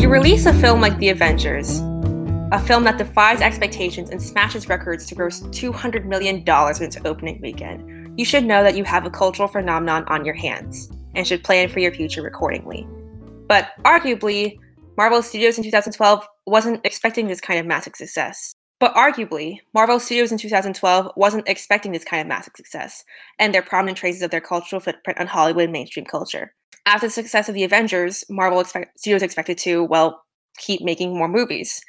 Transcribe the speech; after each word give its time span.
You 0.00 0.08
release 0.08 0.46
a 0.46 0.54
film 0.54 0.80
like 0.80 0.96
The 0.96 1.10
Avengers, 1.10 1.80
a 2.52 2.58
film 2.58 2.84
that 2.84 2.96
defies 2.96 3.42
expectations 3.42 4.08
and 4.08 4.20
smashes 4.20 4.66
records 4.66 5.04
to 5.06 5.14
gross 5.14 5.42
$200 5.42 6.06
million 6.06 6.36
in 6.38 6.82
its 6.82 6.96
opening 7.04 7.38
weekend, 7.42 8.18
you 8.18 8.24
should 8.24 8.46
know 8.46 8.62
that 8.62 8.78
you 8.78 8.84
have 8.84 9.04
a 9.04 9.10
cultural 9.10 9.46
phenomenon 9.46 10.04
on 10.08 10.24
your 10.24 10.32
hands 10.32 10.90
and 11.14 11.26
should 11.26 11.44
plan 11.44 11.68
for 11.68 11.80
your 11.80 11.92
future 11.92 12.26
accordingly. 12.26 12.88
But 13.46 13.72
arguably, 13.84 14.58
Marvel 14.96 15.22
Studios 15.22 15.58
in 15.58 15.64
2012 15.64 16.26
wasn't 16.46 16.80
expecting 16.86 17.26
this 17.26 17.42
kind 17.42 17.60
of 17.60 17.66
massive 17.66 17.94
success. 17.94 18.54
But 18.78 18.94
arguably, 18.94 19.58
Marvel 19.74 20.00
Studios 20.00 20.32
in 20.32 20.38
2012 20.38 21.12
wasn't 21.16 21.46
expecting 21.46 21.92
this 21.92 22.04
kind 22.04 22.22
of 22.22 22.26
massive 22.26 22.54
success, 22.56 23.04
and 23.38 23.52
their 23.52 23.60
prominent 23.60 23.98
traces 23.98 24.22
of 24.22 24.30
their 24.30 24.40
cultural 24.40 24.80
footprint 24.80 25.20
on 25.20 25.26
Hollywood 25.26 25.68
mainstream 25.68 26.06
culture. 26.06 26.54
After 26.86 27.06
the 27.06 27.12
success 27.12 27.48
of 27.48 27.54
the 27.54 27.64
Avengers, 27.64 28.24
Marvel 28.30 28.60
expect- 28.60 28.98
Studios 28.98 29.22
expected 29.22 29.58
to, 29.58 29.84
well, 29.84 30.24
keep 30.58 30.82
making 30.82 31.16
more 31.16 31.28
movies. 31.28 31.80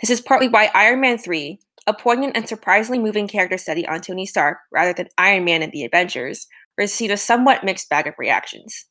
This 0.00 0.10
is 0.10 0.20
partly 0.20 0.48
why 0.48 0.70
Iron 0.74 1.00
Man 1.00 1.18
3, 1.18 1.58
a 1.86 1.94
poignant 1.94 2.36
and 2.36 2.48
surprisingly 2.48 2.98
moving 2.98 3.28
character 3.28 3.58
study 3.58 3.86
on 3.86 4.00
Tony 4.00 4.26
Stark 4.26 4.58
rather 4.72 4.92
than 4.92 5.08
Iron 5.18 5.44
Man 5.44 5.62
and 5.62 5.72
the 5.72 5.84
Avengers, 5.84 6.46
received 6.78 7.12
a 7.12 7.16
somewhat 7.16 7.64
mixed 7.64 7.90
bag 7.90 8.06
of 8.06 8.14
reactions. 8.18 8.86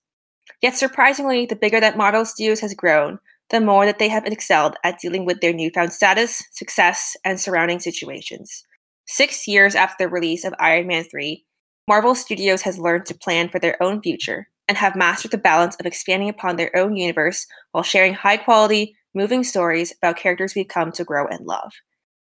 Yet 0.61 0.75
surprisingly, 0.75 1.45
the 1.45 1.55
bigger 1.55 1.79
that 1.79 1.97
Marvel 1.97 2.25
Studios 2.25 2.59
has 2.59 2.73
grown, 2.73 3.19
the 3.49 3.59
more 3.59 3.85
that 3.85 3.97
they 3.97 4.09
have 4.09 4.25
excelled 4.25 4.75
at 4.83 4.99
dealing 4.99 5.25
with 5.25 5.41
their 5.41 5.53
newfound 5.53 5.93
status, 5.93 6.43
success, 6.51 7.17
and 7.25 7.39
surrounding 7.39 7.79
situations. 7.79 8.63
Six 9.07 9.47
years 9.47 9.73
after 9.73 10.03
the 10.03 10.09
release 10.09 10.43
of 10.43 10.53
Iron 10.59 10.85
Man 10.85 11.05
3, 11.05 11.43
Marvel 11.87 12.13
Studios 12.13 12.61
has 12.61 12.77
learned 12.77 13.07
to 13.07 13.15
plan 13.15 13.49
for 13.49 13.57
their 13.57 13.81
own 13.81 14.01
future 14.01 14.48
and 14.69 14.77
have 14.77 14.95
mastered 14.95 15.31
the 15.31 15.37
balance 15.37 15.75
of 15.75 15.85
expanding 15.85 16.29
upon 16.29 16.55
their 16.55 16.73
own 16.77 16.95
universe 16.95 17.45
while 17.73 17.83
sharing 17.83 18.13
high 18.13 18.37
quality, 18.37 18.95
moving 19.13 19.43
stories 19.43 19.93
about 20.01 20.15
characters 20.15 20.55
we've 20.55 20.69
come 20.69 20.93
to 20.93 21.03
grow 21.03 21.27
and 21.27 21.45
love. 21.45 21.73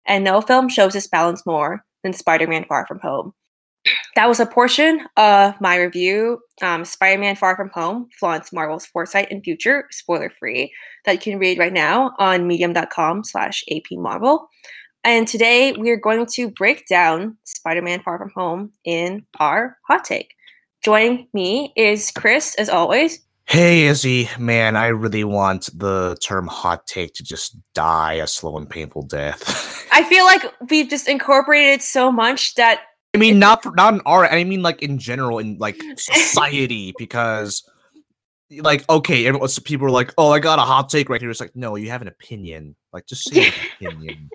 And 0.07 0.23
no 0.23 0.41
film 0.41 0.69
shows 0.69 0.93
this 0.93 1.07
balance 1.07 1.45
more 1.45 1.85
than 2.03 2.13
Spider 2.13 2.47
Man 2.47 2.65
Far 2.67 2.87
From 2.87 2.99
Home, 3.01 3.33
that 4.15 4.27
was 4.27 4.39
a 4.39 4.45
portion 4.45 5.01
of 5.17 5.59
my 5.61 5.77
review. 5.77 6.39
Um, 6.61 6.83
Spider-Man: 6.83 7.35
Far 7.35 7.55
From 7.55 7.69
Home 7.73 8.09
flaunts 8.19 8.51
Marvel's 8.51 8.85
foresight 8.85 9.29
and 9.31 9.43
future, 9.43 9.85
spoiler-free, 9.91 10.71
that 11.05 11.13
you 11.13 11.19
can 11.19 11.39
read 11.39 11.57
right 11.57 11.73
now 11.73 12.13
on 12.19 12.47
Medium.com/slash 12.47 13.63
APMarvel. 13.71 14.45
And 15.05 15.27
today 15.27 15.71
we 15.73 15.89
are 15.91 15.97
going 15.97 16.25
to 16.33 16.51
break 16.51 16.87
down 16.87 17.37
Spider-Man: 17.45 18.01
Far 18.03 18.17
From 18.17 18.31
Home 18.35 18.71
in 18.83 19.25
our 19.39 19.77
hot 19.87 20.03
take. 20.03 20.33
Joining 20.81 21.27
me 21.33 21.73
is 21.75 22.09
Chris, 22.11 22.55
as 22.55 22.69
always. 22.69 23.19
Hey 23.45 23.87
Izzy, 23.87 24.29
man, 24.37 24.77
I 24.77 24.87
really 24.87 25.23
want 25.23 25.69
the 25.77 26.15
term 26.23 26.47
hot 26.47 26.87
take 26.87 27.13
to 27.15 27.23
just 27.23 27.57
die 27.73 28.13
a 28.13 28.27
slow 28.27 28.57
and 28.57 28.69
painful 28.69 29.01
death. 29.01 29.87
I 29.91 30.03
feel 30.03 30.23
like 30.23 30.43
we've 30.69 30.89
just 30.89 31.09
incorporated 31.09 31.79
it 31.79 31.81
so 31.81 32.11
much 32.11 32.55
that 32.55 32.81
I 33.13 33.17
mean, 33.17 33.39
not 33.39 33.63
for, 33.63 33.71
not 33.71 33.93
in 33.95 34.01
art. 34.05 34.31
I 34.31 34.43
mean, 34.43 34.61
like 34.61 34.81
in 34.81 34.99
general, 34.99 35.39
in 35.39 35.57
like 35.57 35.81
society, 35.97 36.93
because 36.97 37.67
like 38.51 38.87
okay, 38.89 39.25
everyone, 39.25 39.49
so 39.49 39.61
people 39.61 39.87
are 39.87 39.91
like, 39.91 40.13
"Oh, 40.17 40.31
I 40.31 40.39
got 40.39 40.59
a 40.59 40.61
hot 40.61 40.89
take 40.89 41.09
right 41.09 41.19
here." 41.19 41.29
It's 41.29 41.39
like, 41.39 41.55
no, 41.55 41.75
you 41.75 41.89
have 41.89 42.01
an 42.01 42.07
opinion. 42.07 42.75
Like, 42.93 43.07
just 43.07 43.29
say 43.29 43.47
an 43.47 43.53
opinion. 43.87 44.29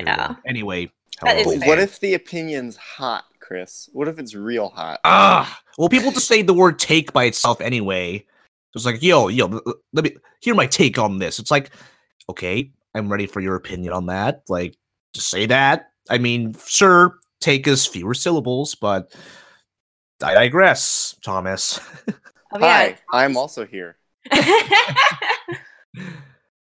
Yeah. 0.00 0.34
Anyway, 0.46 0.90
what 1.20 1.78
if 1.78 2.00
the 2.00 2.14
opinion's 2.14 2.76
hot, 2.76 3.24
Chris? 3.44 3.90
What 3.92 4.08
if 4.08 4.18
it's 4.18 4.34
real 4.34 4.70
hot? 4.70 5.00
Ah, 5.04 5.60
well, 5.76 5.90
people 5.90 6.12
just 6.12 6.26
say 6.26 6.42
the 6.42 6.54
word 6.54 6.78
"take" 6.78 7.12
by 7.12 7.24
itself 7.24 7.60
anyway. 7.60 8.24
It's 8.74 8.86
like, 8.86 9.02
yo, 9.02 9.28
yo, 9.28 9.60
let 9.92 10.04
me 10.04 10.16
hear 10.40 10.54
my 10.54 10.66
take 10.66 10.98
on 10.98 11.18
this. 11.18 11.38
It's 11.38 11.50
like, 11.50 11.70
okay, 12.28 12.72
I'm 12.94 13.10
ready 13.10 13.26
for 13.26 13.40
your 13.40 13.54
opinion 13.54 13.92
on 13.92 14.06
that. 14.06 14.42
Like, 14.48 14.76
just 15.12 15.28
say 15.28 15.44
that. 15.46 15.90
I 16.10 16.18
mean, 16.18 16.56
sure, 16.66 17.18
take 17.40 17.68
is 17.68 17.86
fewer 17.86 18.14
syllables, 18.14 18.74
but 18.74 19.14
I 20.22 20.34
digress, 20.34 21.16
Thomas. 21.24 21.80
Oh, 22.56 22.60
yeah. 22.60 22.94
Hi, 23.10 23.24
I'm 23.24 23.36
also 23.36 23.66
here. 23.66 23.96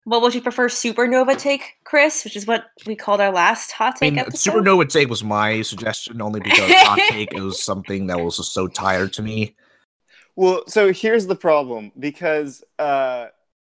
well, 0.05 0.21
would 0.21 0.35
you 0.35 0.41
prefer 0.41 0.67
supernova 0.67 1.37
take, 1.37 1.75
Chris, 1.83 2.23
which 2.23 2.35
is 2.35 2.45
what 2.45 2.65
we 2.85 2.95
called 2.95 3.21
our 3.21 3.31
last 3.31 3.71
hot 3.71 3.95
take 3.95 4.07
I 4.07 4.15
mean, 4.15 4.19
episode? 4.19 4.51
Supernova 4.51 4.89
take 4.89 5.09
was 5.09 5.23
my 5.23 5.61
suggestion 5.61 6.21
only 6.21 6.39
because 6.39 6.71
hot 6.73 6.99
take 7.09 7.33
was 7.33 7.61
something 7.61 8.07
that 8.07 8.19
was 8.19 8.37
just 8.37 8.53
so 8.53 8.67
tired 8.67 9.13
to 9.13 9.21
me. 9.21 9.55
Well, 10.35 10.63
so 10.67 10.91
here's 10.91 11.27
the 11.27 11.35
problem 11.35 11.91
because 11.99 12.63
uh, 12.79 13.27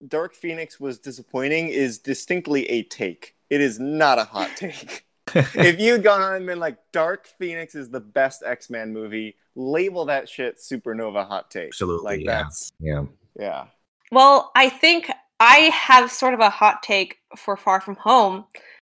Dark 0.09 0.35
Phoenix 0.35 0.81
was 0.81 0.99
disappointing 0.99 1.69
is 1.69 1.99
distinctly 1.99 2.69
a 2.71 2.83
take. 2.85 3.37
It 3.51 3.61
is 3.61 3.79
not 3.79 4.19
a 4.19 4.25
hot 4.25 4.51
take 4.57 5.05
if 5.35 5.81
you'd 5.81 6.03
gone 6.03 6.21
on 6.21 6.37
and 6.37 6.47
been 6.47 6.61
like, 6.61 6.79
Dark 6.93 7.27
Phoenix 7.39 7.75
is 7.75 7.91
the 7.91 8.01
best 8.01 8.43
X 8.45 8.71
Men 8.71 8.93
movie, 8.93 9.37
label 9.55 10.05
that 10.07 10.29
shit 10.29 10.59
Supernova 10.59 11.27
hot 11.27 11.51
take. 11.51 11.69
Absolutely. 11.69 12.05
Like 12.05 12.25
yeah. 12.25 12.43
that's 12.43 12.73
yeah. 12.81 13.05
Yeah. 13.39 13.65
Well, 14.11 14.53
I 14.55 14.69
think 14.69 15.11
I 15.45 15.71
have 15.75 16.11
sort 16.11 16.35
of 16.35 16.41
a 16.41 16.49
hot 16.49 16.83
take 16.83 17.19
for 17.37 17.57
Far 17.57 17.81
From 17.81 17.97
Home 17.97 18.45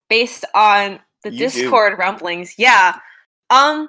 based 0.08 0.44
on 0.54 0.98
the 1.22 1.30
you 1.30 1.38
Discord 1.38 1.92
do. 1.92 1.96
rumblings. 1.96 2.54
Yeah. 2.56 2.98
Um 3.50 3.88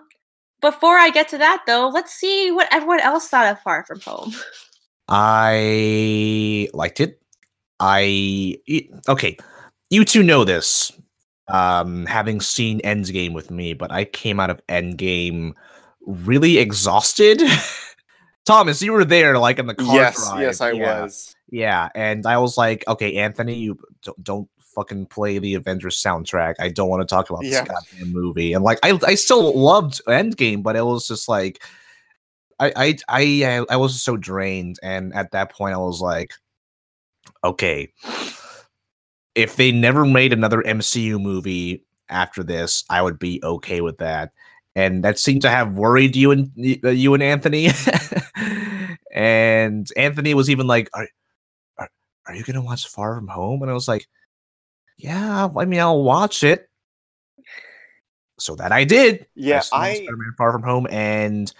before 0.61 0.97
I 0.97 1.09
get 1.09 1.29
to 1.29 1.37
that 1.37 1.63
though, 1.65 1.87
let's 1.87 2.13
see 2.13 2.51
what 2.51 2.67
everyone 2.71 2.99
else 2.99 3.29
thought 3.29 3.51
of 3.51 3.61
Far 3.61 3.85
From 3.85 4.01
Home. 4.01 4.33
I 5.07 6.67
liked 6.73 6.99
it. 6.99 7.21
I 7.79 8.57
okay. 9.07 9.37
You 9.89 10.03
two 10.03 10.21
know 10.21 10.43
this 10.43 10.91
um, 11.47 12.05
having 12.05 12.41
seen 12.41 12.79
Endgame 12.81 13.33
with 13.33 13.51
me, 13.51 13.73
but 13.73 13.91
I 13.91 14.05
came 14.05 14.39
out 14.39 14.49
of 14.49 14.61
Endgame 14.67 15.53
really 16.01 16.57
exhausted. 16.57 17.41
Thomas, 18.45 18.81
you 18.81 18.91
were 18.91 19.05
there, 19.05 19.37
like 19.37 19.59
in 19.59 19.67
the 19.67 19.75
car. 19.75 19.95
Yes, 19.95 20.29
drive. 20.29 20.41
yes, 20.41 20.61
I 20.61 20.71
yeah. 20.71 21.01
was. 21.01 21.35
Yeah, 21.51 21.89
and 21.95 22.25
I 22.25 22.37
was 22.37 22.57
like, 22.57 22.83
okay, 22.87 23.15
Anthony, 23.17 23.55
you 23.55 23.79
don't, 24.03 24.23
don't 24.23 24.49
fucking 24.59 25.07
play 25.07 25.39
the 25.39 25.55
Avengers 25.55 26.01
soundtrack. 26.01 26.55
I 26.59 26.69
don't 26.69 26.89
want 26.89 27.01
to 27.01 27.07
talk 27.07 27.29
about 27.29 27.43
yeah. 27.43 27.63
this 27.63 27.69
goddamn 27.69 28.13
movie. 28.13 28.53
And 28.53 28.63
like, 28.63 28.79
I 28.83 28.99
I 29.05 29.15
still 29.15 29.57
loved 29.57 30.01
Endgame, 30.05 30.63
but 30.63 30.75
it 30.75 30.85
was 30.85 31.07
just 31.07 31.27
like, 31.27 31.63
I 32.59 32.97
I 33.09 33.43
I 33.43 33.65
I 33.69 33.75
was 33.77 34.01
so 34.01 34.17
drained, 34.17 34.79
and 34.83 35.13
at 35.13 35.31
that 35.31 35.51
point, 35.51 35.75
I 35.75 35.79
was 35.79 36.01
like, 36.01 36.33
okay 37.43 37.91
if 39.39 39.55
they 39.55 39.71
never 39.71 40.05
made 40.05 40.33
another 40.33 40.61
MCU 40.61 41.21
movie 41.21 41.83
after 42.09 42.43
this, 42.43 42.83
I 42.89 43.01
would 43.01 43.17
be 43.17 43.39
okay 43.41 43.79
with 43.79 43.99
that. 43.99 44.33
And 44.75 45.03
that 45.03 45.17
seemed 45.17 45.41
to 45.43 45.49
have 45.49 45.75
worried 45.75 46.15
you 46.15 46.31
and 46.31 46.51
uh, 46.83 46.89
you 46.89 47.13
and 47.13 47.23
Anthony. 47.23 47.69
and 49.13 49.89
Anthony 49.95 50.33
was 50.33 50.49
even 50.49 50.67
like, 50.67 50.89
"Are 50.93 51.07
are, 52.33 52.35
you 52.35 52.43
gonna 52.43 52.61
watch 52.61 52.87
Far 52.87 53.15
From 53.15 53.27
Home?" 53.27 53.61
And 53.61 53.71
I 53.71 53.73
was 53.73 53.87
like, 53.87 54.07
"Yeah, 54.97 55.49
I 55.55 55.65
mean, 55.65 55.79
I'll 55.79 56.03
watch 56.03 56.43
it." 56.43 56.69
So 58.39 58.55
that 58.55 58.71
I 58.71 58.83
did. 58.83 59.27
Yeah, 59.35 59.61
I 59.73 59.95
Spider-Man 59.95 60.33
Far 60.37 60.51
From 60.51 60.63
Home, 60.63 60.87
and 60.89 61.51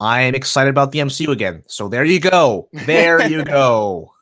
I'm 0.00 0.34
excited 0.34 0.70
about 0.70 0.92
the 0.92 1.00
MCU 1.00 1.28
again. 1.28 1.62
So 1.66 1.88
there 1.88 2.04
you 2.04 2.20
go. 2.20 2.68
There 2.72 3.26
you 3.28 3.44
go. 3.58 4.12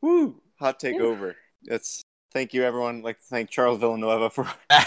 Woo! 0.00 0.40
Hot 0.58 0.78
take 0.80 1.00
over. 1.00 1.36
It's 1.64 2.02
thank 2.32 2.54
you 2.54 2.64
everyone. 2.64 2.98
I'd 2.98 3.04
like 3.04 3.18
to 3.18 3.24
thank 3.24 3.50
Charles 3.50 3.78
Villanueva 3.80 4.30
for. 4.30 4.46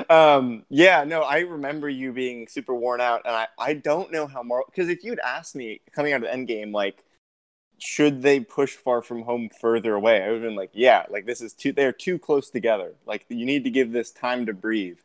um, 0.10 0.64
yeah, 0.68 1.04
no, 1.04 1.22
I 1.22 1.40
remember 1.40 1.88
you 1.88 2.12
being 2.12 2.46
super 2.46 2.74
worn 2.74 3.00
out, 3.00 3.22
and 3.24 3.34
I 3.34 3.46
I 3.58 3.74
don't 3.74 4.12
know 4.12 4.26
how 4.26 4.42
more 4.42 4.64
because 4.66 4.88
if 4.88 5.04
you'd 5.04 5.20
asked 5.20 5.54
me 5.54 5.80
coming 5.92 6.12
out 6.12 6.22
of 6.24 6.30
the 6.30 6.36
Endgame, 6.36 6.72
like, 6.72 7.04
should 7.82 8.22
they 8.22 8.38
push 8.38 8.76
Far 8.76 9.02
From 9.02 9.22
Home 9.22 9.50
further 9.60 9.94
away? 9.94 10.22
I 10.22 10.28
would 10.28 10.34
have 10.34 10.42
been 10.42 10.54
like, 10.54 10.70
yeah, 10.72 11.04
like 11.10 11.26
this 11.26 11.40
is 11.40 11.52
too. 11.52 11.72
They're 11.72 11.92
too 11.92 12.16
close 12.16 12.48
together. 12.48 12.94
Like 13.06 13.26
you 13.28 13.44
need 13.44 13.64
to 13.64 13.70
give 13.70 13.90
this 13.90 14.12
time 14.12 14.46
to 14.46 14.52
breathe. 14.52 14.98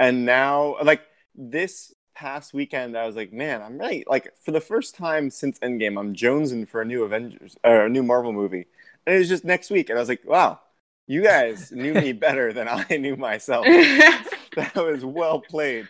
And 0.00 0.26
now, 0.26 0.76
like 0.82 1.02
this 1.36 1.94
past 2.16 2.52
weekend, 2.52 2.98
I 2.98 3.06
was 3.06 3.14
like, 3.14 3.32
man, 3.32 3.62
I'm 3.62 3.78
right. 3.78 4.04
Like 4.08 4.32
for 4.44 4.50
the 4.50 4.60
first 4.60 4.96
time 4.96 5.30
since 5.30 5.60
Endgame, 5.60 5.98
I'm 6.00 6.14
jonesing 6.14 6.66
for 6.66 6.82
a 6.82 6.84
new 6.84 7.04
Avengers 7.04 7.56
or 7.62 7.86
a 7.86 7.88
new 7.88 8.02
Marvel 8.02 8.32
movie, 8.32 8.66
and 9.06 9.14
it 9.14 9.18
was 9.18 9.28
just 9.28 9.44
next 9.44 9.70
week, 9.70 9.88
and 9.88 9.96
I 9.96 10.02
was 10.02 10.08
like, 10.08 10.24
wow, 10.24 10.58
you 11.06 11.22
guys 11.22 11.70
knew 11.72 11.94
me 11.94 12.12
better 12.12 12.52
than 12.52 12.66
I 12.68 12.96
knew 12.96 13.14
myself. 13.14 13.66
that 14.56 14.74
was 14.74 15.04
well 15.04 15.40
played. 15.40 15.88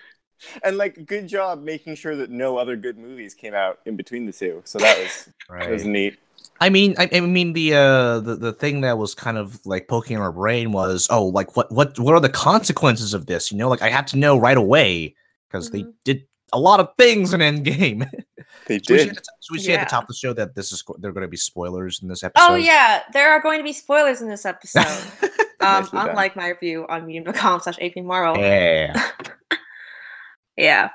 And 0.62 0.76
like, 0.76 1.06
good 1.06 1.28
job 1.28 1.62
making 1.62 1.94
sure 1.94 2.14
that 2.16 2.28
no 2.28 2.58
other 2.58 2.76
good 2.76 2.98
movies 2.98 3.32
came 3.32 3.54
out 3.54 3.78
in 3.86 3.96
between 3.96 4.26
the 4.26 4.32
two. 4.34 4.60
So 4.66 4.78
that 4.80 4.98
was 4.98 5.30
right. 5.48 5.62
that 5.62 5.70
was 5.70 5.86
neat. 5.86 6.18
I 6.60 6.70
mean, 6.70 6.94
I, 6.98 7.08
I, 7.12 7.20
mean 7.20 7.52
the 7.52 7.74
uh 7.74 8.20
the, 8.20 8.36
the 8.36 8.52
thing 8.52 8.80
that 8.80 8.98
was 8.98 9.14
kind 9.14 9.36
of 9.36 9.64
like 9.66 9.88
poking 9.88 10.16
in 10.16 10.22
our 10.22 10.32
brain 10.32 10.72
was, 10.72 11.06
oh, 11.10 11.26
like 11.26 11.56
what 11.56 11.70
what 11.70 11.98
what 11.98 12.14
are 12.14 12.20
the 12.20 12.28
consequences 12.28 13.14
of 13.14 13.26
this? 13.26 13.52
You 13.52 13.58
know, 13.58 13.68
like 13.68 13.82
I 13.82 13.90
had 13.90 14.06
to 14.08 14.18
know 14.18 14.38
right 14.38 14.56
away 14.56 15.14
because 15.48 15.70
mm-hmm. 15.70 15.86
they 15.86 15.92
did 16.04 16.26
a 16.52 16.58
lot 16.58 16.80
of 16.80 16.88
things 16.98 17.32
in 17.34 17.40
Endgame. 17.40 18.08
They 18.68 18.78
So 18.78 18.94
we 18.94 18.98
did. 18.98 19.08
should, 19.08 19.18
so 19.40 19.52
we 19.52 19.58
say 19.58 19.74
at 19.74 19.86
the 19.86 19.90
top 19.90 20.04
of 20.04 20.08
the 20.08 20.14
show 20.14 20.32
that 20.32 20.54
this 20.54 20.72
is 20.72 20.82
they're 20.98 21.12
going 21.12 21.22
to 21.22 21.28
be 21.28 21.36
spoilers 21.36 22.02
in 22.02 22.08
this 22.08 22.24
episode. 22.24 22.46
Oh 22.48 22.54
yeah, 22.56 23.02
there 23.12 23.30
are 23.30 23.40
going 23.40 23.58
to 23.58 23.64
be 23.64 23.72
spoilers 23.72 24.20
in 24.20 24.28
this 24.28 24.44
episode. 24.44 24.86
um, 25.60 25.82
Nicely 25.82 25.98
done. 25.98 26.08
unlike 26.10 26.36
my 26.36 26.48
review 26.48 26.84
on 26.88 27.06
medium.com 27.06 27.60
slash 27.60 27.76
AP 27.80 27.96
Marvel. 27.98 28.42
yeah. 28.42 29.10
Yeah. 30.56 30.88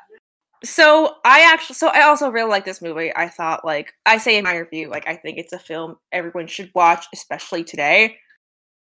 So 0.64 1.16
I 1.26 1.42
actually, 1.52 1.76
so 1.76 1.88
I 1.88 2.04
also 2.04 2.30
really 2.30 2.50
like 2.50 2.66
this 2.66 2.82
movie. 2.82 3.12
I 3.16 3.30
thought, 3.30 3.66
like, 3.66 3.94
I 4.06 4.18
say 4.18 4.38
in 4.38 4.44
my 4.44 4.56
review, 4.58 4.90
like, 4.90 5.08
I 5.08 5.16
think 5.16 5.38
it's 5.40 5.54
a 5.54 5.60
film 5.60 5.98
everyone 6.12 6.48
should 6.48 6.72
watch, 6.76 7.06
especially 7.14 7.64
today. 7.64 8.18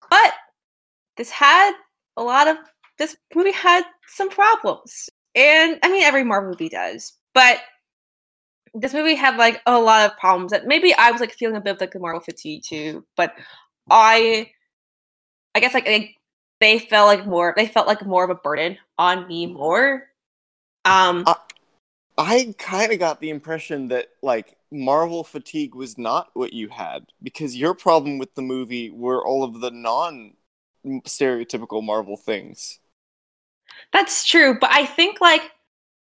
But 0.08 0.32
this 1.16 1.30
had 1.30 1.72
a 2.16 2.22
lot 2.22 2.46
of, 2.46 2.56
this 2.98 3.16
movie 3.34 3.52
had 3.52 3.84
some 4.06 4.30
problems. 4.30 5.10
And 5.34 5.78
I 5.82 5.90
mean, 5.90 6.04
every 6.04 6.22
Marvel 6.22 6.50
movie 6.50 6.68
does. 6.68 7.14
But 7.34 7.58
this 8.72 8.94
movie 8.94 9.16
had, 9.16 9.36
like, 9.36 9.60
a 9.66 9.78
lot 9.78 10.08
of 10.08 10.16
problems 10.18 10.52
that 10.52 10.66
maybe 10.66 10.94
I 10.94 11.10
was, 11.10 11.20
like, 11.20 11.32
feeling 11.32 11.56
a 11.56 11.60
bit 11.60 11.74
of, 11.74 11.80
like, 11.80 11.92
the 11.92 11.98
Marvel 11.98 12.20
fatigue 12.20 12.62
too. 12.62 13.04
But 13.16 13.34
I, 13.90 14.52
I 15.54 15.60
guess, 15.60 15.74
like, 15.74 15.84
they, 15.84 16.14
they 16.60 16.78
felt 16.78 17.08
like 17.08 17.26
more, 17.26 17.54
they 17.56 17.66
felt 17.66 17.88
like 17.88 18.06
more 18.06 18.22
of 18.22 18.30
a 18.30 18.36
burden 18.36 18.78
on 18.98 19.26
me 19.26 19.46
more. 19.46 20.04
Um, 20.84 21.24
I 22.18 22.54
kind 22.58 22.92
of 22.92 22.98
got 22.98 23.20
the 23.20 23.30
impression 23.30 23.88
that 23.88 24.08
like 24.22 24.56
Marvel 24.70 25.22
fatigue 25.22 25.74
was 25.74 25.98
not 25.98 26.30
what 26.34 26.52
you 26.52 26.68
had 26.68 27.06
because 27.22 27.56
your 27.56 27.74
problem 27.74 28.18
with 28.18 28.34
the 28.34 28.42
movie 28.42 28.90
were 28.90 29.24
all 29.24 29.44
of 29.44 29.60
the 29.60 29.70
non 29.70 30.34
stereotypical 30.86 31.82
Marvel 31.82 32.16
things. 32.16 32.78
That's 33.92 34.26
true, 34.26 34.58
but 34.58 34.70
I 34.72 34.86
think 34.86 35.20
like 35.20 35.42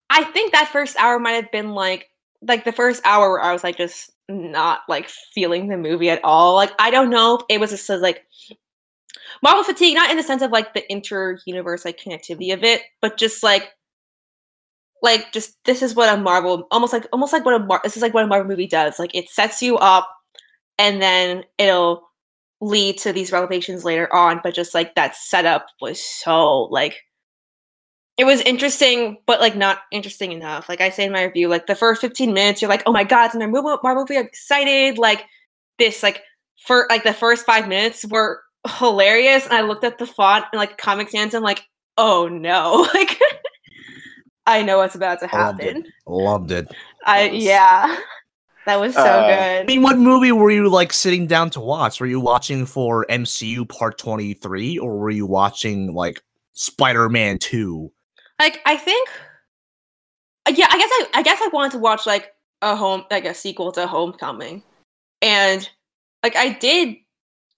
I 0.09 0.25
think 0.25 0.53
that 0.53 0.69
first 0.69 0.97
hour 0.97 1.19
might 1.19 1.33
have 1.33 1.53
been 1.53 1.71
like 1.71 2.09
like 2.43 2.65
the 2.65 2.73
first 2.73 3.03
hour 3.05 3.31
where 3.31 3.43
I 3.43 3.53
was 3.53 3.63
like 3.63 3.77
just 3.77 4.11
not 4.29 4.81
like 4.89 5.09
feeling 5.09 5.69
the 5.69 5.77
movie 5.77 6.11
at 6.11 6.25
all. 6.25 6.55
Like 6.55 6.73
I 6.79 6.91
don't 6.91 7.11
know 7.11 7.37
if 7.37 7.43
it 7.49 7.61
was 7.61 7.71
just 7.71 7.89
like 7.89 8.25
Marvel 9.43 9.65
fatigue, 9.65 9.95
not 9.95 10.11
in 10.11 10.17
the 10.17 10.23
sense 10.23 10.43
of 10.43 10.51
like 10.51 10.75
the 10.75 10.91
inter-universe 10.91 11.85
like 11.85 12.01
connectivity 12.01 12.53
of 12.53 12.65
it, 12.65 12.83
but 13.01 13.17
just 13.17 13.43
like 13.43 13.71
like 15.03 15.33
just 15.33 15.57
this 15.65 15.83
is 15.83 15.95
what 15.95 16.13
a 16.13 16.21
Marvel 16.21 16.67
almost 16.71 16.93
like 16.93 17.07
almost 17.13 17.33
like 17.33 17.45
what 17.45 17.55
a 17.55 17.65
Mar- 17.65 17.81
this 17.83 17.97
is 17.97 18.03
like 18.03 18.15
what 18.15 18.25
a 18.25 18.27
Marvel 18.27 18.49
movie 18.49 18.67
does. 18.67 18.99
Like 18.99 19.15
it 19.15 19.29
sets 19.29 19.63
you 19.63 19.77
up 19.79 20.09
and 20.79 21.01
then 21.01 21.45
it'll 21.59 22.09
lead 22.61 22.99
to 22.99 23.13
these 23.13 23.33
revelations 23.33 23.85
later 23.85 24.13
on, 24.15 24.41
but 24.43 24.55
just 24.55 24.75
like 24.75 24.95
that 24.95 25.17
setup 25.17 25.67
was 25.81 26.01
so 26.01 26.65
like 26.65 27.03
it 28.17 28.25
was 28.25 28.43
interesting, 28.43 29.17
but 29.27 29.41
like 29.41 29.57
not 29.57 29.79
interesting 29.91 30.33
enough. 30.33 30.69
Like 30.69 30.83
I 30.83 30.91
say 30.91 31.05
in 31.05 31.13
my 31.13 31.23
review, 31.23 31.49
like 31.49 31.67
the 31.67 31.75
first 31.75 32.03
15 32.03 32.35
minutes, 32.35 32.61
you're 32.61 32.69
like, 32.69 32.83
oh 32.85 32.93
my 32.93 33.05
god, 33.05 33.27
it's 33.27 33.35
another 33.35 33.51
Marvel 33.51 33.95
movie, 33.95 34.19
I'm 34.19 34.27
excited. 34.27 34.99
Like 34.99 35.25
this, 35.79 36.03
like 36.03 36.23
for 36.67 36.87
like 36.91 37.05
the 37.05 37.15
first 37.15 37.47
five 37.47 37.67
minutes 37.67 38.05
were 38.05 38.43
hilarious. 38.79 39.45
And 39.45 39.55
I 39.55 39.63
looked 39.63 39.85
at 39.85 39.99
the 39.99 40.07
font 40.07 40.45
and 40.53 40.59
like 40.59 40.77
Comic 40.77 41.09
Sans, 41.09 41.35
I'm 41.35 41.43
like, 41.43 41.63
oh 41.97 42.29
no. 42.29 42.87
Like 42.95 43.19
I 44.47 44.63
know 44.63 44.79
what's 44.79 44.95
about 44.95 45.21
to 45.21 45.35
I 45.35 45.47
loved 45.47 45.61
it. 45.61 45.77
happen. 45.77 45.93
Loved 46.07 46.51
it. 46.51 46.69
I 47.05 47.29
That 47.29 47.37
yeah. 47.37 47.99
That 48.67 48.79
was 48.79 48.95
so 48.95 49.01
Uh, 49.01 49.61
I 49.63 49.65
mean, 49.65 49.81
what 49.81 49.99
movie 49.99 50.33
were 50.33 50.51
you 50.51 50.69
like 50.69 50.93
sitting 50.93 51.27
down 51.27 51.49
to 51.51 51.61
watch? 51.61 51.99
Were 51.99 52.07
you 52.07 52.21
watching 52.21 52.67
for 52.67 53.07
MCU 53.09 53.67
Part 53.67 53.97
23 53.97 54.79
or 54.79 54.99
were 54.99 55.11
you 55.11 55.27
watching 55.27 55.95
like 55.95 56.23
Spider 56.53 57.09
Man 57.09 57.39
2? 57.39 57.91
like 58.41 58.61
I 58.65 58.77
think 58.77 59.09
uh, 60.47 60.53
yeah, 60.57 60.67
I 60.71 60.79
guess 60.79 60.91
I 60.91 61.07
I 61.15 61.23
guess 61.23 61.39
I 61.43 61.49
wanted 61.53 61.73
to 61.73 61.79
watch 61.79 62.07
like 62.07 62.33
a 62.63 62.75
home 62.75 63.05
like 63.11 63.27
a 63.27 63.35
sequel 63.35 63.71
to 63.73 63.87
Homecoming. 63.87 64.63
And 65.23 65.69
like 66.23 66.35
I 66.35 66.51
did 66.55 66.97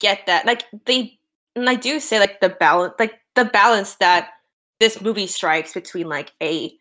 get 0.01 0.27
that. 0.27 0.45
Like 0.45 0.65
they 0.85 1.19
and 1.57 1.71
I 1.71 1.77
do 1.77 2.01
say 2.01 2.19
like 2.19 2.41
the 2.41 2.51
balance 2.51 2.95
like 2.99 3.21
the 3.35 3.45
balance 3.45 3.95
that 3.97 4.31
this 4.83 5.01
movie 5.01 5.29
strikes 5.29 5.73
between 5.73 6.09
like 6.09 6.33
a 6.43 6.73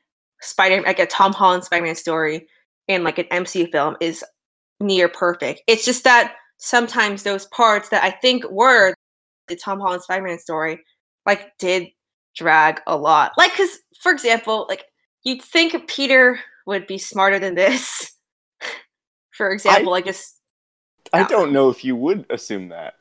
Spider 0.41 0.81
like 0.81 0.97
a 0.97 1.05
Tom 1.05 1.33
Holland 1.33 1.63
Spider-Man 1.63 1.93
story 1.93 2.47
and 2.87 3.03
like 3.03 3.19
an 3.19 3.25
MCU 3.25 3.71
film 3.71 3.95
is 4.01 4.25
near 4.79 5.07
perfect. 5.07 5.61
It's 5.67 5.85
just 5.85 6.03
that 6.03 6.33
sometimes 6.57 7.21
those 7.21 7.45
parts 7.47 7.89
that 7.89 8.03
I 8.03 8.09
think 8.09 8.49
were 8.49 8.95
the 9.47 9.55
Tom 9.55 9.79
Holland 9.79 10.01
Spider-Man 10.01 10.39
story 10.39 10.79
like 11.27 11.55
did 11.59 11.89
drag 12.35 12.81
a 12.87 12.97
lot. 12.97 13.33
Like 13.37 13.53
cuz 13.53 13.69
for 14.01 14.11
example, 14.11 14.65
like 14.67 14.85
you'd 15.21 15.43
think 15.43 15.87
Peter 15.87 16.39
would 16.65 16.87
be 16.87 16.97
smarter 16.97 17.37
than 17.37 17.53
this. 17.53 18.13
for 19.31 19.51
example, 19.51 19.91
like 19.91 20.05
just 20.05 20.41
I 21.13 21.21
don't 21.21 21.53
know 21.53 21.69
if 21.69 21.85
you 21.85 21.95
would 21.95 22.25
assume 22.31 22.69
that. 22.69 22.95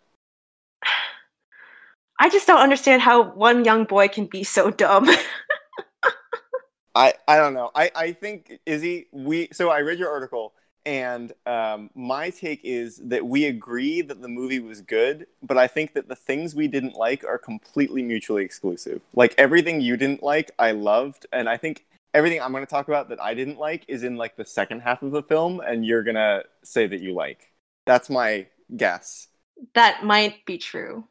I 2.20 2.28
just 2.28 2.46
don't 2.46 2.60
understand 2.60 3.00
how 3.00 3.30
one 3.30 3.64
young 3.64 3.84
boy 3.84 4.08
can 4.08 4.26
be 4.26 4.44
so 4.44 4.70
dumb. 4.70 5.08
I 6.94 7.14
I 7.26 7.36
don't 7.38 7.54
know. 7.54 7.70
I 7.74 7.90
I 7.96 8.12
think 8.12 8.60
Izzy, 8.66 9.08
we 9.10 9.48
so 9.52 9.70
I 9.70 9.78
read 9.78 9.98
your 9.98 10.10
article 10.10 10.52
and 10.86 11.32
um, 11.46 11.90
my 11.94 12.30
take 12.30 12.60
is 12.64 12.96
that 13.04 13.24
we 13.24 13.46
agree 13.46 14.00
that 14.02 14.22
the 14.22 14.28
movie 14.28 14.60
was 14.60 14.80
good, 14.80 15.26
but 15.42 15.58
I 15.58 15.66
think 15.66 15.94
that 15.94 16.08
the 16.08 16.16
things 16.16 16.54
we 16.54 16.68
didn't 16.68 16.94
like 16.94 17.24
are 17.24 17.38
completely 17.38 18.02
mutually 18.02 18.44
exclusive. 18.44 19.00
Like 19.14 19.34
everything 19.36 19.80
you 19.80 19.96
didn't 19.96 20.22
like, 20.22 20.50
I 20.58 20.72
loved, 20.72 21.26
and 21.32 21.48
I 21.48 21.56
think 21.58 21.84
everything 22.14 22.40
I'm 22.40 22.52
going 22.52 22.64
to 22.64 22.70
talk 22.70 22.88
about 22.88 23.08
that 23.10 23.20
I 23.22 23.34
didn't 23.34 23.58
like 23.58 23.84
is 23.88 24.02
in 24.02 24.16
like 24.16 24.36
the 24.36 24.44
second 24.44 24.80
half 24.80 25.02
of 25.02 25.10
the 25.10 25.22
film, 25.22 25.60
and 25.60 25.86
you're 25.86 26.02
gonna 26.02 26.42
say 26.64 26.86
that 26.86 27.00
you 27.00 27.12
like. 27.14 27.50
That's 27.86 28.10
my 28.10 28.46
guess. 28.76 29.28
that 29.74 30.04
might 30.04 30.44
be 30.46 30.58
true. 30.58 31.04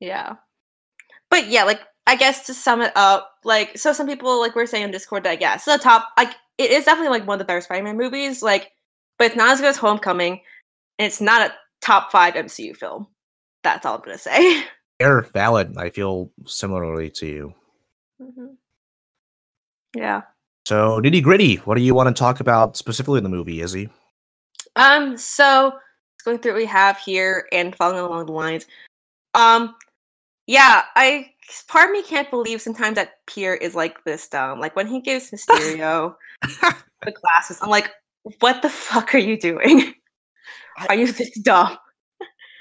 Yeah. 0.00 0.36
But 1.30 1.48
yeah, 1.48 1.64
like 1.64 1.80
I 2.06 2.16
guess 2.16 2.46
to 2.46 2.54
sum 2.54 2.82
it 2.82 2.92
up, 2.96 3.32
like 3.44 3.78
so 3.78 3.92
some 3.92 4.06
people 4.06 4.40
like 4.40 4.56
we're 4.56 4.66
saying 4.66 4.84
on 4.84 4.90
Discord 4.90 5.24
that 5.24 5.40
yeah, 5.40 5.56
so 5.56 5.76
the 5.76 5.82
top 5.82 6.08
like 6.16 6.34
it 6.58 6.70
is 6.70 6.84
definitely 6.84 7.10
like 7.16 7.26
one 7.26 7.34
of 7.34 7.38
the 7.38 7.44
better 7.44 7.60
Spider-Man 7.60 7.96
movies, 7.96 8.42
like 8.42 8.72
but 9.18 9.26
it's 9.26 9.36
not 9.36 9.50
as 9.50 9.60
good 9.60 9.68
as 9.68 9.76
Homecoming, 9.76 10.40
and 10.98 11.06
it's 11.06 11.20
not 11.20 11.50
a 11.50 11.54
top 11.80 12.10
five 12.10 12.34
MCU 12.34 12.74
film. 12.74 13.06
That's 13.62 13.86
all 13.86 13.96
I'm 13.96 14.02
gonna 14.02 14.18
say. 14.18 14.64
Fair, 14.98 15.22
valid. 15.22 15.76
I 15.78 15.90
feel 15.90 16.30
similarly 16.46 17.10
to 17.10 17.26
you. 17.26 17.54
Mhm. 18.20 18.56
Yeah. 19.94 20.22
So, 20.66 21.00
nitty 21.00 21.22
gritty, 21.22 21.56
what 21.56 21.76
do 21.76 21.82
you 21.82 21.94
want 21.94 22.14
to 22.14 22.18
talk 22.18 22.40
about 22.40 22.76
specifically 22.76 23.18
in 23.18 23.24
the 23.24 23.30
movie, 23.30 23.60
Izzy? 23.62 23.88
Um, 24.76 25.16
so 25.16 25.72
going 26.24 26.38
through 26.38 26.52
what 26.52 26.58
we 26.58 26.66
have 26.66 26.98
here 26.98 27.48
and 27.50 27.74
following 27.74 28.00
along 28.00 28.26
the 28.26 28.32
lines. 28.32 28.66
Um, 29.34 29.74
yeah, 30.46 30.82
I 30.96 31.30
part 31.68 31.86
of 31.86 31.92
me 31.92 32.02
can't 32.02 32.30
believe 32.30 32.60
sometimes 32.62 32.96
that 32.96 33.12
Peter 33.26 33.54
is 33.54 33.74
like 33.74 34.02
this 34.04 34.28
dumb. 34.28 34.60
Like 34.60 34.76
when 34.76 34.86
he 34.86 35.00
gives 35.00 35.30
Mysterio 35.30 36.14
the 36.42 37.12
glasses, 37.12 37.58
I'm 37.62 37.70
like, 37.70 37.90
what 38.40 38.62
the 38.62 38.68
fuck 38.68 39.14
are 39.14 39.18
you 39.18 39.38
doing? 39.38 39.94
Are 40.88 40.94
you 40.94 41.10
this 41.12 41.38
dumb? 41.40 41.76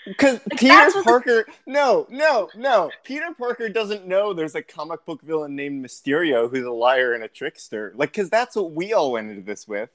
Because 0.08 0.40
Like, 0.50 0.60
Peter 0.60 0.74
what 0.74 0.94
the- 0.96 1.04
Parker, 1.04 1.46
no, 1.68 2.08
no, 2.10 2.50
no. 2.56 2.90
Peter 3.04 3.28
Parker 3.38 3.70
doesn't 3.70 4.08
know 4.08 4.34
there's 4.34 4.56
a 4.56 4.64
comic 4.64 5.06
book 5.06 5.22
villain 5.22 5.56
named 5.56 5.86
Mysterio 5.86 6.50
who's 6.50 6.66
a 6.66 6.72
liar 6.72 7.14
and 7.14 7.24
a 7.24 7.28
trickster. 7.28 7.94
Like, 7.96 8.12
because 8.12 8.28
that's 8.30 8.56
what 8.56 8.72
we 8.72 8.92
all 8.94 9.12
went 9.12 9.30
into 9.30 9.44
this 9.44 9.68
with. 9.68 9.90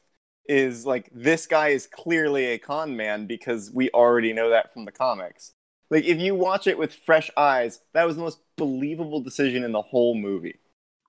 Is 0.47 0.87
like 0.87 1.09
this 1.13 1.47
guy 1.47 1.69
is 1.71 1.87
clearly 1.89 2.45
a 2.53 2.59
con 2.59 2.97
man 2.97 3.27
because 3.27 3.73
we 3.73 3.91
already 3.91 4.33
know 4.33 4.51
that 4.51 4.73
from 4.73 4.85
the 4.85 4.93
comics. 4.93 5.53
Like, 5.91 6.05
if 6.05 6.19
you 6.19 6.35
watch 6.35 6.67
it 6.67 6.79
with 6.79 6.95
fresh 6.95 7.31
eyes, 7.37 7.81
that 7.93 8.07
was 8.07 8.17
the 8.17 8.23
most 8.23 8.39
believable 8.57 9.21
decision 9.21 9.65
in 9.65 9.73
the 9.73 9.83
whole 9.83 10.15
movie. 10.15 10.59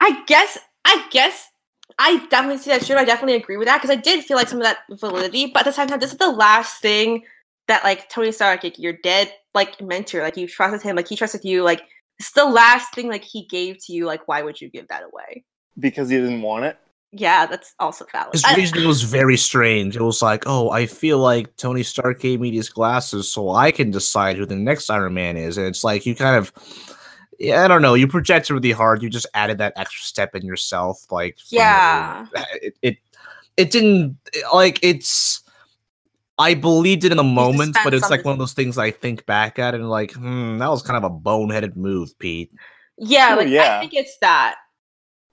I 0.02 0.24
guess 0.26 0.58
I 0.84 1.08
guess 1.12 1.50
I 1.98 2.26
definitely 2.28 2.58
see 2.58 2.72
that 2.72 2.86
true. 2.86 2.96
I 2.96 3.06
definitely 3.06 3.36
agree 3.36 3.58
with 3.58 3.68
that 3.68 3.82
because 3.82 3.96
I 3.96 4.00
did 4.00 4.24
feel 4.24 4.38
like 4.38 4.50
some 4.50 4.60
of 4.60 4.66
that 4.66 4.80
validity, 4.90 5.48
but 5.48 5.62
at 5.62 5.66
the 5.66 5.72
same 5.72 5.88
time, 5.88 6.00
this 6.00 6.12
is 6.12 6.18
the 6.18 6.32
last 6.32 6.82
thing 6.82 7.24
that 7.68 7.84
like 7.84 8.10
Tony 8.10 8.32
Stark, 8.32 8.64
like 8.64 8.78
your 8.78 8.94
dead 8.94 9.34
like 9.54 9.82
mentor, 9.82 10.22
like 10.22 10.38
you 10.38 10.48
trusted 10.48 10.82
him, 10.82 10.96
like 10.96 11.08
he 11.08 11.16
trusted 11.16 11.44
you, 11.44 11.64
like 11.64 11.82
it's 12.20 12.32
the 12.32 12.46
last 12.46 12.94
thing 12.94 13.08
like 13.08 13.24
he 13.24 13.46
gave 13.46 13.78
to 13.86 13.94
you. 13.94 14.06
Like, 14.06 14.28
why 14.28 14.42
would 14.42 14.62
you 14.62 14.70
give 14.70 14.88
that 14.90 15.04
away? 15.04 15.44
Because 15.80 16.10
he 16.10 16.18
didn't 16.18 16.42
want 16.42 16.66
it. 16.66 16.78
Yeah, 17.18 17.46
that's 17.46 17.74
also 17.80 18.06
valid. 18.12 18.34
His 18.34 18.44
reasoning 18.58 18.88
was 18.88 19.04
very 19.04 19.38
strange. 19.38 19.96
It 19.96 20.02
was 20.02 20.22
like, 20.22 20.44
oh, 20.48 20.70
I 20.72 20.86
feel 20.86 21.18
like 21.20 21.56
Tony 21.56 21.82
Stark 21.82 22.20
gave 22.20 22.42
me 22.42 22.52
these 22.52 22.68
glasses 22.68 23.32
so 23.32 23.52
I 23.52 23.72
can 23.72 23.90
decide 23.90 24.36
who 24.36 24.46
the 24.46 24.56
next 24.58 24.90
Iron 24.90 25.14
Man 25.14 25.38
is. 25.38 25.58
And 25.58 25.66
it's 25.66 25.84
like 25.84 26.06
you 26.06 26.14
kind 26.14 26.36
of, 26.36 26.52
yeah, 27.40 27.64
I 27.64 27.70
don't 27.70 27.82
know. 27.82 27.94
You 27.94 28.08
projected 28.10 28.52
really 28.54 28.72
hard. 28.72 29.02
You 29.02 29.10
just 29.10 29.28
added 29.34 29.60
that 29.60 29.72
extra 29.78 30.04
step 30.04 30.36
in 30.36 30.46
yourself. 30.46 31.10
Like, 31.10 31.38
from 31.38 31.46
the- 31.52 31.56
Yeah. 31.56 32.26
it, 32.62 32.78
it, 32.82 32.98
it 33.56 33.72
didn't 33.72 34.18
like 34.54 34.80
it's. 34.82 35.42
I 36.38 36.54
believed 36.54 37.06
it 37.06 37.12
in 37.12 37.18
the 37.18 37.24
moment, 37.24 37.78
but 37.86 37.94
it's 37.94 38.04
some 38.04 38.12
like 38.12 38.26
one 38.26 38.34
of 38.34 38.40
those 38.40 38.52
things 38.52 38.78
I 38.78 38.92
think 38.92 39.26
back 39.26 39.58
at 39.58 39.74
and 39.74 39.90
like, 39.90 40.12
hmm, 40.12 40.58
that 40.58 40.68
was 40.70 40.82
kind 40.82 40.98
of 40.98 41.10
a 41.10 41.16
boneheaded 41.16 41.78
move, 41.78 42.18
Pete. 42.20 42.52
yeah, 42.98 43.30
Sure, 43.30 43.38
like 43.38 43.48
yeah. 43.48 43.78
I 43.78 43.80
think 43.80 43.94
it's 43.94 44.18
that. 44.20 44.56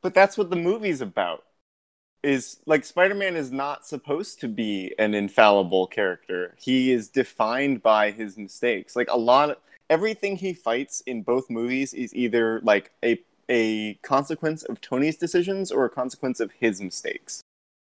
But 0.01 0.15
that's 0.15 0.39
what 0.39 0.49
the 0.51 0.55
movie's 0.57 1.01
about. 1.01 1.43
Is 2.23 2.59
like 2.67 2.85
Spider-Man 2.85 3.37
is 3.37 3.50
not 3.50 3.87
supposed 3.87 4.41
to 4.41 4.49
be 4.49 4.95
an 4.99 5.14
infallible 5.14 5.87
character. 5.87 6.55
He 6.59 6.93
is 6.93 7.09
defined 7.09 7.83
by 7.83 8.11
his 8.11 8.37
mistakes. 8.37 8.95
Like 8.95 9.09
a 9.11 9.19
lot 9.19 9.50
of 9.50 9.57
everything 9.91 10.37
he 10.37 10.52
fights 10.52 11.02
in 11.07 11.23
both 11.23 11.50
movies 11.50 11.93
is 11.95 12.14
either 12.14 12.61
like 12.62 12.93
a 13.05 13.21
a 13.49 13.95
consequence 14.02 14.62
of 14.62 14.81
Tony's 14.81 15.17
decisions 15.17 15.71
or 15.71 15.85
a 15.85 15.91
consequence 15.91 16.41
of 16.41 16.52
his 16.52 16.81
mistakes. 16.81 17.43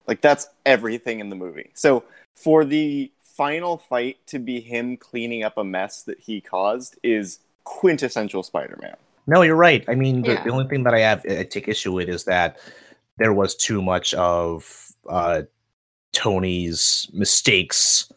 Like 0.06 0.20
that's 0.20 0.48
everything 0.66 1.20
in 1.20 1.28
the 1.28 1.36
movie. 1.36 1.70
So 1.74 2.04
for 2.34 2.64
the 2.64 3.12
final 3.22 3.78
fight 3.78 4.18
to 4.26 4.38
be 4.38 4.60
him 4.60 4.96
cleaning 4.96 5.42
up 5.44 5.56
a 5.56 5.64
mess 5.64 6.02
that 6.02 6.20
he 6.20 6.40
caused 6.40 6.98
is 7.02 7.38
quintessential 7.64 8.42
Spider-Man. 8.42 8.96
No, 9.26 9.42
you're 9.42 9.56
right. 9.56 9.84
I 9.88 9.94
mean, 9.94 10.22
the, 10.22 10.32
yeah. 10.32 10.42
the 10.42 10.50
only 10.50 10.66
thing 10.66 10.82
that 10.82 10.94
I 10.94 11.00
have 11.00 11.24
I 11.28 11.44
take 11.44 11.68
issue 11.68 11.92
with 11.92 12.08
is 12.08 12.24
that 12.24 12.58
there 13.22 13.32
was 13.32 13.54
too 13.54 13.80
much 13.80 14.12
of 14.14 14.92
uh, 15.08 15.42
Tony's 16.12 17.08
mistakes 17.12 18.10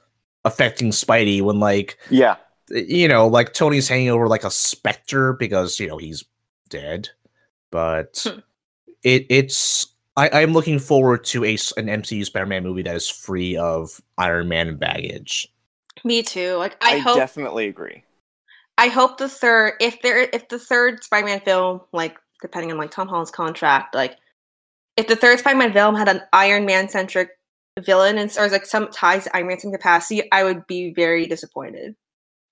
affecting 0.44 0.90
Spidey 0.90 1.42
when, 1.42 1.60
like, 1.60 1.98
yeah, 2.10 2.38
you 2.70 3.08
know, 3.08 3.28
like 3.28 3.54
Tony's 3.54 3.88
hanging 3.88 4.10
over 4.10 4.28
like 4.28 4.44
a 4.44 4.52
specter 4.52 5.34
because 5.34 5.80
you 5.80 5.88
know 5.88 5.98
he's 5.98 6.24
dead, 6.70 7.10
but 7.72 8.26
hmm. 8.28 8.40
it 9.04 9.28
it's 9.30 9.88
I, 10.18 10.42
am 10.42 10.54
looking 10.54 10.80
forward 10.80 11.24
to 11.26 11.44
a 11.44 11.58
an 11.78 11.88
MCU 11.88 12.26
Spider-Man 12.26 12.64
movie 12.64 12.84
that 12.84 12.96
is 12.96 13.10
free 13.10 13.58
of 13.58 14.02
Iron 14.18 14.48
Man 14.48 14.78
baggage. 14.78 15.48
Me 16.04 16.24
too. 16.24 16.56
Like 16.56 16.78
I, 16.82 16.96
I 16.96 16.98
hope, 17.00 17.18
definitely 17.18 17.68
agree. 17.68 18.04
I 18.78 18.88
hope 18.88 19.18
the 19.18 19.30
third, 19.30 19.74
if 19.80 20.02
there, 20.02 20.30
if 20.34 20.48
the 20.50 20.60
third 20.60 21.04
Spider-Man 21.04 21.42
film, 21.42 21.82
like 21.92 22.18
depending 22.42 22.72
on 22.72 22.78
like 22.78 22.92
Tom 22.92 23.08
Holland's 23.08 23.32
contract, 23.32 23.94
like 23.94 24.18
if 24.98 25.08
the 25.08 25.16
third 25.16 25.40
Spider-Man 25.40 25.74
film 25.74 25.96
had 25.96 26.08
an 26.08 26.22
Iron 26.34 26.66
Man 26.66 26.90
centric 26.90 27.30
villain 27.80 28.18
and 28.18 28.34
or 28.38 28.48
like 28.50 28.66
some 28.66 28.90
ties 28.90 29.26
to 29.26 29.36
Iron 29.36 29.48
Man 29.48 29.58
capacity, 29.58 30.30
I 30.32 30.44
would 30.44 30.66
be 30.68 30.94
very 30.94 31.26
disappointed 31.26 31.96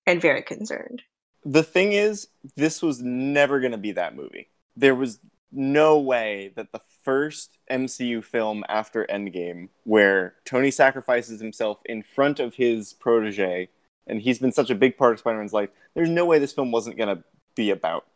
and 0.05 0.21
very 0.21 0.41
concerned. 0.41 1.01
The 1.45 1.63
thing 1.63 1.93
is, 1.93 2.27
this 2.55 2.81
was 2.81 3.01
never 3.01 3.59
going 3.59 3.71
to 3.71 3.77
be 3.77 3.93
that 3.93 4.15
movie. 4.15 4.49
There 4.75 4.95
was 4.95 5.19
no 5.51 5.99
way 5.99 6.51
that 6.55 6.71
the 6.71 6.81
first 7.03 7.57
MCU 7.69 8.23
film 8.23 8.63
after 8.67 9.05
Endgame, 9.05 9.69
where 9.83 10.35
Tony 10.45 10.71
sacrifices 10.71 11.39
himself 11.39 11.79
in 11.85 12.01
front 12.01 12.39
of 12.39 12.55
his 12.55 12.93
protege, 12.93 13.69
and 14.07 14.21
he's 14.21 14.39
been 14.39 14.51
such 14.51 14.69
a 14.69 14.75
big 14.75 14.97
part 14.97 15.13
of 15.13 15.19
Spider-Man's 15.19 15.53
life, 15.53 15.69
there's 15.93 16.09
no 16.09 16.25
way 16.25 16.39
this 16.39 16.53
film 16.53 16.71
wasn't 16.71 16.97
going 16.97 17.15
to 17.15 17.23
be 17.55 17.69
about 17.69 18.07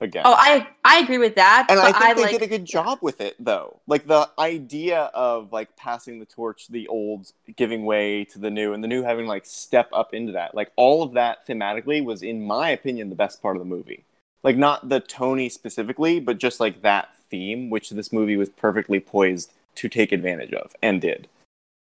again. 0.00 0.22
Oh, 0.24 0.34
I 0.36 0.66
I 0.84 1.00
agree 1.00 1.18
with 1.18 1.34
that. 1.36 1.66
And 1.68 1.80
I 1.80 1.92
think 1.92 1.96
I 1.96 2.14
they 2.14 2.22
like, 2.22 2.30
did 2.32 2.42
a 2.42 2.46
good 2.46 2.64
job 2.64 2.98
with 3.02 3.20
it, 3.20 3.36
though. 3.38 3.80
Like 3.86 4.06
the 4.06 4.28
idea 4.38 5.10
of 5.14 5.52
like 5.52 5.74
passing 5.76 6.18
the 6.18 6.26
torch, 6.26 6.68
the 6.68 6.88
old 6.88 7.32
giving 7.56 7.84
way 7.84 8.24
to 8.26 8.38
the 8.38 8.50
new, 8.50 8.72
and 8.72 8.82
the 8.82 8.88
new 8.88 9.02
having 9.02 9.26
like 9.26 9.46
step 9.46 9.88
up 9.92 10.14
into 10.14 10.32
that. 10.32 10.54
Like 10.54 10.72
all 10.76 11.02
of 11.02 11.12
that 11.14 11.46
thematically 11.46 12.04
was, 12.04 12.22
in 12.22 12.46
my 12.46 12.70
opinion, 12.70 13.08
the 13.08 13.14
best 13.14 13.42
part 13.42 13.56
of 13.56 13.60
the 13.60 13.66
movie 13.66 14.04
like 14.44 14.56
not 14.56 14.88
the 14.88 15.00
Tony 15.00 15.48
specifically, 15.48 16.20
but 16.20 16.38
just 16.38 16.60
like 16.60 16.82
that 16.82 17.16
theme, 17.30 17.70
which 17.70 17.90
this 17.90 18.12
movie 18.12 18.36
was 18.36 18.50
perfectly 18.50 19.00
poised 19.00 19.52
to 19.76 19.88
take 19.88 20.12
advantage 20.12 20.52
of 20.52 20.76
and 20.82 21.00
did. 21.00 21.26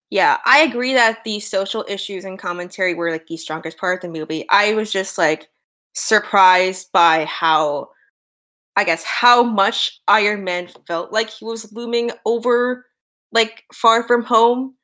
Yeah, 0.10 0.38
I 0.46 0.60
agree 0.62 0.94
that 0.94 1.24
the 1.24 1.40
social 1.40 1.86
issues 1.88 2.26
and 2.26 2.40
commentary 2.40 2.94
were 2.94 3.12
like 3.12 3.28
the 3.28 3.38
strongest 3.38 3.78
part 3.78 4.04
of 4.04 4.12
the 4.12 4.20
movie. 4.20 4.46
I 4.50 4.74
was 4.74 4.92
just 4.92 5.18
like 5.18 5.50
surprised 5.94 6.92
by 6.92 7.26
how 7.26 7.90
I 8.78 8.84
guess 8.84 9.04
how 9.04 9.44
much 9.44 10.00
Iron 10.08 10.44
Man 10.44 10.70
felt 10.86 11.12
like 11.12 11.32
he 11.32 11.44
was 11.44 11.74
looming 11.74 12.12
over 12.26 12.86
like 13.32 13.64
far 13.74 14.04
from 14.08 14.24
home. 14.24 14.76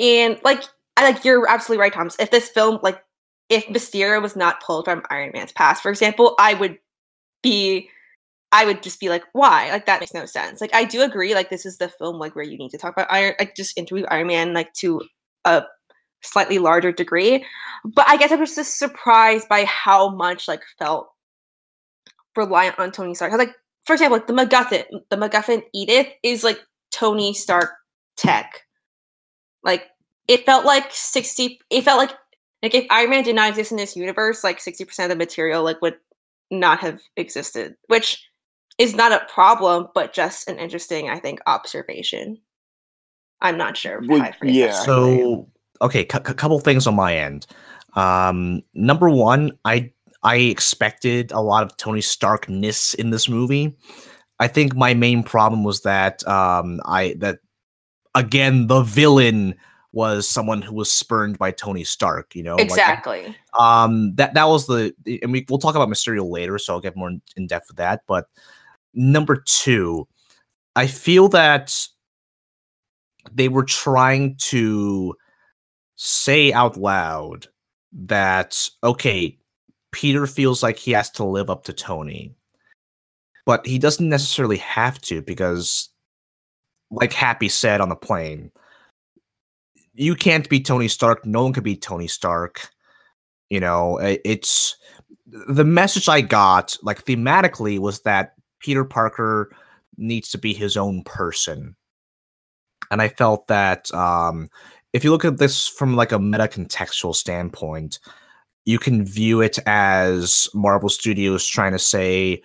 And 0.00 0.38
like 0.42 0.64
I 0.96 1.04
like 1.04 1.24
you're 1.24 1.48
absolutely 1.48 1.80
right, 1.80 1.92
Thomas. 1.92 2.16
If 2.18 2.32
this 2.32 2.48
film 2.48 2.80
like 2.82 3.00
if 3.48 3.64
Mysterio 3.66 4.20
was 4.20 4.34
not 4.36 4.60
pulled 4.60 4.86
from 4.86 5.04
Iron 5.08 5.30
Man's 5.32 5.52
past, 5.52 5.82
for 5.82 5.88
example, 5.88 6.34
I 6.38 6.54
would 6.54 6.78
be 7.42 7.88
I 8.50 8.64
would 8.64 8.82
just 8.82 8.98
be 8.98 9.08
like, 9.08 9.22
why? 9.34 9.70
Like 9.70 9.86
that 9.86 10.00
makes 10.00 10.14
no 10.14 10.26
sense. 10.26 10.60
Like 10.60 10.74
I 10.74 10.82
do 10.82 11.02
agree, 11.02 11.34
like 11.34 11.48
this 11.48 11.64
is 11.64 11.78
the 11.78 11.88
film 11.88 12.18
like 12.18 12.34
where 12.34 12.44
you 12.44 12.58
need 12.58 12.70
to 12.70 12.78
talk 12.78 12.92
about 12.92 13.06
Iron 13.08 13.34
like 13.38 13.54
just 13.54 13.78
interview 13.78 14.04
Iron 14.06 14.26
Man 14.26 14.52
like 14.52 14.72
to 14.80 15.00
a 15.44 15.62
slightly 16.22 16.58
larger 16.58 16.90
degree. 16.90 17.46
But 17.84 18.08
I 18.08 18.16
guess 18.16 18.32
I 18.32 18.34
was 18.36 18.56
just 18.56 18.80
surprised 18.80 19.48
by 19.48 19.64
how 19.64 20.10
much 20.10 20.48
like 20.48 20.62
felt 20.76 21.08
reliant 22.38 22.78
on 22.78 22.90
Tony 22.90 23.14
Stark. 23.14 23.32
Like, 23.32 23.54
for 23.84 23.92
example, 23.92 24.18
like 24.18 24.26
the 24.26 24.32
MacGuffin, 24.32 24.84
the 25.10 25.16
MacGuffin 25.16 25.62
Edith 25.74 26.08
is 26.22 26.42
like 26.44 26.60
Tony 26.90 27.34
Stark 27.34 27.70
tech. 28.16 28.62
Like 29.62 29.84
it 30.26 30.46
felt 30.46 30.64
like 30.64 30.86
60 30.90 31.60
it 31.70 31.82
felt 31.82 31.98
like 31.98 32.16
like 32.62 32.74
if 32.74 32.86
Iron 32.90 33.10
Man 33.10 33.24
did 33.24 33.36
not 33.36 33.50
exist 33.50 33.70
in 33.70 33.78
this 33.78 33.96
universe, 33.96 34.42
like 34.42 34.58
60% 34.58 35.04
of 35.04 35.10
the 35.10 35.16
material 35.16 35.62
like 35.62 35.80
would 35.82 35.96
not 36.50 36.80
have 36.80 37.00
existed, 37.16 37.76
which 37.86 38.24
is 38.78 38.94
not 38.94 39.12
a 39.12 39.26
problem, 39.32 39.88
but 39.94 40.12
just 40.12 40.48
an 40.48 40.58
interesting, 40.58 41.08
I 41.08 41.18
think, 41.18 41.40
observation. 41.46 42.38
I'm 43.40 43.56
not 43.56 43.76
sure. 43.76 44.00
Well, 44.06 44.28
yeah. 44.42 44.72
So, 44.72 45.48
okay, 45.80 46.06
a 46.06 46.12
c- 46.12 46.34
couple 46.34 46.58
things 46.58 46.86
on 46.86 46.96
my 46.96 47.16
end. 47.16 47.46
Um, 47.94 48.62
number 48.74 49.08
one, 49.08 49.52
I 49.64 49.92
I 50.22 50.36
expected 50.36 51.32
a 51.32 51.40
lot 51.40 51.62
of 51.62 51.76
Tony 51.76 52.00
Starkness 52.00 52.94
in 52.94 53.10
this 53.10 53.28
movie. 53.28 53.76
I 54.40 54.48
think 54.48 54.74
my 54.74 54.94
main 54.94 55.22
problem 55.22 55.64
was 55.64 55.82
that 55.82 56.26
um, 56.26 56.80
I 56.84 57.14
that 57.18 57.38
again 58.14 58.66
the 58.66 58.82
villain 58.82 59.54
was 59.92 60.28
someone 60.28 60.62
who 60.62 60.74
was 60.74 60.92
spurned 60.92 61.38
by 61.38 61.50
Tony 61.50 61.84
Stark, 61.84 62.34
you 62.34 62.42
know. 62.42 62.56
Exactly. 62.56 63.22
Like, 63.26 63.60
um 63.60 64.14
that 64.16 64.34
that 64.34 64.48
was 64.48 64.66
the 64.66 64.94
and 65.22 65.32
we 65.32 65.46
we'll 65.48 65.58
talk 65.58 65.74
about 65.74 65.88
Mysterio 65.88 66.28
later, 66.28 66.58
so 66.58 66.74
I'll 66.74 66.80
get 66.80 66.96
more 66.96 67.10
in 67.36 67.46
depth 67.46 67.68
with 67.68 67.78
that, 67.78 68.02
but 68.06 68.26
number 68.94 69.42
2, 69.46 70.06
I 70.76 70.86
feel 70.86 71.28
that 71.28 71.74
they 73.32 73.48
were 73.48 73.64
trying 73.64 74.36
to 74.36 75.14
say 75.96 76.52
out 76.52 76.76
loud 76.76 77.46
that 77.92 78.68
okay, 78.84 79.37
Peter 79.98 80.28
feels 80.28 80.62
like 80.62 80.76
he 80.76 80.92
has 80.92 81.10
to 81.10 81.24
live 81.24 81.50
up 81.50 81.64
to 81.64 81.72
Tony. 81.72 82.32
But 83.44 83.66
he 83.66 83.80
doesn't 83.80 84.08
necessarily 84.08 84.58
have 84.58 85.00
to 85.02 85.22
because 85.22 85.88
like 86.92 87.12
Happy 87.12 87.48
said 87.48 87.80
on 87.80 87.88
the 87.88 87.96
plane, 87.96 88.52
you 89.94 90.14
can't 90.14 90.48
be 90.48 90.60
Tony 90.60 90.86
Stark. 90.86 91.26
No 91.26 91.42
one 91.42 91.52
can 91.52 91.64
be 91.64 91.74
Tony 91.74 92.06
Stark. 92.06 92.70
You 93.50 93.58
know, 93.58 93.98
it's 94.00 94.76
the 95.26 95.64
message 95.64 96.08
I 96.08 96.20
got, 96.20 96.76
like 96.80 97.04
thematically, 97.04 97.80
was 97.80 98.02
that 98.02 98.34
Peter 98.60 98.84
Parker 98.84 99.50
needs 99.96 100.30
to 100.30 100.38
be 100.38 100.54
his 100.54 100.76
own 100.76 101.02
person. 101.02 101.74
And 102.92 103.02
I 103.02 103.08
felt 103.08 103.48
that 103.48 103.92
um, 103.92 104.48
if 104.92 105.02
you 105.02 105.10
look 105.10 105.24
at 105.24 105.38
this 105.38 105.66
from 105.66 105.96
like 105.96 106.12
a 106.12 106.20
meta 106.20 106.46
contextual 106.46 107.16
standpoint, 107.16 107.98
you 108.68 108.78
can 108.78 109.02
view 109.02 109.40
it 109.40 109.58
as 109.64 110.46
Marvel 110.52 110.90
Studios 110.90 111.46
trying 111.46 111.72
to 111.72 111.78
say, 111.78 112.42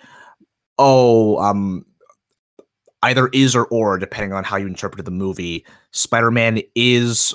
oh, 0.79 1.37
um, 1.39 1.85
either 3.01 3.27
is 3.33 3.57
or 3.57 3.65
or, 3.65 3.97
depending 3.97 4.31
on 4.31 4.45
how 4.45 4.55
you 4.55 4.65
interpreted 4.65 5.03
the 5.03 5.11
movie, 5.11 5.65
Spider 5.91 6.31
Man 6.31 6.61
is 6.75 7.33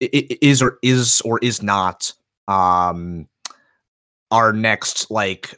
is 0.00 0.60
or 0.60 0.80
is 0.82 1.20
or 1.20 1.38
is 1.42 1.62
not 1.62 2.12
um 2.48 3.28
our 4.32 4.52
next 4.52 5.12
like 5.12 5.54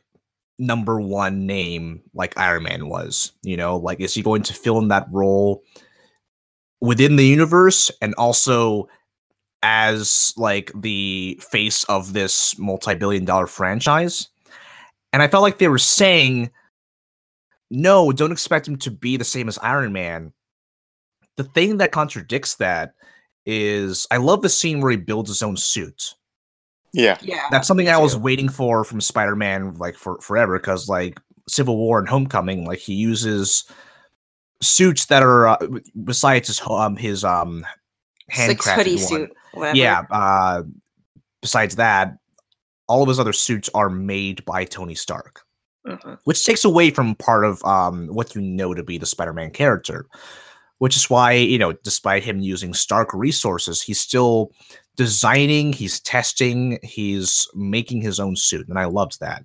number 0.59 1.01
one 1.01 1.47
name 1.47 2.03
like 2.13 2.37
Iron 2.37 2.65
Man 2.65 2.91
was. 2.91 3.33
You 3.43 3.57
know, 3.57 3.79
like 3.79 4.01
is 4.01 4.13
he 4.13 4.21
going 4.21 4.43
to 4.43 4.53
fill 4.53 4.79
in 4.81 4.89
that 4.89 5.09
role 5.11 5.63
within 6.83 7.17
the 7.17 7.25
universe 7.25 7.91
and 8.03 8.15
also 8.19 8.87
as 9.67 10.33
like 10.37 10.71
the 10.77 11.41
face 11.51 11.83
of 11.85 12.13
this 12.13 12.57
multi-billion 12.57 13.25
dollar 13.25 13.49
franchise? 13.49 14.29
And 15.13 15.23
I 15.23 15.29
felt 15.29 15.43
like 15.43 15.59
they 15.59 15.67
were 15.67 15.79
saying 15.79 16.51
no, 17.69 18.13
don't 18.13 18.31
expect 18.31 18.69
him 18.69 18.77
to 18.79 18.93
be 18.93 19.17
the 19.17 19.25
same 19.25 19.49
as 19.49 19.59
Iron 19.59 19.93
Man. 19.93 20.33
The 21.37 21.43
thing 21.43 21.79
that 21.79 21.91
contradicts 21.91 22.55
that 22.57 22.95
is 23.45 24.07
I 24.13 24.19
love 24.19 24.43
the 24.43 24.49
scene 24.49 24.81
where 24.81 24.93
he 24.93 24.97
builds 24.97 25.29
his 25.29 25.43
own 25.43 25.57
suit. 25.57 26.15
Yeah. 26.93 27.19
Yeah. 27.21 27.49
That's 27.51 27.67
something 27.67 27.89
I 27.89 27.99
was 27.99 28.17
waiting 28.17 28.49
for 28.49 28.85
from 28.85 29.01
Spider-Man 29.01 29.79
like 29.79 29.97
for 29.97 30.21
forever 30.21 30.59
cuz 30.61 30.89
like 30.89 31.21
Civil 31.49 31.77
War 31.77 31.99
and 31.99 32.09
Homecoming 32.09 32.65
like 32.65 32.79
he 32.79 32.95
uses 32.95 33.65
suits 34.63 35.07
that 35.07 35.25
are 35.25 35.49
uh, 35.49 35.59
besides 36.05 36.47
his 36.49 36.63
um 36.65 36.97
his 36.97 37.25
um 37.25 37.67
handcrafted 38.33 38.75
hoodie 38.77 38.99
suit. 38.99 39.33
Whatever. 39.53 39.77
Yeah, 39.77 40.03
uh 40.11 40.63
besides 41.43 41.77
that 41.77 42.17
all 42.89 43.03
of 43.03 43.09
his 43.09 43.19
other 43.21 43.33
suits 43.33 43.69
are 43.75 43.91
made 43.91 44.45
by 44.45 44.65
Tony 44.65 44.95
Stark. 44.95 45.43
Mm-hmm. 45.87 46.15
Which 46.25 46.45
takes 46.45 46.65
away 46.65 46.91
from 46.91 47.15
part 47.17 47.45
of 47.45 47.65
um 47.65 48.09
what 48.09 48.35
you 48.35 48.41
know 48.41 48.75
to 48.75 48.83
be 48.83 48.99
the 48.99 49.07
Spider-Man 49.07 49.51
character. 49.53 50.07
which 50.79 50.97
is 50.97 51.09
why 51.09 51.33
you 51.33 51.59
know, 51.59 51.73
despite 51.85 52.25
him 52.25 52.41
using 52.41 52.75
Stark 52.75 53.13
resources, 53.15 53.83
he's 53.83 54.01
still 54.01 54.51
designing, 54.97 55.73
he's 55.73 56.01
testing, 56.01 56.79
he's 56.83 57.49
making 57.55 58.01
his 58.01 58.21
own 58.21 58.37
suit, 58.37 58.69
and 58.69 58.79
I 58.79 58.85
loved 58.87 59.21
that. 59.21 59.45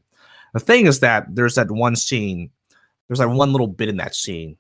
The 0.54 0.60
thing 0.60 0.88
is 0.88 1.00
that 1.00 1.26
there's 1.30 1.56
that 1.56 1.72
one 1.72 1.96
scene, 1.96 2.50
there's 3.08 3.20
that 3.20 3.30
one 3.30 3.52
little 3.52 3.68
bit 3.68 3.90
in 3.90 3.98
that 3.98 4.16
scene 4.16 4.58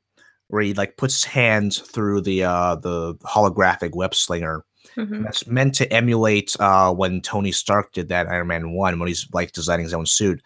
where 0.51 0.61
he 0.61 0.73
like 0.73 0.97
puts 0.97 1.15
his 1.15 1.23
hands 1.23 1.79
through 1.79 2.21
the 2.21 2.43
uh 2.43 2.75
the 2.75 3.15
holographic 3.23 3.95
web 3.95 4.13
slinger. 4.13 4.63
Mm-hmm. 4.97 5.23
That's 5.23 5.47
meant 5.47 5.73
to 5.75 5.91
emulate 5.91 6.55
uh 6.59 6.93
when 6.93 7.21
Tony 7.21 7.53
Stark 7.53 7.93
did 7.93 8.09
that 8.09 8.27
Iron 8.27 8.47
Man 8.47 8.73
1 8.73 8.99
when 8.99 9.07
he's 9.07 9.27
like 9.31 9.53
designing 9.53 9.85
his 9.85 9.93
own 9.93 10.05
suit. 10.05 10.41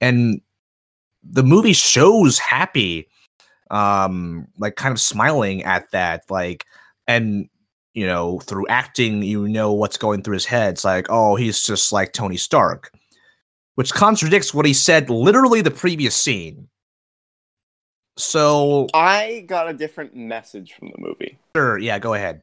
And 0.00 0.40
the 1.22 1.42
movie 1.42 1.74
shows 1.74 2.38
happy 2.38 3.06
um 3.70 4.48
like 4.58 4.76
kind 4.76 4.92
of 4.92 5.00
smiling 5.00 5.62
at 5.62 5.90
that 5.90 6.22
like 6.30 6.64
and 7.06 7.48
you 7.92 8.06
know 8.06 8.40
through 8.40 8.66
acting 8.68 9.22
you 9.22 9.46
know 9.46 9.72
what's 9.72 9.98
going 9.98 10.22
through 10.22 10.34
his 10.34 10.46
head 10.46 10.72
it's 10.72 10.84
like 10.84 11.06
oh 11.10 11.36
he's 11.36 11.62
just 11.62 11.92
like 11.92 12.12
tony 12.12 12.36
stark 12.36 12.90
which 13.76 13.92
contradicts 13.92 14.52
what 14.52 14.66
he 14.66 14.72
said 14.72 15.08
literally 15.08 15.60
the 15.60 15.70
previous 15.70 16.16
scene 16.16 16.68
so 18.20 18.86
i 18.94 19.44
got 19.46 19.68
a 19.68 19.72
different 19.72 20.14
message 20.14 20.74
from 20.74 20.88
the 20.88 20.98
movie. 20.98 21.38
Sure 21.56 21.78
yeah 21.78 21.98
go 21.98 22.14
ahead. 22.14 22.42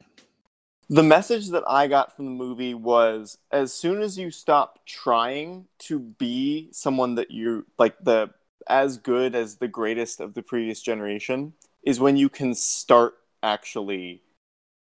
The 0.90 1.02
message 1.02 1.48
that 1.48 1.64
i 1.68 1.86
got 1.86 2.14
from 2.14 2.24
the 2.24 2.30
movie 2.30 2.74
was 2.74 3.38
as 3.52 3.72
soon 3.72 4.02
as 4.02 4.18
you 4.18 4.30
stop 4.30 4.80
trying 4.86 5.66
to 5.80 5.98
be 5.98 6.68
someone 6.72 7.14
that 7.16 7.30
you 7.30 7.66
like 7.78 7.96
the 8.02 8.30
as 8.68 8.98
good 8.98 9.34
as 9.34 9.56
the 9.56 9.68
greatest 9.68 10.20
of 10.20 10.34
the 10.34 10.42
previous 10.42 10.80
generation 10.82 11.54
is 11.82 12.00
when 12.00 12.16
you 12.16 12.28
can 12.28 12.54
start 12.54 13.14
actually 13.42 14.22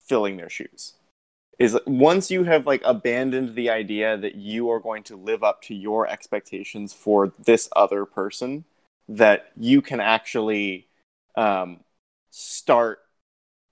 filling 0.06 0.36
their 0.36 0.48
shoes. 0.48 0.94
Is 1.58 1.78
once 1.86 2.30
you 2.30 2.44
have 2.44 2.66
like 2.66 2.82
abandoned 2.84 3.54
the 3.54 3.70
idea 3.70 4.16
that 4.16 4.34
you 4.34 4.70
are 4.70 4.80
going 4.80 5.02
to 5.04 5.16
live 5.16 5.42
up 5.42 5.62
to 5.62 5.74
your 5.74 6.08
expectations 6.08 6.92
for 6.92 7.32
this 7.38 7.68
other 7.76 8.04
person 8.04 8.64
that 9.08 9.52
you 9.56 9.82
can 9.82 10.00
actually 10.00 10.88
um, 11.36 11.80
start 12.30 13.00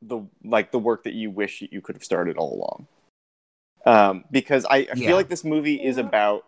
the 0.03 0.27
like 0.45 0.71
the 0.71 0.79
work 0.79 1.05
that 1.05 1.15
you 1.15 1.31
wish 1.31 1.63
you 1.71 1.81
could 1.81 1.95
have 1.95 2.05
started 2.05 2.37
all 2.37 2.55
along 2.55 2.87
um, 3.87 4.25
because 4.31 4.65
I, 4.65 4.77
I 4.77 4.87
yeah. 4.95 4.95
feel 4.95 5.17
like 5.17 5.29
this 5.29 5.45
movie 5.45 5.77
is 5.77 5.97
about 5.97 6.45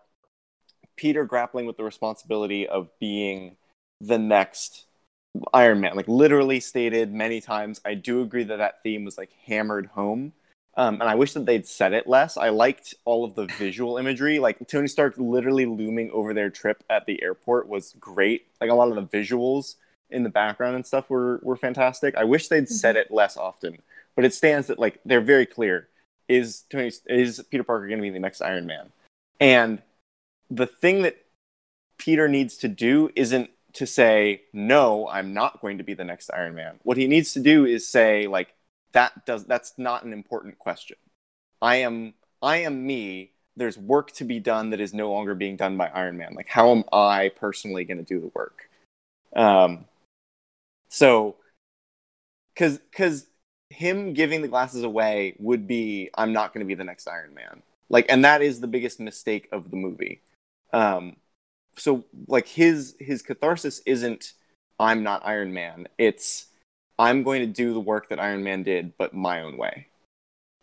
Peter 0.97 1.25
grappling 1.25 1.67
with 1.67 1.77
the 1.77 1.85
responsibility 1.85 2.67
of 2.67 2.91
being 2.99 3.57
the 4.01 4.19
next 4.19 4.85
Iron 5.55 5.81
Man. 5.81 5.97
Like 5.97 6.09
literally 6.09 6.61
stated 6.61 7.13
many 7.13 7.41
times. 7.41 7.81
I 7.85 7.95
do 7.95 8.23
agree 8.23 8.45
that 8.45 8.59
that 8.59 8.83
theme 8.83 9.05
was 9.05 9.17
like 9.17 9.31
hammered 9.47 9.87
home. 9.87 10.33
Um, 10.75 10.95
and 11.01 11.05
I 11.05 11.15
wish 11.15 11.35
that 11.35 11.45
they'd 11.45 11.67
said 11.67 11.93
it 11.93 12.07
less. 12.07 12.37
I 12.37 12.49
liked 12.49 12.95
all 13.05 13.25
of 13.25 13.35
the 13.35 13.47
visual 13.59 13.99
imagery. 13.99 14.39
Like 14.39 14.67
Tony 14.69 14.89
Stark 14.89 15.15
literally 15.19 15.67
looming 15.67 16.11
over 16.13 16.33
their 16.33 16.49
trip 16.49 16.83
at 16.89 17.05
the 17.07 17.23
airport 17.23 17.69
was 17.69 17.95
great. 18.01 18.47
Like 18.61 18.71
a 18.71 18.75
lot 18.75 18.89
of 18.89 18.95
the 18.95 19.19
visuals 19.19 19.77
in 20.09 20.23
the 20.23 20.31
background 20.31 20.77
and 20.77 20.87
stuff 20.87 21.11
were 21.11 21.41
were 21.43 21.57
fantastic. 21.57 22.15
I 22.17 22.25
wish 22.25 22.49
they'd 22.49 22.69
said 22.69 22.97
mm-hmm. 22.97 23.13
it 23.13 23.15
less 23.15 23.37
often, 23.37 23.79
but 24.17 24.25
it 24.25 24.33
stands 24.33 24.69
that 24.69 24.79
like 24.79 24.99
they're 25.05 25.21
very 25.21 25.47
clear. 25.47 25.89
Is 26.29 26.63
Tony 26.71 26.91
is 27.07 27.45
Peter 27.51 27.65
Parker 27.65 27.87
going 27.87 27.99
to 27.99 28.03
be 28.03 28.11
the 28.11 28.19
next 28.19 28.41
Iron 28.41 28.67
Man? 28.67 28.93
And 29.41 29.83
the 30.51 30.67
thing 30.67 31.03
that 31.03 31.17
Peter 31.99 32.29
needs 32.29 32.57
to 32.59 32.69
do 32.69 33.11
isn't 33.15 33.51
to 33.75 33.87
say, 33.87 34.43
no, 34.53 35.09
I'm 35.09 35.33
not 35.35 35.61
going 35.61 35.79
to 35.79 35.85
be 35.85 35.95
the 35.95 36.05
next 36.05 36.31
Iron 36.33 36.55
Man. 36.55 36.79
What 36.83 36.97
he 36.97 37.07
needs 37.07 37.33
to 37.35 37.41
do 37.41 37.65
is 37.65 37.89
say, 37.89 38.27
like, 38.27 38.55
that 38.93 39.27
does 39.27 39.45
that's 39.45 39.75
not 39.79 40.05
an 40.05 40.13
important 40.13 40.59
question. 40.59 40.97
I 41.61 41.77
am 41.77 42.15
I 42.41 42.59
am 42.59 42.87
me. 42.87 43.33
There's 43.57 43.77
work 43.77 44.13
to 44.13 44.25
be 44.25 44.41
done 44.41 44.71
that 44.71 44.81
is 44.81 44.95
no 44.95 45.13
longer 45.13 45.35
being 45.35 45.57
done 45.57 45.77
by 45.77 45.89
Iron 45.89 46.17
Man. 46.17 46.35
Like, 46.35 46.49
how 46.49 46.71
am 46.71 46.85
I 46.93 47.31
personally 47.37 47.85
going 47.85 47.99
to 47.99 48.05
do 48.05 48.19
the 48.19 48.31
work? 48.35 48.71
Um, 49.37 49.85
so, 50.89 51.37
because 52.55 52.79
because 52.79 53.27
him 53.71 54.15
giving 54.15 54.43
the 54.43 54.49
glasses 54.49 54.83
away 54.83 55.35
would 55.39 55.67
be 55.67 56.11
I'm 56.15 56.33
not 56.33 56.53
going 56.53 56.65
to 56.65 56.69
be 56.69 56.75
the 56.75 56.85
next 56.85 57.07
Iron 57.07 57.35
Man. 57.35 57.63
Like, 57.89 58.07
and 58.09 58.25
that 58.25 58.43
is 58.43 58.61
the 58.61 58.67
biggest 58.67 59.01
mistake 59.01 59.49
of 59.53 59.71
the 59.71 59.77
movie. 59.77 60.23
Um, 60.73 61.17
so 61.77 62.05
like 62.27 62.49
his 62.49 62.97
his 62.99 63.23
catharsis 63.23 63.81
isn't 63.87 64.33
I'm 64.79 65.03
not 65.03 65.23
Iron 65.25 65.53
Man. 65.53 65.89
It's 65.99 66.47
I'm 67.03 67.23
going 67.23 67.41
to 67.41 67.47
do 67.47 67.73
the 67.73 67.81
work 67.81 68.09
that 68.09 68.21
Iron 68.21 68.43
Man 68.45 68.63
did, 68.63 68.97
but 68.97 69.15
my 69.15 69.43
own 69.43 69.57
way. 69.57 69.89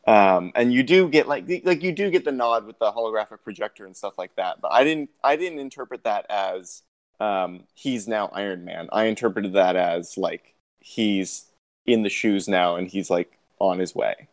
Um, 0.08 0.52
and 0.56 0.73
you 0.73 0.84
do 0.84 1.08
get 1.10 1.28
like 1.28 1.45
like 1.65 1.84
you 1.84 1.91
do 1.91 2.10
get 2.10 2.25
the 2.25 2.32
nod 2.32 2.65
with 2.65 2.80
the 2.80 2.91
holographic 2.91 3.43
projector 3.43 3.86
and 3.86 3.95
stuff 3.95 4.17
like 4.17 4.36
that. 4.38 4.62
But 4.62 4.71
I 4.71 4.84
didn't 4.84 5.10
I 5.23 5.36
didn't 5.36 5.60
interpret 5.60 6.04
that 6.06 6.25
as 6.30 6.82
um, 7.19 7.65
he's 7.75 8.08
now 8.08 8.28
Iron 8.34 8.65
Man. 8.65 8.89
I 8.91 9.06
interpreted 9.06 9.54
that 9.54 9.75
as 9.75 10.17
like 10.17 10.56
he's 10.80 11.45
in 11.86 12.04
the 12.04 12.10
shoes 12.10 12.47
now 12.47 12.78
and 12.78 12.88
he's 12.88 13.10
like 13.10 13.38
on 13.60 13.78
his 13.78 13.93
way. 13.93 14.28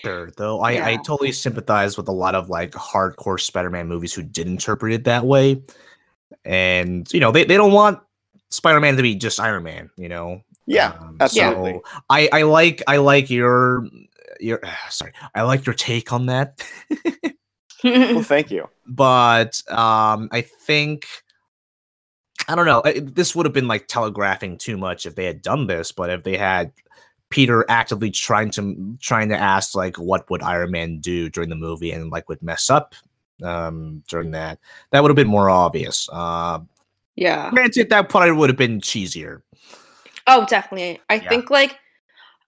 Sure, 0.00 0.30
though 0.36 0.60
I, 0.60 0.72
yeah. 0.72 0.86
I 0.86 0.96
totally 0.96 1.32
sympathize 1.32 1.96
with 1.96 2.08
a 2.08 2.12
lot 2.12 2.34
of 2.34 2.48
like 2.48 2.72
hardcore 2.72 3.40
Spider-Man 3.40 3.88
movies 3.88 4.14
who 4.14 4.22
did 4.22 4.46
interpret 4.46 4.92
it 4.92 5.04
that 5.04 5.26
way 5.26 5.62
and 6.44 7.12
you 7.12 7.20
know 7.20 7.32
they, 7.32 7.44
they 7.44 7.56
don't 7.56 7.72
want 7.72 8.00
Spider-Man 8.50 8.96
to 8.96 9.02
be 9.02 9.14
just 9.14 9.40
Iron 9.40 9.62
Man, 9.62 9.90
you 9.96 10.08
know. 10.08 10.42
Yeah, 10.70 10.92
um, 11.00 11.16
absolutely. 11.20 11.72
So 11.72 11.82
I 12.08 12.28
I 12.32 12.42
like 12.42 12.82
I 12.86 12.98
like 12.98 13.28
your 13.28 13.86
your 14.38 14.60
sorry 14.88 15.12
I 15.34 15.42
like 15.42 15.66
your 15.66 15.74
take 15.74 16.12
on 16.12 16.26
that. 16.26 16.62
well, 17.84 18.22
thank 18.22 18.50
you. 18.50 18.68
But 18.92 19.62
um, 19.70 20.28
I 20.32 20.40
think 20.40 21.06
I 22.48 22.56
don't 22.56 22.66
know. 22.66 22.82
This 23.00 23.36
would 23.36 23.46
have 23.46 23.52
been 23.52 23.68
like 23.68 23.86
telegraphing 23.86 24.58
too 24.58 24.76
much 24.76 25.06
if 25.06 25.14
they 25.14 25.26
had 25.26 25.42
done 25.42 25.68
this, 25.68 25.92
but 25.92 26.10
if 26.10 26.24
they 26.24 26.36
had 26.36 26.72
Peter 27.30 27.64
actively 27.68 28.10
trying 28.10 28.50
to 28.50 28.96
trying 29.00 29.28
to 29.28 29.36
ask 29.36 29.76
like 29.76 29.96
what 29.96 30.28
would 30.28 30.42
Iron 30.42 30.72
Man 30.72 30.98
do 30.98 31.28
during 31.28 31.50
the 31.50 31.56
movie 31.56 31.92
and 31.92 32.10
like 32.10 32.28
would 32.28 32.42
mess 32.42 32.68
up 32.68 32.96
um, 33.44 34.02
during 34.08 34.32
that. 34.32 34.58
That 34.90 35.02
would 35.02 35.10
have 35.10 35.16
been 35.16 35.28
more 35.28 35.48
obvious. 35.48 36.08
Uh, 36.12 36.60
yeah. 37.14 37.50
Granted, 37.50 37.90
that 37.90 38.08
probably 38.08 38.32
would 38.32 38.50
have 38.50 38.56
been 38.56 38.80
cheesier. 38.80 39.42
Oh, 40.26 40.46
definitely. 40.46 41.00
I 41.08 41.16
yeah. 41.16 41.28
think 41.28 41.50
like 41.50 41.78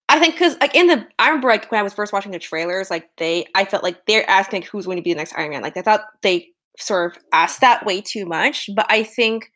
I 0.08 0.18
think 0.18 0.35
because 0.35 0.56
like 0.61 0.74
in 0.74 0.88
the 0.88 1.06
I 1.18 1.28
remember 1.28 1.48
like 1.48 1.70
when 1.70 1.80
I 1.80 1.82
was 1.82 1.94
first 1.94 2.12
watching 2.12 2.32
the 2.32 2.38
trailers, 2.38 2.90
like 2.90 3.08
they 3.16 3.46
I 3.54 3.64
felt 3.64 3.82
like 3.82 4.06
they're 4.06 4.28
asking 4.28 4.62
like, 4.62 4.68
who's 4.70 4.87
going 4.87 4.98
to 4.98 5.02
be 5.02 5.12
the 5.12 5.18
next 5.18 5.35
Iron 5.37 5.50
Man. 5.50 5.62
Like 5.62 5.76
I 5.76 5.82
thought 5.82 6.04
they 6.22 6.48
sort 6.78 7.16
of 7.16 7.22
asked 7.32 7.61
that 7.61 7.87
way 7.87 8.00
too 8.00 8.26
much. 8.26 8.68
But 8.74 8.87
I 8.90 9.04
think 9.04 9.50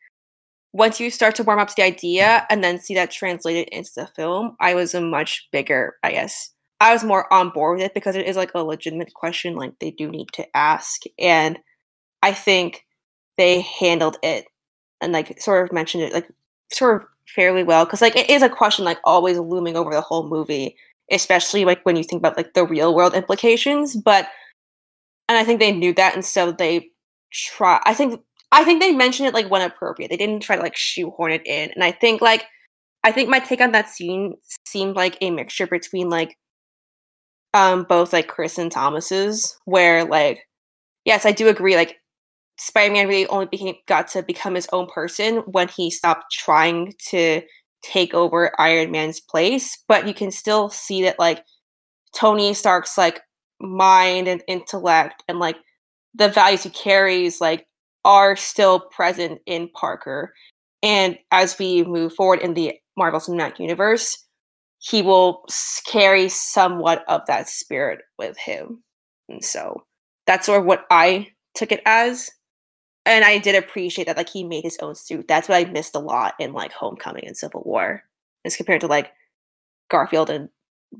once 0.73 0.99
you 0.99 1.09
start 1.09 1.35
to 1.35 1.43
warm 1.43 1.59
up 1.59 1.69
to 1.69 1.73
the 1.75 1.83
idea 1.83 2.45
and 2.49 2.63
then 2.63 2.79
see 2.79 2.93
that 2.95 3.11
translated 3.11 3.67
into 3.69 3.91
the 3.95 4.07
film, 4.07 4.55
I 4.59 4.75
was 4.75 4.93
a 4.93 5.01
much 5.01 5.47
bigger, 5.51 5.95
I 6.03 6.11
guess, 6.11 6.51
I 6.79 6.93
was 6.93 7.03
more 7.03 7.31
on 7.33 7.49
board 7.49 7.77
with 7.77 7.85
it 7.85 7.93
because 7.93 8.15
it 8.15 8.27
is 8.27 8.37
like 8.37 8.51
a 8.53 8.63
legitimate 8.63 9.13
question, 9.13 9.55
like 9.55 9.73
they 9.79 9.91
do 9.91 10.09
need 10.09 10.27
to 10.33 10.45
ask. 10.55 11.01
And 11.17 11.57
I 12.21 12.33
think 12.33 12.85
they 13.37 13.61
handled 13.61 14.17
it 14.21 14.45
and 15.01 15.13
like 15.13 15.39
sort 15.41 15.65
of 15.65 15.73
mentioned 15.73 16.03
it 16.03 16.13
like 16.13 16.29
sort 16.71 17.01
of 17.01 17.07
fairly 17.35 17.63
well. 17.63 17.85
Cause 17.85 18.01
like 18.01 18.15
it 18.15 18.29
is 18.29 18.41
a 18.41 18.49
question 18.49 18.85
like 18.85 18.99
always 19.03 19.37
looming 19.37 19.75
over 19.75 19.91
the 19.93 20.01
whole 20.01 20.27
movie, 20.29 20.75
especially 21.11 21.65
like 21.65 21.83
when 21.83 21.95
you 21.95 22.03
think 22.03 22.19
about 22.19 22.37
like 22.37 22.53
the 22.53 22.65
real 22.65 22.95
world 22.95 23.13
implications. 23.13 23.95
But 23.95 24.27
and 25.29 25.37
I 25.37 25.43
think 25.43 25.59
they 25.59 25.71
knew 25.71 25.93
that 25.93 26.13
and 26.13 26.25
so 26.25 26.51
they 26.51 26.89
try 27.31 27.81
I 27.85 27.93
think 27.93 28.21
I 28.51 28.63
think 28.63 28.81
they 28.81 28.91
mentioned 28.93 29.27
it 29.27 29.33
like 29.33 29.51
when 29.51 29.61
appropriate. 29.61 30.09
They 30.09 30.17
didn't 30.17 30.41
try 30.41 30.55
to 30.55 30.61
like 30.61 30.77
shoehorn 30.77 31.33
it 31.33 31.45
in. 31.45 31.71
And 31.71 31.83
I 31.83 31.91
think 31.91 32.21
like 32.21 32.45
I 33.03 33.11
think 33.11 33.29
my 33.29 33.39
take 33.39 33.61
on 33.61 33.71
that 33.73 33.89
scene 33.89 34.35
seemed 34.65 34.95
like 34.95 35.17
a 35.21 35.31
mixture 35.31 35.67
between 35.67 36.09
like 36.09 36.37
um 37.53 37.83
both 37.83 38.13
like 38.13 38.27
Chris 38.27 38.57
and 38.57 38.71
Thomas's 38.71 39.57
where 39.65 40.05
like 40.05 40.47
yes, 41.05 41.25
I 41.25 41.31
do 41.31 41.47
agree 41.47 41.75
like 41.75 41.97
Spider-Man 42.59 43.07
really 43.07 43.27
only 43.27 43.45
became 43.45 43.75
got 43.87 44.07
to 44.09 44.23
become 44.23 44.55
his 44.55 44.67
own 44.73 44.87
person 44.87 45.37
when 45.45 45.67
he 45.67 45.89
stopped 45.91 46.31
trying 46.31 46.93
to 47.09 47.41
take 47.83 48.13
over 48.13 48.59
Iron 48.59 48.91
Man's 48.91 49.19
place, 49.19 49.77
but 49.87 50.07
you 50.07 50.13
can 50.13 50.31
still 50.31 50.69
see 50.69 51.03
that 51.03 51.19
like 51.19 51.43
Tony 52.15 52.53
Stark's 52.53 52.97
like 52.97 53.21
mind 53.61 54.27
and 54.27 54.43
intellect 54.47 55.23
and 55.27 55.39
like 55.39 55.57
the 56.15 56.29
values 56.29 56.63
he 56.63 56.69
carries 56.69 57.39
like 57.39 57.67
are 58.03 58.35
still 58.35 58.79
present 58.79 59.39
in 59.45 59.69
Parker. 59.69 60.33
And 60.81 61.17
as 61.31 61.57
we 61.59 61.83
move 61.83 62.13
forward 62.13 62.39
in 62.39 62.53
the 62.53 62.73
Marvel 62.97 63.19
Cinematic 63.19 63.59
Universe, 63.59 64.25
he 64.79 65.01
will 65.01 65.43
carry 65.85 66.29
somewhat 66.29 67.03
of 67.07 67.21
that 67.27 67.49
spirit 67.49 67.99
with 68.17 68.37
him. 68.37 68.83
And 69.29 69.43
so 69.43 69.83
that's 70.25 70.45
sort 70.45 70.61
of 70.61 70.65
what 70.65 70.85
I 70.89 71.29
took 71.55 71.71
it 71.71 71.81
as. 71.85 72.29
And 73.07 73.23
I 73.23 73.37
did 73.37 73.55
appreciate 73.55 74.05
that 74.05 74.17
like 74.17 74.29
he 74.29 74.43
made 74.43 74.63
his 74.63 74.77
own 74.81 74.95
suit. 74.95 75.27
That's 75.27 75.47
what 75.47 75.55
I 75.55 75.69
missed 75.69 75.95
a 75.95 75.99
lot 75.99 76.35
in 76.39 76.53
like 76.53 76.73
Homecoming 76.73 77.25
and 77.25 77.37
Civil 77.37 77.63
War. 77.65 78.03
As 78.45 78.55
compared 78.55 78.81
to 78.81 78.87
like 78.87 79.11
Garfield 79.89 80.29
and 80.29 80.49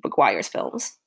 Maguire's 0.04 0.48
films. 0.48 0.98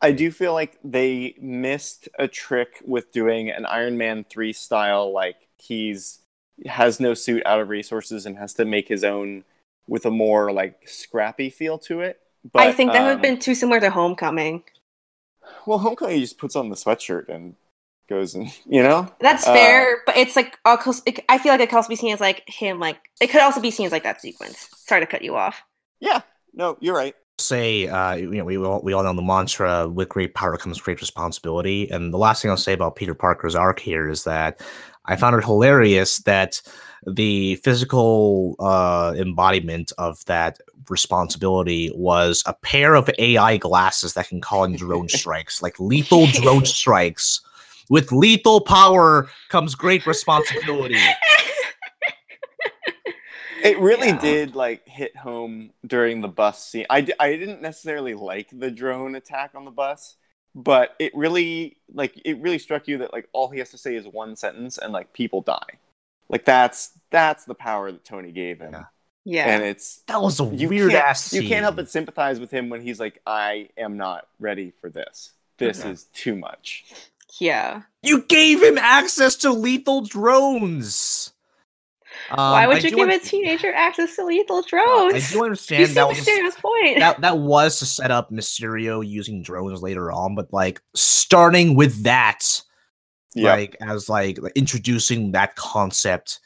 I 0.00 0.12
do 0.12 0.30
feel 0.30 0.52
like 0.52 0.78
they 0.84 1.34
missed 1.40 2.08
a 2.18 2.28
trick 2.28 2.82
with 2.84 3.12
doing 3.12 3.48
an 3.48 3.64
Iron 3.64 3.96
Man 3.96 4.24
3 4.28 4.52
style 4.52 5.12
like 5.12 5.36
he's 5.56 6.20
has 6.66 7.00
no 7.00 7.14
suit 7.14 7.42
out 7.46 7.60
of 7.60 7.68
resources 7.68 8.26
and 8.26 8.36
has 8.38 8.54
to 8.54 8.64
make 8.64 8.88
his 8.88 9.02
own 9.02 9.44
with 9.86 10.06
a 10.06 10.10
more 10.10 10.52
like 10.52 10.88
scrappy 10.88 11.50
feel 11.50 11.78
to 11.78 12.00
it. 12.00 12.20
But, 12.52 12.62
I 12.62 12.72
think 12.72 12.92
that 12.92 12.98
um, 12.98 13.04
would 13.04 13.12
have 13.12 13.22
been 13.22 13.38
too 13.38 13.54
similar 13.54 13.80
to 13.80 13.90
Homecoming. 13.90 14.64
Well, 15.66 15.78
Homecoming 15.78 16.16
he 16.16 16.20
just 16.20 16.38
puts 16.38 16.56
on 16.56 16.68
the 16.68 16.76
sweatshirt 16.76 17.28
and 17.28 17.56
goes 18.08 18.34
and 18.34 18.48
you 18.66 18.82
know 18.82 19.10
that's 19.20 19.44
fair, 19.44 19.94
uh, 19.94 20.00
but 20.06 20.16
it's 20.16 20.36
like 20.36 20.58
I 20.64 21.38
feel 21.38 21.52
like 21.52 21.60
it 21.60 21.68
could 21.68 21.76
also 21.76 21.88
be 21.88 21.96
seen 21.96 22.12
as 22.12 22.20
like 22.20 22.42
him 22.48 22.78
like 22.78 22.98
it 23.20 23.28
could 23.28 23.40
also 23.40 23.60
be 23.60 23.70
seen 23.70 23.86
as 23.86 23.92
like 23.92 24.04
that 24.04 24.20
sequence. 24.20 24.68
Sorry 24.76 25.00
to 25.00 25.06
cut 25.06 25.22
you 25.22 25.36
off. 25.36 25.62
Yeah, 26.00 26.20
no, 26.52 26.76
you're 26.80 26.94
right. 26.94 27.14
Say, 27.38 27.88
uh, 27.88 28.14
you 28.14 28.30
know, 28.30 28.44
we 28.44 28.56
all, 28.56 28.80
we 28.82 28.92
all 28.92 29.02
know 29.02 29.14
the 29.14 29.22
mantra: 29.22 29.88
"With 29.88 30.08
great 30.08 30.34
power 30.34 30.56
comes 30.56 30.80
great 30.80 31.00
responsibility." 31.00 31.90
And 31.90 32.12
the 32.12 32.18
last 32.18 32.42
thing 32.42 32.50
I'll 32.50 32.56
say 32.56 32.72
about 32.72 32.96
Peter 32.96 33.14
Parker's 33.14 33.56
arc 33.56 33.80
here 33.80 34.08
is 34.08 34.24
that 34.24 34.60
I 35.06 35.16
found 35.16 35.36
it 35.36 35.44
hilarious 35.44 36.18
that 36.20 36.62
the 37.06 37.56
physical 37.56 38.56
uh, 38.58 39.14
embodiment 39.16 39.92
of 39.98 40.24
that 40.24 40.58
responsibility 40.88 41.90
was 41.94 42.42
a 42.46 42.54
pair 42.54 42.94
of 42.94 43.10
AI 43.18 43.56
glasses 43.56 44.14
that 44.14 44.28
can 44.28 44.40
call 44.40 44.64
in 44.64 44.76
drone 44.76 45.08
strikes, 45.10 45.62
like 45.62 45.78
lethal 45.78 46.26
drone 46.26 46.64
strikes. 46.64 47.40
With 47.90 48.12
lethal 48.12 48.60
power 48.60 49.28
comes 49.48 49.74
great 49.74 50.06
responsibility. 50.06 50.98
it 53.64 53.78
really 53.78 54.08
yeah. 54.08 54.20
did 54.20 54.54
like 54.54 54.86
hit 54.88 55.16
home 55.16 55.70
during 55.86 56.20
the 56.20 56.28
bus 56.28 56.64
scene. 56.64 56.86
I, 56.90 57.06
I 57.18 57.36
didn't 57.36 57.62
necessarily 57.62 58.14
like 58.14 58.48
the 58.52 58.70
drone 58.70 59.14
attack 59.14 59.52
on 59.54 59.64
the 59.64 59.70
bus, 59.70 60.16
but 60.54 60.94
it 60.98 61.14
really 61.14 61.78
like 61.92 62.20
it 62.24 62.40
really 62.40 62.58
struck 62.58 62.86
you 62.86 62.98
that 62.98 63.12
like 63.12 63.28
all 63.32 63.48
he 63.48 63.58
has 63.58 63.70
to 63.70 63.78
say 63.78 63.96
is 63.96 64.06
one 64.06 64.36
sentence 64.36 64.78
and 64.78 64.92
like 64.92 65.12
people 65.12 65.40
die. 65.40 65.78
Like 66.28 66.44
that's 66.44 66.92
that's 67.10 67.44
the 67.44 67.54
power 67.54 67.90
that 67.90 68.04
Tony 68.04 68.32
gave 68.32 68.60
him. 68.60 68.72
Yeah. 68.72 68.84
Yeah. 69.24 69.46
And 69.48 69.62
it's 69.64 70.02
that 70.06 70.20
was 70.20 70.38
a 70.40 70.44
weird 70.44 70.92
ass. 70.92 71.32
You 71.32 71.48
can't 71.48 71.62
help 71.62 71.76
but 71.76 71.88
sympathize 71.88 72.38
with 72.38 72.50
him 72.50 72.68
when 72.68 72.82
he's 72.82 73.00
like, 73.00 73.20
I 73.26 73.70
am 73.78 73.96
not 73.96 74.28
ready 74.38 74.72
for 74.80 74.90
this. 74.90 75.32
This 75.56 75.80
mm-hmm. 75.80 75.90
is 75.90 76.04
too 76.12 76.36
much. 76.36 76.84
Yeah. 77.40 77.82
You 78.02 78.22
gave 78.22 78.62
him 78.62 78.78
access 78.78 79.36
to 79.36 79.52
lethal 79.52 80.02
drones. 80.02 81.32
Um, 82.30 82.38
Why 82.38 82.66
would 82.66 82.76
I 82.78 82.80
you 82.80 82.90
give 82.90 83.08
un- 83.08 83.10
a 83.10 83.18
teenager 83.18 83.72
access 83.74 84.16
to 84.16 84.24
lethal 84.24 84.62
drones? 84.62 85.14
I 85.14 85.32
do 85.32 85.44
understand 85.44 85.80
you 85.80 85.94
that 85.94 86.08
was 86.08 86.18
Mysterio's 86.18 86.54
point. 86.54 86.98
That 86.98 87.20
that 87.20 87.38
was 87.38 87.78
to 87.80 87.86
set 87.86 88.10
up 88.10 88.30
Mysterio 88.30 89.06
using 89.06 89.42
drones 89.42 89.82
later 89.82 90.10
on, 90.10 90.34
but 90.34 90.52
like 90.52 90.80
starting 90.94 91.74
with 91.74 92.04
that, 92.04 92.62
yep. 93.34 93.56
like 93.58 93.76
as 93.80 94.08
like, 94.08 94.40
like 94.40 94.52
introducing 94.54 95.32
that 95.32 95.56
concept 95.56 96.40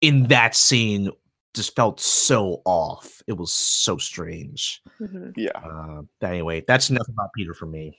in 0.00 0.24
that 0.28 0.54
scene 0.54 1.10
just 1.54 1.76
felt 1.76 2.00
so 2.00 2.60
off. 2.64 3.22
It 3.26 3.34
was 3.34 3.54
so 3.54 3.96
strange. 3.96 4.82
Mm-hmm. 5.00 5.30
Yeah. 5.36 5.50
Uh, 5.56 6.02
anyway, 6.20 6.64
that's 6.66 6.90
enough 6.90 7.08
about 7.08 7.30
Peter 7.36 7.54
for 7.54 7.66
me. 7.66 7.96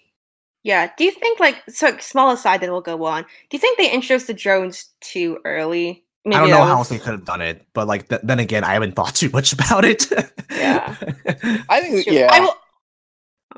Yeah. 0.66 0.90
Do 0.98 1.04
you 1.04 1.12
think 1.12 1.40
like 1.40 1.62
so 1.70 1.96
small 2.00 2.32
aside 2.32 2.60
then 2.60 2.72
we'll 2.72 2.82
go 2.82 3.06
on. 3.06 3.22
Do 3.22 3.28
you 3.52 3.60
think 3.60 3.78
they 3.78 3.92
introduced 3.92 4.26
the 4.26 4.34
drones 4.34 4.90
too 5.00 5.38
early? 5.46 6.04
Maybe 6.26 6.38
I 6.38 6.40
don't 6.40 6.50
know 6.50 6.60
was... 6.62 6.68
how 6.68 6.78
else 6.78 6.90
they 6.90 6.98
could 6.98 7.12
have 7.12 7.24
done 7.24 7.42
it, 7.42 7.68
but 7.74 7.88
like 7.88 8.10
th- 8.10 8.22
then 8.24 8.40
again, 8.40 8.64
I 8.64 8.74
haven't 8.74 8.94
thought 8.94 9.14
too 9.16 9.30
much 9.30 9.54
about 9.54 9.86
it. 9.86 10.12
yeah. 10.52 10.96
I 11.70 11.82
think 11.82 12.08
yeah. 12.08 12.30
I 12.32 12.40
will... 12.40 12.56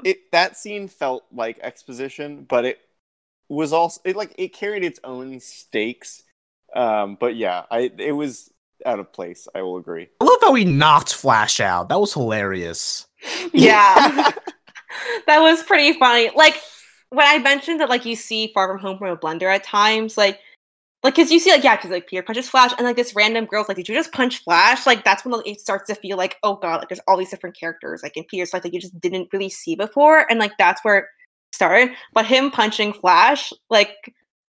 It 0.04 0.32
that 0.34 0.58
scene 0.58 0.89
felt 0.89 1.24
like 1.32 1.60
exposition, 1.60 2.43
but 2.43 2.65
it 2.65 2.78
was 3.48 3.72
also 3.72 4.02
it 4.04 4.17
like 4.17 4.36
it 4.38 4.54
carried 4.54 4.84
its 4.84 5.00
own 5.06 5.39
stakes. 5.39 6.24
Um, 6.76 7.17
but 7.17 7.38
yeah, 7.38 7.63
I 7.72 7.89
it 7.98 8.12
was 8.12 8.52
out 8.86 9.00
of 9.00 9.13
place. 9.13 9.48
I 9.56 9.62
will 9.62 9.78
agree. 9.78 10.10
I 10.20 10.26
love 10.26 10.39
how 10.41 10.54
he 10.54 10.65
knocked 10.65 11.13
Flash 11.13 11.62
out. 11.62 11.88
That 11.88 12.02
was 12.02 12.13
hilarious. 12.13 13.08
Yeah, 13.54 14.32
that 15.26 15.39
was 15.39 15.63
pretty 15.63 15.98
funny. 15.98 16.30
Like 16.36 16.62
when 17.10 17.28
I 17.28 17.39
mentioned 17.39 17.80
that, 17.80 17.89
like 17.89 18.06
you 18.06 18.15
see 18.15 18.52
Far 18.54 18.67
From 18.67 18.80
Home 18.80 18.98
from 18.98 19.10
a 19.10 19.17
blender 19.17 19.54
at 19.54 19.63
times, 19.63 20.17
like. 20.17 20.39
Like, 21.04 21.15
cause 21.15 21.32
you 21.32 21.39
see, 21.39 21.52
like, 21.52 21.63
yeah, 21.63 21.78
cause 21.78 21.91
like 21.91 22.08
Peter 22.08 22.24
punches 22.24 22.50
Flash, 22.50 22.72
and 22.76 22.82
like 22.82 22.96
this 22.96 23.15
random 23.15 23.46
girl's 23.46 23.67
like, 23.70 23.78
"Did 23.78 23.88
you 23.88 23.93
just 23.93 24.12
punch 24.12 24.43
Flash?" 24.43 24.88
Like, 24.88 25.06
that's 25.06 25.24
when 25.24 25.39
it 25.46 25.62
starts 25.62 25.88
to 25.88 25.96
feel 25.96 26.17
like, 26.17 26.38
oh 26.41 26.56
god, 26.56 26.80
like 26.80 26.89
there's 26.89 27.00
all 27.08 27.17
these 27.17 27.30
different 27.30 27.58
characters, 27.58 28.02
like 28.02 28.17
in 28.17 28.24
Peter's 28.24 28.52
life 28.52 28.63
that 28.63 28.74
you 28.74 28.82
just 28.82 29.00
didn't 29.00 29.30
really 29.32 29.48
see 29.50 29.76
before, 29.76 30.26
and 30.30 30.39
like 30.39 30.54
that's 30.58 30.84
where 30.84 30.98
it 30.98 31.06
started. 31.54 31.96
But 32.13 32.26
him 32.26 32.50
punching 32.52 32.93
Flash, 32.93 33.54
like, 33.70 33.96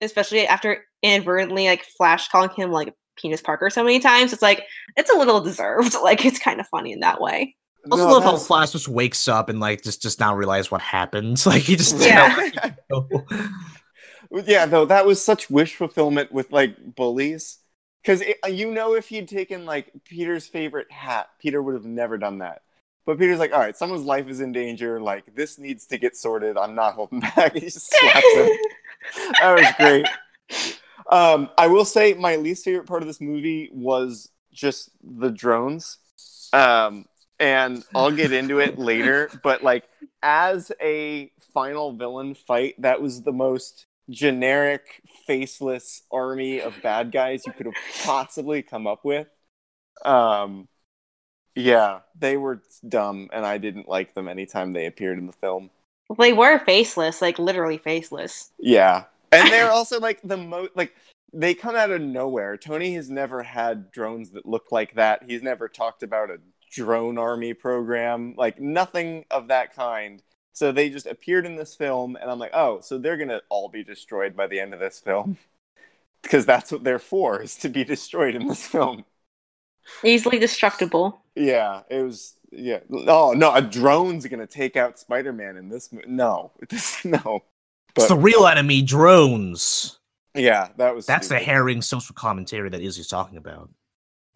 especially 0.00 0.46
after 0.46 0.84
inadvertently 1.02 1.66
like 1.66 1.84
Flash 1.84 2.28
calling 2.28 2.50
him 2.56 2.72
like 2.72 2.94
penis 3.16 3.42
Parker 3.42 3.70
so 3.70 3.84
many 3.84 4.00
times. 4.00 4.32
It's 4.32 4.42
like 4.42 4.64
it's 4.96 5.10
a 5.10 5.18
little 5.18 5.40
deserved. 5.40 5.94
Like 6.02 6.24
it's 6.24 6.38
kind 6.38 6.60
of 6.60 6.68
funny 6.68 6.92
in 6.92 7.00
that 7.00 7.20
way. 7.20 7.56
I 7.90 7.94
also 7.94 8.06
no, 8.06 8.12
love 8.12 8.24
how 8.24 8.36
Flash 8.36 8.72
just 8.72 8.88
wakes 8.88 9.28
up 9.28 9.48
and 9.48 9.60
like 9.60 9.82
just 9.82 10.02
just 10.02 10.20
now 10.20 10.34
realize 10.34 10.70
what 10.70 10.80
happens. 10.80 11.46
Like 11.46 11.62
he 11.62 11.76
just 11.76 11.98
yeah. 11.98 12.50
yeah, 14.44 14.66
though 14.66 14.84
that 14.84 15.06
was 15.06 15.24
such 15.24 15.48
wish 15.48 15.76
fulfillment 15.76 16.30
with 16.32 16.52
like 16.52 16.76
bullies. 16.94 17.58
Because 18.02 18.22
you 18.46 18.70
know, 18.70 18.94
if 18.94 19.08
he'd 19.08 19.28
taken 19.28 19.64
like 19.64 19.90
Peter's 20.04 20.46
favorite 20.46 20.90
hat, 20.90 21.28
Peter 21.40 21.62
would 21.62 21.74
have 21.74 21.84
never 21.84 22.18
done 22.18 22.38
that. 22.38 22.62
But 23.06 23.18
Peter's 23.18 23.38
like, 23.38 23.52
all 23.52 23.60
right, 23.60 23.76
someone's 23.76 24.04
life 24.04 24.28
is 24.28 24.40
in 24.40 24.52
danger. 24.52 25.00
Like 25.00 25.34
this 25.34 25.58
needs 25.58 25.86
to 25.86 25.98
get 25.98 26.16
sorted. 26.16 26.58
I'm 26.58 26.74
not 26.74 26.94
holding 26.94 27.20
back. 27.36 27.54
He 27.54 27.60
just 27.60 27.90
slaps 27.90 28.34
him. 28.34 28.48
that 29.40 29.54
was 29.56 29.66
great. 29.78 30.06
Um, 31.10 31.48
I 31.56 31.66
will 31.68 31.86
say 31.86 32.12
my 32.14 32.36
least 32.36 32.64
favorite 32.64 32.86
part 32.86 33.02
of 33.02 33.08
this 33.08 33.20
movie 33.20 33.70
was 33.72 34.30
just 34.52 34.90
the 35.02 35.30
drones. 35.30 35.96
Um, 36.52 37.06
and 37.40 37.84
I'll 37.94 38.10
get 38.10 38.32
into 38.32 38.58
it 38.58 38.78
later, 38.78 39.30
but 39.42 39.62
like 39.62 39.84
as 40.22 40.72
a 40.80 41.30
final 41.54 41.92
villain 41.92 42.34
fight, 42.34 42.80
that 42.82 43.00
was 43.00 43.22
the 43.22 43.32
most 43.32 43.86
generic, 44.10 45.02
faceless 45.26 46.02
army 46.10 46.60
of 46.60 46.74
bad 46.82 47.12
guys 47.12 47.46
you 47.46 47.52
could 47.52 47.66
have 47.66 47.74
possibly 48.04 48.62
come 48.62 48.86
up 48.86 49.04
with. 49.04 49.28
Um, 50.04 50.68
yeah, 51.54 52.00
they 52.18 52.36
were 52.36 52.62
dumb, 52.88 53.28
and 53.32 53.44
I 53.44 53.58
didn't 53.58 53.88
like 53.88 54.14
them 54.14 54.28
anytime 54.28 54.72
they 54.72 54.86
appeared 54.86 55.18
in 55.18 55.26
the 55.26 55.32
film. 55.32 55.70
They 56.18 56.32
were 56.32 56.58
faceless, 56.60 57.20
like 57.20 57.38
literally 57.38 57.78
faceless. 57.78 58.50
Yeah, 58.58 59.04
and 59.32 59.48
they're 59.52 59.70
also 59.70 60.00
like 60.00 60.20
the 60.22 60.36
most 60.36 60.70
like 60.76 60.94
they 61.32 61.54
come 61.54 61.76
out 61.76 61.90
of 61.90 62.00
nowhere. 62.00 62.56
Tony 62.56 62.94
has 62.94 63.10
never 63.10 63.42
had 63.42 63.90
drones 63.90 64.30
that 64.30 64.46
look 64.46 64.72
like 64.72 64.94
that. 64.94 65.24
He's 65.26 65.42
never 65.42 65.68
talked 65.68 66.02
about 66.02 66.30
a 66.30 66.38
drone 66.70 67.18
army 67.18 67.54
program, 67.54 68.34
like 68.36 68.60
nothing 68.60 69.24
of 69.30 69.48
that 69.48 69.74
kind. 69.74 70.22
So 70.52 70.72
they 70.72 70.90
just 70.90 71.06
appeared 71.06 71.46
in 71.46 71.56
this 71.56 71.74
film, 71.74 72.16
and 72.16 72.30
I'm 72.30 72.38
like, 72.38 72.50
oh, 72.52 72.80
so 72.80 72.98
they're 72.98 73.16
gonna 73.16 73.40
all 73.48 73.68
be 73.68 73.84
destroyed 73.84 74.36
by 74.36 74.46
the 74.46 74.58
end 74.58 74.74
of 74.74 74.80
this 74.80 74.98
film, 74.98 75.38
because 76.22 76.46
that's 76.46 76.72
what 76.72 76.84
they're 76.84 76.98
for, 76.98 77.40
is 77.40 77.56
to 77.56 77.68
be 77.68 77.84
destroyed 77.84 78.34
in 78.34 78.48
this 78.48 78.66
film. 78.66 79.04
Easily 80.04 80.38
destructible. 80.38 81.20
Yeah, 81.34 81.82
it 81.88 82.02
was. 82.02 82.34
Yeah. 82.50 82.80
Oh 82.90 83.34
no, 83.36 83.54
a 83.54 83.62
drone's 83.62 84.26
gonna 84.26 84.46
take 84.46 84.76
out 84.76 84.98
Spider-Man 84.98 85.56
in 85.56 85.68
this. 85.68 85.92
Mo- 85.92 86.02
no, 86.06 86.50
this 86.68 87.04
no. 87.04 87.42
But, 87.94 88.02
it's 88.02 88.08
the 88.08 88.16
real 88.16 88.46
enemy, 88.46 88.82
drones. 88.82 89.98
Yeah, 90.34 90.68
that 90.76 90.94
was. 90.94 91.06
That's 91.06 91.26
stupid. 91.26 91.42
the 91.42 91.46
herring 91.46 91.82
social 91.82 92.14
commentary 92.14 92.68
that 92.70 92.80
Izzy's 92.80 93.08
talking 93.08 93.38
about. 93.38 93.70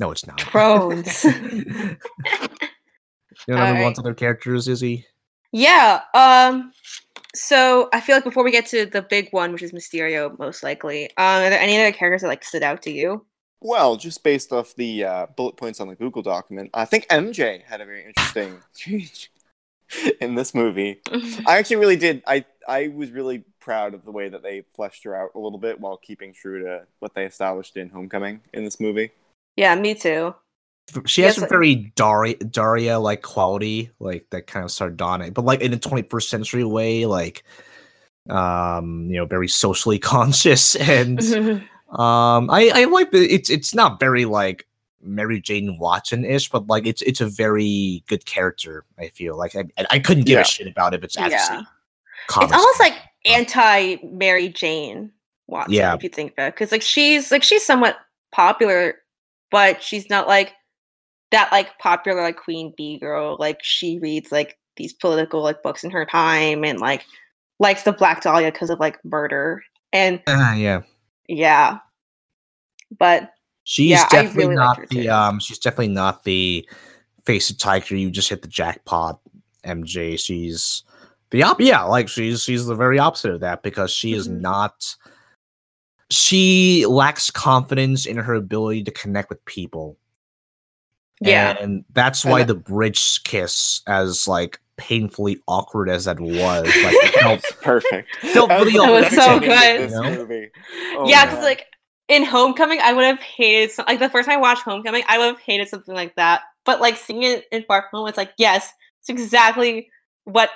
No, 0.02 0.10
it's 0.10 0.26
not. 0.26 0.38
Drones. 0.38 1.22
you 1.24 1.96
know, 3.46 3.54
right. 3.54 3.82
one 3.84 3.94
to 3.94 4.02
their 4.02 4.14
characters, 4.14 4.66
Izzy. 4.66 5.06
Yeah. 5.52 6.00
Um. 6.12 6.72
So 7.36 7.88
I 7.92 8.00
feel 8.00 8.16
like 8.16 8.24
before 8.24 8.42
we 8.42 8.50
get 8.50 8.66
to 8.66 8.84
the 8.84 9.02
big 9.02 9.28
one, 9.30 9.52
which 9.52 9.62
is 9.62 9.70
Mysterio, 9.70 10.36
most 10.40 10.64
likely, 10.64 11.04
um, 11.18 11.44
are 11.44 11.50
there 11.50 11.60
any 11.60 11.80
other 11.80 11.92
characters 11.96 12.22
that 12.22 12.26
like 12.26 12.42
stood 12.42 12.64
out 12.64 12.82
to 12.82 12.90
you? 12.90 13.24
Well, 13.60 13.94
just 13.94 14.24
based 14.24 14.52
off 14.52 14.74
the 14.74 15.04
uh, 15.04 15.26
bullet 15.36 15.56
points 15.56 15.78
on 15.78 15.86
the 15.86 15.94
Google 15.94 16.22
document, 16.22 16.70
I 16.74 16.84
think 16.84 17.06
MJ 17.06 17.62
had 17.62 17.80
a 17.80 17.84
very 17.84 18.04
interesting 18.04 18.58
change 18.76 19.30
in 20.20 20.34
this 20.34 20.52
movie. 20.52 21.00
I 21.46 21.58
actually 21.58 21.76
really 21.76 21.94
did. 21.94 22.24
I 22.26 22.44
I 22.66 22.88
was 22.88 23.12
really 23.12 23.44
proud 23.60 23.94
of 23.94 24.04
the 24.04 24.10
way 24.10 24.28
that 24.28 24.42
they 24.42 24.64
fleshed 24.74 25.04
her 25.04 25.14
out 25.14 25.30
a 25.36 25.38
little 25.38 25.60
bit 25.60 25.78
while 25.78 25.96
keeping 25.96 26.34
true 26.34 26.60
to 26.64 26.86
what 26.98 27.14
they 27.14 27.24
established 27.24 27.76
in 27.76 27.88
Homecoming 27.88 28.40
in 28.52 28.64
this 28.64 28.80
movie. 28.80 29.12
Yeah, 29.56 29.74
me 29.74 29.94
too. 29.94 30.34
She 31.06 31.22
has 31.22 31.36
yes, 31.36 31.44
a 31.44 31.48
very 31.48 31.92
Daria 31.94 32.36
Daria 32.36 32.98
like 32.98 33.22
quality, 33.22 33.90
like 33.98 34.26
that 34.30 34.46
kind 34.46 34.64
of 34.64 34.70
sardonic, 34.70 35.32
but 35.32 35.44
like 35.44 35.60
in 35.60 35.72
a 35.72 35.76
21st 35.76 36.28
century 36.28 36.64
way, 36.64 37.06
like 37.06 37.44
um, 38.28 39.06
you 39.08 39.16
know, 39.16 39.24
very 39.24 39.48
socially 39.48 39.98
conscious 40.00 40.74
and 40.76 41.20
um 41.90 42.50
I 42.50 42.70
I 42.74 42.84
like 42.84 43.10
the 43.10 43.22
it's 43.32 43.48
it's 43.48 43.74
not 43.74 44.00
very 44.00 44.24
like 44.24 44.66
Mary 45.02 45.40
Jane 45.40 45.78
Watson 45.78 46.24
ish, 46.24 46.50
but 46.50 46.66
like 46.66 46.86
it's 46.86 47.02
it's 47.02 47.20
a 47.20 47.26
very 47.26 48.02
good 48.06 48.24
character. 48.24 48.84
I 48.98 49.08
feel 49.08 49.36
like 49.36 49.56
I 49.56 49.64
I 49.90 49.98
couldn't 49.98 50.24
give 50.24 50.34
yeah. 50.34 50.42
a 50.42 50.44
shit 50.44 50.66
about 50.66 50.94
it. 50.94 51.04
It's 51.04 51.16
actually 51.16 51.58
yeah. 51.58 52.44
it's 52.44 52.52
almost 52.52 52.80
like 52.80 52.94
anti 53.24 53.96
Mary 54.02 54.48
Jane 54.48 55.10
Watson, 55.46 55.74
yeah. 55.74 55.94
if 55.94 56.02
you 56.02 56.08
think 56.08 56.32
about 56.32 56.48
it, 56.48 56.54
because 56.54 56.72
like 56.72 56.82
she's 56.82 57.30
like 57.30 57.42
she's 57.42 57.64
somewhat 57.64 57.98
popular, 58.32 58.96
but 59.52 59.82
she's 59.82 60.10
not 60.10 60.26
like 60.26 60.54
that 61.30 61.52
like 61.52 61.78
popular 61.78 62.22
like 62.22 62.36
Queen 62.36 62.74
Bee 62.76 62.98
girl. 62.98 63.36
Like 63.38 63.62
she 63.62 64.00
reads 64.00 64.32
like 64.32 64.58
these 64.76 64.92
political 64.92 65.42
like 65.42 65.62
books 65.62 65.84
in 65.84 65.90
her 65.92 66.04
time 66.04 66.64
and 66.64 66.80
like 66.80 67.04
likes 67.60 67.84
the 67.84 67.92
Black 67.92 68.22
Dahlia 68.22 68.50
because 68.50 68.70
of 68.70 68.80
like 68.80 68.98
murder 69.04 69.62
and 69.92 70.20
uh, 70.26 70.54
yeah, 70.56 70.82
yeah. 71.28 71.78
But 72.98 73.32
she's 73.64 73.90
yeah, 73.90 74.08
definitely 74.08 74.44
really 74.44 74.56
not 74.56 74.88
the 74.88 75.08
um. 75.08 75.38
She's 75.38 75.58
definitely 75.58 75.88
not 75.88 76.24
the 76.24 76.66
face 77.24 77.50
of 77.50 77.58
tiger. 77.58 77.96
You 77.96 78.10
just 78.10 78.28
hit 78.28 78.42
the 78.42 78.48
jackpot, 78.48 79.20
MJ. 79.64 80.18
She's 80.18 80.82
the 81.30 81.42
op. 81.42 81.60
Yeah, 81.60 81.82
like 81.82 82.08
she's 82.08 82.42
she's 82.42 82.66
the 82.66 82.74
very 82.74 82.98
opposite 82.98 83.32
of 83.32 83.40
that 83.40 83.62
because 83.62 83.90
she 83.90 84.12
mm-hmm. 84.12 84.20
is 84.20 84.28
not. 84.28 84.96
She 86.12 86.84
lacks 86.86 87.30
confidence 87.30 88.04
in 88.04 88.18
her 88.18 88.34
ability 88.34 88.84
to 88.84 88.90
connect 88.90 89.30
with 89.30 89.42
people. 89.46 89.96
Yeah, 91.22 91.56
and 91.58 91.84
that's 91.92 92.24
why 92.24 92.42
the 92.42 92.54
bridge 92.54 93.22
kiss, 93.24 93.80
as 93.86 94.28
like 94.28 94.60
painfully 94.76 95.40
awkward 95.46 95.88
as 95.88 96.04
that 96.04 96.20
was, 96.20 96.66
like 96.84 97.12
felt 97.14 97.42
perfect. 97.62 98.14
Felt 98.16 98.50
really 98.50 98.72
it 98.72 98.90
was 98.90 99.08
so 99.14 99.40
good. 99.40 99.90
You 99.90 99.96
know? 99.96 100.48
oh, 100.98 101.08
yeah, 101.08 101.24
because 101.24 101.42
like 101.42 101.66
in 102.08 102.24
Homecoming, 102.24 102.80
I 102.82 102.92
would 102.92 103.04
have 103.04 103.20
hated 103.20 103.70
some, 103.70 103.86
like 103.86 104.00
the 104.00 104.10
first 104.10 104.28
time 104.28 104.38
I 104.38 104.40
watched 104.40 104.62
Homecoming, 104.62 105.04
I 105.08 105.16
would 105.18 105.28
have 105.28 105.40
hated 105.40 105.68
something 105.68 105.94
like 105.94 106.14
that. 106.16 106.42
But 106.64 106.80
like 106.80 106.96
seeing 106.96 107.22
it 107.22 107.46
in 107.52 107.62
Far 107.64 107.86
From 107.88 108.00
Home, 108.00 108.08
it's 108.08 108.18
like 108.18 108.32
yes, 108.36 108.70
it's 109.00 109.08
exactly 109.08 109.88
what 110.24 110.50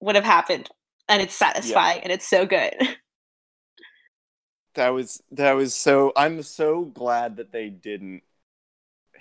would 0.00 0.14
have 0.14 0.24
happened, 0.24 0.70
and 1.08 1.20
it's 1.20 1.34
satisfying, 1.34 1.98
yeah. 1.98 2.02
and 2.04 2.12
it's 2.12 2.28
so 2.28 2.46
good. 2.46 2.72
That 4.74 4.90
was 4.90 5.22
that 5.32 5.52
was 5.52 5.74
so. 5.74 6.12
I'm 6.16 6.42
so 6.42 6.82
glad 6.82 7.36
that 7.36 7.52
they 7.52 7.68
didn't 7.68 8.22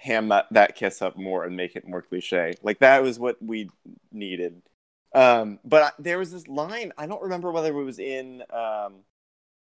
ham 0.02 0.30
that, 0.30 0.48
that 0.52 0.76
kiss 0.76 1.02
up 1.02 1.16
more 1.16 1.46
and 1.46 1.56
make 1.56 1.76
it 1.76 1.88
more 1.88 2.02
cliche. 2.02 2.54
Like 2.64 2.80
that 2.80 3.04
was 3.04 3.20
what 3.20 3.42
we 3.42 3.70
needed. 4.12 4.62
Um, 5.14 5.60
but 5.64 5.84
I, 5.84 5.92
there 6.00 6.18
was 6.18 6.32
this 6.32 6.48
line. 6.48 6.92
I 6.98 7.06
don't 7.06 7.22
remember 7.22 7.52
whether 7.52 7.70
it 7.70 7.84
was 7.84 8.00
in 8.00 8.44
um, 8.52 9.04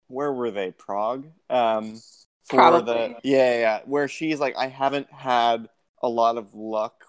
where 0.08 0.32
were 0.32 0.50
they? 0.50 0.70
Prague. 0.70 1.26
Um, 1.50 2.00
for 2.44 2.56
Probably. 2.56 2.94
the 2.94 3.16
yeah, 3.22 3.58
yeah, 3.58 3.80
where 3.84 4.08
she's 4.08 4.40
like, 4.40 4.56
I 4.56 4.68
haven't 4.68 5.10
had 5.12 5.68
a 6.02 6.08
lot 6.08 6.36
of 6.36 6.54
luck 6.54 7.04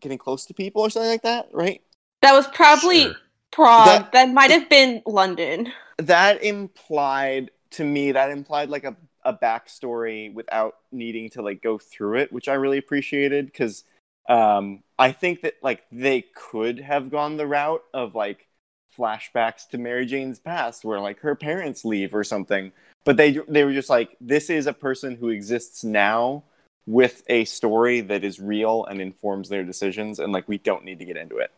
getting 0.00 0.18
close 0.18 0.46
to 0.46 0.54
people 0.54 0.82
or 0.82 0.90
something 0.90 1.10
like 1.10 1.22
that, 1.22 1.48
right? 1.52 1.80
That 2.22 2.32
was 2.32 2.46
probably 2.48 3.02
sure. 3.02 3.16
Prague. 3.52 3.86
That, 3.86 4.12
that 4.12 4.32
might 4.32 4.50
have 4.50 4.68
been 4.68 5.02
London. 5.06 5.72
That 5.98 6.42
implied 6.42 7.50
to 7.72 7.84
me 7.84 8.12
that 8.12 8.30
implied 8.30 8.68
like 8.70 8.84
a 8.84 8.96
a 9.24 9.32
backstory 9.32 10.32
without 10.32 10.76
needing 10.90 11.30
to 11.30 11.42
like 11.42 11.62
go 11.62 11.78
through 11.78 12.18
it, 12.18 12.32
which 12.32 12.48
I 12.48 12.54
really 12.54 12.78
appreciated 12.78 13.46
because 13.46 13.84
um, 14.28 14.82
I 14.98 15.12
think 15.12 15.42
that 15.42 15.54
like 15.62 15.84
they 15.92 16.22
could 16.34 16.80
have 16.80 17.10
gone 17.10 17.36
the 17.36 17.46
route 17.46 17.84
of 17.94 18.14
like 18.14 18.48
flashbacks 18.96 19.68
to 19.70 19.78
Mary 19.78 20.06
Jane's 20.06 20.38
past 20.38 20.84
where 20.84 21.00
like 21.00 21.20
her 21.20 21.34
parents 21.34 21.84
leave 21.84 22.14
or 22.14 22.24
something, 22.24 22.72
but 23.04 23.16
they 23.16 23.38
they 23.48 23.64
were 23.64 23.72
just 23.72 23.90
like 23.90 24.16
this 24.20 24.50
is 24.50 24.66
a 24.66 24.72
person 24.72 25.16
who 25.16 25.28
exists 25.28 25.84
now 25.84 26.42
with 26.86 27.22
a 27.28 27.44
story 27.44 28.00
that 28.00 28.24
is 28.24 28.40
real 28.40 28.84
and 28.86 29.00
informs 29.00 29.48
their 29.48 29.62
decisions 29.62 30.18
and 30.18 30.32
like 30.32 30.48
we 30.48 30.58
don't 30.58 30.84
need 30.84 30.98
to 30.98 31.04
get 31.04 31.16
into 31.16 31.36
it 31.36 31.52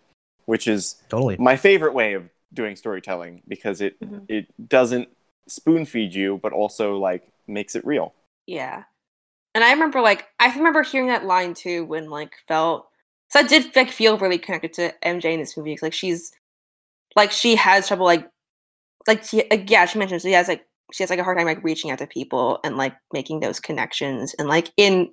which 0.45 0.69
is 0.69 0.97
totally 1.09 1.35
my 1.39 1.57
favorite 1.57 1.95
way 1.95 2.13
of 2.13 2.29
doing 2.53 2.77
storytelling 2.77 3.41
because 3.49 3.81
it 3.81 3.99
mm-hmm. 4.01 4.19
it 4.29 4.47
doesn't 4.69 5.09
spoon 5.49 5.85
feed 5.85 6.15
you 6.15 6.39
but 6.43 6.53
also 6.53 6.99
like 6.99 7.33
makes 7.47 7.75
it 7.75 7.87
real. 7.87 8.15
Yeah. 8.47 8.85
And 9.55 9.63
I 9.63 9.73
remember 9.73 10.01
like 10.01 10.27
I 10.41 10.55
remember 10.55 10.83
hearing 10.83 11.09
that 11.09 11.25
line 11.25 11.55
too 11.55 11.85
when 11.85 12.11
like 12.11 12.35
felt 12.49 12.89
so 13.29 13.41
I 13.41 13.43
did 13.45 13.75
like 13.77 13.91
feel 13.91 14.19
really 14.19 14.39
connected 14.39 14.73
to 14.75 14.95
MJ 15.05 15.35
in 15.35 15.41
this 15.41 15.57
movie 15.57 15.73
because 15.73 15.83
like 15.83 15.93
she's 15.93 16.33
like 17.17 17.31
she 17.31 17.57
has 17.57 17.89
trouble 17.89 18.07
like 18.07 18.29
like 19.07 19.25
she, 19.25 19.47
like, 19.51 19.71
yeah 19.71 19.87
she 19.87 19.99
mentioned 19.99 20.23
she 20.23 20.33
has 20.33 20.49
like 20.49 20.67
she 20.93 21.03
has 21.03 21.11
like 21.11 21.19
a 21.19 21.25
hard 21.25 21.39
time 21.39 21.47
like 21.47 21.63
reaching 21.65 21.91
out 21.91 21.99
to 21.99 22.07
people 22.07 22.59
and 22.65 22.77
like 22.77 22.95
making 23.13 23.41
those 23.41 23.61
connections 23.61 24.35
and 24.39 24.49
like 24.49 24.73
in 24.77 25.11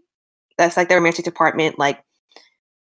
that's 0.58 0.78
like 0.78 0.90
the 0.90 0.96
romantic 0.96 1.26
department 1.26 1.80
like 1.80 2.04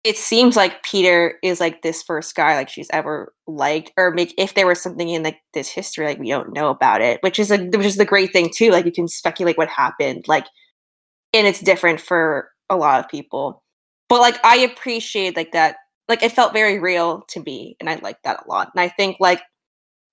it 0.08 0.16
seems 0.16 0.56
like 0.56 0.84
Peter 0.84 1.38
is 1.44 1.60
like 1.60 1.82
this 1.82 2.02
first 2.02 2.34
guy 2.34 2.56
like 2.56 2.70
she's 2.70 2.88
ever 2.94 3.34
liked, 3.46 3.92
or 3.98 4.12
make 4.12 4.34
if 4.38 4.54
there 4.54 4.66
was 4.66 4.82
something 4.82 5.10
in 5.10 5.22
like 5.22 5.40
this 5.54 5.68
history 5.68 6.06
like 6.06 6.18
we 6.18 6.30
don't 6.30 6.54
know 6.54 6.70
about 6.70 7.02
it, 7.02 7.22
which 7.24 7.40
is 7.40 7.52
a 7.52 7.58
which 7.58 7.86
is 7.86 7.98
the 7.98 8.06
great 8.06 8.32
thing 8.32 8.50
too. 8.50 8.72
Like 8.72 8.86
you 8.86 8.92
can 8.94 9.10
speculate 9.10 9.58
what 9.58 9.68
happened, 9.68 10.24
like, 10.26 10.46
and 11.34 11.46
it's 11.46 11.60
different 11.60 12.00
for 12.00 12.50
a 12.70 12.78
lot 12.78 13.02
of 13.02 13.12
people. 13.12 13.62
But 14.08 14.22
like 14.22 14.40
I 14.46 14.60
appreciate 14.60 15.36
like 15.36 15.52
that, 15.52 15.76
like 16.08 16.24
it 16.24 16.32
felt 16.32 16.54
very 16.54 16.80
real 16.80 17.24
to 17.32 17.44
me, 17.44 17.76
and 17.82 17.90
I 17.90 17.96
like 17.96 18.22
that 18.24 18.46
a 18.46 18.50
lot. 18.50 18.72
And 18.74 18.80
I 18.80 18.88
think 18.88 19.18
like 19.20 19.42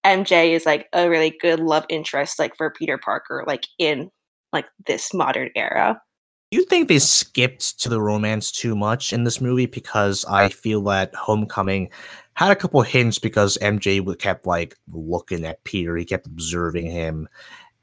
MJ 0.04 0.54
is 0.56 0.66
like 0.66 0.88
a 0.92 1.08
really 1.08 1.36
good 1.40 1.60
love 1.60 1.86
interest 1.88 2.40
like 2.40 2.56
for 2.56 2.74
Peter 2.76 2.98
Parker, 2.98 3.44
like 3.46 3.68
in 3.78 4.10
like 4.52 4.66
this 4.88 5.14
modern 5.14 5.50
era 5.54 6.00
you 6.50 6.64
think 6.64 6.88
they 6.88 6.98
skipped 6.98 7.80
to 7.80 7.88
the 7.88 8.00
romance 8.00 8.52
too 8.52 8.76
much 8.76 9.12
in 9.12 9.24
this 9.24 9.40
movie? 9.40 9.66
Because 9.66 10.24
I 10.26 10.48
feel 10.48 10.82
that 10.84 11.14
Homecoming 11.14 11.90
had 12.34 12.50
a 12.50 12.56
couple 12.56 12.82
hints 12.82 13.18
because 13.18 13.58
MJ 13.58 14.18
kept 14.18 14.46
like 14.46 14.76
looking 14.92 15.44
at 15.44 15.64
Peter, 15.64 15.96
he 15.96 16.04
kept 16.04 16.26
observing 16.26 16.90
him. 16.90 17.28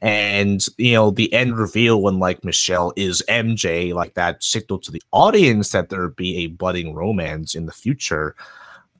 And 0.01 0.65
you 0.77 0.93
know, 0.93 1.11
the 1.11 1.31
end 1.31 1.57
reveal 1.57 2.01
when 2.01 2.19
like 2.19 2.43
Michelle 2.43 2.91
is 2.95 3.23
MJ, 3.29 3.93
like 3.93 4.15
that 4.15 4.43
signaled 4.43 4.83
to 4.83 4.91
the 4.91 5.03
audience 5.11 5.71
that 5.71 5.89
there'd 5.89 6.15
be 6.15 6.37
a 6.37 6.47
budding 6.47 6.93
romance 6.93 7.55
in 7.55 7.65
the 7.67 7.71
future. 7.71 8.35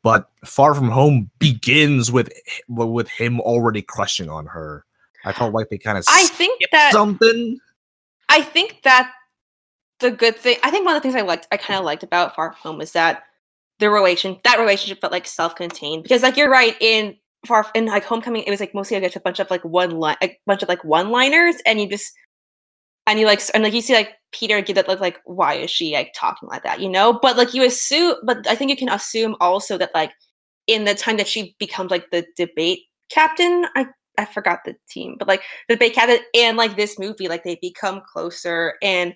But 0.03 0.29
Far 0.45 0.73
From 0.73 0.89
Home 0.89 1.29
begins 1.39 2.11
with 2.11 2.31
with 2.67 3.09
him 3.09 3.41
already 3.41 3.81
crushing 3.81 4.29
on 4.29 4.47
her. 4.47 4.85
I 5.25 5.33
felt 5.33 5.53
like 5.53 5.69
they 5.69 5.77
kind 5.77 5.97
of 5.97 6.05
I 6.07 6.25
think 6.27 6.61
that 6.71 6.91
something. 6.91 7.59
I 8.29 8.41
think 8.41 8.81
that 8.83 9.11
the 10.01 10.11
good 10.11 10.35
thing 10.35 10.57
I 10.63 10.71
think 10.71 10.85
one 10.85 10.95
of 10.95 11.01
the 11.01 11.07
things 11.07 11.19
I 11.19 11.25
liked 11.25 11.47
I 11.51 11.57
kind 11.57 11.75
of 11.75 11.79
mm-hmm. 11.79 11.85
liked 11.85 12.03
about 12.03 12.35
Far 12.35 12.51
From 12.53 12.73
Home 12.73 12.81
is 12.81 12.91
that 12.91 13.23
the 13.79 13.89
relation 13.89 14.37
that 14.43 14.59
relationship 14.59 15.01
felt 15.01 15.13
like 15.13 15.25
self-contained 15.25 16.03
because 16.03 16.21
like 16.21 16.37
you're 16.37 16.49
right 16.49 16.75
in 16.79 17.15
Far 17.45 17.65
in 17.73 17.87
like 17.87 18.03
Homecoming 18.03 18.43
it 18.43 18.51
was 18.51 18.59
like 18.59 18.75
mostly 18.75 18.99
like 18.99 19.15
a 19.15 19.19
bunch 19.19 19.39
of 19.39 19.49
like 19.49 19.63
one 19.63 19.91
line 19.91 20.17
a 20.21 20.37
bunch 20.45 20.61
of 20.61 20.69
like 20.69 20.83
one-liners 20.83 21.55
and 21.65 21.79
you 21.79 21.89
just 21.89 22.13
and 23.07 23.19
you 23.19 23.25
like 23.25 23.41
and 23.53 23.63
like 23.63 23.73
you 23.73 23.81
see 23.81 23.93
like 23.93 24.11
Peter 24.31 24.61
get 24.61 24.75
that 24.75 24.87
look 24.87 24.99
like 24.99 25.19
why 25.25 25.55
is 25.55 25.71
she 25.71 25.93
like 25.93 26.13
talking 26.15 26.47
like 26.49 26.63
that? 26.63 26.79
you 26.79 26.89
know? 26.89 27.17
But 27.21 27.37
like 27.37 27.53
you 27.53 27.63
assume 27.65 28.15
but 28.23 28.47
I 28.47 28.55
think 28.55 28.69
you 28.69 28.77
can 28.77 28.89
assume 28.89 29.35
also 29.39 29.77
that 29.77 29.93
like 29.93 30.11
in 30.67 30.83
the 30.83 30.93
time 30.93 31.17
that 31.17 31.27
she 31.27 31.55
becomes 31.59 31.91
like 31.91 32.11
the 32.11 32.25
debate 32.37 32.81
captain 33.09 33.65
I 33.75 33.87
I 34.17 34.25
forgot 34.25 34.59
the 34.65 34.75
team 34.89 35.15
but 35.17 35.27
like 35.27 35.41
the 35.67 35.75
debate 35.75 35.95
captain 35.95 36.19
and 36.35 36.57
like 36.57 36.75
this 36.75 36.99
movie 36.99 37.27
like 37.27 37.43
they 37.43 37.57
become 37.61 38.01
closer 38.13 38.75
and 38.83 39.15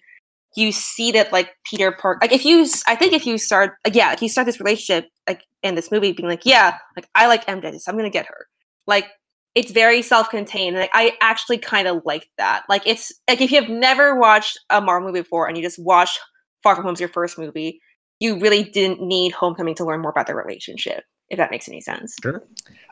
you 0.55 0.71
see 0.71 1.11
that 1.11 1.31
like 1.33 1.51
Peter 1.65 1.91
Park 1.91 2.19
like 2.21 2.31
if 2.31 2.45
you 2.45 2.65
I 2.87 2.95
think 2.95 3.13
if 3.13 3.25
you 3.25 3.37
start 3.37 3.73
like 3.85 3.95
yeah, 3.95 4.13
if 4.13 4.21
you 4.21 4.29
start 4.29 4.45
this 4.45 4.59
relationship 4.59 5.09
like 5.27 5.43
in 5.63 5.75
this 5.75 5.91
movie 5.91 6.11
being 6.11 6.29
like, 6.29 6.45
yeah, 6.45 6.77
like 6.95 7.07
I 7.15 7.27
like 7.27 7.45
MJ, 7.45 7.79
so 7.79 7.91
I'm 7.91 7.97
gonna 7.97 8.09
get 8.09 8.27
her. 8.27 8.47
Like 8.87 9.07
it's 9.55 9.71
very 9.71 10.01
self-contained. 10.01 10.75
Like 10.75 10.91
I 10.93 11.13
actually 11.21 11.57
kind 11.57 11.87
of 11.87 12.01
like 12.05 12.29
that. 12.37 12.63
Like 12.69 12.83
it's 12.85 13.11
like 13.27 13.41
if 13.41 13.51
you 13.51 13.59
have 13.61 13.69
never 13.69 14.19
watched 14.19 14.59
a 14.69 14.81
Marvel 14.81 15.09
movie 15.09 15.21
before 15.21 15.47
and 15.47 15.57
you 15.57 15.63
just 15.63 15.79
watch 15.79 16.19
Far 16.61 16.75
From 16.75 16.85
Home's 16.85 16.99
your 16.99 17.09
first 17.09 17.37
movie, 17.37 17.79
you 18.19 18.39
really 18.39 18.63
didn't 18.63 19.01
need 19.01 19.31
Homecoming 19.31 19.75
to 19.75 19.85
learn 19.85 20.01
more 20.01 20.11
about 20.11 20.27
their 20.27 20.35
relationship, 20.35 21.03
if 21.29 21.37
that 21.37 21.51
makes 21.51 21.67
any 21.67 21.81
sense. 21.81 22.15
Sure. 22.21 22.43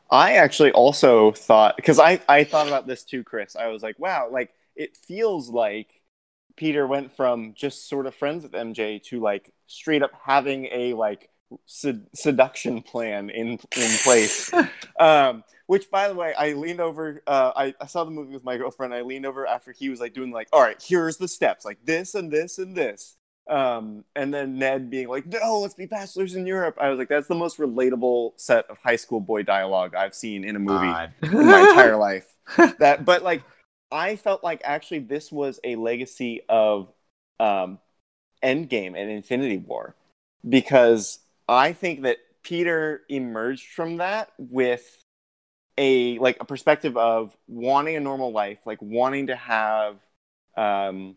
I 0.09 0.33
actually 0.33 0.71
also 0.71 1.31
thought 1.31 1.75
because 1.75 1.99
I 1.99 2.19
I 2.27 2.43
thought 2.43 2.67
about 2.67 2.87
this 2.87 3.03
too, 3.03 3.23
Chris. 3.23 3.55
I 3.55 3.67
was 3.67 3.83
like, 3.83 3.99
wow, 3.99 4.29
like 4.31 4.51
it 4.75 4.97
feels 4.97 5.49
like 5.49 6.01
Peter 6.55 6.85
went 6.87 7.11
from 7.11 7.53
just 7.55 7.89
sort 7.89 8.05
of 8.05 8.15
friends 8.15 8.43
with 8.43 8.51
MJ 8.51 9.01
to 9.03 9.19
like 9.19 9.53
straight 9.67 10.03
up 10.03 10.11
having 10.25 10.65
a 10.71 10.93
like 10.93 11.29
sed- 11.65 12.07
seduction 12.13 12.81
plan 12.81 13.29
in 13.29 13.59
in 13.75 13.97
place. 14.03 14.51
um, 14.99 15.43
which, 15.67 15.89
by 15.89 16.07
the 16.07 16.15
way, 16.15 16.33
I 16.33 16.53
leaned 16.53 16.81
over. 16.81 17.23
Uh, 17.25 17.51
I, 17.55 17.73
I 17.79 17.85
saw 17.87 18.03
the 18.03 18.11
movie 18.11 18.33
with 18.33 18.43
my 18.43 18.57
girlfriend. 18.57 18.93
I 18.93 19.01
leaned 19.01 19.25
over 19.25 19.47
after 19.47 19.71
he 19.71 19.89
was 19.89 19.99
like 19.99 20.13
doing 20.13 20.31
like, 20.31 20.47
all 20.51 20.61
right, 20.61 20.81
here's 20.85 21.17
the 21.17 21.27
steps, 21.27 21.65
like 21.65 21.79
this 21.85 22.15
and 22.15 22.31
this 22.31 22.57
and 22.57 22.75
this. 22.75 23.15
Um, 23.49 24.05
and 24.15 24.33
then 24.33 24.57
Ned 24.57 24.89
being 24.89 25.09
like, 25.09 25.25
no, 25.25 25.59
let's 25.59 25.73
be 25.73 25.85
bachelors 25.85 26.35
in 26.35 26.45
Europe. 26.45 26.77
I 26.79 26.89
was 26.89 26.97
like, 26.97 27.09
that's 27.09 27.27
the 27.27 27.35
most 27.35 27.57
relatable 27.57 28.33
set 28.37 28.69
of 28.69 28.77
high 28.77 28.95
school 28.95 29.19
boy 29.19 29.43
dialogue 29.43 29.95
I've 29.95 30.15
seen 30.15 30.45
in 30.45 30.55
a 30.55 30.59
movie 30.59 30.87
in 31.23 31.47
my 31.47 31.69
entire 31.69 31.95
life. 31.97 32.35
That, 32.79 33.03
but 33.03 33.23
like 33.23 33.43
I 33.93 34.15
felt 34.17 34.43
like 34.43 34.61
actually 34.65 34.99
this 34.99 35.31
was 35.31 35.59
a 35.63 35.75
legacy 35.77 36.41
of 36.49 36.91
um, 37.39 37.79
Endgame 38.43 38.97
and 38.97 39.11
Infinity 39.11 39.57
War 39.57 39.95
because 40.47 41.19
I 41.47 41.73
think 41.73 42.01
that 42.03 42.17
Peter 42.43 43.03
emerged 43.09 43.69
from 43.73 43.97
that 43.97 44.31
with 44.39 45.03
a 45.77 46.19
like 46.19 46.37
a 46.41 46.45
perspective 46.45 46.97
of 46.97 47.35
wanting 47.47 47.95
a 47.95 47.99
normal 47.99 48.31
life, 48.31 48.59
like 48.65 48.81
wanting 48.81 49.27
to 49.27 49.35
have 49.35 49.99
um 50.57 51.15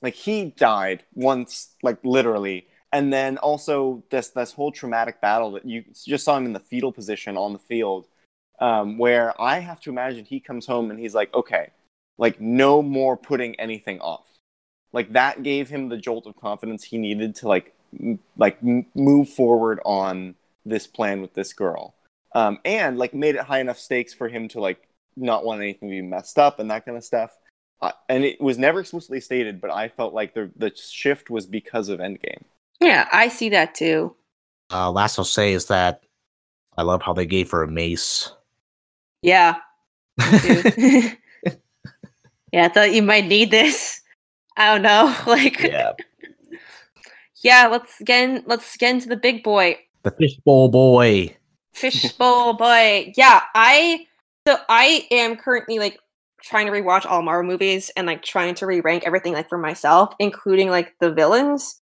like 0.00 0.14
he 0.14 0.46
died 0.46 1.04
once 1.14 1.74
like 1.82 1.98
literally. 2.04 2.66
And 2.92 3.12
then 3.12 3.38
also 3.38 4.02
this 4.10 4.28
this 4.28 4.52
whole 4.52 4.72
traumatic 4.72 5.20
battle 5.20 5.52
that 5.52 5.64
you 5.64 5.84
just 6.04 6.24
saw 6.24 6.36
him 6.36 6.46
in 6.46 6.52
the 6.52 6.60
fetal 6.60 6.92
position 6.92 7.36
on 7.36 7.52
the 7.52 7.58
field 7.58 8.08
um, 8.60 8.98
where 8.98 9.40
i 9.40 9.58
have 9.58 9.80
to 9.80 9.90
imagine 9.90 10.24
he 10.24 10.40
comes 10.40 10.66
home 10.66 10.90
and 10.90 11.00
he's 11.00 11.14
like 11.14 11.32
okay 11.34 11.70
like 12.18 12.40
no 12.40 12.82
more 12.82 13.16
putting 13.16 13.58
anything 13.58 14.00
off. 14.00 14.26
Like 14.92 15.12
that 15.14 15.42
gave 15.42 15.68
him 15.68 15.88
the 15.88 15.96
jolt 15.96 16.26
of 16.26 16.36
confidence 16.36 16.84
he 16.84 16.98
needed 16.98 17.34
to 17.36 17.48
like 17.48 17.74
m- 17.98 18.20
like 18.36 18.58
m- 18.62 18.86
move 18.94 19.28
forward 19.28 19.80
on 19.84 20.34
this 20.64 20.86
plan 20.86 21.20
with 21.20 21.34
this 21.34 21.52
girl. 21.52 21.94
Um, 22.34 22.58
and 22.64 22.98
like 22.98 23.12
made 23.12 23.34
it 23.34 23.42
high 23.42 23.60
enough 23.60 23.78
stakes 23.78 24.14
for 24.14 24.28
him 24.28 24.48
to 24.48 24.60
like 24.60 24.88
not 25.16 25.44
want 25.44 25.60
anything 25.60 25.88
to 25.88 25.94
be 25.94 26.02
messed 26.02 26.38
up 26.38 26.58
and 26.60 26.70
that 26.70 26.84
kind 26.84 26.96
of 26.96 27.04
stuff. 27.04 27.36
Uh, 27.80 27.90
and 28.08 28.24
it 28.24 28.40
was 28.40 28.58
never 28.58 28.78
explicitly 28.78 29.18
stated 29.18 29.60
but 29.60 29.68
i 29.68 29.88
felt 29.88 30.14
like 30.14 30.34
the 30.34 30.48
the 30.54 30.70
shift 30.76 31.28
was 31.28 31.46
because 31.46 31.88
of 31.88 31.98
endgame. 31.98 32.44
Yeah 32.80 33.08
i 33.12 33.26
see 33.26 33.48
that 33.48 33.74
too. 33.74 34.14
Uh 34.70 34.88
last 34.92 35.18
i'll 35.18 35.24
say 35.24 35.52
is 35.52 35.66
that 35.66 36.04
i 36.78 36.82
love 36.82 37.02
how 37.02 37.12
they 37.12 37.26
gave 37.26 37.50
her 37.50 37.64
a 37.64 37.68
mace 37.68 38.30
yeah. 39.22 39.56
Yeah 42.52 42.66
i 42.66 42.68
thought 42.68 42.92
you 42.92 43.02
might 43.02 43.26
need 43.26 43.50
this. 43.50 44.00
I 44.56 44.72
don't 44.72 44.82
know 44.82 45.16
like 45.26 45.60
yeah. 45.60 45.92
Yeah 47.42 47.66
let's 47.68 48.00
get 48.04 48.28
in, 48.28 48.44
let's 48.46 48.76
get 48.76 48.94
into 48.94 49.08
the 49.08 49.16
big 49.16 49.42
boy. 49.42 49.78
The 50.02 50.10
fishbowl 50.10 50.68
boy. 50.68 51.34
Fishbowl 51.72 52.54
boy. 52.54 53.12
Yeah 53.16 53.40
i 53.54 54.06
so 54.46 54.58
i 54.68 55.06
am 55.10 55.36
currently 55.36 55.78
like 55.78 55.98
trying 56.42 56.66
to 56.66 56.72
rewatch 56.72 57.06
all 57.06 57.22
marvel 57.22 57.50
movies 57.50 57.90
and 57.96 58.06
like 58.06 58.22
trying 58.22 58.54
to 58.56 58.66
re-rank 58.66 59.04
everything 59.06 59.32
like 59.32 59.48
for 59.48 59.58
myself 59.58 60.14
including 60.18 60.68
like 60.68 60.94
the 61.00 61.12
villains. 61.12 61.80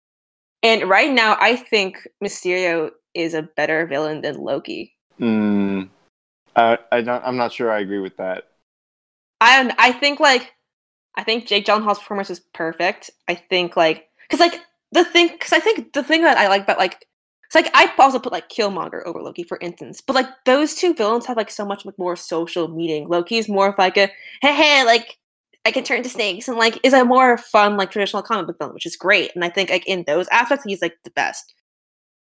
And 0.62 0.88
right 0.88 1.12
now 1.12 1.36
i 1.42 1.56
think 1.56 2.08
mysterio 2.24 2.92
is 3.16 3.34
a 3.34 3.42
better 3.42 3.88
villain 3.88 4.22
than 4.22 4.38
loki. 4.38 4.94
Mm, 5.20 5.90
I, 6.60 6.78
I 6.92 7.02
don't 7.02 7.24
i'm 7.24 7.38
not 7.38 7.54
sure 7.54 7.72
i 7.72 7.80
agree 7.80 8.00
with 8.00 8.18
that 8.18 8.46
i 9.42 9.74
i 9.78 9.92
think 9.92 10.20
like 10.20 10.54
i 11.16 11.24
think 11.24 11.48
jake 11.48 11.66
gyllenhaal's 11.66 12.00
performance 12.00 12.30
is 12.30 12.40
perfect 12.54 13.10
i 13.28 13.36
think 13.36 13.76
like 13.78 14.08
because 14.30 14.40
like 14.40 14.62
the 14.92 15.06
thing 15.06 15.30
because 15.30 15.54
i 15.54 15.60
think 15.60 15.94
the 15.94 16.04
thing 16.04 16.24
that 16.24 16.38
i 16.38 16.48
like 16.48 16.64
about 16.64 16.78
like 16.78 17.06
it's 17.50 17.56
like 17.56 17.72
I 17.74 17.92
also 17.98 18.20
put 18.20 18.32
like 18.32 18.48
Killmonger 18.48 19.02
over 19.08 19.24
Loki, 19.24 19.42
for 19.42 19.58
instance. 19.60 20.02
But 20.02 20.14
like 20.14 20.28
those 20.46 20.76
two 20.76 20.94
villains 20.94 21.26
have 21.26 21.36
like 21.36 21.50
so 21.50 21.66
much 21.66 21.84
like 21.84 21.98
more 21.98 22.16
social 22.16 22.68
meaning. 22.68 23.08
Loki's 23.08 23.50
more 23.50 23.70
of 23.70 23.76
like 23.80 23.98
a 23.98 24.12
hey 24.44 24.54
hey, 24.54 24.84
like 24.86 25.18
I 25.66 25.72
can 25.72 25.84
turn 25.84 26.04
to 26.04 26.10
snakes 26.10 26.48
and 26.48 26.60
like 26.60 26.80
is 26.84 26.94
a 26.94 27.04
more 27.04 27.40
fun 27.40 27.76
like 27.76 27.90
traditional 27.90 28.22
comic 28.22 28.46
book 28.46 28.60
villain, 28.60 28.76
which 28.76 28.86
is 28.86 28.96
great. 28.96 29.32
And 29.34 29.44
I 29.44 29.50
think 29.50 29.72
like 29.72 29.88
in 29.88 30.04
those 30.06 30.28
aspects 30.28 30.64
he's 30.64 30.84
like 30.84 30.98
the 31.04 31.10
best. 31.10 31.56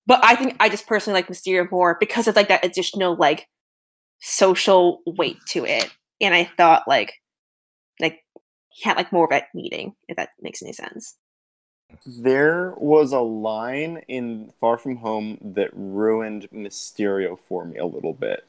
But 0.07 0.25
I 0.25 0.37
think 0.37 0.57
I 0.59 0.71
just 0.71 0.87
personally 0.87 1.19
like 1.19 1.29
Mysterio 1.29 1.71
more 1.71 1.99
because 2.01 2.27
of 2.27 2.35
like 2.35 2.49
that 2.49 2.64
additional 2.64 3.14
like 3.14 3.47
social 4.20 5.02
weight 5.06 5.38
to 5.48 5.64
it. 5.64 5.90
And 6.20 6.35
I 6.35 6.44
thought 6.56 6.87
like 6.87 7.14
like 8.00 8.24
he 8.70 8.88
had 8.88 8.96
like 8.96 9.12
more 9.12 9.24
of 9.24 9.30
that 9.30 9.48
meeting, 9.54 9.94
if 10.09 10.16
that 10.16 10.30
makes 10.40 10.62
any 10.62 10.72
sense. 10.72 11.16
There 12.06 12.74
was 12.76 13.12
a 13.12 13.20
line 13.20 14.02
in 14.06 14.52
Far 14.61 14.78
From 14.78 14.96
Home 14.96 15.38
that 15.42 15.70
ruined 15.72 16.48
Mysterio 16.52 17.38
for 17.38 17.64
me 17.64 17.78
a 17.78 17.87
little 17.87 18.12
bit. 18.12 18.44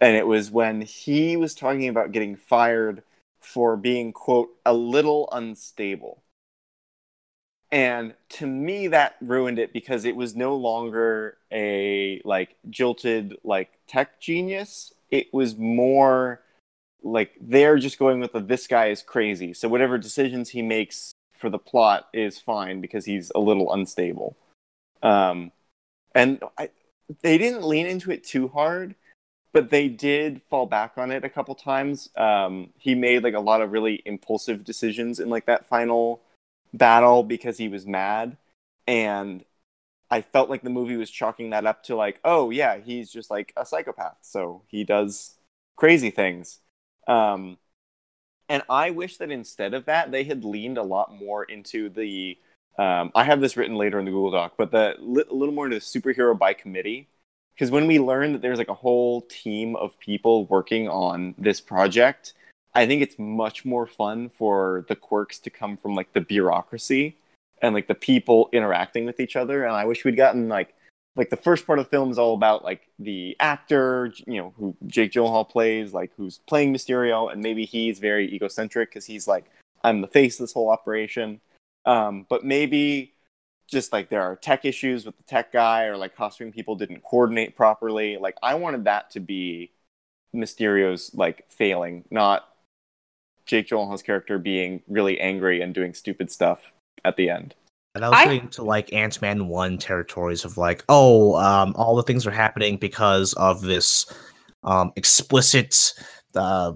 And 0.00 0.16
it 0.16 0.26
was 0.26 0.50
when 0.50 0.82
he 0.82 1.36
was 1.36 1.54
talking 1.54 1.88
about 1.88 2.12
getting 2.12 2.36
fired 2.36 3.02
for 3.40 3.76
being, 3.76 4.12
quote, 4.12 4.50
a 4.64 4.74
little 4.74 5.28
unstable. 5.32 6.22
And 7.70 8.14
to 8.30 8.46
me, 8.46 8.88
that 8.88 9.16
ruined 9.20 9.58
it 9.58 9.72
because 9.72 10.04
it 10.04 10.16
was 10.16 10.34
no 10.34 10.56
longer 10.56 11.36
a 11.52 12.22
like 12.24 12.56
jilted 12.70 13.36
like 13.44 13.70
tech 13.86 14.20
genius. 14.20 14.92
It 15.10 15.32
was 15.32 15.56
more 15.56 16.40
like 17.02 17.36
they're 17.40 17.78
just 17.78 17.98
going 17.98 18.20
with 18.20 18.32
the 18.32 18.40
this 18.40 18.66
guy 18.66 18.86
is 18.86 19.02
crazy. 19.02 19.52
So 19.52 19.68
whatever 19.68 19.98
decisions 19.98 20.50
he 20.50 20.62
makes 20.62 21.12
for 21.34 21.50
the 21.50 21.58
plot 21.58 22.08
is 22.12 22.38
fine 22.38 22.80
because 22.80 23.04
he's 23.04 23.30
a 23.34 23.40
little 23.40 23.72
unstable. 23.72 24.36
Um, 25.02 25.52
and 26.14 26.42
I, 26.56 26.70
they 27.22 27.38
didn't 27.38 27.64
lean 27.64 27.86
into 27.86 28.10
it 28.10 28.24
too 28.24 28.48
hard, 28.48 28.94
but 29.52 29.70
they 29.70 29.88
did 29.88 30.40
fall 30.50 30.66
back 30.66 30.92
on 30.96 31.10
it 31.10 31.24
a 31.24 31.28
couple 31.28 31.54
times. 31.54 32.08
Um, 32.16 32.70
he 32.78 32.94
made 32.94 33.22
like 33.22 33.34
a 33.34 33.40
lot 33.40 33.60
of 33.60 33.72
really 33.72 34.02
impulsive 34.04 34.64
decisions 34.64 35.20
in 35.20 35.28
like 35.28 35.46
that 35.46 35.66
final 35.66 36.22
battle 36.72 37.22
because 37.22 37.58
he 37.58 37.68
was 37.68 37.86
mad, 37.86 38.36
and 38.86 39.44
I 40.10 40.22
felt 40.22 40.50
like 40.50 40.62
the 40.62 40.70
movie 40.70 40.96
was 40.96 41.10
chalking 41.10 41.50
that 41.50 41.66
up 41.66 41.84
to 41.84 41.96
like, 41.96 42.20
oh 42.24 42.50
yeah, 42.50 42.78
he's 42.78 43.10
just 43.10 43.30
like 43.30 43.52
a 43.56 43.66
psychopath, 43.66 44.18
so 44.22 44.62
he 44.68 44.84
does 44.84 45.36
crazy 45.76 46.10
things. 46.10 46.60
Um, 47.06 47.58
and 48.48 48.62
I 48.70 48.90
wish 48.90 49.18
that 49.18 49.30
instead 49.30 49.74
of 49.74 49.84
that, 49.86 50.10
they 50.10 50.24
had 50.24 50.44
leaned 50.44 50.78
a 50.78 50.82
lot 50.82 51.14
more 51.14 51.44
into 51.44 51.88
the. 51.90 52.38
Um, 52.78 53.10
I 53.14 53.24
have 53.24 53.40
this 53.40 53.56
written 53.56 53.76
later 53.76 53.98
in 53.98 54.04
the 54.04 54.10
Google 54.10 54.30
Doc, 54.30 54.54
but 54.56 54.70
the 54.70 54.94
li- 55.00 55.24
a 55.28 55.34
little 55.34 55.54
more 55.54 55.66
into 55.66 55.78
superhero 55.78 56.38
by 56.38 56.54
committee. 56.54 57.08
Because 57.54 57.70
when 57.72 57.88
we 57.88 57.98
learn 57.98 58.32
that 58.32 58.42
there's 58.42 58.58
like 58.58 58.68
a 58.68 58.74
whole 58.74 59.22
team 59.22 59.74
of 59.76 59.98
people 59.98 60.46
working 60.46 60.88
on 60.88 61.34
this 61.36 61.60
project, 61.60 62.34
I 62.74 62.86
think 62.86 63.02
it's 63.02 63.18
much 63.18 63.64
more 63.64 63.86
fun 63.86 64.28
for 64.28 64.84
the 64.88 64.96
quirks 64.96 65.38
to 65.40 65.50
come 65.50 65.76
from 65.76 65.94
like 65.94 66.12
the 66.12 66.20
bureaucracy 66.20 67.16
and 67.62 67.74
like 67.74 67.88
the 67.88 67.94
people 67.94 68.48
interacting 68.52 69.04
with 69.04 69.20
each 69.20 69.36
other. 69.36 69.64
And 69.64 69.74
I 69.74 69.84
wish 69.84 70.04
we'd 70.04 70.16
gotten 70.16 70.48
like 70.48 70.74
like 71.16 71.30
the 71.30 71.36
first 71.36 71.66
part 71.66 71.80
of 71.80 71.86
the 71.86 71.90
film 71.90 72.12
is 72.12 72.18
all 72.18 72.34
about 72.34 72.64
like 72.64 72.88
the 73.00 73.36
actor, 73.40 74.12
you 74.26 74.36
know, 74.36 74.54
who 74.56 74.76
Jake 74.86 75.10
Gyllenhaal 75.10 75.48
plays, 75.48 75.92
like 75.92 76.12
who's 76.16 76.38
playing 76.46 76.72
Mysterio, 76.72 77.32
and 77.32 77.42
maybe 77.42 77.64
he's 77.64 77.98
very 77.98 78.32
egocentric 78.32 78.90
because 78.90 79.04
he's 79.04 79.26
like, 79.26 79.46
I'm 79.82 80.00
the 80.00 80.06
face 80.06 80.38
of 80.38 80.44
this 80.44 80.52
whole 80.52 80.70
operation. 80.70 81.40
Um, 81.86 82.24
but 82.28 82.44
maybe 82.44 83.14
just 83.66 83.92
like 83.92 84.10
there 84.10 84.22
are 84.22 84.36
tech 84.36 84.64
issues 84.64 85.04
with 85.04 85.16
the 85.16 85.24
tech 85.24 85.52
guy, 85.52 85.84
or 85.84 85.96
like 85.96 86.14
costume 86.14 86.52
people 86.52 86.76
didn't 86.76 87.02
coordinate 87.02 87.56
properly. 87.56 88.16
Like 88.16 88.36
I 88.40 88.54
wanted 88.54 88.84
that 88.84 89.10
to 89.10 89.20
be 89.20 89.72
Mysterio's 90.32 91.12
like 91.14 91.46
failing, 91.48 92.04
not 92.10 92.48
Jake 93.48 93.66
Gyllenhaal's 93.66 94.02
character 94.02 94.38
being 94.38 94.82
really 94.86 95.18
angry 95.18 95.60
and 95.62 95.74
doing 95.74 95.94
stupid 95.94 96.30
stuff 96.30 96.72
at 97.04 97.16
the 97.16 97.30
end. 97.30 97.54
And 97.94 98.04
I 98.04 98.08
was 98.10 98.18
I... 98.18 98.38
to 98.38 98.62
like 98.62 98.92
Ant 98.92 99.20
Man 99.20 99.48
one 99.48 99.78
territories 99.78 100.44
of 100.44 100.56
like, 100.56 100.84
oh, 100.88 101.34
um, 101.36 101.72
all 101.74 101.96
the 101.96 102.02
things 102.02 102.26
are 102.26 102.30
happening 102.30 102.76
because 102.76 103.32
of 103.32 103.62
this 103.62 104.06
um, 104.62 104.92
explicit 104.94 105.94
uh, 106.36 106.72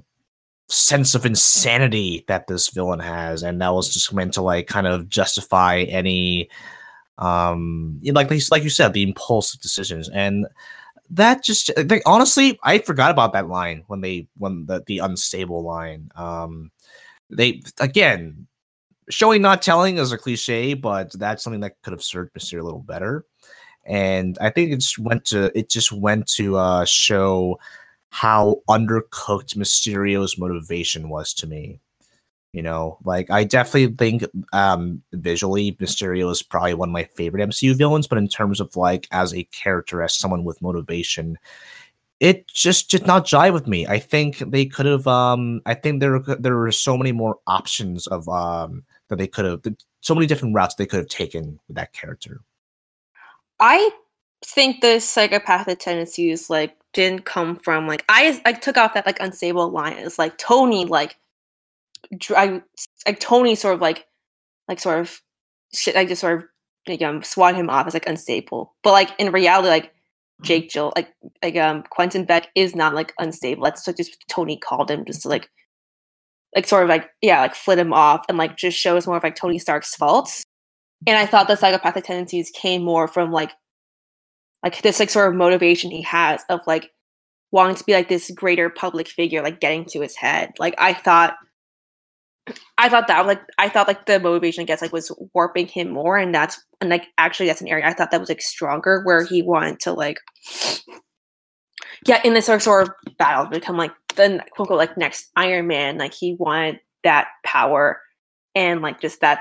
sense 0.69 1.15
of 1.15 1.27
insanity 1.27 2.25
that 2.27 2.47
this 2.47 2.71
villain 2.71 3.01
has, 3.01 3.43
and 3.43 3.61
that 3.61 3.75
was 3.75 3.93
just 3.93 4.13
meant 4.13 4.35
to 4.35 4.43
like 4.43 4.67
kind 4.67 4.87
of 4.87 5.09
justify 5.09 5.81
any, 5.83 6.49
um, 7.19 8.01
like 8.03 8.31
like 8.51 8.65
you 8.65 8.71
said, 8.71 8.95
the 8.95 9.03
impulsive 9.03 9.61
decisions 9.61 10.09
and 10.09 10.47
that 11.13 11.45
just 11.45 11.71
they, 11.77 12.01
honestly 12.07 12.59
i 12.65 12.79
forgot 12.79 13.11
about 13.11 13.33
that 13.33 13.49
line 13.49 13.85
when 13.87 14.01
they 14.01 14.27
when 14.39 14.67
the 14.67 14.83
the 14.87 14.99
unstable 14.99 15.63
line 15.63 16.11
um 16.17 16.71
they 17.31 17.63
again 17.79 18.47
showing 19.09 19.43
not 19.43 19.63
telling 19.63 19.99
is 19.99 20.13
a 20.13 20.19
cliche, 20.19 20.75
but 20.75 21.13
that's 21.19 21.43
something 21.43 21.61
that 21.61 21.81
could 21.83 21.93
have 21.93 22.03
served 22.03 22.33
Mysterio 22.35 22.61
a 22.61 22.65
little 22.65 22.81
better. 22.81 23.25
And 23.85 24.39
I 24.41 24.51
think 24.51 24.71
it 24.73 24.77
just 24.77 24.99
went 24.99 25.25
to 25.27 25.57
it 25.59 25.69
just 25.69 25.93
went 25.93 26.27
to 26.35 26.57
uh, 26.57 26.85
show 26.85 27.59
how 28.11 28.63
undercooked 28.69 29.57
Mysterio's 29.57 30.39
motivation 30.39 31.09
was 31.09 31.35
to 31.35 31.47
me. 31.47 31.81
You 32.53 32.63
know, 32.63 32.99
like 33.05 33.31
I 33.31 33.45
definitely 33.45 33.95
think 33.97 34.25
um 34.53 35.03
visually 35.13 35.73
Mysterio 35.73 36.31
is 36.31 36.43
probably 36.43 36.75
one 36.75 36.91
of 36.91 36.93
my 36.93 37.05
favorite 37.05 37.43
MCU 37.43 37.75
villains, 37.75 38.07
but 38.07 38.19
in 38.19 38.29
terms 38.29 38.61
of 38.61 38.77
like 38.77 39.09
as 39.11 39.33
a 39.33 39.45
character, 39.45 40.03
as 40.03 40.15
someone 40.15 40.45
with 40.45 40.61
motivation, 40.61 41.39
it 42.21 42.47
just 42.47 42.91
did 42.91 43.07
not 43.07 43.25
jive 43.27 43.55
with 43.55 43.67
me. 43.67 43.87
I 43.87 43.99
think 43.99 44.39
they 44.39 44.67
could 44.67 44.85
have 44.87 45.07
um 45.07 45.63
I 45.65 45.75
think 45.75 46.01
there 46.01 46.19
there 46.21 46.57
were 46.57 46.73
so 46.73 46.99
many 46.99 47.13
more 47.13 47.39
options 47.47 48.07
of 48.07 48.29
um 48.29 48.85
that 49.09 49.17
they 49.17 49.27
could 49.27 49.45
have 49.47 49.63
so 50.03 50.15
many 50.15 50.27
different 50.27 50.55
routes 50.55 50.75
they 50.75 50.87
could 50.87 50.99
have 50.99 51.09
taken 51.09 51.59
with 51.69 51.77
that 51.77 51.95
character. 51.95 52.41
I 53.61 53.91
think 54.45 54.83
the 54.83 55.01
psychopathic 55.01 55.79
tendencies 55.79 56.51
like 56.51 56.77
didn't 56.93 57.25
come 57.25 57.57
from 57.57 57.87
like 57.87 58.05
I 58.09 58.41
I 58.45 58.53
took 58.53 58.77
off 58.77 58.95
that 58.95 59.07
like 59.07 59.21
unstable 59.21 59.71
line. 59.71 59.97
It's 59.99 60.19
like 60.19 60.37
Tony 60.37 60.85
like 60.85 61.17
I 62.31 62.63
like 63.07 63.21
Tony 63.21 63.55
sort 63.55 63.75
of 63.75 63.81
like 63.81 64.07
like 64.69 64.81
sort 64.81 65.01
of 65.01 65.21
shit, 65.75 65.95
like 65.95 66.09
just 66.09 66.21
sort 66.21 66.39
of 66.39 66.45
like 66.89 67.03
um 67.03 67.23
swat 67.23 67.55
him 67.55 67.71
off 67.71 67.87
as 67.87 67.95
like 67.95 68.07
unstable. 68.07 68.75
But 68.83 68.93
like 68.93 69.11
in 69.19 69.33
reality, 69.33 69.69
like 69.69 69.93
Jake 70.43 70.71
Jill, 70.71 70.93
like 70.97 71.09
like 71.43 71.57
um 71.57 71.83
Quentin 71.91 72.25
Beck 72.25 72.49
is 72.55 72.75
not 72.75 72.95
like 72.95 73.13
unstable. 73.19 73.65
That's 73.65 73.87
like 73.87 73.97
just 73.97 74.25
Tony 74.29 74.57
called 74.57 74.91
him 74.91 75.05
just 75.05 75.23
to 75.23 75.29
like 75.29 75.49
like 76.55 76.67
sort 76.67 76.83
of 76.83 76.89
like 76.89 77.11
yeah, 77.23 77.41
like 77.41 77.55
flit 77.55 77.79
him 77.79 77.93
off 77.93 78.25
and 78.29 78.39
like 78.39 78.57
just 78.57 78.79
shows 78.79 79.07
more 79.07 79.17
of 79.17 79.23
like 79.23 79.37
Tony 79.37 79.59
Stark's 79.59 79.95
faults. 79.95 80.45
And 81.07 81.17
I 81.19 81.27
thought 81.27 81.49
the 81.49 81.57
psychopathic 81.57 82.05
tendencies 82.05 82.51
came 82.55 82.83
more 82.83 83.09
from 83.09 83.33
like 83.33 83.53
like 84.63 84.81
this 84.83 85.01
like 85.01 85.11
sort 85.11 85.29
of 85.29 85.35
motivation 85.35 85.91
he 85.91 86.03
has 86.03 86.43
of 86.49 86.61
like 86.67 86.91
wanting 87.51 87.77
to 87.77 87.85
be 87.85 87.93
like 87.93 88.09
this 88.09 88.31
greater 88.31 88.71
public 88.71 89.09
figure, 89.09 89.43
like 89.43 89.61
getting 89.61 89.85
to 89.87 90.01
his 90.01 90.17
head. 90.17 90.53
Like 90.59 90.75
I 90.79 90.95
thought 90.95 91.35
I 92.79 92.89
thought 92.89 93.09
that 93.09 93.27
like 93.27 93.41
I 93.59 93.69
thought 93.69 93.89
like 93.89 94.07
the 94.07 94.21
motivation 94.21 94.63
I 94.63 94.65
guess 94.65 94.83
like 94.83 94.93
was 94.93 95.11
warping 95.35 95.67
him 95.67 95.91
more 95.91 96.17
and 96.19 96.35
that's 96.35 96.63
and 96.81 96.91
like 96.91 97.07
actually 97.19 97.47
that's 97.47 97.61
an 97.61 97.69
area 97.69 97.87
I 97.87 97.93
thought 97.93 98.11
that 98.11 98.21
was 98.21 98.29
like 98.29 98.43
stronger 98.43 99.03
where 99.05 99.25
he 99.25 99.43
wanted 99.43 99.81
to 99.81 99.93
like 99.93 100.19
get 102.05 102.25
in 102.25 102.35
this 102.35 102.47
sort 102.47 102.67
of 102.89 102.91
battle 103.19 103.47
become 103.47 103.77
like 103.77 103.93
the 104.17 104.45
quote 104.51 104.67
unquote 104.67 104.79
like 104.79 104.97
next 104.97 105.31
Iron 105.37 105.67
Man. 105.67 105.99
Like 105.99 106.15
he 106.15 106.35
wanted 106.35 106.81
that 107.05 107.29
power 107.45 108.01
and 108.55 108.83
like 108.83 109.01
just 109.01 109.21
that 109.21 109.41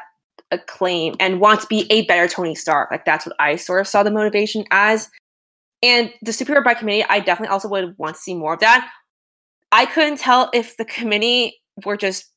acclaim 0.52 1.16
and 1.20 1.40
want 1.40 1.62
to 1.62 1.68
be 1.68 1.88
a 1.90 2.06
better 2.06 2.28
Tony 2.28 2.56
Stark. 2.56 2.92
Like 2.92 3.06
that's 3.06 3.26
what 3.26 3.36
I 3.40 3.56
sort 3.56 3.82
of 3.82 3.88
saw 3.88 4.04
the 4.04 4.12
motivation 4.12 4.66
as. 4.72 5.10
And 5.84 6.14
the 6.22 6.32
Superhero 6.32 6.64
by 6.64 6.76
Committee, 6.76 7.04
I 7.04 7.20
definitely 7.20 7.52
also 7.52 7.68
would 7.70 7.98
want 7.98 8.16
to 8.16 8.22
see 8.22 8.36
more 8.36 8.54
of 8.54 8.60
that. 8.60 8.88
I 9.72 9.86
couldn't 9.86 10.20
tell 10.20 10.50
if 10.54 10.78
the 10.78 10.86
committee 10.86 11.60
were 11.86 11.98
just 11.98 12.31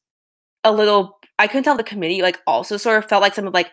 a 0.64 0.72
little 0.72 1.18
I 1.38 1.46
couldn't 1.46 1.64
tell 1.64 1.76
the 1.76 1.84
committee 1.84 2.22
like 2.22 2.40
also 2.46 2.76
sort 2.76 2.98
of 2.98 3.08
felt 3.08 3.22
like 3.22 3.34
some 3.34 3.46
of 3.46 3.54
like 3.54 3.70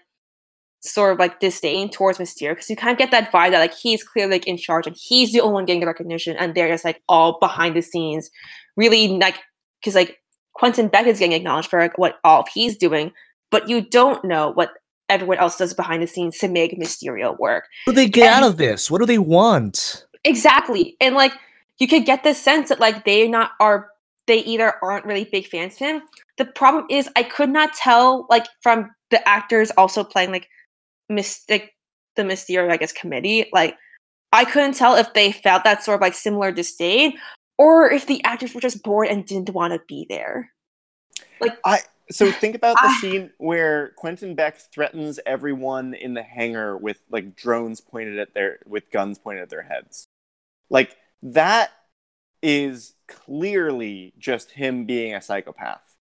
sort 0.81 1.13
of 1.13 1.19
like 1.19 1.39
disdain 1.39 1.89
towards 1.89 2.17
Mysterio 2.17 2.51
because 2.51 2.69
you 2.69 2.75
kind 2.75 2.91
of 2.91 2.97
get 2.97 3.11
that 3.11 3.31
vibe 3.31 3.51
that 3.51 3.59
like 3.59 3.73
he's 3.73 4.03
clearly 4.03 4.33
like 4.33 4.47
in 4.47 4.57
charge 4.57 4.87
and 4.87 4.95
he's 4.99 5.31
the 5.31 5.39
only 5.39 5.53
one 5.53 5.65
getting 5.65 5.79
the 5.79 5.87
recognition 5.87 6.35
and 6.37 6.55
they're 6.55 6.67
just 6.67 6.83
like 6.83 7.01
all 7.07 7.37
behind 7.39 7.75
the 7.75 7.81
scenes, 7.81 8.29
really 8.75 9.07
like 9.07 9.37
because 9.79 9.95
like 9.95 10.17
Quentin 10.53 10.87
Beck 10.87 11.05
is 11.05 11.19
getting 11.19 11.33
acknowledged 11.33 11.69
for 11.69 11.79
like, 11.79 11.97
what 11.97 12.19
all 12.23 12.45
he's 12.51 12.75
doing, 12.75 13.11
but 13.51 13.69
you 13.69 13.81
don't 13.81 14.23
know 14.25 14.51
what 14.51 14.71
everyone 15.07 15.37
else 15.37 15.57
does 15.57 15.73
behind 15.73 16.01
the 16.01 16.07
scenes 16.07 16.37
to 16.39 16.47
make 16.47 16.79
Mysterio 16.79 17.37
work. 17.37 17.65
What 17.85 17.93
do 17.93 18.01
they 18.01 18.09
get 18.09 18.33
and, 18.33 18.43
out 18.43 18.49
of 18.49 18.57
this? 18.57 18.89
What 18.89 18.99
do 18.99 19.05
they 19.05 19.19
want? 19.19 20.05
Exactly, 20.23 20.97
and 20.99 21.15
like 21.15 21.33
you 21.77 21.87
could 21.87 22.05
get 22.05 22.23
the 22.23 22.33
sense 22.33 22.69
that 22.69 22.79
like 22.79 23.05
they 23.05 23.27
not 23.27 23.51
are 23.59 23.90
they 24.31 24.39
either 24.45 24.75
aren't 24.81 25.03
really 25.03 25.25
big 25.25 25.45
fans 25.45 25.73
of 25.73 25.79
him. 25.79 26.01
The 26.37 26.45
problem 26.45 26.85
is 26.89 27.09
I 27.17 27.23
could 27.23 27.49
not 27.49 27.73
tell 27.73 28.27
like 28.29 28.47
from 28.61 28.89
the 29.09 29.27
actors 29.27 29.71
also 29.71 30.05
playing 30.05 30.31
like 30.31 30.47
mystic 31.09 31.73
the 32.15 32.23
Mysterio, 32.23 32.71
I 32.71 32.77
guess, 32.77 32.93
committee. 32.93 33.49
Like, 33.51 33.75
I 34.31 34.45
couldn't 34.45 34.75
tell 34.75 34.95
if 34.95 35.13
they 35.13 35.33
felt 35.33 35.65
that 35.65 35.83
sort 35.83 35.95
of 35.95 36.01
like 36.01 36.13
similar 36.13 36.53
disdain, 36.53 37.17
or 37.57 37.91
if 37.91 38.05
the 38.05 38.23
actors 38.23 38.53
were 38.53 38.61
just 38.61 38.83
bored 38.83 39.09
and 39.09 39.25
didn't 39.25 39.49
want 39.49 39.73
to 39.73 39.81
be 39.85 40.05
there. 40.09 40.51
Like, 41.41 41.57
I 41.65 41.79
so 42.09 42.31
think 42.39 42.55
about 42.55 42.75
the 42.75 42.87
ah. 42.87 42.97
scene 43.01 43.31
where 43.37 43.89
Quentin 43.97 44.33
Beck 44.33 44.57
threatens 44.57 45.19
everyone 45.25 45.93
in 45.93 46.13
the 46.13 46.23
hangar 46.23 46.77
with 46.77 47.01
like 47.09 47.35
drones 47.35 47.81
pointed 47.81 48.17
at 48.17 48.33
their 48.33 48.59
with 48.65 48.89
guns 48.91 49.17
pointed 49.17 49.43
at 49.43 49.49
their 49.49 49.63
heads. 49.63 50.07
Like 50.69 50.95
that 51.21 51.71
is 52.41 52.93
clearly 53.07 54.13
just 54.17 54.51
him 54.51 54.85
being 54.85 55.13
a 55.15 55.21
psychopath. 55.21 55.95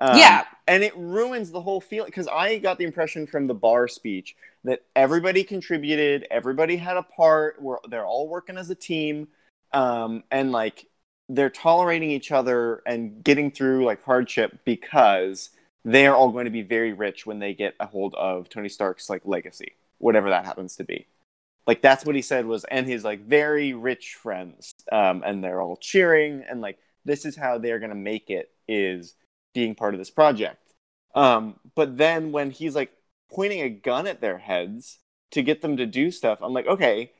Um, 0.00 0.16
yeah. 0.16 0.44
And 0.66 0.82
it 0.82 0.96
ruins 0.96 1.50
the 1.50 1.60
whole 1.60 1.80
feeling 1.80 2.06
because 2.06 2.28
I 2.28 2.58
got 2.58 2.78
the 2.78 2.84
impression 2.84 3.26
from 3.26 3.46
the 3.46 3.54
bar 3.54 3.86
speech 3.88 4.34
that 4.64 4.82
everybody 4.96 5.44
contributed, 5.44 6.26
everybody 6.30 6.76
had 6.76 6.96
a 6.96 7.02
part, 7.02 7.60
where 7.60 7.78
they're 7.88 8.06
all 8.06 8.28
working 8.28 8.56
as 8.56 8.70
a 8.70 8.74
team, 8.74 9.28
um, 9.72 10.22
and 10.30 10.52
like 10.52 10.86
they're 11.28 11.50
tolerating 11.50 12.10
each 12.10 12.32
other 12.32 12.82
and 12.86 13.22
getting 13.22 13.50
through 13.50 13.84
like 13.84 14.02
hardship 14.04 14.58
because 14.64 15.50
they're 15.84 16.14
all 16.14 16.30
going 16.30 16.44
to 16.44 16.50
be 16.50 16.62
very 16.62 16.92
rich 16.92 17.24
when 17.24 17.38
they 17.38 17.54
get 17.54 17.74
a 17.80 17.86
hold 17.86 18.14
of 18.14 18.48
Tony 18.48 18.68
Stark's 18.68 19.08
like 19.08 19.22
legacy, 19.24 19.74
whatever 19.98 20.28
that 20.30 20.44
happens 20.44 20.76
to 20.76 20.84
be. 20.84 21.06
Like 21.66 21.82
that's 21.82 22.04
what 22.04 22.16
he 22.16 22.22
said 22.22 22.46
was, 22.46 22.64
and 22.64 22.86
his 22.86 23.04
like 23.04 23.26
very 23.26 23.72
rich 23.72 24.14
friends, 24.14 24.74
um, 24.90 25.22
and 25.24 25.42
they're 25.42 25.60
all 25.60 25.76
cheering, 25.76 26.44
and 26.48 26.60
like 26.60 26.78
this 27.04 27.24
is 27.24 27.36
how 27.36 27.58
they're 27.58 27.78
gonna 27.78 27.94
make 27.94 28.30
it 28.30 28.50
is 28.68 29.14
being 29.54 29.74
part 29.74 29.94
of 29.94 29.98
this 30.00 30.10
project. 30.10 30.74
Um, 31.14 31.56
but 31.74 31.96
then 31.96 32.32
when 32.32 32.50
he's 32.50 32.74
like 32.74 32.92
pointing 33.32 33.60
a 33.62 33.68
gun 33.68 34.06
at 34.06 34.20
their 34.20 34.38
heads 34.38 34.98
to 35.32 35.42
get 35.42 35.62
them 35.62 35.76
to 35.76 35.86
do 35.86 36.10
stuff, 36.10 36.40
I'm 36.42 36.52
like, 36.52 36.66
okay, 36.66 37.12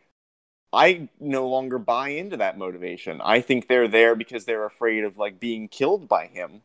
I 0.72 1.08
no 1.18 1.48
longer 1.48 1.78
buy 1.78 2.10
into 2.10 2.36
that 2.36 2.58
motivation. 2.58 3.20
I 3.20 3.40
think 3.40 3.66
they're 3.68 3.88
there 3.88 4.14
because 4.14 4.44
they're 4.44 4.64
afraid 4.64 5.04
of 5.04 5.18
like 5.18 5.40
being 5.40 5.68
killed 5.68 6.08
by 6.08 6.26
him. 6.26 6.62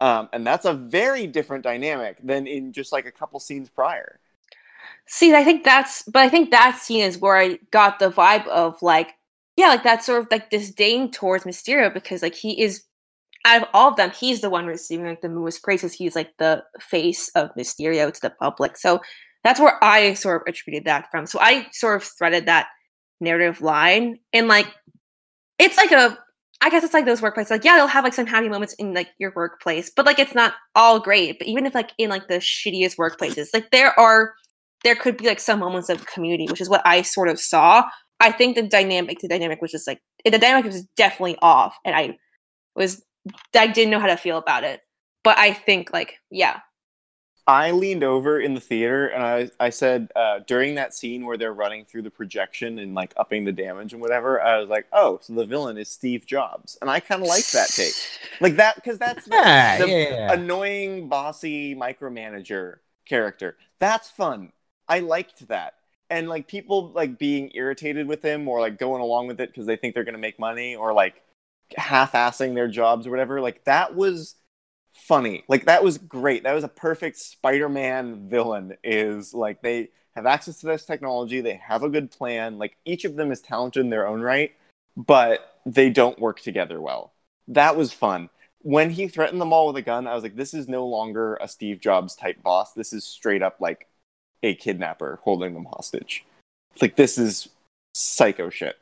Um, 0.00 0.28
and 0.32 0.46
that's 0.46 0.64
a 0.64 0.74
very 0.74 1.26
different 1.26 1.62
dynamic 1.62 2.18
than 2.22 2.46
in 2.46 2.72
just 2.72 2.92
like 2.92 3.06
a 3.06 3.12
couple 3.12 3.38
scenes 3.40 3.70
prior. 3.70 4.18
See, 5.06 5.34
I 5.34 5.44
think 5.44 5.64
that's, 5.64 6.02
but 6.02 6.22
I 6.22 6.28
think 6.28 6.50
that 6.50 6.78
scene 6.78 7.02
is 7.02 7.18
where 7.18 7.36
I 7.36 7.58
got 7.70 7.98
the 7.98 8.10
vibe 8.10 8.46
of 8.48 8.80
like, 8.82 9.12
yeah, 9.56 9.68
like 9.68 9.84
that 9.84 10.02
sort 10.02 10.22
of 10.22 10.28
like 10.30 10.50
disdain 10.50 11.10
towards 11.10 11.44
Mysterio 11.44 11.92
because 11.92 12.22
like 12.22 12.34
he 12.34 12.60
is 12.60 12.84
out 13.44 13.62
of 13.62 13.68
all 13.74 13.90
of 13.90 13.96
them, 13.96 14.10
he's 14.10 14.40
the 14.40 14.50
one 14.50 14.66
receiving 14.66 15.06
like 15.06 15.20
the 15.20 15.28
most 15.28 15.62
praises. 15.62 15.92
He's 15.92 16.16
like 16.16 16.36
the 16.38 16.64
face 16.80 17.28
of 17.34 17.54
Mysterio 17.54 18.12
to 18.12 18.20
the 18.20 18.30
public. 18.30 18.76
So 18.76 19.00
that's 19.42 19.60
where 19.60 19.82
I 19.84 20.14
sort 20.14 20.40
of 20.40 20.48
attributed 20.48 20.86
that 20.86 21.10
from. 21.10 21.26
So 21.26 21.38
I 21.40 21.66
sort 21.72 21.96
of 21.96 22.04
threaded 22.04 22.46
that 22.46 22.68
narrative 23.20 23.60
line 23.60 24.18
and 24.32 24.48
like 24.48 24.66
it's 25.58 25.76
like 25.76 25.92
a 25.92 26.18
I 26.60 26.70
guess 26.70 26.82
it's 26.82 26.94
like 26.94 27.04
those 27.04 27.20
workplaces. 27.20 27.50
Like, 27.50 27.64
yeah, 27.64 27.76
they'll 27.76 27.86
have 27.86 28.04
like 28.04 28.14
some 28.14 28.26
happy 28.26 28.48
moments 28.48 28.72
in 28.74 28.94
like 28.94 29.08
your 29.18 29.32
workplace, 29.36 29.90
but 29.94 30.06
like 30.06 30.18
it's 30.18 30.34
not 30.34 30.54
all 30.74 30.98
great. 30.98 31.38
But 31.38 31.46
even 31.46 31.66
if 31.66 31.74
like 31.74 31.90
in 31.98 32.08
like 32.08 32.28
the 32.28 32.36
shittiest 32.36 32.96
workplaces, 32.96 33.48
like 33.52 33.70
there 33.70 33.98
are 34.00 34.32
there 34.84 34.94
could 34.94 35.16
be 35.16 35.26
like 35.26 35.40
some 35.40 35.58
moments 35.58 35.88
of 35.88 36.06
community, 36.06 36.46
which 36.48 36.60
is 36.60 36.68
what 36.68 36.82
I 36.84 37.02
sort 37.02 37.28
of 37.28 37.40
saw. 37.40 37.84
I 38.20 38.30
think 38.30 38.54
the 38.54 38.62
dynamic, 38.62 39.18
the 39.18 39.28
dynamic 39.28 39.60
was 39.60 39.72
just 39.72 39.86
like 39.86 40.00
the 40.24 40.38
dynamic 40.38 40.66
was 40.66 40.84
definitely 40.96 41.36
off, 41.42 41.76
and 41.84 41.96
I 41.96 42.18
was 42.76 43.02
I 43.56 43.66
didn't 43.66 43.90
know 43.90 44.00
how 44.00 44.06
to 44.06 44.16
feel 44.16 44.38
about 44.38 44.62
it. 44.64 44.80
But 45.24 45.38
I 45.38 45.52
think 45.52 45.92
like 45.92 46.18
yeah. 46.30 46.60
I 47.46 47.72
leaned 47.72 48.02
over 48.02 48.40
in 48.40 48.54
the 48.54 48.60
theater 48.60 49.08
and 49.08 49.22
I 49.22 49.50
I 49.60 49.68
said 49.68 50.08
uh, 50.16 50.40
during 50.46 50.76
that 50.76 50.94
scene 50.94 51.26
where 51.26 51.36
they're 51.36 51.52
running 51.52 51.84
through 51.84 52.02
the 52.02 52.10
projection 52.10 52.78
and 52.78 52.94
like 52.94 53.12
upping 53.18 53.44
the 53.44 53.52
damage 53.52 53.92
and 53.92 54.00
whatever, 54.00 54.40
I 54.40 54.58
was 54.58 54.70
like, 54.70 54.86
oh, 54.94 55.18
so 55.20 55.34
the 55.34 55.44
villain 55.44 55.76
is 55.76 55.90
Steve 55.90 56.26
Jobs, 56.26 56.78
and 56.80 56.90
I 56.90 57.00
kind 57.00 57.22
of 57.22 57.28
like 57.28 57.46
that 57.50 57.68
take, 57.68 57.92
like 58.40 58.56
that 58.56 58.76
because 58.76 58.98
that's 58.98 59.26
the, 59.26 59.34
yeah, 59.34 59.78
the 59.78 59.88
yeah. 59.88 60.32
annoying, 60.32 61.08
bossy 61.08 61.74
micromanager 61.74 62.76
character. 63.06 63.58
That's 63.78 64.10
fun. 64.10 64.52
I 64.88 65.00
liked 65.00 65.48
that, 65.48 65.74
and 66.10 66.28
like 66.28 66.48
people 66.48 66.92
like 66.92 67.18
being 67.18 67.50
irritated 67.54 68.06
with 68.06 68.22
him 68.22 68.48
or 68.48 68.60
like 68.60 68.78
going 68.78 69.02
along 69.02 69.26
with 69.28 69.40
it 69.40 69.50
because 69.50 69.66
they 69.66 69.76
think 69.76 69.94
they're 69.94 70.04
gonna 70.04 70.18
make 70.18 70.38
money 70.38 70.76
or 70.76 70.92
like 70.92 71.22
half-assing 71.76 72.54
their 72.54 72.68
jobs 72.68 73.06
or 73.06 73.10
whatever 73.10 73.40
like 73.40 73.64
that 73.64 73.94
was 73.94 74.36
funny. 74.92 75.44
Like 75.48 75.66
that 75.66 75.82
was 75.82 75.98
great. 75.98 76.44
That 76.44 76.54
was 76.54 76.64
a 76.64 76.68
perfect 76.68 77.18
spider-man 77.18 78.28
villain 78.28 78.76
is 78.84 79.34
like 79.34 79.62
they 79.62 79.88
have 80.14 80.26
access 80.26 80.60
to 80.60 80.66
this 80.66 80.84
technology. 80.84 81.40
They 81.40 81.60
have 81.66 81.82
a 81.82 81.88
good 81.88 82.10
plan. 82.10 82.58
Like 82.58 82.76
each 82.84 83.04
of 83.04 83.16
them 83.16 83.32
is 83.32 83.40
talented 83.40 83.80
in 83.84 83.90
their 83.90 84.06
own 84.06 84.20
right 84.20 84.52
but 84.96 85.58
they 85.66 85.90
don't 85.90 86.18
work 86.18 86.40
together 86.40 86.80
well. 86.80 87.12
That 87.48 87.76
was 87.76 87.92
fun. 87.92 88.30
When 88.60 88.90
he 88.90 89.08
threatened 89.08 89.40
them 89.40 89.52
all 89.52 89.66
with 89.66 89.76
a 89.76 89.82
gun 89.82 90.06
i 90.06 90.14
was 90.14 90.22
like 90.22 90.36
this 90.36 90.54
is 90.54 90.68
no 90.68 90.86
longer 90.86 91.36
a 91.40 91.48
steve 91.48 91.80
jobs 91.80 92.16
type 92.16 92.42
boss. 92.42 92.72
This 92.72 92.92
is 92.92 93.04
straight 93.04 93.42
up 93.42 93.60
like 93.60 93.88
a 94.44 94.54
kidnapper 94.54 95.18
holding 95.24 95.54
them 95.54 95.64
hostage 95.64 96.24
like 96.80 96.94
this 96.94 97.18
is 97.18 97.48
psycho 97.94 98.48
shit 98.50 98.76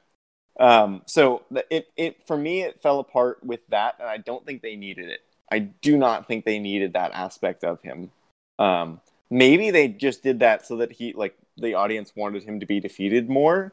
um, 0.60 1.02
so 1.06 1.42
it 1.70 1.88
it 1.96 2.22
for 2.26 2.36
me 2.36 2.62
it 2.62 2.80
fell 2.80 3.00
apart 3.00 3.42
with 3.42 3.60
that, 3.68 3.96
and 3.98 4.08
I 4.08 4.18
don't 4.18 4.44
think 4.44 4.62
they 4.62 4.76
needed 4.76 5.08
it. 5.08 5.20
I 5.50 5.60
do 5.60 5.96
not 5.96 6.28
think 6.28 6.44
they 6.44 6.58
needed 6.58 6.92
that 6.92 7.12
aspect 7.12 7.64
of 7.64 7.80
him. 7.82 8.10
Um, 8.58 9.00
maybe 9.30 9.70
they 9.70 9.88
just 9.88 10.22
did 10.22 10.40
that 10.40 10.66
so 10.66 10.76
that 10.78 10.92
he 10.92 11.14
like 11.14 11.36
the 11.56 11.74
audience 11.74 12.12
wanted 12.14 12.44
him 12.44 12.60
to 12.60 12.66
be 12.66 12.80
defeated 12.80 13.28
more, 13.28 13.72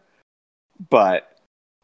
but 0.90 1.38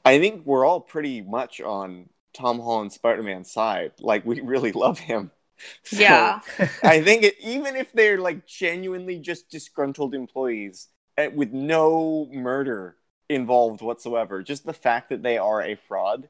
I 0.06 0.20
think 0.20 0.46
we're 0.46 0.66
all 0.66 0.80
pretty 0.80 1.22
much 1.22 1.60
on 1.62 2.10
Tom 2.34 2.60
Holland 2.60 2.94
Spider 2.94 3.24
Man's 3.24 3.52
side. 3.52 3.92
Like 4.00 4.26
we 4.26 4.40
really 4.44 4.72
love 4.72 5.00
him. 5.00 5.32
So 5.84 6.00
yeah. 6.00 6.42
I 6.84 7.02
think 7.02 7.24
it, 7.24 7.36
even 7.42 7.76
if 7.76 7.92
they're 7.94 8.20
like 8.20 8.46
genuinely 8.46 9.20
just 9.20 9.50
disgruntled 9.50 10.14
employees 10.14 10.90
eh, 11.18 11.28
with 11.28 11.54
no 11.54 12.28
murder 12.32 12.98
involved 13.30 13.82
whatsoever. 13.82 14.44
Just 14.44 14.66
the 14.66 14.74
fact 14.74 15.10
that 15.10 15.24
they 15.24 15.38
are 15.38 15.62
a 15.62 15.76
fraud 15.76 16.28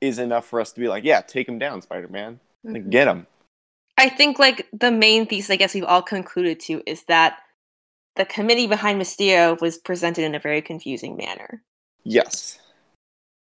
is 0.00 0.18
enough 0.18 0.46
for 0.46 0.60
us 0.60 0.72
to 0.72 0.80
be 0.80 0.88
like, 0.88 1.04
yeah, 1.04 1.20
take 1.20 1.46
them 1.46 1.58
down, 1.58 1.82
Spider 1.82 2.08
Man. 2.08 2.40
Mm-hmm. 2.64 2.74
Like, 2.74 2.90
get 2.90 3.04
them. 3.06 3.26
I 3.98 4.08
think 4.08 4.38
like 4.38 4.66
the 4.72 4.90
main 4.90 5.26
thesis, 5.26 5.50
I 5.50 5.56
guess 5.56 5.74
we've 5.74 5.84
all 5.84 6.02
concluded 6.02 6.60
to, 6.60 6.82
is 6.86 7.04
that 7.04 7.38
the 8.16 8.24
committee 8.24 8.66
behind 8.66 9.00
Mysterio 9.00 9.60
was 9.60 9.78
presented 9.78 10.24
in 10.24 10.34
a 10.34 10.38
very 10.38 10.62
confusing 10.62 11.16
manner. 11.16 11.62
Yes. 12.02 12.58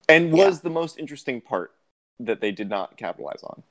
And 0.08 0.32
was 0.32 0.56
Yeah. 0.56 0.60
the 0.64 0.70
most 0.70 0.98
interesting 0.98 1.40
part 1.40 1.72
that 2.18 2.40
they 2.40 2.52
did 2.52 2.68
not 2.68 2.96
capitalize 2.96 3.42
on. 3.42 3.62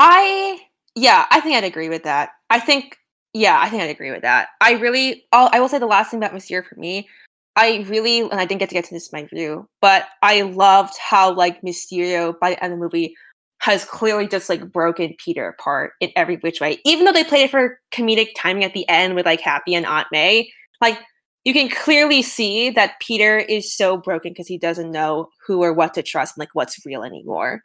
I 0.00 0.58
yeah, 0.96 1.26
I 1.30 1.40
think 1.40 1.56
I'd 1.56 1.64
agree 1.64 1.88
with 1.88 2.02
that. 2.04 2.30
I 2.48 2.58
think 2.58 2.96
yeah, 3.32 3.60
I 3.60 3.68
think 3.68 3.82
I'd 3.82 3.90
agree 3.90 4.10
with 4.10 4.22
that. 4.22 4.48
I 4.60 4.72
really 4.72 5.24
I'll, 5.32 5.50
I 5.52 5.60
will 5.60 5.68
say 5.68 5.78
the 5.78 5.86
last 5.86 6.10
thing 6.10 6.18
about 6.18 6.32
Mysterio 6.32 6.66
for 6.66 6.74
me, 6.76 7.08
I 7.54 7.84
really 7.88 8.20
and 8.20 8.34
I 8.34 8.46
didn't 8.46 8.60
get 8.60 8.70
to 8.70 8.74
get 8.74 8.86
to 8.86 8.94
this 8.94 9.12
in 9.12 9.18
my 9.18 9.28
review, 9.30 9.68
but 9.80 10.06
I 10.22 10.40
loved 10.42 10.94
how 10.98 11.32
like 11.32 11.60
Mysterio 11.62 12.34
by 12.40 12.50
the 12.50 12.64
end 12.64 12.72
of 12.72 12.78
the 12.78 12.82
movie 12.82 13.14
has 13.58 13.84
clearly 13.84 14.26
just 14.26 14.48
like 14.48 14.72
broken 14.72 15.14
Peter 15.22 15.46
apart 15.46 15.92
in 16.00 16.10
every 16.16 16.36
which 16.36 16.62
way. 16.62 16.78
Even 16.86 17.04
though 17.04 17.12
they 17.12 17.24
played 17.24 17.44
it 17.44 17.50
for 17.50 17.78
comedic 17.92 18.28
timing 18.34 18.64
at 18.64 18.72
the 18.72 18.88
end 18.88 19.14
with 19.14 19.26
like 19.26 19.42
Happy 19.42 19.74
and 19.74 19.84
Aunt 19.84 20.06
May, 20.10 20.50
like 20.80 20.98
you 21.44 21.52
can 21.52 21.68
clearly 21.68 22.22
see 22.22 22.70
that 22.70 22.98
Peter 23.00 23.36
is 23.36 23.74
so 23.74 23.98
broken 23.98 24.32
because 24.32 24.48
he 24.48 24.56
doesn't 24.56 24.90
know 24.90 25.28
who 25.46 25.62
or 25.62 25.74
what 25.74 25.92
to 25.94 26.02
trust 26.02 26.36
and 26.36 26.40
like 26.40 26.54
what's 26.54 26.84
real 26.86 27.02
anymore. 27.02 27.62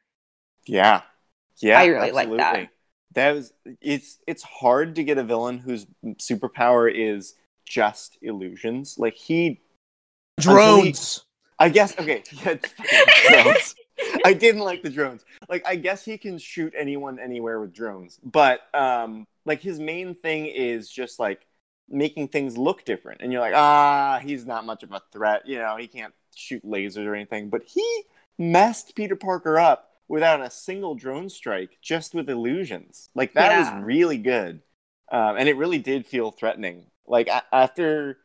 Yeah. 0.67 1.01
Yeah. 1.59 1.79
I 1.79 1.85
really 1.85 2.11
like 2.11 2.29
that. 2.37 2.69
That 3.13 3.33
was 3.33 3.53
it's 3.81 4.19
it's 4.27 4.43
hard 4.43 4.95
to 4.95 5.03
get 5.03 5.17
a 5.17 5.23
villain 5.23 5.57
whose 5.57 5.87
superpower 6.17 6.91
is 6.93 7.35
just 7.65 8.17
illusions. 8.21 8.97
Like 8.97 9.15
he 9.15 9.61
Until 10.37 10.53
he- 10.53 10.91
Drones. 10.91 11.25
I 11.57 11.69
guess 11.69 11.97
okay, 11.97 12.21
yeah, 12.43 12.55
drones. 13.29 13.75
I 14.25 14.33
didn't 14.33 14.61
like 14.61 14.83
the 14.83 14.89
drones. 14.89 15.23
Like 15.47 15.65
I 15.65 15.77
guess 15.77 16.03
he 16.03 16.17
can 16.17 16.37
shoot 16.37 16.73
anyone 16.77 17.17
anywhere 17.17 17.61
with 17.61 17.73
drones, 17.73 18.19
but 18.23 18.59
um 18.73 19.25
like 19.45 19.61
his 19.61 19.79
main 19.79 20.15
thing 20.15 20.47
is 20.47 20.89
just 20.89 21.17
like 21.17 21.47
making 21.87 22.27
things 22.27 22.57
look 22.57 22.83
different. 22.83 23.21
And 23.21 23.31
you're 23.31 23.39
like, 23.39 23.53
"Ah, 23.55 24.19
he's 24.21 24.45
not 24.45 24.65
much 24.65 24.83
of 24.83 24.91
a 24.91 25.01
threat, 25.13 25.47
you 25.47 25.59
know, 25.59 25.77
he 25.77 25.87
can't 25.87 26.13
shoot 26.35 26.65
lasers 26.65 27.05
or 27.05 27.15
anything." 27.15 27.49
But 27.49 27.61
he 27.63 28.03
messed 28.37 28.93
Peter 28.95 29.15
Parker 29.15 29.57
up 29.57 29.91
without 30.07 30.41
a 30.41 30.49
single 30.49 30.95
drone 30.95 31.29
strike, 31.29 31.77
just 31.81 32.13
with 32.13 32.29
illusions. 32.29 33.09
Like 33.15 33.33
that 33.33 33.51
Yeah. 33.51 33.75
was 33.75 33.83
really 33.85 34.17
good. 34.17 34.61
Um 35.11 35.37
and 35.37 35.47
it 35.49 35.57
really 35.57 35.79
did 35.79 36.05
feel 36.05 36.31
threatening. 36.31 36.85
Like 37.07 37.27
a- 37.27 37.43
after 37.53 38.19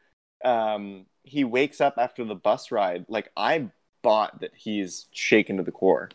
um 0.44 1.06
he 1.22 1.44
wakes 1.44 1.80
up 1.80 1.94
after 1.98 2.24
the 2.24 2.34
bus 2.34 2.70
ride, 2.70 3.04
like 3.08 3.30
I 3.36 3.68
bought 4.02 4.40
that 4.40 4.52
he's 4.54 5.06
shaken 5.12 5.58
to 5.58 5.62
the 5.62 5.72
core. 5.72 6.10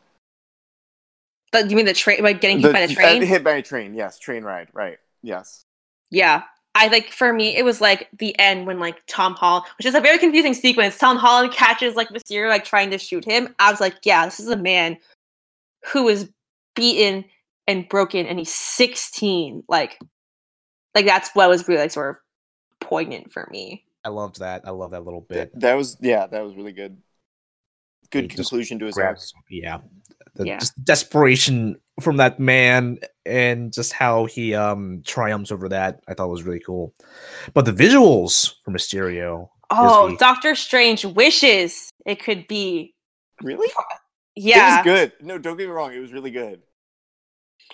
But 1.52 1.70
you 1.70 1.76
mean 1.76 1.86
the 1.86 1.94
train, 1.94 2.22
like 2.24 2.42
getting 2.42 2.60
hit 2.60 2.68
The- 2.68 2.74
by 2.74 2.86
the 2.88 2.94
train? 2.94 3.24
uh, 3.24 3.26
hit 3.26 3.44
by 3.44 3.52
a 3.54 3.62
train, 3.62 3.94
yes, 3.94 4.20
train 4.20 4.44
ride, 4.44 4.70
right? 4.74 4.98
Yes. 5.22 5.64
yeah. 6.12 6.44
I 6.78 6.88
like 6.90 7.10
for 7.10 7.32
me, 7.32 7.56
it 7.56 7.64
was 7.64 7.80
like 7.80 8.10
the 8.20 8.38
end 8.38 8.68
when 8.68 8.80
like 8.82 9.02
Tom 9.08 9.34
Holland, 9.36 9.66
which 9.78 9.86
is 9.86 9.96
a 9.96 10.02
very 10.02 10.18
confusing 10.18 10.54
sequence. 10.54 10.98
Tom 10.98 11.16
Holland 11.16 11.54
catches 11.54 11.96
like 11.96 12.10
Mysterio 12.10 12.50
like 12.50 12.66
trying 12.66 12.92
to 12.92 12.98
shoot 12.98 13.24
him. 13.24 13.56
I 13.60 13.72
was 13.72 13.80
like, 13.80 13.96
yeah, 14.04 14.26
this 14.26 14.42
is 14.42 14.50
a 14.50 14.58
man 14.58 14.98
who 15.92 16.08
is 16.08 16.30
beaten 16.76 17.26
and 17.68 17.88
broken, 17.90 18.26
and 18.28 18.38
he's 18.40 18.54
16. 18.54 19.64
Like, 19.68 19.98
like 20.94 21.06
that's 21.06 21.30
what 21.34 21.50
was 21.50 21.68
really 21.68 21.82
like 21.82 21.92
sort 21.92 22.12
of 22.16 22.22
poignant 22.80 23.32
for 23.32 23.48
me. 23.52 23.84
I 24.04 24.10
loved 24.10 24.40
that. 24.40 24.62
I 24.66 24.72
love 24.72 24.92
that 24.92 25.04
little 25.04 25.22
bit. 25.22 25.52
that 25.60 25.74
was 25.76 25.98
yeah, 26.02 26.28
that 26.28 26.44
was 26.44 26.56
really 26.56 26.72
good. 26.74 26.98
Good 28.12 28.24
He 28.32 28.36
conclusion 28.36 28.78
to 28.80 28.86
his 28.86 28.98
arc. 29.00 29.18
Yeah, 29.50 29.80
the 30.36 30.46
Yeah. 30.46 30.60
just 30.60 30.82
desperation 30.84 31.78
from 32.02 32.18
that 32.18 32.40
man, 32.40 33.00
and 33.26 33.74
just 33.74 33.94
how 33.94 34.26
he 34.26 34.54
um 34.54 35.02
triumphs 35.06 35.52
over 35.52 35.70
that. 35.70 36.02
I 36.08 36.14
thought 36.14 36.30
was 36.30 36.44
really 36.44 36.60
cool. 36.64 36.94
But 37.56 37.66
the 37.66 37.72
visuals 37.72 38.54
for 38.64 38.72
Mysterio, 38.72 39.50
Oh, 39.72 40.10
he- 40.10 40.18
Doctor 40.18 40.54
Strange 40.54 41.04
wishes 41.04 41.90
it 42.06 42.22
could 42.24 42.46
be. 42.48 42.94
Really? 43.42 43.68
Yeah, 44.36 44.76
It 44.84 44.86
was 44.86 44.86
good. 44.86 45.14
No, 45.22 45.38
don't 45.38 45.58
get 45.58 45.68
me 45.68 45.72
wrong, 45.74 45.94
it 45.94 46.00
was 46.00 46.14
really 46.14 46.32
good. 46.32 46.62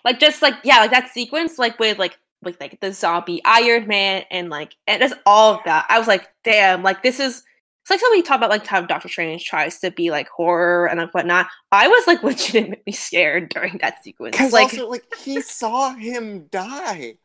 like 0.03 0.19
just 0.19 0.41
like 0.41 0.55
yeah, 0.63 0.77
like 0.79 0.91
that 0.91 1.09
sequence, 1.09 1.57
like 1.59 1.79
with 1.79 1.99
like 1.99 2.17
with 2.43 2.59
like 2.59 2.79
the 2.81 2.91
zombie 2.93 3.41
Iron 3.45 3.87
Man 3.87 4.23
and 4.31 4.49
like 4.49 4.75
and 4.87 5.01
just 5.01 5.15
all 5.25 5.53
of 5.55 5.61
that. 5.65 5.85
I 5.89 5.99
was 5.99 6.07
like, 6.07 6.29
damn, 6.43 6.83
like 6.83 7.03
this 7.03 7.19
is 7.19 7.43
it's 7.83 7.89
like 7.89 7.99
something 7.99 8.19
we 8.19 8.23
talk 8.23 8.37
about 8.37 8.49
like 8.51 8.65
how 8.65 8.81
Doctor 8.81 9.09
Strange 9.09 9.43
tries 9.45 9.79
to 9.79 9.91
be 9.91 10.11
like 10.11 10.27
horror 10.29 10.87
and 10.87 10.99
like 10.99 11.13
whatnot. 11.13 11.47
I 11.71 11.87
was 11.87 12.07
like 12.07 12.23
legitimately 12.23 12.93
scared 12.93 13.49
during 13.49 13.77
that 13.79 14.03
sequence. 14.03 14.37
Because 14.37 14.53
Like 14.53 14.73
also 14.73 14.89
like 14.89 15.05
he 15.15 15.41
saw 15.41 15.93
him 15.93 16.47
die. 16.51 17.15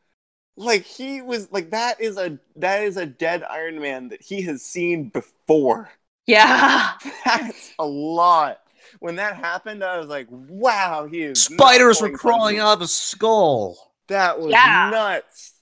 Like 0.56 0.84
he 0.84 1.20
was 1.22 1.50
like 1.52 1.70
that 1.70 2.00
is 2.00 2.16
a 2.18 2.38
that 2.56 2.82
is 2.84 2.96
a 2.96 3.06
dead 3.06 3.42
Iron 3.44 3.80
Man 3.80 4.08
that 4.08 4.22
he 4.22 4.42
has 4.42 4.62
seen 4.62 5.08
before. 5.10 5.90
yeah. 6.26 6.92
That's 7.24 7.72
a 7.78 7.86
lot. 7.86 8.60
When 9.00 9.16
that 9.16 9.36
happened, 9.36 9.82
I 9.84 9.98
was 9.98 10.08
like, 10.08 10.26
"Wow, 10.30 11.06
he 11.10 11.22
is." 11.22 11.50
not 11.50 11.58
spiders 11.58 12.00
were 12.00 12.10
crawling 12.10 12.58
out 12.58 12.74
of 12.74 12.80
his 12.80 12.94
skull. 12.94 13.92
That 14.08 14.38
was 14.38 14.52
Yeah. 14.52 14.90
nuts. 14.90 15.52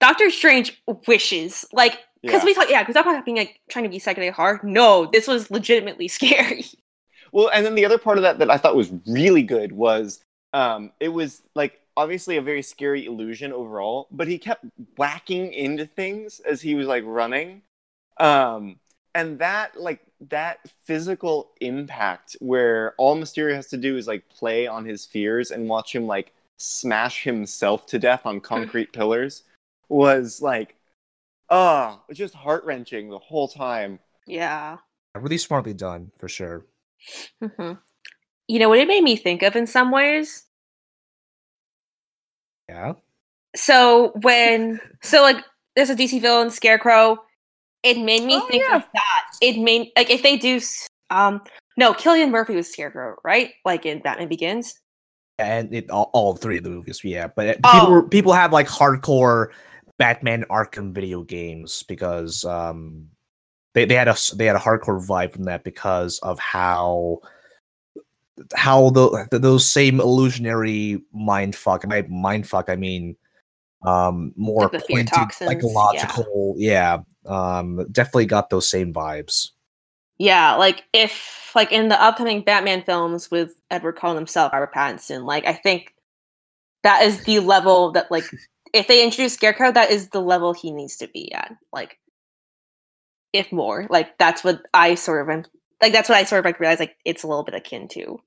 Doctor 0.00 0.30
Strange 0.30 0.80
wishes. 1.06 1.64
Like 1.72 1.98
because 2.22 2.42
Yeah. 2.42 2.46
we 2.46 2.54
talk 2.54 2.70
yeah, 2.70 2.82
because 2.82 2.94
talk 2.94 3.06
about 3.06 3.24
being 3.24 3.36
like 3.36 3.60
trying 3.68 3.84
to 3.84 3.88
be 3.90 3.98
psychedelic 3.98 4.32
hard. 4.32 4.62
No, 4.64 5.06
this 5.06 5.26
was 5.26 5.50
legitimately 5.50 6.08
scary. 6.18 6.64
Well, 7.32 7.50
and 7.52 7.64
then 7.64 7.74
the 7.74 7.84
other 7.84 7.98
part 7.98 8.18
of 8.18 8.22
that 8.22 8.38
that 8.38 8.50
I 8.50 8.56
thought 8.56 8.76
was 8.76 8.90
really 9.06 9.42
good 9.42 9.72
was 9.72 10.20
um, 10.52 10.92
it 11.00 11.08
was 11.08 11.42
like 11.54 11.80
obviously 11.96 12.36
a 12.36 12.42
very 12.42 12.62
scary 12.62 13.06
illusion 13.06 13.52
overall, 13.52 14.06
but 14.10 14.28
he 14.28 14.38
kept 14.38 14.64
whacking 14.96 15.52
into 15.52 15.84
things 15.84 16.40
as 16.40 16.62
he 16.62 16.74
was 16.74 16.86
like 16.86 17.04
running. 17.06 17.62
Um, 18.18 18.78
and 19.14 19.38
that 19.40 19.78
like 19.78 20.00
that 20.20 20.58
physical 20.84 21.50
impact 21.60 22.36
where 22.40 22.94
all 22.98 23.16
Mysterio 23.16 23.54
has 23.54 23.68
to 23.68 23.76
do 23.76 23.96
is 23.96 24.06
like 24.06 24.28
play 24.28 24.66
on 24.66 24.84
his 24.84 25.06
fears 25.06 25.50
and 25.50 25.68
watch 25.68 25.94
him 25.94 26.06
like 26.06 26.34
smash 26.58 27.22
himself 27.22 27.86
to 27.86 27.98
death 27.98 28.26
on 28.26 28.40
concrete 28.40 28.92
pillars 28.92 29.44
was 29.88 30.42
like 30.42 30.74
oh 31.50 32.00
just 32.12 32.34
heart 32.34 32.64
wrenching 32.64 33.08
the 33.08 33.18
whole 33.18 33.48
time. 33.48 33.98
Yeah. 34.26 34.78
Really 35.14 35.38
smartly 35.38 35.74
done 35.74 36.10
for 36.18 36.28
sure. 36.28 36.66
hmm 37.40 37.72
You 38.48 38.58
know 38.58 38.68
what 38.68 38.78
it 38.78 38.88
made 38.88 39.04
me 39.04 39.16
think 39.16 39.42
of 39.42 39.56
in 39.56 39.66
some 39.66 39.90
ways? 39.90 40.44
Yeah. 42.68 42.94
So 43.56 44.12
when 44.22 44.80
so 45.02 45.22
like 45.22 45.44
there's 45.74 45.90
a 45.90 45.96
DC 45.96 46.20
villain 46.20 46.50
Scarecrow, 46.50 47.18
it 47.82 47.98
made 47.98 48.24
me 48.24 48.36
Oh, 48.36 48.46
think 48.50 48.64
yeah. 48.68 48.76
of 48.76 48.82
that. 48.94 49.24
It 49.40 49.58
made 49.58 49.90
like 49.96 50.10
if 50.10 50.22
they 50.22 50.36
do 50.36 50.60
um 51.10 51.40
no, 51.76 51.92
Cillian 51.94 52.30
Murphy 52.30 52.56
was 52.56 52.70
Scarecrow, 52.72 53.16
right? 53.24 53.52
Like 53.64 53.86
in 53.86 54.00
Batman 54.00 54.28
Begins. 54.28 54.74
and 55.38 55.72
it 55.72 55.88
all, 55.90 56.10
all 56.12 56.34
three 56.34 56.58
of 56.58 56.64
the 56.64 56.70
movies, 56.70 57.00
yeah. 57.04 57.28
But 57.28 57.58
Oh. 57.64 57.72
people 57.72 57.90
were, 57.92 58.02
people 58.08 58.32
have 58.32 58.52
like 58.52 58.66
hardcore 58.66 59.48
Batman 59.98 60.44
Arkham 60.50 60.92
video 60.92 61.22
games 61.22 61.84
because 61.84 62.44
um 62.44 63.06
they, 63.74 63.84
they 63.84 63.94
had 63.94 64.08
a 64.08 64.16
they 64.34 64.46
had 64.46 64.56
a 64.56 64.60
hardcore 64.60 65.04
vibe 65.04 65.32
from 65.32 65.44
that 65.44 65.62
because 65.64 66.18
of 66.20 66.38
how 66.40 67.18
how 68.54 68.90
the, 68.90 69.26
the 69.30 69.38
those 69.38 69.66
same 69.68 70.00
illusionary 70.00 71.00
mind 71.12 71.54
fuck 71.56 71.84
and 71.84 71.90
by 71.90 72.02
mind 72.02 72.48
fuck 72.48 72.68
I 72.68 72.76
mean 72.76 73.16
um 73.86 74.32
more 74.36 74.62
Like 74.62 74.72
the 74.72 74.80
fear 74.80 74.96
pointed 74.98 75.12
toxins, 75.12 75.50
yeah. 75.50 75.54
psychological 75.54 76.54
yeah. 76.56 76.98
Um 77.28 77.86
definitely 77.92 78.26
got 78.26 78.50
those 78.50 78.68
same 78.68 78.92
vibes 78.92 79.50
Yeah, 80.18 80.56
like 80.56 80.84
if 80.92 81.52
like 81.54 81.70
in 81.72 81.88
the 81.88 82.02
upcoming 82.02 82.42
Batman 82.42 82.82
films 82.82 83.30
with 83.30 83.54
Edward 83.70 83.92
Cullen 83.92 84.16
himself, 84.16 84.52
Robert 84.52 84.74
Pattinson, 84.74 85.24
like 85.24 85.46
I 85.46 85.52
think 85.52 85.94
that 86.82 87.04
is 87.04 87.24
the 87.24 87.38
level 87.38 87.92
that 87.92 88.10
like 88.10 88.24
if 88.74 88.88
they 88.88 89.04
introduce 89.04 89.34
Scarecrow, 89.34 89.72
that 89.72 89.90
is 89.90 90.08
the 90.08 90.20
level 90.20 90.52
he 90.52 90.72
needs 90.72 90.96
to 90.98 91.08
be 91.08 91.32
at. 91.32 91.54
Like 91.72 91.98
if 93.32 93.52
more. 93.52 93.86
Like 93.90 94.18
that's 94.18 94.42
what 94.42 94.62
I 94.74 94.94
sort 94.94 95.22
of 95.22 95.30
am 95.30 95.44
like 95.80 95.92
that's 95.92 96.08
what 96.08 96.18
I 96.18 96.24
sort 96.24 96.40
of 96.40 96.44
like 96.44 96.60
realized 96.60 96.80
like 96.80 96.96
it's 97.04 97.22
a 97.22 97.28
little 97.28 97.44
bit 97.44 97.54
akin 97.54 97.88
to. 97.88 98.20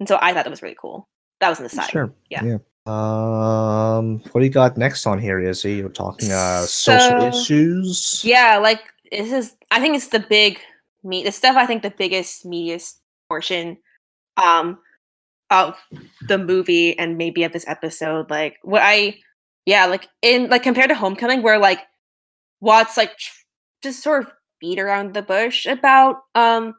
And 0.00 0.08
so 0.08 0.18
I 0.20 0.32
thought 0.32 0.44
that 0.44 0.50
was 0.50 0.62
really 0.62 0.76
cool. 0.78 1.08
That 1.40 1.48
was 1.48 1.60
an 1.60 1.66
aside. 1.66 1.90
Sure. 1.90 2.12
Yeah. 2.28 2.58
Um, 2.86 4.18
what 4.32 4.40
do 4.40 4.44
you 4.44 4.50
got 4.50 4.76
next 4.76 5.06
on 5.06 5.18
here? 5.18 5.38
Is 5.38 5.62
he? 5.62 5.82
We're 5.82 5.88
talking 5.90 6.32
uh 6.32 6.62
social 6.62 7.20
So- 7.20 7.28
issues. 7.28 8.22
Yeah, 8.24 8.58
like 8.58 8.80
this 9.10 9.32
is 9.32 9.54
I 9.70 9.80
think 9.80 9.94
it's 9.96 10.08
the 10.08 10.20
big 10.20 10.58
me 11.04 11.22
the 11.22 11.32
stuff 11.32 11.56
I 11.56 11.66
think 11.66 11.82
the 11.82 11.90
biggest 11.96 12.44
media 12.44 12.78
portion 13.28 13.76
um 14.36 14.78
of 15.50 15.76
the 16.26 16.38
movie 16.38 16.98
and 16.98 17.18
maybe 17.18 17.44
of 17.44 17.52
this 17.52 17.68
episode. 17.68 18.30
Like 18.30 18.56
what 18.62 18.82
I 18.84 19.18
yeah, 19.64 19.86
like 19.86 20.08
in 20.22 20.48
like 20.50 20.64
compared 20.64 20.88
to 20.88 20.96
Homecoming 20.96 21.42
where 21.42 21.58
like 21.58 21.80
Watts 22.60 22.96
like 22.96 23.16
tr- 23.18 23.32
just 23.82 24.02
sort 24.02 24.24
of 24.24 24.32
beat 24.60 24.78
around 24.78 25.14
the 25.14 25.22
bush 25.22 25.66
about 25.66 26.22
um 26.34 26.74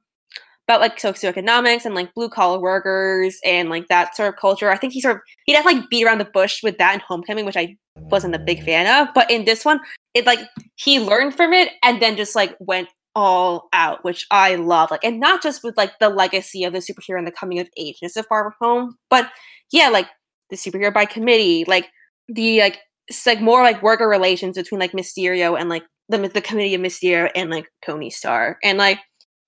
about 0.68 0.82
like 0.82 0.98
socioeconomics 0.98 1.86
and 1.86 1.96
like 1.96 2.14
blue 2.14 2.30
collar 2.30 2.60
workers 2.60 3.38
and 3.44 3.70
like 3.70 3.88
that 3.88 4.16
sort 4.16 4.30
of 4.30 4.40
culture. 4.40 4.70
I 4.70 4.78
think 4.78 4.94
he 4.94 5.02
sort 5.02 5.18
of 5.18 5.22
he 5.46 5.54
definitely 5.54 5.86
beat 5.90 6.06
around 6.06 6.20
the 6.20 6.26
bush 6.26 6.64
with 6.64 6.78
that 6.78 6.94
in 6.94 7.02
Homecoming, 7.02 7.46
which 7.46 7.58
I 7.58 7.76
wasn't 7.96 8.36
a 8.36 8.40
big 8.40 8.64
fan 8.64 8.88
of. 8.88 9.14
But 9.14 9.30
in 9.30 9.46
this 9.46 9.66
one, 9.66 9.80
it 10.14 10.26
like 10.26 10.40
he 10.76 11.00
learned 11.00 11.36
from 11.36 11.54
it 11.54 11.72
and 11.84 12.02
then 12.02 12.16
just 12.16 12.36
like 12.36 12.56
went 12.60 12.88
all 13.16 13.68
out, 13.74 14.04
which 14.04 14.26
I 14.32 14.56
love. 14.56 14.90
Like, 14.92 15.04
and 15.04 15.20
not 15.20 15.44
just 15.44 15.64
with 15.64 15.78
like 15.78 15.92
the 16.00 16.10
legacy 16.10 16.64
of 16.64 16.74
the 16.74 16.80
superhero 16.80 17.18
and 17.18 17.28
the 17.28 17.32
coming 17.32 17.60
of 17.60 17.70
ageness 17.78 18.16
of 18.16 18.26
Far 18.28 18.44
From 18.44 18.54
Home, 18.62 18.96
but 19.10 19.30
yeah, 19.72 19.90
like 19.90 20.08
the 20.50 20.56
superhero 20.56 20.94
by 20.94 21.06
committee, 21.06 21.66
like 21.68 21.90
the 22.28 22.60
like 22.60 22.80
it's 23.08 23.26
like 23.26 23.42
more 23.42 23.64
like 23.64 23.84
worker 23.84 24.08
relations 24.08 24.56
between 24.56 24.80
like 24.80 24.94
Mysterio 24.94 25.60
and 25.60 25.70
like 25.70 25.84
the 26.10 26.18
the 26.30 26.42
committee 26.42 26.76
of 26.76 26.82
Mysterio 26.82 27.30
and 27.36 27.50
like 27.50 27.68
Tony 27.86 28.10
Stark, 28.10 28.58
and 28.64 28.78
like 28.78 29.00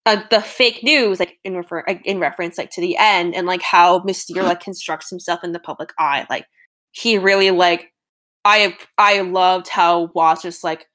uh, 0.05 0.21
the 0.29 0.41
fake 0.41 0.83
news, 0.83 1.19
like 1.19 1.39
in 1.43 1.55
refer 1.55 1.79
in 1.79 2.19
reference 2.19 2.57
like 2.57 2.69
to 2.71 2.81
the 2.81 2.95
end, 2.97 3.35
and 3.35 3.47
like 3.47 3.61
how 3.61 3.99
Mysterio 4.01 4.43
like 4.43 4.59
constructs 4.59 5.09
himself 5.09 5.43
in 5.43 5.51
the 5.51 5.59
public 5.59 5.91
eye. 5.97 6.25
Like 6.29 6.45
he 6.91 7.17
really 7.17 7.51
like 7.51 7.91
I 8.43 8.77
I 8.97 9.21
loved 9.21 9.67
how 9.67 10.11
Watts 10.13 10.43
just 10.43 10.63
like 10.63 10.87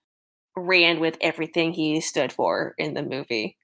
ran 0.57 1.01
with 1.01 1.17
everything 1.21 1.73
he 1.73 2.01
stood 2.01 2.33
for 2.33 2.75
in 2.79 2.95
the 2.95 3.03
movie. 3.03 3.57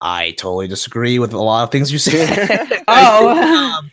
I 0.00 0.32
totally 0.32 0.68
disagree 0.68 1.18
with 1.18 1.32
a 1.32 1.40
lot 1.40 1.64
of 1.64 1.72
things 1.72 1.90
you 1.90 1.98
said. 1.98 2.82
oh. 2.88 3.78
um, 3.78 3.90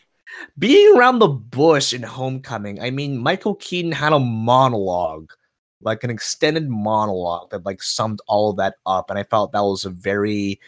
being 0.60 0.97
around 0.97 1.20
the 1.20 1.28
bush 1.30 1.93
in 1.93 2.04
Homecoming, 2.04 2.82
I 2.82 2.91
mean, 2.91 3.18
Michael 3.18 3.56
Keaton 3.56 3.93
had 3.93 4.12
a 4.12 4.20
monologue, 4.20 5.32
like 5.84 6.03
an 6.03 6.09
extended 6.09 6.69
monologue 6.69 7.49
that 7.51 7.65
like 7.65 7.82
summed 7.82 8.19
all 8.27 8.51
of 8.51 8.57
that 8.57 8.75
up, 8.86 9.09
and 9.09 9.19
I 9.19 9.23
felt 9.23 9.51
that 9.51 9.63
was 9.63 9.86
a 9.86 9.89
very, 9.89 10.59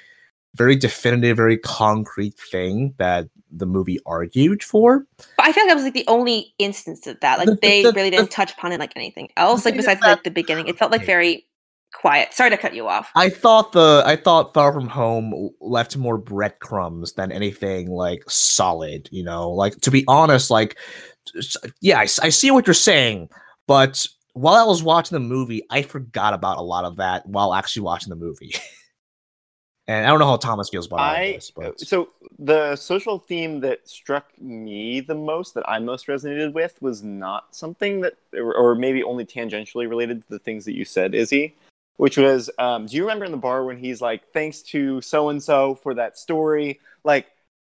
very 0.55 0.76
definitive, 0.76 1.38
very 1.38 1.57
concrete 1.57 2.36
thing 2.38 2.93
that 2.97 3.28
the 3.51 3.66
movie 3.66 3.99
argued 4.05 4.64
for. 4.64 5.05
But 5.18 5.47
I 5.47 5.51
feel 5.51 5.64
like 5.64 5.72
that 5.72 5.76
was 5.76 5.84
like 5.84 5.93
the 5.93 6.07
only 6.07 6.53
instance 6.59 7.07
of 7.07 7.20
that. 7.22 7.39
Like 7.39 7.47
the, 7.47 7.59
they 7.61 7.84
the, 7.84 7.91
really 7.93 8.09
didn't 8.09 8.30
the, 8.30 8.36
touch 8.36 8.53
upon 8.53 8.72
it 8.72 8.80
like 8.80 8.93
anything 8.95 9.30
else. 9.38 9.66
Like 9.66 9.76
besides 9.76 10.01
that, 10.01 10.07
like 10.07 10.24
the 10.24 10.32
beginning, 10.32 10.68
it 10.68 10.78
felt 10.78 10.91
like 10.91 11.05
very 11.05 11.45
quiet. 11.93 12.34
Sorry 12.34 12.49
to 12.49 12.57
cut 12.57 12.74
you 12.74 12.88
off. 12.88 13.09
I 13.16 13.30
thought 13.30 13.72
the 13.72 14.03
I 14.05 14.16
thought 14.16 14.53
Far 14.53 14.74
From 14.74 14.88
Home 14.88 15.51
left 15.61 15.95
more 15.95 16.18
breadcrumbs 16.18 17.14
than 17.14 17.32
anything 17.32 17.89
like 17.89 18.24
solid. 18.28 19.07
You 19.11 19.24
know, 19.24 19.49
like 19.49 19.80
to 19.82 19.91
be 19.91 20.03
honest, 20.07 20.49
like 20.49 20.78
yeah, 21.80 21.99
I, 21.99 22.03
I 22.03 22.30
see 22.30 22.51
what 22.51 22.68
you're 22.68 22.74
saying, 22.74 23.30
but 23.68 24.05
while 24.34 24.56
I 24.56 24.64
was 24.64 24.84
watching 24.84 25.16
the 25.16 25.20
movie, 25.20 25.64
I 25.70 25.82
forgot 25.82 26.34
about 26.34 26.58
a 26.58 26.62
lot 26.62 26.86
of 26.86 26.98
that 26.98 27.26
while 27.26 27.54
actually 27.54 27.84
watching 27.84 28.10
the 28.10 28.16
movie. 28.16 28.54
and 29.88 30.06
I 30.06 30.10
don't 30.10 30.20
know 30.20 30.28
how 30.28 30.38
Thomas 30.38 30.70
feels 30.70 30.88
about 30.88 31.00
I, 31.00 31.34
this. 31.34 31.52
But 31.52 31.80
so 31.80 32.10
the 32.40 32.76
social 32.76 33.20
theme 33.20 33.60
that 33.62 33.88
struck 33.88 34.30
me 34.40 35.00
the 35.02 35.16
most, 35.16 35.54
that 35.54 35.68
I 35.70 35.80
most 35.80 36.08
resonated 36.08 36.54
with, 36.54 36.82
was 36.82 37.04
not 37.04 37.56
something 37.56 38.02
that, 38.02 38.14
or 38.36 38.76
maybe 38.76 39.04
only 39.04 39.26
tangentially 39.26 39.88
related 39.88 40.24
to 40.24 40.30
the 40.30 40.40
things 40.40 40.66
that 40.66 40.76
you 40.76 40.86
said, 40.86 41.16
Izzy 41.16 41.56
which 41.98 42.18
was 42.18 42.50
um, 42.58 42.86
do 42.86 42.96
you 42.96 43.04
remember 43.04 43.26
in 43.26 43.32
the 43.32 43.38
bar 43.38 43.64
when 43.64 43.78
he's 43.78 44.02
like 44.02 44.28
thanks 44.32 44.62
to 44.62 45.02
so 45.02 45.30
and 45.30 45.42
so 45.42 45.76
for 45.76 45.94
that 45.94 46.18
story 46.18 46.80
like 47.04 47.28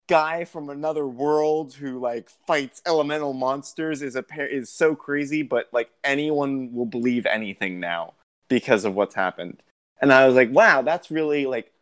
guy 0.08 0.44
from 0.44 0.70
another 0.70 1.06
world 1.06 1.74
who 1.74 1.98
like 1.98 2.28
fights 2.46 2.82
elemental 2.86 3.32
monsters 3.32 4.02
is 4.02 4.16
a 4.16 4.22
pair 4.22 4.46
is 4.46 4.70
so 4.70 4.94
crazy 4.94 5.42
but 5.42 5.68
like 5.72 5.90
anyone 6.02 6.72
will 6.72 6.86
believe 6.86 7.26
anything 7.26 7.78
now 7.78 8.14
because 8.48 8.84
of 8.84 8.94
what's 8.94 9.14
happened. 9.14 9.62
And 10.00 10.12
i 10.12 10.26
was 10.26 10.34
like 10.34 10.50
wow 10.50 10.82
that's 10.82 11.10
really 11.10 11.46
like 11.46 11.72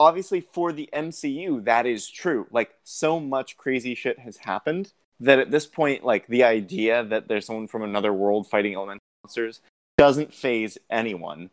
obviously 0.00 0.40
for 0.40 0.72
the 0.72 0.88
mcu 0.92 1.64
that 1.64 1.86
is 1.86 2.08
true. 2.08 2.46
Like 2.50 2.74
so 2.84 3.20
much 3.20 3.56
crazy 3.56 3.94
shit 3.94 4.18
has 4.18 4.38
happened 4.38 4.92
that 5.20 5.38
at 5.38 5.50
this 5.50 5.66
point 5.66 6.04
like 6.04 6.26
the 6.28 6.44
idea 6.44 7.04
that 7.04 7.28
there's 7.28 7.46
someone 7.46 7.68
from 7.68 7.82
another 7.82 8.12
world 8.12 8.48
fighting 8.48 8.74
elemental 8.74 9.02
monsters 9.24 9.60
doesn't 9.98 10.32
phase 10.32 10.78
anyone. 10.88 11.50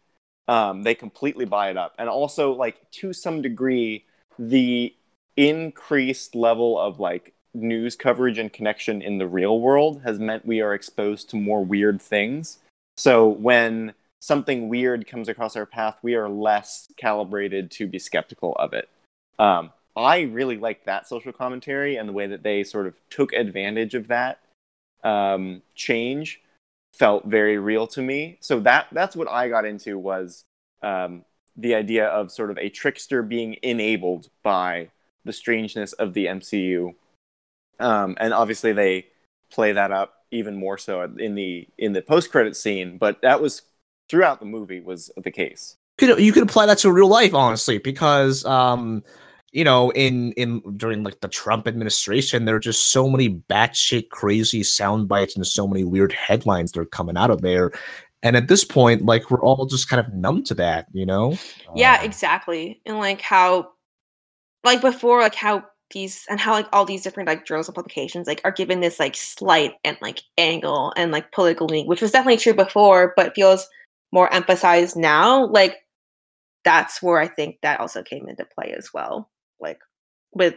Um, 0.48 0.84
they 0.84 0.96
completely 0.96 1.46
buy 1.46 1.72
it 1.72 1.78
up, 1.78 1.96
and 1.98 2.08
also 2.08 2.54
like 2.54 2.90
to 2.92 3.12
some 3.12 3.42
degree, 3.42 4.06
the 4.38 4.96
increased 5.38 6.36
level 6.36 6.80
of 6.80 7.00
like 7.00 7.34
news 7.54 7.96
coverage 7.96 8.38
and 8.38 8.52
connection 8.52 9.02
in 9.02 9.18
the 9.18 9.28
real 9.28 9.60
world 9.60 10.02
has 10.04 10.20
meant 10.20 10.46
we 10.46 10.62
are 10.62 10.74
exposed 10.74 11.30
to 11.30 11.36
more 11.36 11.64
weird 11.64 12.02
things. 12.02 12.60
So 12.98 13.28
when 13.28 13.94
something 14.20 14.70
weird 14.70 15.08
comes 15.08 15.30
across 15.30 15.56
our 15.56 15.66
path, 15.66 15.98
we 16.02 16.16
are 16.16 16.30
less 16.30 16.92
calibrated 16.98 17.72
to 17.72 17.88
be 17.88 18.00
skeptical 18.00 18.54
of 18.58 18.74
it. 18.74 18.90
Um, 19.40 19.72
I 19.96 20.22
really 20.22 20.58
like 20.58 20.86
that 20.86 21.08
social 21.08 21.32
commentary 21.32 21.96
and 21.96 22.10
the 22.10 22.14
way 22.14 22.28
that 22.28 22.44
they 22.44 22.64
sort 22.64 22.88
of 22.88 22.98
took 23.10 23.34
advantage 23.34 23.94
of 23.96 24.08
that 24.08 24.40
um, 25.04 25.62
change 25.76 26.42
felt 26.94 27.26
very 27.26 27.58
real 27.58 27.88
to 27.88 28.02
me. 28.02 28.38
So 28.42 28.60
that 28.62 28.88
that's 28.92 29.16
what 29.16 29.30
I 29.30 29.48
got 29.50 29.66
into 29.66 29.98
was 29.98 30.44
um, 30.82 31.24
the 31.56 31.76
idea 31.76 32.08
of 32.08 32.32
sort 32.32 32.52
of 32.52 32.58
a 32.58 32.70
trickster 32.70 33.22
being 33.22 33.58
enabled 33.62 34.30
by 34.44 34.90
the 35.26 35.34
strangeness 35.34 35.94
of 35.94 36.14
the 36.14 36.28
MCU, 36.28 36.94
um, 37.80 38.16
and 38.20 38.34
obviously 38.34 38.72
they 38.72 39.08
play 39.52 39.74
that 39.74 39.92
up 39.92 40.14
even 40.32 40.56
more 40.56 40.78
so 40.78 41.02
in 41.02 41.36
the 41.36 41.68
in 41.78 41.94
the 41.94 42.02
post 42.02 42.32
credit 42.32 42.56
scene. 42.56 42.98
But 42.98 43.22
that 43.22 43.42
was 43.42 43.64
throughout 44.10 44.40
the 44.40 44.46
movie 44.46 44.80
was 44.80 45.12
the 45.18 45.32
case. 45.32 45.76
You 46.00 46.08
could 46.08 46.24
you 46.24 46.32
could 46.32 46.44
apply 46.44 46.68
that 46.68 46.78
to 46.80 46.92
real 46.92 47.08
life, 47.08 47.34
honestly, 47.34 47.78
because 47.78 48.46
um, 48.46 49.04
you 49.52 49.64
know, 49.64 49.90
in 49.92 50.34
in 50.34 50.62
during 50.76 51.04
like 51.04 51.22
the 51.22 51.30
Trump 51.30 51.68
administration, 51.68 52.46
there 52.46 52.56
are 52.56 52.60
just 52.60 52.92
so 52.92 53.10
many 53.10 53.30
batshit 53.30 54.10
crazy 54.10 54.64
sound 54.64 55.08
bites 55.08 55.36
and 55.36 55.48
so 55.48 55.68
many 55.68 55.84
weird 55.84 56.12
headlines 56.12 56.74
that 56.74 56.82
are 56.82 56.86
coming 56.86 57.18
out 57.18 57.32
of 57.32 57.42
there. 57.42 57.72
And 58.22 58.36
at 58.36 58.48
this 58.48 58.66
point, 58.66 59.06
like 59.06 59.30
we're 59.30 59.42
all 59.42 59.68
just 59.68 59.88
kind 59.88 60.06
of 60.06 60.12
numb 60.12 60.44
to 60.46 60.56
that, 60.56 60.88
you 60.92 61.06
know? 61.06 61.38
Yeah, 61.76 62.00
uh, 62.02 62.04
exactly. 62.04 62.82
And 62.84 62.98
like 62.98 63.22
how, 63.22 63.72
like 64.66 64.82
before, 64.82 65.22
like 65.22 65.36
how 65.36 65.63
these 65.91 66.26
and 66.30 66.39
how 66.39 66.51
like 66.51 66.68
all 66.74 66.86
these 66.86 67.03
different 67.03 67.28
like 67.28 67.45
journals 67.45 67.68
and 67.68 67.76
publications 67.76 68.26
like 68.28 68.41
are 68.43 68.51
given 68.51 68.80
this 68.80 68.99
like 68.99 69.16
slight 69.16 69.74
and 69.84 69.97
like 70.01 70.24
angle 70.38 70.91
and 70.97 71.11
like 71.11 71.32
political 71.32 71.68
meaning, 71.68 71.88
which 71.88 72.01
was 72.01 72.11
definitely 72.11 72.38
true 72.38 72.53
before, 72.53 73.13
but 73.16 73.36
feels 73.36 73.68
more 74.11 74.34
emphasized 74.34 74.95
now. 74.95 75.45
Like 75.45 75.78
that's 76.63 77.01
where 77.01 77.20
I 77.20 77.28
think 77.28 77.57
that 77.61 77.80
also 77.80 78.01
came 78.01 78.28
into 78.28 78.45
play 78.45 78.74
as 78.76 78.89
well 78.93 79.30
like 79.59 79.80
with 80.34 80.55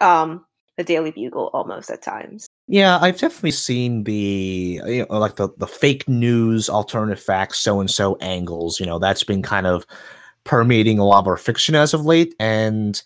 um 0.00 0.44
the 0.76 0.84
Daily 0.84 1.10
Bugle 1.10 1.50
almost 1.52 1.90
at 1.90 2.02
times. 2.02 2.46
Yeah, 2.66 2.98
I've 3.00 3.18
definitely 3.18 3.50
seen 3.50 4.04
the 4.04 4.80
you 4.86 5.06
know, 5.08 5.18
like 5.18 5.36
the 5.36 5.50
the 5.58 5.66
fake 5.66 6.08
news, 6.08 6.70
alternative 6.70 7.22
facts, 7.22 7.58
so 7.58 7.80
and 7.80 7.90
so 7.90 8.16
angles. 8.20 8.80
You 8.80 8.86
know, 8.86 8.98
that's 8.98 9.24
been 9.24 9.42
kind 9.42 9.66
of 9.66 9.86
permeating 10.44 10.98
a 10.98 11.04
lot 11.04 11.20
of 11.20 11.28
our 11.28 11.36
fiction 11.36 11.74
as 11.74 11.92
of 11.92 12.06
late, 12.06 12.34
and 12.40 13.02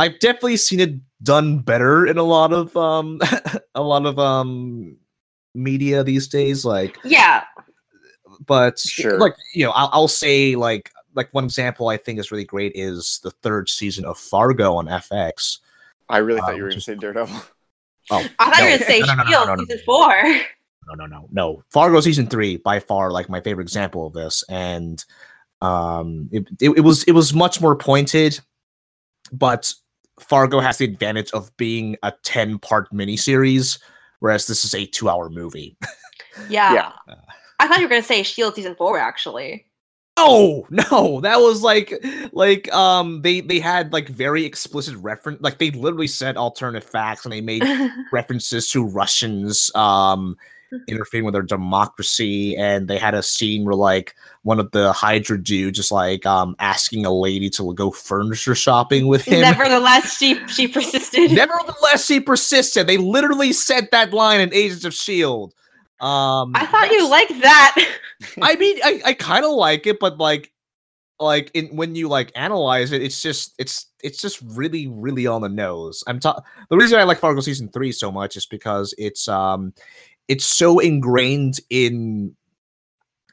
I've 0.00 0.18
definitely 0.18 0.56
seen 0.56 0.80
it 0.80 0.94
done 1.22 1.58
better 1.58 2.06
in 2.06 2.16
a 2.16 2.22
lot 2.22 2.54
of 2.54 2.74
um 2.74 3.20
a 3.74 3.82
lot 3.82 4.06
of 4.06 4.18
um 4.18 4.96
media 5.54 6.02
these 6.02 6.26
days. 6.26 6.64
Like 6.64 6.96
yeah, 7.04 7.44
but 8.46 8.78
sure. 8.78 9.18
like 9.18 9.34
you 9.52 9.66
know, 9.66 9.72
I'll, 9.72 9.90
I'll 9.92 10.08
say 10.08 10.56
like 10.56 10.90
like 11.14 11.28
one 11.32 11.44
example 11.44 11.88
I 11.88 11.98
think 11.98 12.18
is 12.18 12.32
really 12.32 12.46
great 12.46 12.72
is 12.74 13.20
the 13.22 13.30
third 13.30 13.68
season 13.68 14.06
of 14.06 14.16
Fargo 14.16 14.74
on 14.76 14.86
FX. 14.86 15.58
I 16.08 16.18
really 16.18 16.40
thought 16.40 16.52
um, 16.52 16.56
you 16.56 16.62
were 16.62 16.70
going 16.70 16.80
to 16.80 16.84
say 16.84 16.94
Daredevil. 16.94 17.42
Oh, 18.12 18.26
I 18.40 18.50
thought 18.50 18.58
no. 18.58 18.64
you 18.66 18.72
were 18.72 18.78
going 18.78 18.78
to 18.80 18.84
say 18.86 19.00
no, 19.00 19.14
no, 19.14 19.24
Shield 19.24 19.46
no, 19.46 19.56
season 19.58 19.80
four. 19.86 20.22
No, 20.88 20.94
no, 20.96 21.06
no, 21.06 21.28
no. 21.30 21.62
Fargo 21.70 22.00
season 22.00 22.26
three 22.26 22.56
by 22.56 22.80
far 22.80 23.12
like 23.12 23.28
my 23.28 23.40
favorite 23.40 23.62
example 23.62 24.04
of 24.04 24.14
this, 24.14 24.42
and 24.48 25.04
um, 25.60 26.28
it, 26.32 26.48
it, 26.60 26.70
it 26.78 26.80
was 26.80 27.04
it 27.04 27.12
was 27.12 27.32
much 27.32 27.60
more 27.60 27.76
pointed, 27.76 28.40
but 29.30 29.72
Fargo 30.20 30.60
has 30.60 30.78
the 30.78 30.84
advantage 30.84 31.30
of 31.32 31.54
being 31.56 31.96
a 32.02 32.12
ten 32.22 32.58
part 32.58 32.90
miniseries, 32.92 33.78
whereas 34.20 34.46
this 34.46 34.64
is 34.64 34.74
a 34.74 34.86
two 34.86 35.08
hour 35.08 35.28
movie. 35.30 35.76
yeah. 36.48 36.74
yeah. 36.74 36.92
I 37.58 37.68
thought 37.68 37.78
you 37.78 37.84
were 37.84 37.90
going 37.90 38.02
to 38.02 38.08
say 38.08 38.22
Shield 38.22 38.54
season 38.54 38.74
four 38.74 38.98
actually. 38.98 39.66
Oh 40.16 40.66
no, 40.70 41.20
that 41.22 41.38
was 41.38 41.62
like 41.62 41.94
like 42.32 42.72
um 42.74 43.22
they 43.22 43.40
they 43.40 43.58
had 43.58 43.92
like 43.92 44.08
very 44.08 44.44
explicit 44.44 44.96
reference 44.96 45.40
like 45.40 45.58
they 45.58 45.70
literally 45.70 46.06
said 46.06 46.36
alternative 46.36 46.88
facts 46.88 47.24
and 47.24 47.32
they 47.32 47.40
made 47.40 47.64
references 48.12 48.70
to 48.70 48.84
Russians 48.84 49.74
um 49.74 50.36
interfering 50.88 51.24
with 51.24 51.34
their 51.34 51.42
democracy 51.42 52.56
and 52.56 52.88
they 52.88 52.98
had 52.98 53.14
a 53.14 53.22
scene 53.22 53.64
where 53.64 53.74
like 53.74 54.14
one 54.42 54.60
of 54.60 54.70
the 54.70 54.92
Hydra 54.92 55.42
dudes 55.42 55.76
just 55.76 55.92
like 55.92 56.24
um 56.26 56.54
asking 56.58 57.06
a 57.06 57.12
lady 57.12 57.50
to 57.50 57.74
go 57.74 57.90
furniture 57.90 58.54
shopping 58.54 59.06
with 59.06 59.24
him. 59.24 59.40
Nevertheless, 59.40 60.16
she 60.16 60.46
she 60.48 60.68
persisted. 60.68 61.32
Nevertheless, 61.32 62.06
she 62.06 62.20
persisted. 62.20 62.86
They 62.86 62.96
literally 62.96 63.52
said 63.52 63.88
that 63.92 64.12
line 64.12 64.40
in 64.40 64.52
Agents 64.54 64.84
of 64.84 64.94
Shield. 64.94 65.54
Um, 66.00 66.52
I 66.54 66.64
thought 66.64 66.90
you 66.90 67.08
liked 67.08 67.40
that. 67.42 67.94
I 68.42 68.56
mean, 68.56 68.78
I, 68.82 69.02
I 69.06 69.12
kind 69.14 69.44
of 69.44 69.50
like 69.50 69.86
it, 69.86 70.00
but 70.00 70.16
like, 70.16 70.50
like 71.18 71.50
in, 71.52 71.66
when 71.76 71.94
you 71.94 72.08
like 72.08 72.32
analyze 72.34 72.92
it, 72.92 73.02
it's 73.02 73.20
just 73.20 73.54
it's 73.58 73.86
it's 74.02 74.22
just 74.22 74.40
really 74.42 74.86
really 74.88 75.26
on 75.26 75.42
the 75.42 75.48
nose. 75.50 76.02
I'm 76.06 76.18
ta- 76.18 76.40
the 76.70 76.78
reason 76.78 76.98
I 76.98 77.04
like 77.04 77.18
Fargo 77.18 77.42
season 77.42 77.68
three 77.68 77.92
so 77.92 78.10
much 78.10 78.36
is 78.36 78.46
because 78.46 78.94
it's 78.96 79.28
um 79.28 79.74
it's 80.30 80.46
so 80.46 80.78
ingrained 80.78 81.58
in 81.70 82.36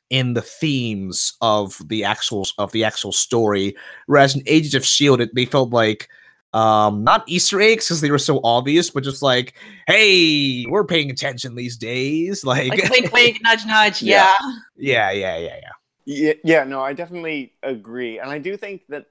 in 0.10 0.34
the 0.34 0.42
themes 0.42 1.34
of 1.42 1.80
the 1.90 2.04
actual 2.04 2.48
of 2.58 2.72
the 2.72 2.84
actual 2.84 3.12
story. 3.12 3.76
Whereas 4.08 4.36
in 4.36 4.42
Agents 4.48 4.74
of 4.74 4.84
Shield, 4.84 5.22
it, 5.22 5.30
they 5.36 5.46
felt 5.46 5.70
like 5.70 6.10
um 6.54 7.04
not 7.04 7.24
Easter 7.28 7.62
eggs 7.62 7.86
because 7.86 8.02
they 8.02 8.10
were 8.10 8.18
so 8.18 8.42
obvious, 8.44 8.90
but 8.90 9.04
just 9.04 9.22
like, 9.22 9.54
hey, 9.86 10.66
we're 10.68 10.86
paying 10.86 11.12
attention 11.12 11.54
these 11.54 11.78
days. 11.78 12.44
Like, 12.48 12.72
like 12.72 12.90
wink, 12.90 13.14
wink, 13.14 13.40
nudge, 13.44 13.66
nudge. 13.68 14.02
Yeah. 14.02 14.34
yeah, 14.76 15.12
yeah, 15.12 15.38
yeah, 15.38 15.60
yeah. 15.62 15.72
Yeah, 16.06 16.34
yeah, 16.44 16.64
no, 16.64 16.82
I 16.82 16.94
definitely 16.94 17.54
agree, 17.62 18.18
and 18.18 18.32
I 18.32 18.40
do 18.40 18.58
think 18.58 18.84
that 18.88 19.06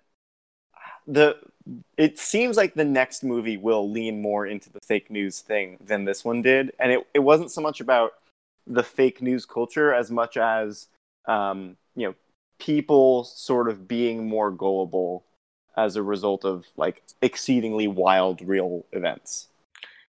the 1.07 1.37
it 1.97 2.19
seems 2.19 2.57
like 2.57 2.75
the 2.75 2.85
next 2.85 3.25
movie 3.25 3.57
will 3.57 3.91
lean 3.91 4.23
more 4.23 4.47
into 4.47 4.71
the 4.71 4.81
fake 4.81 5.11
news 5.11 5.41
thing 5.41 5.79
than 5.85 6.05
this 6.05 6.25
one 6.25 6.43
did, 6.43 6.73
and 6.79 6.93
it 6.93 7.07
it 7.15 7.21
wasn't 7.21 7.51
so 7.51 7.61
much 7.61 7.81
about 7.81 8.15
the 8.67 8.83
fake 8.83 9.23
news 9.23 9.45
culture 9.45 9.93
as 9.95 10.11
much 10.11 10.37
as 10.37 10.89
um, 11.27 11.77
you 11.95 12.07
know 12.07 12.15
people 12.59 13.25
sort 13.25 13.69
of 13.69 13.87
being 13.87 14.27
more 14.29 14.51
gullible 14.51 15.25
as 15.77 15.97
a 15.97 16.03
result 16.03 16.45
of 16.45 16.67
like 16.77 17.03
exceedingly 17.21 17.87
wild 17.87 18.41
real 18.43 18.85
events. 18.93 19.49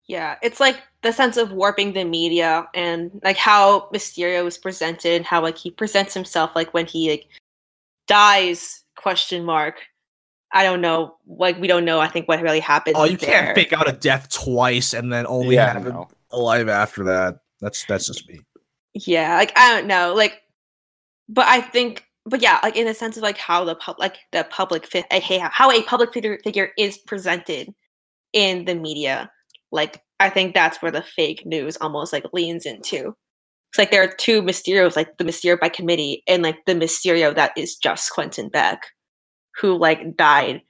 Yeah, 0.07 0.36
it's 0.42 0.61
like 0.61 0.82
the 1.03 1.12
sense 1.12 1.36
of 1.36 1.53
warping 1.53 1.92
the 1.92 2.05
media 2.05 2.66
and 2.74 3.20
like 3.22 3.36
how 3.36 3.88
Mysterio 3.92 4.46
is 4.46 4.59
presented, 4.59 5.12
and 5.16 5.24
how 5.24 5.42
like 5.42 5.59
he 5.59 5.70
presents 5.70 6.14
himself 6.14 6.55
like 6.55 6.74
when 6.74 6.86
he 6.86 7.11
like 7.11 7.26
dies 8.07 8.84
question 8.96 9.44
mark. 9.44 9.76
I 10.53 10.64
don't 10.64 10.80
know. 10.80 11.16
Like 11.26 11.59
we 11.59 11.66
don't 11.66 11.84
know. 11.84 12.01
I 12.01 12.09
think 12.09 12.26
what 12.28 12.40
really 12.40 12.61
happened. 12.61 12.96
Oh, 12.99 13.05
you 13.05 13.16
there. 13.16 13.28
can't 13.42 13.55
fake 13.55 13.72
out 13.72 13.88
a 13.88 13.92
death 13.92 14.28
twice 14.30 14.92
and 14.94 15.12
then 15.12 15.26
only 15.26 15.57
Yeah, 15.57 15.72
have 15.74 15.84
no. 15.84 16.09
alive 16.30 16.68
after 16.68 17.05
that. 17.05 17.40
That's 17.61 17.84
that's 17.86 18.07
just 18.07 18.28
me. 18.28 18.40
Yeah, 18.94 19.36
like 19.36 19.53
I 19.57 19.74
don't 19.76 19.86
know, 19.86 20.14
like, 20.14 20.40
but 21.28 21.46
I 21.46 21.61
think, 21.61 22.05
but 22.24 22.40
yeah, 22.42 22.59
like 22.62 22.76
in 22.76 22.86
the 22.86 22.94
sense 22.94 23.16
of 23.16 23.22
like 23.22 23.36
how 23.36 23.64
the 23.64 23.74
pub, 23.74 23.96
like 23.99 24.16
the 24.32 24.46
public, 24.51 24.86
fi- 24.86 25.05
eh, 25.11 25.20
hey, 25.20 25.38
how 25.53 25.70
a 25.70 25.82
public 25.82 26.12
figure 26.12 26.38
figure 26.42 26.70
is 26.78 26.99
presented 26.99 27.72
in 28.32 28.64
the 28.64 28.74
media, 28.74 29.30
like 29.70 30.03
I 30.20 30.30
think 30.30 30.55
that's 30.55 30.80
where 30.82 30.90
the 30.90 31.03
fake 31.03 31.44
news 31.46 31.76
almost 31.80 32.12
like 32.12 32.24
leans 32.32 32.64
into. 32.66 33.14
It's 33.70 33.78
like 33.78 33.90
there 33.90 34.03
are 34.03 34.12
two 34.18 34.40
Mysterios, 34.42 34.96
like 34.96 35.18
the 35.18 35.24
Mysterio 35.24 35.61
by 35.61 35.68
committee 35.68 36.22
and 36.26 36.42
like 36.42 36.64
the 36.64 36.74
Mysterio 36.74 37.34
that 37.34 37.53
is 37.57 37.76
just 37.76 38.11
Quentin 38.12 38.49
Beck, 38.49 38.80
who 39.61 39.76
like 39.76 40.16
died 40.16 40.62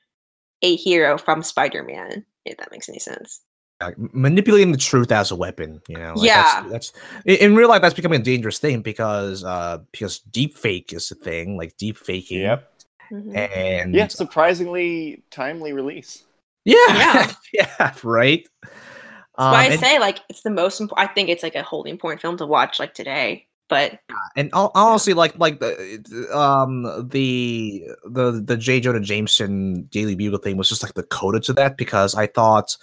a 0.63 0.77
hero 0.77 1.19
from 1.19 1.43
Spider 1.43 1.83
Man. 1.83 2.25
If 2.45 2.57
that 2.59 2.71
makes 2.71 2.89
any 2.89 2.99
sense. 2.99 3.43
like, 3.83 3.95
manipulating 3.99 4.73
the 4.73 4.79
truth 4.79 5.13
as 5.13 5.31
a 5.31 5.37
weapon 5.37 5.81
you 5.89 5.97
know 5.99 6.15
like, 6.17 6.27
Yeah. 6.27 6.63
that's, 6.69 6.91
that's 6.91 6.93
in 7.27 7.37
in 7.37 7.55
real 7.57 7.69
life 7.69 7.83
that's 7.83 7.95
becoming 7.95 8.21
a 8.21 8.25
dangerous 8.25 8.59
thing 8.59 8.81
because 8.83 9.45
uh 9.45 9.79
because 9.93 10.19
deep 10.21 10.57
fake 10.57 10.93
is 10.93 11.11
a 11.11 11.15
thing 11.15 11.57
like 11.57 11.77
deep 11.77 11.97
faking 11.97 12.41
Yep. 12.41 12.73
Mhm. 13.13 13.37
and 13.37 13.95
Yeah, 13.95 14.09
surprisingly 14.09 15.23
timely 15.31 15.73
release. 15.73 16.25
yeah 16.65 17.31
yeah, 17.53 17.93
right 18.03 18.49
um, 18.65 19.53
But 19.53 19.55
I 19.55 19.65
and, 19.67 19.81
say 19.81 19.99
like 20.01 20.21
it's 20.29 20.43
the 20.43 20.51
most 20.51 20.81
important. 20.81 21.09
I 21.09 21.13
think 21.13 21.29
it's 21.29 21.43
like 21.45 21.55
a 21.55 21.63
wholly 21.63 21.91
important 21.91 22.21
film 22.21 22.37
to 22.39 22.47
watch 22.47 22.81
like 22.81 22.95
today. 22.95 23.47
But 23.69 24.01
and 24.37 24.51
hon- 24.53 24.71
honestly 24.75 25.13
like 25.15 25.39
like 25.39 25.61
the 25.61 26.29
um 26.33 26.83
the 27.11 27.85
the 28.05 28.43
the 28.45 28.57
j. 28.57 28.81
Jonah 28.81 29.01
jameson 29.01 29.83
daily 29.91 30.15
bugle 30.15 30.39
thing 30.39 30.57
was 30.57 30.69
just 30.71 30.83
like 30.83 30.95
the 30.95 31.03
coda 31.03 31.39
to 31.41 31.53
that 31.53 31.77
because 31.77 32.15
i 32.15 32.27
thought 32.27 32.77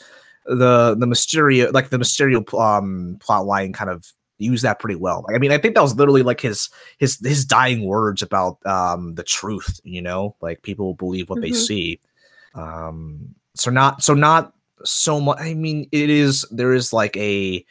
the 0.46 0.96
the 0.96 1.08
mysterio 1.08 1.74
like 1.74 1.90
the 1.90 1.98
mysterio 1.98 2.38
um 2.60 3.18
plot 3.20 3.46
line 3.48 3.74
kind 3.74 3.90
of 3.90 4.14
used 4.38 4.64
that 4.64 4.80
pretty 4.80 4.96
well. 4.96 5.24
Like, 5.28 5.36
i 5.36 5.40
mean 5.40 5.52
i 5.52 5.58
think 5.58 5.74
that 5.76 5.82
was 5.82 5.96
literally 5.96 6.22
like 6.22 6.42
his 6.42 6.70
his 7.00 7.18
his 7.26 7.46
dying 7.46 7.86
words 7.86 8.22
about 8.22 8.64
um 8.68 9.16
the 9.16 9.24
truth 9.24 9.80
you 9.84 10.02
know? 10.04 10.36
Like 10.42 10.62
people 10.62 10.94
believe 10.94 11.30
what 11.30 11.42
they 11.42 11.50
Mhm. 11.52 11.56
see. 11.56 12.00
Um 12.54 13.34
so 13.56 13.72
not 13.72 14.04
so 14.04 14.14
not 14.14 14.54
so 14.84 15.20
much 15.20 15.38
i 15.40 15.54
mean 15.56 15.88
it 15.92 16.10
is 16.12 16.46
there 16.52 16.74
is 16.74 16.94
like 16.94 17.16
a 17.18 17.66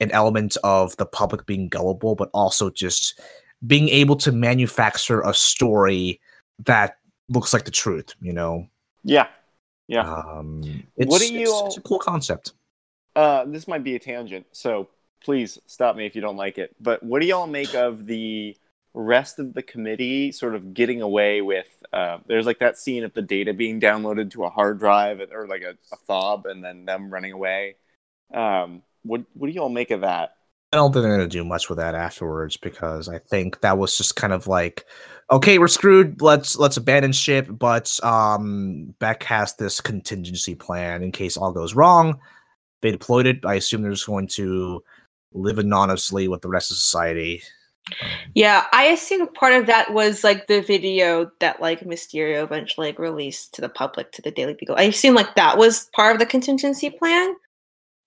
an 0.00 0.10
element 0.10 0.56
of 0.64 0.96
the 0.96 1.06
public 1.06 1.46
being 1.46 1.68
gullible 1.68 2.14
but 2.14 2.28
also 2.34 2.70
just 2.70 3.20
being 3.66 3.88
able 3.88 4.16
to 4.16 4.32
manufacture 4.32 5.20
a 5.22 5.32
story 5.34 6.20
that 6.64 6.98
looks 7.28 7.52
like 7.52 7.64
the 7.64 7.70
truth 7.70 8.14
you 8.20 8.32
know 8.32 8.66
Yeah. 9.04 9.28
Yeah. 9.88 10.02
um 10.10 10.62
it's, 10.96 11.10
What 11.10 11.20
do 11.20 11.32
you 11.32 11.42
it's, 11.42 11.50
all- 11.50 11.66
it's 11.66 11.76
a 11.76 11.82
cool 11.82 11.98
concept 11.98 12.52
Uh, 13.16 13.44
this 13.46 13.66
might 13.66 13.82
be 13.82 13.94
a 13.96 13.98
tangent, 13.98 14.44
so 14.52 14.88
please 15.24 15.58
stop 15.66 15.96
me 15.96 16.04
if 16.04 16.14
you 16.14 16.20
don't 16.20 16.36
like 16.36 16.58
it. 16.58 16.76
But 16.78 17.02
what 17.02 17.20
do 17.22 17.26
y'all 17.26 17.46
make 17.46 17.74
of 17.74 18.04
the 18.04 18.54
rest 18.92 19.38
of 19.38 19.54
the 19.54 19.62
committee 19.62 20.32
sort 20.32 20.54
of 20.54 20.74
getting 20.74 21.00
away 21.00 21.40
with? 21.40 21.66
Uh, 21.94 22.18
there's 22.28 22.44
like 22.44 22.58
that 22.58 22.76
scene 22.76 23.04
of 23.04 23.14
the 23.14 23.22
data 23.22 23.54
being 23.54 23.80
downloaded 23.80 24.30
to 24.32 24.44
a 24.44 24.50
hard 24.50 24.78
drive 24.78 25.20
or 25.32 25.46
like 25.48 25.62
a, 25.62 25.74
a 25.94 25.96
fob, 26.06 26.44
and 26.44 26.62
then 26.62 26.84
them 26.84 27.08
running 27.10 27.32
away. 27.32 27.76
Um, 28.34 28.82
what 29.06 29.22
what 29.34 29.46
do 29.46 29.52
y'all 29.52 29.68
make 29.68 29.90
of 29.90 30.02
that? 30.02 30.36
I 30.72 30.76
don't 30.76 30.92
think 30.92 31.04
they're 31.04 31.16
going 31.16 31.28
to 31.28 31.38
do 31.38 31.44
much 31.44 31.68
with 31.68 31.78
that 31.78 31.94
afterwards 31.94 32.56
because 32.56 33.08
I 33.08 33.18
think 33.18 33.60
that 33.60 33.78
was 33.78 33.96
just 33.96 34.16
kind 34.16 34.32
of 34.32 34.46
like, 34.46 34.84
okay, 35.30 35.58
we're 35.58 35.68
screwed. 35.68 36.20
Let's 36.20 36.58
let's 36.58 36.76
abandon 36.76 37.12
ship. 37.12 37.46
But 37.48 37.98
um, 38.02 38.94
Beck 38.98 39.22
has 39.24 39.54
this 39.54 39.80
contingency 39.80 40.54
plan 40.54 41.02
in 41.02 41.12
case 41.12 41.36
all 41.36 41.52
goes 41.52 41.74
wrong. 41.74 42.18
They 42.82 42.90
deployed 42.90 43.26
it. 43.26 43.44
I 43.44 43.54
assume 43.54 43.82
they're 43.82 43.92
just 43.92 44.06
going 44.06 44.28
to 44.28 44.82
live 45.32 45.58
anonymously 45.58 46.28
with 46.28 46.42
the 46.42 46.48
rest 46.48 46.70
of 46.70 46.76
society. 46.76 47.42
Yeah, 48.34 48.66
I 48.72 48.86
assume 48.86 49.28
part 49.28 49.52
of 49.52 49.66
that 49.66 49.92
was 49.94 50.24
like 50.24 50.48
the 50.48 50.60
video 50.60 51.30
that 51.38 51.60
like 51.60 51.80
Mysterio 51.80 52.42
eventually 52.42 52.88
like 52.88 52.98
released 52.98 53.54
to 53.54 53.60
the 53.60 53.68
public 53.68 54.10
to 54.12 54.22
the 54.22 54.32
Daily 54.32 54.54
Bugle. 54.54 54.76
I 54.76 54.82
assume 54.82 55.14
like 55.14 55.36
that 55.36 55.56
was 55.56 55.88
part 55.94 56.12
of 56.12 56.18
the 56.18 56.26
contingency 56.26 56.90
plan. 56.90 57.36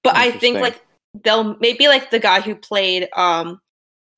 But 0.04 0.16
I 0.16 0.32
think 0.32 0.60
like 0.60 0.82
they'll 1.24 1.56
maybe 1.60 1.88
like 1.88 2.12
the 2.12 2.20
guy 2.20 2.42
who 2.42 2.56
played 2.56 3.10
um 3.16 3.60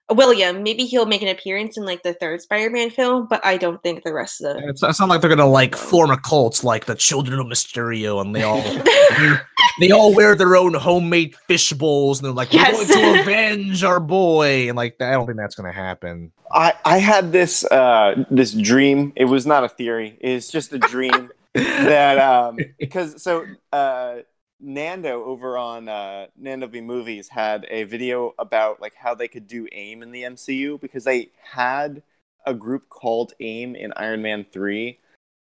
William, 0.10 0.62
maybe 0.62 0.84
he'll 0.84 1.06
make 1.06 1.22
an 1.22 1.30
appearance 1.30 1.78
in 1.78 1.86
like 1.86 2.04
the 2.04 2.14
third 2.14 2.42
Spider-Man 2.42 2.90
film, 2.90 3.28
but 3.30 3.46
I 3.46 3.56
don't 3.56 3.82
think 3.82 4.04
the 4.04 4.14
rest 4.14 4.42
of 4.44 4.58
the 4.58 4.68
it's, 4.68 4.84
it's 4.84 5.00
not 5.00 5.08
like 5.08 5.22
they're 5.22 5.30
going 5.30 5.38
to 5.38 5.46
like 5.46 5.76
form 5.76 6.12
a 6.12 6.18
cult 6.18 6.64
like 6.66 6.86
the 6.86 6.96
Children 6.96 7.40
of 7.40 7.46
Mysterio 7.46 8.20
and 8.20 8.36
they 8.36 8.44
all 8.44 8.62
they 9.80 9.92
all 9.92 10.14
wear 10.14 10.36
their 10.36 10.58
own 10.58 10.74
homemade 10.74 11.36
fish 11.48 11.72
bowls 11.72 12.20
and 12.20 12.26
they're 12.26 12.34
like, 12.34 12.52
we're 12.52 12.58
Yes. 12.58 12.90
going 12.94 13.16
to 13.16 13.22
avenge 13.22 13.84
our 13.86 14.02
boy. 14.02 14.68
And 14.68 14.76
like, 14.76 15.02
I 15.02 15.12
don't 15.12 15.28
think 15.28 15.38
that's 15.38 15.56
going 15.56 15.72
to 15.72 15.78
happen. 15.78 16.34
I 16.52 16.74
I 16.84 16.98
had 16.98 17.32
this 17.32 17.64
uh 17.66 18.26
this 18.30 18.52
dream. 18.52 19.14
It 19.16 19.26
was 19.26 19.46
not 19.46 19.64
a 19.64 19.70
theory. 19.70 20.18
It's 20.20 20.50
just 20.50 20.74
a 20.74 20.80
dream 20.80 21.32
that 21.54 22.18
um 22.20 22.58
because 22.78 23.24
so 23.24 23.46
uh 23.72 24.18
Nando 24.62 25.24
over 25.26 25.58
on 25.58 25.90
uh 25.90 26.28
Nando 26.38 26.68
V 26.68 26.82
Movies 26.82 27.28
had 27.28 27.66
a 27.70 27.84
video 27.84 28.34
about 28.38 28.80
like 28.80 28.94
how 28.96 29.16
they 29.16 29.28
could 29.28 29.48
do 29.48 29.68
aim 29.72 30.04
in 30.04 30.12
the 30.12 30.24
MCU 30.24 30.80
because 30.80 31.04
they 31.04 31.30
had 31.44 32.04
a 32.46 32.54
group 32.54 32.90
called 32.90 33.34
AIM 33.40 33.76
in 33.76 33.94
Iron 33.96 34.22
Man 34.22 34.46
3 34.52 34.98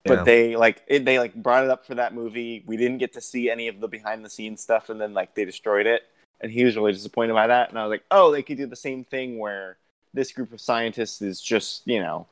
but 0.04 0.18
Yeah. 0.18 0.24
they 0.24 0.56
like 0.56 0.82
it, 0.86 1.04
they 1.04 1.18
like 1.18 1.34
brought 1.34 1.64
it 1.64 1.70
up 1.70 1.84
for 1.84 1.94
that 1.96 2.14
movie. 2.14 2.64
We 2.66 2.76
didn't 2.76 2.98
get 2.98 3.12
to 3.14 3.20
see 3.20 3.50
any 3.50 3.68
of 3.68 3.80
the 3.80 3.88
behind 3.88 4.24
the 4.24 4.30
scenes 4.30 4.62
stuff 4.62 4.88
and 4.88 5.00
then 5.00 5.12
like 5.12 5.34
they 5.34 5.44
destroyed 5.44 5.86
it 5.86 6.02
and 6.40 6.50
he 6.52 6.64
was 6.64 6.76
really 6.76 6.92
disappointed 6.92 7.34
by 7.34 7.48
that 7.48 7.70
and 7.70 7.78
I 7.78 7.84
was 7.84 7.90
like, 7.90 8.04
"Oh, 8.10 8.30
they 8.30 8.42
could 8.42 8.56
do 8.56 8.66
the 8.66 8.76
same 8.76 9.04
thing 9.04 9.38
where 9.38 9.76
this 10.14 10.32
group 10.32 10.52
of 10.52 10.60
scientists 10.60 11.20
is 11.20 11.40
just, 11.40 11.82
you 11.86 12.00
know, 12.00 12.26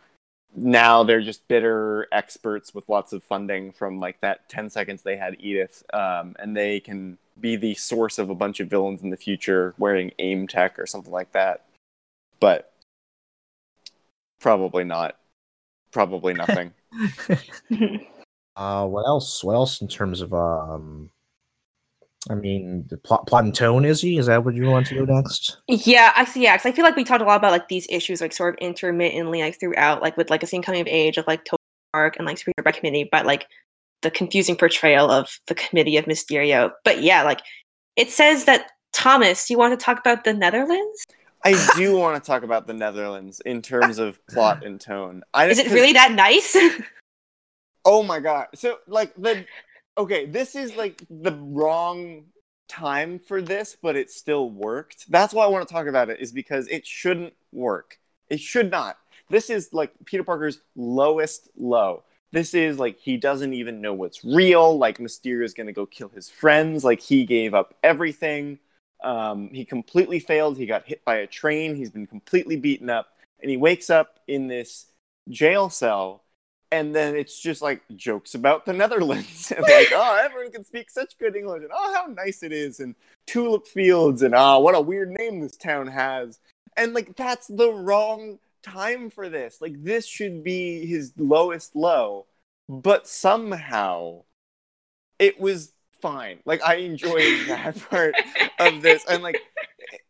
now 0.56 1.02
they're 1.02 1.20
just 1.20 1.46
bitter 1.48 2.08
experts 2.12 2.74
with 2.74 2.88
lots 2.88 3.12
of 3.12 3.22
funding 3.22 3.72
from 3.72 3.98
like 3.98 4.20
that 4.20 4.48
10 4.48 4.70
seconds 4.70 5.02
they 5.02 5.16
had 5.16 5.36
Edith 5.38 5.82
um, 5.92 6.34
and 6.38 6.56
they 6.56 6.80
can 6.80 7.18
be 7.40 7.56
the 7.56 7.74
source 7.74 8.18
of 8.18 8.30
a 8.30 8.34
bunch 8.34 8.60
of 8.60 8.68
villains 8.68 9.02
in 9.02 9.10
the 9.10 9.16
future 9.16 9.74
wearing 9.78 10.10
aim 10.18 10.48
tech 10.48 10.78
or 10.78 10.86
something 10.86 11.12
like 11.12 11.30
that 11.32 11.64
but 12.40 12.72
probably 14.40 14.84
not 14.84 15.16
probably 15.92 16.32
nothing 16.34 16.72
Uh, 18.56 18.86
what 18.86 19.06
else? 19.06 19.44
What 19.44 19.52
else 19.52 19.82
in 19.82 19.88
terms 19.88 20.22
of 20.22 20.32
um? 20.32 21.10
I 22.28 22.34
mean, 22.34 22.84
the 22.88 22.96
plot, 22.96 23.26
plot 23.26 23.44
and 23.44 23.54
tone. 23.54 23.84
Is 23.84 24.00
he? 24.00 24.18
Is 24.18 24.26
that 24.26 24.44
what 24.44 24.54
you 24.54 24.66
want 24.66 24.86
to 24.88 24.94
go 24.94 25.04
next? 25.04 25.58
Yeah, 25.68 26.12
I 26.16 26.24
see. 26.24 26.42
Yeah, 26.42 26.56
'cause 26.56 26.66
I 26.66 26.72
feel 26.72 26.84
like 26.84 26.96
we 26.96 27.04
talked 27.04 27.22
a 27.22 27.24
lot 27.24 27.36
about 27.36 27.52
like 27.52 27.68
these 27.68 27.86
issues, 27.88 28.20
like 28.20 28.32
sort 28.32 28.54
of 28.54 28.58
intermittently, 28.66 29.42
like 29.42 29.60
throughout, 29.60 30.02
like 30.02 30.16
with 30.16 30.30
like 30.30 30.42
a 30.42 30.46
scene 30.46 30.62
coming 30.62 30.80
of 30.80 30.86
age 30.88 31.18
of 31.18 31.26
like 31.26 31.44
Tony 31.44 31.58
Stark 31.92 32.16
and 32.16 32.26
like 32.26 32.38
Superhero 32.38 32.64
by 32.64 32.72
Committee, 32.72 33.08
but 33.10 33.26
like 33.26 33.46
the 34.02 34.10
confusing 34.10 34.56
portrayal 34.56 35.10
of 35.10 35.38
the 35.46 35.54
Committee 35.54 35.96
of 35.96 36.04
Mysterio. 36.06 36.72
But 36.84 37.02
yeah, 37.02 37.22
like 37.22 37.40
it 37.96 38.10
says 38.10 38.44
that 38.44 38.70
Thomas, 38.92 39.48
you 39.50 39.58
want 39.58 39.78
to 39.78 39.84
talk 39.84 39.98
about 39.98 40.24
the 40.24 40.32
Netherlands? 40.34 41.04
i 41.44 41.52
do 41.76 41.96
want 41.96 42.22
to 42.22 42.26
talk 42.26 42.42
about 42.42 42.66
the 42.66 42.72
netherlands 42.72 43.40
in 43.44 43.60
terms 43.60 43.98
of 43.98 44.18
plot 44.28 44.64
and 44.64 44.80
tone 44.80 45.22
I, 45.34 45.48
Is 45.48 45.58
it 45.58 45.70
really 45.70 45.92
that 45.92 46.12
nice? 46.12 46.56
Oh 47.88 48.02
my 48.02 48.18
god. 48.18 48.48
So 48.56 48.78
like 48.88 49.14
the 49.14 49.46
okay, 49.98 50.26
this 50.26 50.54
is 50.54 50.76
like 50.76 51.04
the 51.10 51.32
wrong 51.32 52.24
time 52.68 53.18
for 53.18 53.40
this, 53.40 53.76
but 53.80 53.96
it 53.96 54.10
still 54.10 54.50
worked. 54.50 55.10
That's 55.10 55.32
why 55.32 55.44
I 55.44 55.48
want 55.48 55.66
to 55.66 55.72
talk 55.72 55.86
about 55.86 56.10
it 56.10 56.20
is 56.20 56.32
because 56.32 56.68
it 56.68 56.86
shouldn't 56.86 57.34
work. 57.52 57.98
It 58.28 58.40
should 58.40 58.70
not. 58.70 58.98
This 59.30 59.50
is 59.50 59.72
like 59.72 59.92
Peter 60.04 60.24
Parker's 60.24 60.60
lowest 60.74 61.48
low. 61.56 62.04
This 62.32 62.54
is 62.54 62.78
like 62.78 62.98
he 62.98 63.16
doesn't 63.16 63.54
even 63.54 63.80
know 63.80 63.94
what's 63.94 64.24
real. 64.24 64.76
Like 64.76 64.98
Mysterio 64.98 65.44
is 65.44 65.54
going 65.54 65.68
to 65.68 65.72
go 65.72 65.86
kill 65.86 66.08
his 66.08 66.28
friends. 66.28 66.84
Like 66.84 67.00
he 67.00 67.24
gave 67.24 67.54
up 67.54 67.74
everything. 67.82 68.58
Um, 69.02 69.50
he 69.52 69.64
completely 69.64 70.18
failed. 70.20 70.58
He 70.58 70.66
got 70.66 70.86
hit 70.86 71.04
by 71.04 71.16
a 71.16 71.26
train. 71.26 71.76
He's 71.76 71.90
been 71.90 72.06
completely 72.06 72.56
beaten 72.56 72.90
up. 72.90 73.08
And 73.40 73.50
he 73.50 73.56
wakes 73.56 73.90
up 73.90 74.20
in 74.26 74.48
this 74.48 74.86
jail 75.28 75.70
cell. 75.70 76.24
And 76.72 76.94
then 76.94 77.14
it's 77.14 77.40
just 77.40 77.62
like 77.62 77.82
jokes 77.94 78.34
about 78.34 78.66
the 78.66 78.72
Netherlands. 78.74 79.52
and 79.52 79.62
like, 79.62 79.88
oh, 79.92 80.20
everyone 80.22 80.52
can 80.52 80.64
speak 80.64 80.90
such 80.90 81.18
good 81.18 81.36
English. 81.36 81.62
And 81.62 81.72
oh, 81.72 81.94
how 81.94 82.06
nice 82.12 82.42
it 82.42 82.52
is. 82.52 82.80
And 82.80 82.94
tulip 83.26 83.66
fields. 83.66 84.22
And 84.22 84.34
oh, 84.36 84.60
what 84.60 84.74
a 84.74 84.80
weird 84.80 85.10
name 85.10 85.40
this 85.40 85.56
town 85.56 85.86
has. 85.86 86.38
And 86.76 86.92
like, 86.92 87.16
that's 87.16 87.46
the 87.46 87.72
wrong 87.72 88.38
time 88.62 89.10
for 89.10 89.28
this. 89.28 89.60
Like, 89.60 89.82
this 89.82 90.06
should 90.06 90.42
be 90.42 90.86
his 90.86 91.12
lowest 91.16 91.76
low. 91.76 92.26
But 92.68 93.06
somehow 93.06 94.24
it 95.18 95.40
was 95.40 95.72
fine. 96.00 96.38
Like 96.44 96.62
I 96.62 96.76
enjoyed 96.76 97.22
that 97.48 97.76
part 97.90 98.14
of 98.58 98.82
this, 98.82 99.04
and 99.06 99.22
like, 99.22 99.40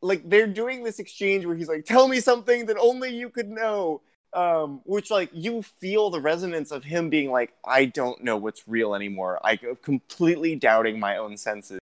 like 0.03 0.29
they're 0.29 0.47
doing 0.47 0.83
this 0.83 0.99
exchange 0.99 1.45
where 1.47 1.57
he's 1.57 1.69
like, 1.69 1.85
"Tell 1.85 2.09
me 2.09 2.21
something 2.21 2.67
that 2.67 2.77
only 2.79 3.15
you 3.15 3.31
could 3.31 3.49
know," 3.49 4.03
um, 4.37 4.80
which 4.84 5.11
like 5.11 5.30
you 5.32 5.62
feel 5.62 6.11
the 6.11 6.20
resonance 6.20 6.70
of 6.70 6.84
him 6.84 7.11
being 7.11 7.30
like, 7.30 7.55
"I 7.64 7.87
don't 7.87 8.22
know 8.22 8.37
what's 8.37 8.68
real 8.68 8.95
anymore. 8.95 9.41
I 9.45 9.59
completely 9.82 10.57
doubting 10.57 11.01
my 11.01 11.16
own 11.16 11.37
senses," 11.37 11.80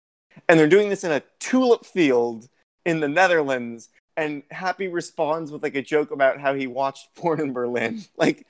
and 0.49 0.59
they're 0.59 0.68
doing 0.68 0.88
this 0.88 1.05
in 1.05 1.12
a 1.12 1.22
tulip 1.38 1.84
field 1.84 2.49
in 2.84 3.01
the 3.01 3.09
Netherlands. 3.09 3.88
And 4.16 4.44
Happy 4.51 4.88
responds 4.88 5.51
with 5.51 5.62
like 5.62 5.74
a 5.74 5.82
joke 5.82 6.11
about 6.11 6.40
how 6.40 6.55
he 6.55 6.66
watched 6.66 7.14
porn 7.14 7.40
in 7.40 7.53
Berlin. 7.53 8.05
Like, 8.16 8.47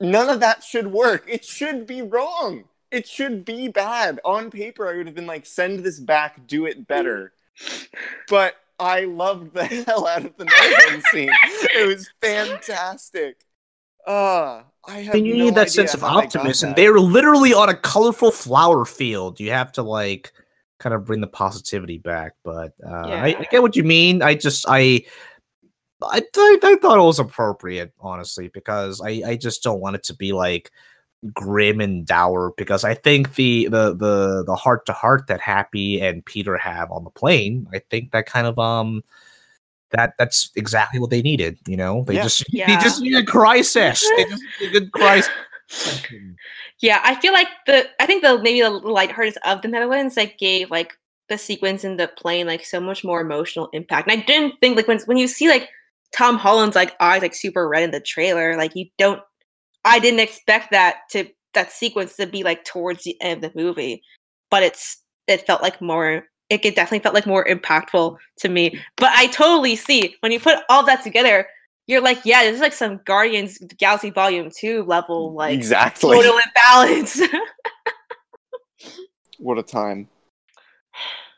none 0.00 0.28
of 0.28 0.40
that 0.40 0.62
should 0.62 0.88
work. 0.88 1.24
It 1.26 1.44
should 1.44 1.86
be 1.86 2.02
wrong 2.02 2.64
it 2.90 3.06
should 3.06 3.44
be 3.44 3.68
bad. 3.68 4.20
On 4.24 4.50
paper, 4.50 4.88
I 4.88 4.96
would 4.96 5.06
have 5.06 5.14
been 5.14 5.26
like, 5.26 5.46
send 5.46 5.80
this 5.80 6.00
back, 6.00 6.46
do 6.46 6.66
it 6.66 6.86
better. 6.86 7.32
But 8.28 8.54
I 8.80 9.04
loved 9.04 9.54
the 9.54 9.66
hell 9.86 10.06
out 10.06 10.24
of 10.24 10.36
the 10.36 10.46
Netherlands 10.46 11.06
scene. 11.12 11.30
It 11.74 11.86
was 11.86 12.10
fantastic. 12.20 13.44
Uh, 14.06 14.62
I 14.86 15.00
have 15.00 15.14
you 15.16 15.36
no 15.36 15.44
need 15.44 15.54
that 15.56 15.70
sense 15.70 15.94
of 15.94 16.02
optimism. 16.02 16.72
They 16.74 16.88
were 16.88 17.00
literally 17.00 17.52
on 17.52 17.68
a 17.68 17.76
colorful 17.76 18.30
flower 18.30 18.84
field. 18.84 19.38
You 19.38 19.50
have 19.50 19.72
to 19.72 19.82
like 19.82 20.32
kind 20.78 20.94
of 20.94 21.04
bring 21.04 21.20
the 21.20 21.26
positivity 21.26 21.98
back. 21.98 22.32
But 22.42 22.72
uh, 22.84 23.06
yeah. 23.08 23.22
I, 23.22 23.36
I, 23.38 23.46
get 23.50 23.62
what 23.62 23.76
you 23.76 23.84
mean. 23.84 24.22
I 24.22 24.34
just 24.34 24.64
I 24.68 25.04
I, 26.02 26.22
I, 26.34 26.58
I 26.62 26.76
thought 26.80 26.98
it 26.98 27.02
was 27.02 27.18
appropriate, 27.18 27.92
honestly, 28.00 28.48
because 28.48 29.00
I 29.00 29.22
I 29.26 29.36
just 29.36 29.62
don't 29.62 29.80
want 29.80 29.96
it 29.96 30.04
to 30.04 30.14
be 30.14 30.32
like 30.32 30.70
grim 31.32 31.80
and 31.80 32.06
dour 32.06 32.52
because 32.56 32.84
I 32.84 32.94
think 32.94 33.34
the 33.34 33.64
the 33.64 33.94
the 33.94 34.44
the 34.46 34.56
heart 34.56 34.86
to 34.86 34.92
heart 34.92 35.26
that 35.26 35.40
Happy 35.40 36.00
and 36.00 36.24
Peter 36.24 36.56
have 36.56 36.90
on 36.90 37.04
the 37.04 37.10
plane, 37.10 37.66
I 37.72 37.80
think 37.90 38.12
that 38.12 38.26
kind 38.26 38.46
of 38.46 38.58
um 38.58 39.02
that 39.90 40.14
that's 40.18 40.50
exactly 40.56 41.00
what 41.00 41.10
they 41.10 41.22
needed. 41.22 41.58
You 41.66 41.76
know, 41.76 42.04
they 42.04 42.14
yeah. 42.14 42.22
just 42.22 42.44
yeah. 42.52 42.66
they 42.66 42.82
just 42.82 43.00
need 43.00 43.16
a 43.16 43.24
crisis. 43.24 44.08
they 44.16 44.24
just 44.24 44.42
need 44.60 44.68
a 44.68 44.80
good 44.80 44.92
crisis. 44.92 45.30
yeah, 46.80 47.00
I 47.04 47.14
feel 47.16 47.32
like 47.32 47.48
the 47.66 47.88
I 48.00 48.06
think 48.06 48.22
the 48.22 48.38
maybe 48.38 48.62
the 48.62 48.70
lightheartedness 48.70 49.38
of 49.44 49.62
the 49.62 49.68
Netherlands 49.68 50.16
like 50.16 50.38
gave 50.38 50.70
like 50.70 50.96
the 51.28 51.38
sequence 51.38 51.84
in 51.84 51.96
the 51.96 52.08
plane 52.08 52.46
like 52.46 52.64
so 52.64 52.80
much 52.80 53.04
more 53.04 53.20
emotional 53.20 53.68
impact. 53.72 54.08
And 54.08 54.20
I 54.20 54.24
didn't 54.24 54.58
think 54.60 54.76
like 54.76 54.88
when 54.88 55.00
when 55.00 55.16
you 55.16 55.28
see 55.28 55.48
like 55.48 55.68
Tom 56.16 56.38
Holland's 56.38 56.76
like 56.76 56.96
eyes 57.00 57.22
like 57.22 57.34
super 57.34 57.68
red 57.68 57.82
in 57.82 57.90
the 57.90 58.00
trailer, 58.00 58.56
like 58.56 58.74
you 58.74 58.86
don't 58.98 59.22
I 59.84 59.98
didn't 59.98 60.20
expect 60.20 60.70
that 60.70 61.08
to 61.10 61.26
that 61.54 61.72
sequence 61.72 62.16
to 62.16 62.26
be 62.26 62.42
like 62.42 62.64
towards 62.64 63.04
the 63.04 63.20
end 63.20 63.44
of 63.44 63.52
the 63.52 63.60
movie, 63.60 64.02
but 64.50 64.62
it's 64.62 65.02
it 65.26 65.46
felt 65.46 65.62
like 65.62 65.80
more. 65.80 66.24
It 66.48 66.62
definitely 66.62 66.98
felt 66.98 67.14
like 67.14 67.26
more 67.26 67.44
impactful 67.44 68.16
to 68.38 68.48
me. 68.48 68.80
But 68.96 69.10
I 69.12 69.28
totally 69.28 69.76
see 69.76 70.16
when 70.18 70.32
you 70.32 70.40
put 70.40 70.58
all 70.68 70.84
that 70.84 71.04
together, 71.04 71.46
you're 71.86 72.00
like, 72.00 72.18
yeah, 72.24 72.42
this 72.42 72.56
is 72.56 72.60
like 72.60 72.72
some 72.72 73.00
Guardians 73.04 73.58
Galaxy 73.78 74.10
Volume 74.10 74.50
Two 74.50 74.82
level, 74.84 75.32
like 75.32 75.54
exactly 75.54 76.16
total 76.16 76.38
imbalance. 76.38 77.22
what 79.38 79.58
a 79.58 79.62
time! 79.62 80.08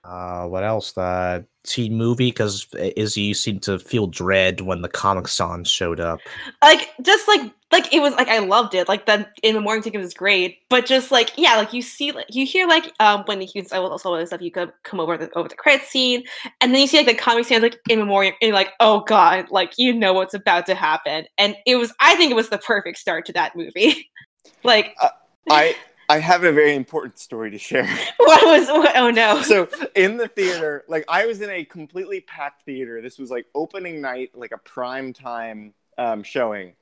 Uh, 0.04 0.46
what 0.46 0.64
else? 0.64 0.92
The 0.92 1.46
teen 1.64 1.96
movie 1.96 2.30
because 2.30 2.66
Izzy 2.74 3.32
seemed 3.34 3.62
to 3.62 3.78
feel 3.78 4.08
dread 4.08 4.60
when 4.60 4.82
the 4.82 4.88
Comic 4.88 5.28
Sans 5.28 5.68
showed 5.68 6.00
up. 6.00 6.18
Like 6.60 6.88
just 7.02 7.28
like 7.28 7.52
like 7.70 7.92
it 7.94 8.00
was 8.00 8.12
like 8.14 8.26
I 8.26 8.40
loved 8.40 8.74
it. 8.74 8.88
Like 8.88 9.06
the 9.06 9.28
in 9.44 9.54
memoriam 9.54 9.82
ticket 9.82 10.00
was 10.00 10.12
great, 10.12 10.58
but 10.68 10.86
just 10.86 11.12
like 11.12 11.30
yeah, 11.36 11.54
like 11.54 11.72
you 11.72 11.82
see 11.82 12.10
like 12.10 12.26
you 12.34 12.44
hear 12.44 12.66
like 12.66 12.92
um 12.98 13.22
when 13.26 13.40
he 13.40 13.64
I 13.70 13.78
will 13.78 13.92
also 13.92 14.24
stuff 14.24 14.42
you 14.42 14.50
could 14.50 14.72
come 14.82 14.98
over 14.98 15.16
the 15.16 15.30
over 15.36 15.48
the 15.48 15.54
credit 15.54 15.86
scene, 15.86 16.24
and 16.60 16.74
then 16.74 16.80
you 16.80 16.88
see 16.88 16.96
like 16.96 17.06
the 17.06 17.14
Comic 17.14 17.44
Sans 17.44 17.62
like 17.62 17.78
in 17.88 18.00
memoriam, 18.00 18.34
and 18.40 18.48
you're 18.48 18.56
like 18.56 18.72
oh 18.80 19.04
god, 19.06 19.46
like 19.50 19.74
you 19.78 19.92
know 19.92 20.12
what's 20.12 20.34
about 20.34 20.66
to 20.66 20.74
happen, 20.74 21.26
and 21.38 21.54
it 21.64 21.76
was 21.76 21.94
I 22.00 22.16
think 22.16 22.32
it 22.32 22.36
was 22.36 22.48
the 22.48 22.58
perfect 22.58 22.98
start 22.98 23.24
to 23.26 23.32
that 23.34 23.54
movie. 23.54 24.10
like 24.64 24.96
uh, 25.00 25.10
I 25.48 25.76
I 26.12 26.18
have 26.18 26.44
a 26.44 26.52
very 26.52 26.74
important 26.76 27.18
story 27.18 27.50
to 27.52 27.58
share. 27.58 27.88
What 28.18 28.44
was? 28.44 28.68
What, 28.68 28.94
oh 28.96 29.10
no! 29.10 29.40
So 29.40 29.66
in 29.94 30.18
the 30.18 30.28
theater, 30.28 30.84
like 30.88 31.04
I 31.08 31.24
was 31.24 31.40
in 31.40 31.48
a 31.48 31.64
completely 31.64 32.20
packed 32.20 32.66
theater. 32.66 33.00
This 33.00 33.18
was 33.18 33.30
like 33.30 33.46
opening 33.54 34.02
night, 34.02 34.30
like 34.34 34.52
a 34.52 34.58
prime 34.58 35.14
time 35.14 35.72
um, 35.96 36.22
showing, 36.22 36.74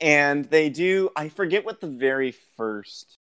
and 0.00 0.44
they 0.46 0.68
do. 0.68 1.10
I 1.14 1.28
forget 1.28 1.64
what 1.64 1.80
the 1.80 1.86
very 1.86 2.32
first 2.56 3.18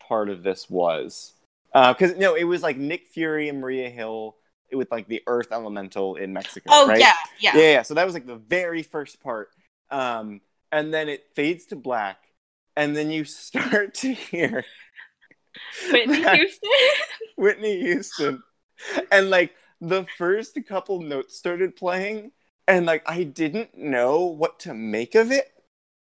part 0.00 0.30
of 0.30 0.42
this 0.42 0.70
was, 0.70 1.34
because 1.72 2.12
uh, 2.12 2.18
no, 2.18 2.34
it 2.34 2.44
was 2.44 2.62
like 2.62 2.78
Nick 2.78 3.08
Fury 3.08 3.50
and 3.50 3.60
Maria 3.60 3.90
Hill 3.90 4.36
with 4.72 4.90
like 4.90 5.06
the 5.06 5.22
Earth 5.26 5.52
Elemental 5.52 6.16
in 6.16 6.32
Mexico. 6.32 6.70
Oh 6.72 6.88
right? 6.88 6.98
yeah, 6.98 7.12
yeah, 7.38 7.52
yeah, 7.54 7.72
yeah. 7.72 7.82
So 7.82 7.94
that 7.94 8.06
was 8.06 8.14
like 8.14 8.26
the 8.26 8.36
very 8.36 8.82
first 8.82 9.22
part, 9.22 9.50
um, 9.90 10.40
and 10.72 10.92
then 10.92 11.10
it 11.10 11.26
fades 11.34 11.66
to 11.66 11.76
black 11.76 12.25
and 12.76 12.96
then 12.96 13.10
you 13.10 13.24
start 13.24 13.94
to 13.94 14.12
hear 14.12 14.64
Whitney 15.90 16.22
Houston. 16.22 16.70
Whitney 17.36 17.80
Houston. 17.80 18.42
And 19.10 19.30
like 19.30 19.54
the 19.80 20.06
first 20.18 20.58
couple 20.68 21.00
notes 21.00 21.36
started 21.36 21.76
playing, 21.76 22.32
and 22.68 22.86
like 22.86 23.02
I 23.06 23.22
didn't 23.22 23.76
know 23.76 24.26
what 24.26 24.60
to 24.60 24.74
make 24.74 25.14
of 25.14 25.32
it 25.32 25.50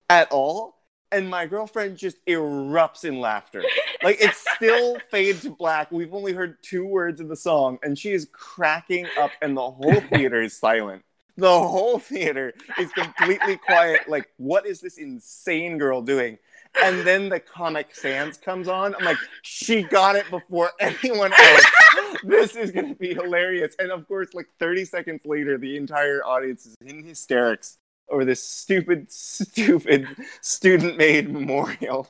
at 0.08 0.30
all. 0.30 0.78
And 1.10 1.28
my 1.28 1.44
girlfriend 1.44 1.98
just 1.98 2.24
erupts 2.24 3.04
in 3.04 3.20
laughter. 3.20 3.62
Like 4.02 4.22
it 4.22 4.34
still 4.34 4.96
fades 5.10 5.42
to 5.42 5.50
black. 5.50 5.92
We've 5.92 6.14
only 6.14 6.32
heard 6.32 6.62
two 6.62 6.86
words 6.86 7.20
of 7.20 7.28
the 7.28 7.36
song, 7.36 7.78
and 7.82 7.98
she 7.98 8.12
is 8.12 8.26
cracking 8.32 9.06
up, 9.18 9.30
and 9.42 9.56
the 9.56 9.70
whole 9.70 10.00
theater 10.10 10.40
is 10.40 10.56
silent 10.58 11.04
the 11.36 11.48
whole 11.48 11.98
theater 11.98 12.52
is 12.78 12.92
completely 12.92 13.56
quiet. 13.56 14.08
Like, 14.08 14.28
what 14.36 14.66
is 14.66 14.80
this 14.80 14.98
insane 14.98 15.78
girl 15.78 16.02
doing? 16.02 16.38
And 16.80 17.00
then 17.06 17.28
the 17.28 17.40
Comic 17.40 17.94
Sans 17.94 18.36
comes 18.38 18.68
on. 18.68 18.94
I'm 18.94 19.04
like, 19.04 19.18
she 19.42 19.82
got 19.82 20.16
it 20.16 20.28
before 20.30 20.70
anyone 20.80 21.32
else. 21.32 21.64
this 22.24 22.56
is 22.56 22.70
gonna 22.70 22.94
be 22.94 23.14
hilarious. 23.14 23.74
And 23.78 23.90
of 23.90 24.06
course, 24.08 24.34
like 24.34 24.48
30 24.58 24.84
seconds 24.84 25.22
later, 25.24 25.58
the 25.58 25.76
entire 25.76 26.24
audience 26.24 26.66
is 26.66 26.76
in 26.84 27.04
hysterics 27.04 27.78
over 28.08 28.24
this 28.24 28.42
stupid, 28.42 29.10
stupid 29.10 30.06
student-made 30.40 31.30
memorial. 31.30 32.08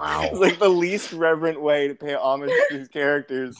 Wow. 0.00 0.22
It's 0.24 0.38
like 0.38 0.58
the 0.58 0.68
least 0.68 1.12
reverent 1.12 1.60
way 1.60 1.88
to 1.88 1.94
pay 1.94 2.14
homage 2.14 2.50
to 2.50 2.78
these 2.78 2.88
characters. 2.88 3.56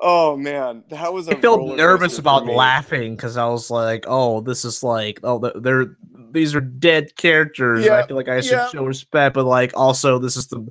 Oh 0.00 0.36
man, 0.36 0.84
that 0.90 1.12
was. 1.12 1.28
I 1.28 1.34
felt 1.36 1.76
nervous 1.76 2.18
about 2.18 2.46
laughing 2.46 3.16
because 3.16 3.36
I 3.36 3.46
was 3.46 3.70
like, 3.70 4.04
"Oh, 4.06 4.40
this 4.40 4.64
is 4.64 4.82
like, 4.82 5.20
oh, 5.22 5.38
they're 5.38 5.96
these 6.32 6.54
are 6.54 6.60
dead 6.60 7.16
characters. 7.16 7.84
Yeah, 7.84 7.96
I 7.96 8.06
feel 8.06 8.16
like 8.16 8.28
I 8.28 8.40
should 8.40 8.52
yeah. 8.52 8.68
show 8.68 8.84
respect, 8.84 9.34
but 9.34 9.44
like 9.44 9.72
also 9.76 10.18
this 10.18 10.36
is 10.36 10.48
the 10.48 10.66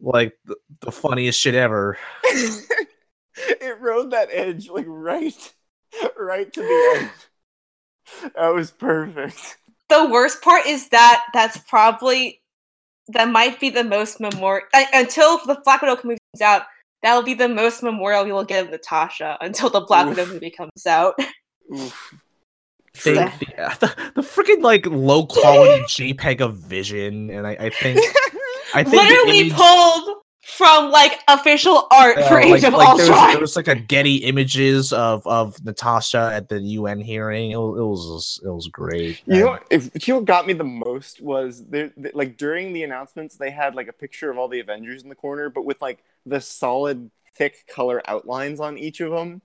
like 0.00 0.36
the, 0.44 0.56
the 0.80 0.92
funniest 0.92 1.40
shit 1.40 1.54
ever. 1.54 1.98
it 2.24 3.80
rode 3.80 4.10
that 4.10 4.28
edge 4.30 4.68
like 4.68 4.86
right, 4.88 5.54
right 6.18 6.52
to 6.52 6.60
the 6.60 6.98
end. 7.00 7.10
That 8.36 8.48
was 8.48 8.70
perfect. 8.70 9.56
The 9.88 10.08
worst 10.10 10.42
part 10.42 10.66
is 10.66 10.88
that 10.90 11.24
that's 11.32 11.58
probably 11.58 12.42
that 13.08 13.28
might 13.28 13.60
be 13.60 13.70
the 13.70 13.84
most 13.84 14.20
memorial 14.20 14.66
until 14.92 15.38
the 15.46 15.60
Black 15.64 15.82
Widow 15.82 16.00
movie 16.04 16.18
comes 16.32 16.42
out. 16.42 16.62
That'll 17.02 17.22
be 17.22 17.34
the 17.34 17.48
most 17.48 17.82
memorial 17.82 18.24
we 18.24 18.32
will 18.32 18.44
get 18.44 18.64
of 18.64 18.70
Natasha 18.70 19.36
until 19.40 19.68
the 19.68 19.80
Black 19.80 20.08
Widow 20.08 20.26
movie 20.26 20.50
comes 20.50 20.86
out. 20.86 21.14
Oof. 21.74 22.14
They, 23.02 23.14
the, 23.14 23.32
the, 23.80 24.12
the 24.14 24.22
freaking 24.22 24.62
like 24.62 24.86
low 24.86 25.26
quality 25.26 25.82
JPEG 25.88 26.40
of 26.40 26.58
Vision, 26.58 27.30
and 27.30 27.46
I, 27.46 27.52
I 27.52 27.70
think 27.70 28.00
I 28.74 28.84
think 28.84 29.02
literally 29.02 29.40
image... 29.40 29.54
pulled 29.54 30.18
from 30.42 30.90
like 30.90 31.20
official 31.26 31.88
art 31.90 32.16
for 32.28 32.38
Age 32.38 32.50
like, 32.50 32.62
of 32.64 32.74
like 32.74 32.86
there, 32.86 32.96
was, 32.96 33.08
Ultron. 33.08 33.32
there 33.32 33.40
was 33.40 33.56
like 33.56 33.66
a 33.66 33.74
Getty 33.74 34.16
images 34.16 34.92
of 34.92 35.26
of 35.26 35.62
Natasha 35.64 36.30
at 36.32 36.48
the 36.48 36.60
UN 36.60 37.00
hearing. 37.00 37.50
It, 37.50 37.56
was 37.56 37.76
it 37.78 37.82
was 37.82 38.40
it 38.44 38.50
was 38.50 38.68
great. 38.68 39.22
You 39.26 39.40
know, 39.40 39.46
what- 39.46 39.66
if 39.70 40.06
you 40.06 40.14
know 40.14 40.18
what 40.18 40.26
got 40.26 40.46
me 40.46 40.52
the 40.52 40.62
most 40.62 41.20
was 41.20 41.64
there, 41.66 41.88
th- 41.90 42.14
like 42.14 42.36
during 42.36 42.72
the 42.72 42.84
announcements, 42.84 43.36
they 43.36 43.50
had 43.50 43.74
like 43.74 43.88
a 43.88 43.92
picture 43.92 44.30
of 44.30 44.38
all 44.38 44.48
the 44.48 44.60
Avengers 44.60 45.02
in 45.02 45.08
the 45.08 45.14
corner, 45.14 45.50
but 45.50 45.64
with 45.64 45.80
like 45.82 46.04
the 46.26 46.40
solid, 46.40 47.10
thick 47.36 47.66
color 47.66 48.00
outlines 48.06 48.60
on 48.60 48.78
each 48.78 49.00
of 49.00 49.10
them. 49.10 49.42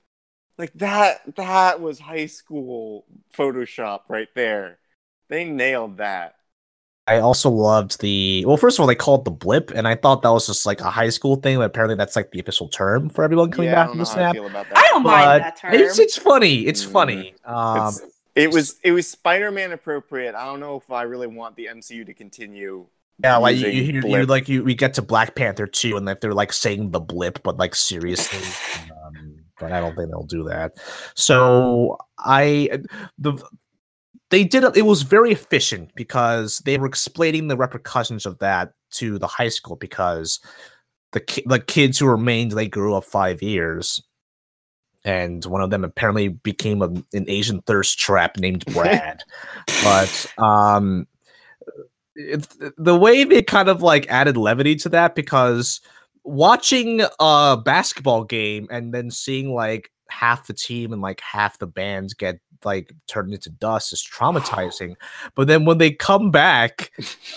Like 0.60 0.74
that, 0.76 1.36
that 1.38 1.82
was 1.82 2.00
high 2.00 2.28
school 2.28 3.06
Photoshop 3.36 4.02
right 4.10 4.28
there. 4.36 4.80
They 5.30 5.46
nailed 5.46 5.98
that. 5.98 6.36
I 7.08 7.20
also 7.20 7.50
loved 7.50 8.02
the 8.02 8.46
well. 8.46 8.56
First 8.58 8.78
of 8.78 8.82
all, 8.82 8.88
they 8.88 8.94
called 8.94 9.22
it 9.22 9.26
the 9.26 9.32
blip, 9.32 9.72
and 9.72 9.88
I 9.88 9.96
thought 9.96 10.22
that 10.22 10.30
was 10.30 10.46
just 10.46 10.66
like 10.68 10.80
a 10.82 10.92
high 10.92 11.10
school 11.10 11.38
thing, 11.38 11.58
but 11.58 11.64
apparently 11.66 11.96
that's 11.96 12.16
like 12.16 12.30
the 12.32 12.40
official 12.40 12.68
term 12.70 13.10
for 13.10 13.24
everyone 13.24 13.50
coming 13.50 13.72
yeah, 13.72 13.76
back 13.76 13.88
don't 13.88 13.98
from 13.98 14.00
the 14.00 14.06
how 14.06 14.12
I 14.12 14.14
snap. 14.14 14.36
feel 14.36 14.46
about 14.46 14.70
that. 14.70 14.78
I 14.78 14.88
don't 14.92 15.04
mind 15.04 15.42
that 15.42 15.56
term. 15.56 15.74
it's 15.74 15.98
it's 15.98 16.18
funny. 16.18 16.68
It's 16.68 16.86
Mm. 16.86 16.92
funny. 16.92 17.36
Um, 17.46 17.98
It's- 17.98 18.02
it 18.36 18.52
was 18.52 18.78
it 18.84 18.92
was 18.92 19.10
Spider-Man 19.10 19.72
appropriate. 19.72 20.36
I 20.36 20.46
don't 20.46 20.60
know 20.60 20.76
if 20.78 20.92
I 20.92 21.02
really 21.04 21.28
want 21.28 21.56
the 21.56 21.68
MCU 21.68 22.06
to 22.06 22.14
continue. 22.14 22.88
yeah, 23.24 23.38
like 23.38 23.58
you, 23.58 23.68
you, 23.68 24.02
you 24.02 24.26
like 24.26 24.48
you 24.48 24.64
we 24.64 24.76
get 24.76 24.94
to 24.96 25.02
Black 25.02 25.36
Panther 25.36 25.68
too, 25.68 25.98
and 25.98 26.06
like 26.06 26.22
they're 26.22 26.34
like 26.34 26.54
saying 26.54 26.92
the 26.92 27.00
blip, 27.00 27.44
but 27.44 27.58
like 27.58 27.76
seriously. 27.76 28.40
but 29.60 29.72
I 29.72 29.80
don't 29.80 29.96
think 29.96 30.10
they'll 30.10 30.24
do 30.24 30.44
that. 30.46 30.74
So 31.16 31.98
I 32.18 32.82
the 33.18 33.42
they 34.30 34.44
did 34.44 34.64
it. 34.64 34.78
It 34.78 34.84
was 34.84 35.02
very 35.02 35.32
efficient 35.32 35.92
because 35.96 36.60
they 36.60 36.78
were 36.78 36.86
explaining 36.86 37.48
the 37.48 37.58
repercussions 37.58 38.26
of 38.26 38.40
that 38.40 38.74
to 38.92 39.18
the 39.18 39.28
high 39.28 39.50
school 39.50 39.76
because 39.76 40.40
the 41.12 41.20
ki- 41.20 41.44
the 41.46 41.60
kids 41.60 41.98
who 41.98 42.08
remained 42.08 42.52
they 42.52 42.68
grew 42.68 42.94
up 42.94 43.06
five 43.06 43.42
years, 43.42 44.02
and 45.04 45.44
one 45.46 45.62
of 45.62 45.72
them 45.72 45.84
apparently 45.84 46.28
became 46.28 46.82
a, 46.82 46.90
an 47.14 47.26
Asian 47.28 47.62
thirst 47.64 47.98
trap 47.98 48.38
named 48.38 48.66
Brad. 48.74 49.24
but 49.84 50.34
um, 50.38 51.08
it, 52.16 52.48
the 52.78 52.98
way 52.98 53.24
they 53.24 53.42
kind 53.42 53.70
of 53.70 53.82
like 53.82 54.08
added 54.10 54.38
levity 54.38 54.76
to 54.76 54.90
that 54.90 55.16
because 55.16 55.82
watching 56.30 57.02
a 57.20 57.58
basketball 57.64 58.24
game 58.24 58.68
and 58.70 58.94
then 58.94 59.10
seeing 59.10 59.54
like 59.54 59.92
half 60.10 60.48
the 60.48 60.54
team 60.54 60.94
and 60.94 61.02
like 61.02 61.22
half 61.22 61.58
the 61.60 61.68
bands 61.68 62.14
get 62.14 62.40
like 62.64 62.94
turned 63.08 63.34
into 63.34 63.50
dust 63.50 63.94
is 63.94 64.08
traumatizing. 64.14 64.96
But 65.36 65.48
then 65.48 65.66
when 65.66 65.80
they 65.80 65.92
come 65.92 66.30
back 66.30 66.92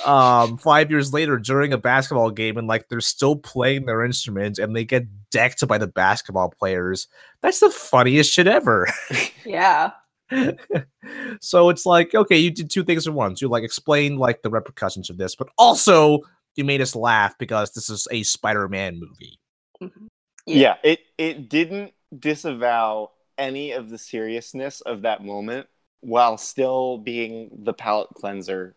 um 0.04 0.58
five 0.58 0.90
years 0.90 1.12
later 1.12 1.38
during 1.38 1.72
a 1.72 1.78
basketball 1.78 2.30
game 2.30 2.58
and 2.58 2.68
like 2.68 2.88
they're 2.88 3.00
still 3.00 3.36
playing 3.36 3.86
their 3.86 4.04
instruments 4.04 4.58
and 4.58 4.76
they 4.76 4.84
get 4.84 5.06
decked 5.30 5.66
by 5.66 5.78
the 5.78 5.86
basketball 5.86 6.50
players 6.50 7.08
that's 7.40 7.60
the 7.60 7.70
funniest 7.70 8.32
shit 8.32 8.46
ever. 8.46 8.88
Yeah. 9.44 9.90
so 11.40 11.68
it's 11.68 11.84
like 11.84 12.14
okay 12.14 12.38
you 12.38 12.50
did 12.50 12.70
two 12.70 12.84
things 12.84 13.06
at 13.06 13.14
once. 13.14 13.40
You 13.42 13.48
like 13.48 13.64
explain 13.64 14.18
like 14.18 14.42
the 14.42 14.50
repercussions 14.50 15.10
of 15.10 15.16
this 15.16 15.34
but 15.34 15.48
also 15.58 16.20
you 16.56 16.64
made 16.64 16.80
us 16.80 16.94
laugh 16.94 17.36
because 17.38 17.72
this 17.72 17.88
is 17.90 18.06
a 18.10 18.22
spider-man 18.22 18.98
movie 19.00 19.38
Mhm. 19.80 20.08
Yeah. 20.46 20.76
it 20.82 21.00
it 21.18 21.48
didn't 21.48 21.92
disavow 22.18 23.10
any 23.38 23.72
of 23.72 23.88
the 23.90 23.98
seriousness 23.98 24.80
of 24.82 25.02
that 25.02 25.24
moment 25.24 25.66
while 26.00 26.36
still 26.36 26.98
being 26.98 27.50
the 27.64 27.72
palate 27.72 28.08
cleanser 28.14 28.74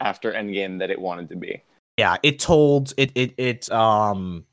after 0.00 0.32
Endgame 0.32 0.78
that 0.78 0.90
it 0.90 1.00
wanted 1.00 1.28
to 1.30 1.36
be. 1.36 1.62
yeah 1.96 2.16
it 2.22 2.38
told 2.38 2.92
it 2.96 3.10
it 3.14 3.34
it 3.36 3.70
um 3.72 4.44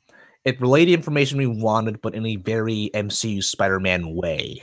it 0.45 0.59
relayed 0.61 0.88
the 0.88 0.93
information 0.93 1.38
we 1.38 1.47
wanted 1.47 2.01
but 2.01 2.16
in 2.16 2.26
a 2.26 2.36
very 2.38 2.89
mcu 2.93 3.43
spider-man 3.43 4.16
way 4.16 4.61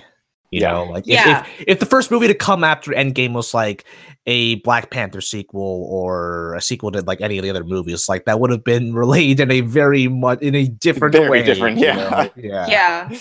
you 0.53 0.61
Yeah. 0.61 0.73
know 0.73 0.85
like 0.85 1.05
if, 1.09 1.15
Yeah. 1.15 1.41
if 1.59 1.65
if 1.67 1.81
the 1.81 1.87
first 1.87 2.11
movie 2.13 2.29
to 2.29 2.35
come 2.35 2.63
after 2.63 2.93
endgame 2.93 3.33
was 3.33 3.53
like 3.55 3.85
a 4.27 4.57
black 4.57 4.91
panther 4.91 5.21
sequel 5.21 5.87
or 5.91 6.55
a 6.55 6.61
sequel 6.61 6.93
to 6.93 7.01
like 7.01 7.21
any 7.21 7.39
of 7.39 7.43
the 7.43 7.51
other 7.51 7.65
movies 7.65 8.09
like 8.09 8.27
that 8.27 8.39
would 8.39 8.51
have 8.51 8.63
been 8.63 8.95
relayed 8.95 9.41
in 9.41 9.51
a 9.51 9.63
very 9.63 10.07
much 10.07 10.41
in 10.43 10.55
a 10.55 10.67
different 10.69 11.15
Very 11.15 11.29
way 11.29 11.43
different, 11.43 11.79
you 11.79 11.87
yeah. 11.87 11.95
know? 11.97 12.31
yeah 12.37 12.67
Yeah. 12.69 13.19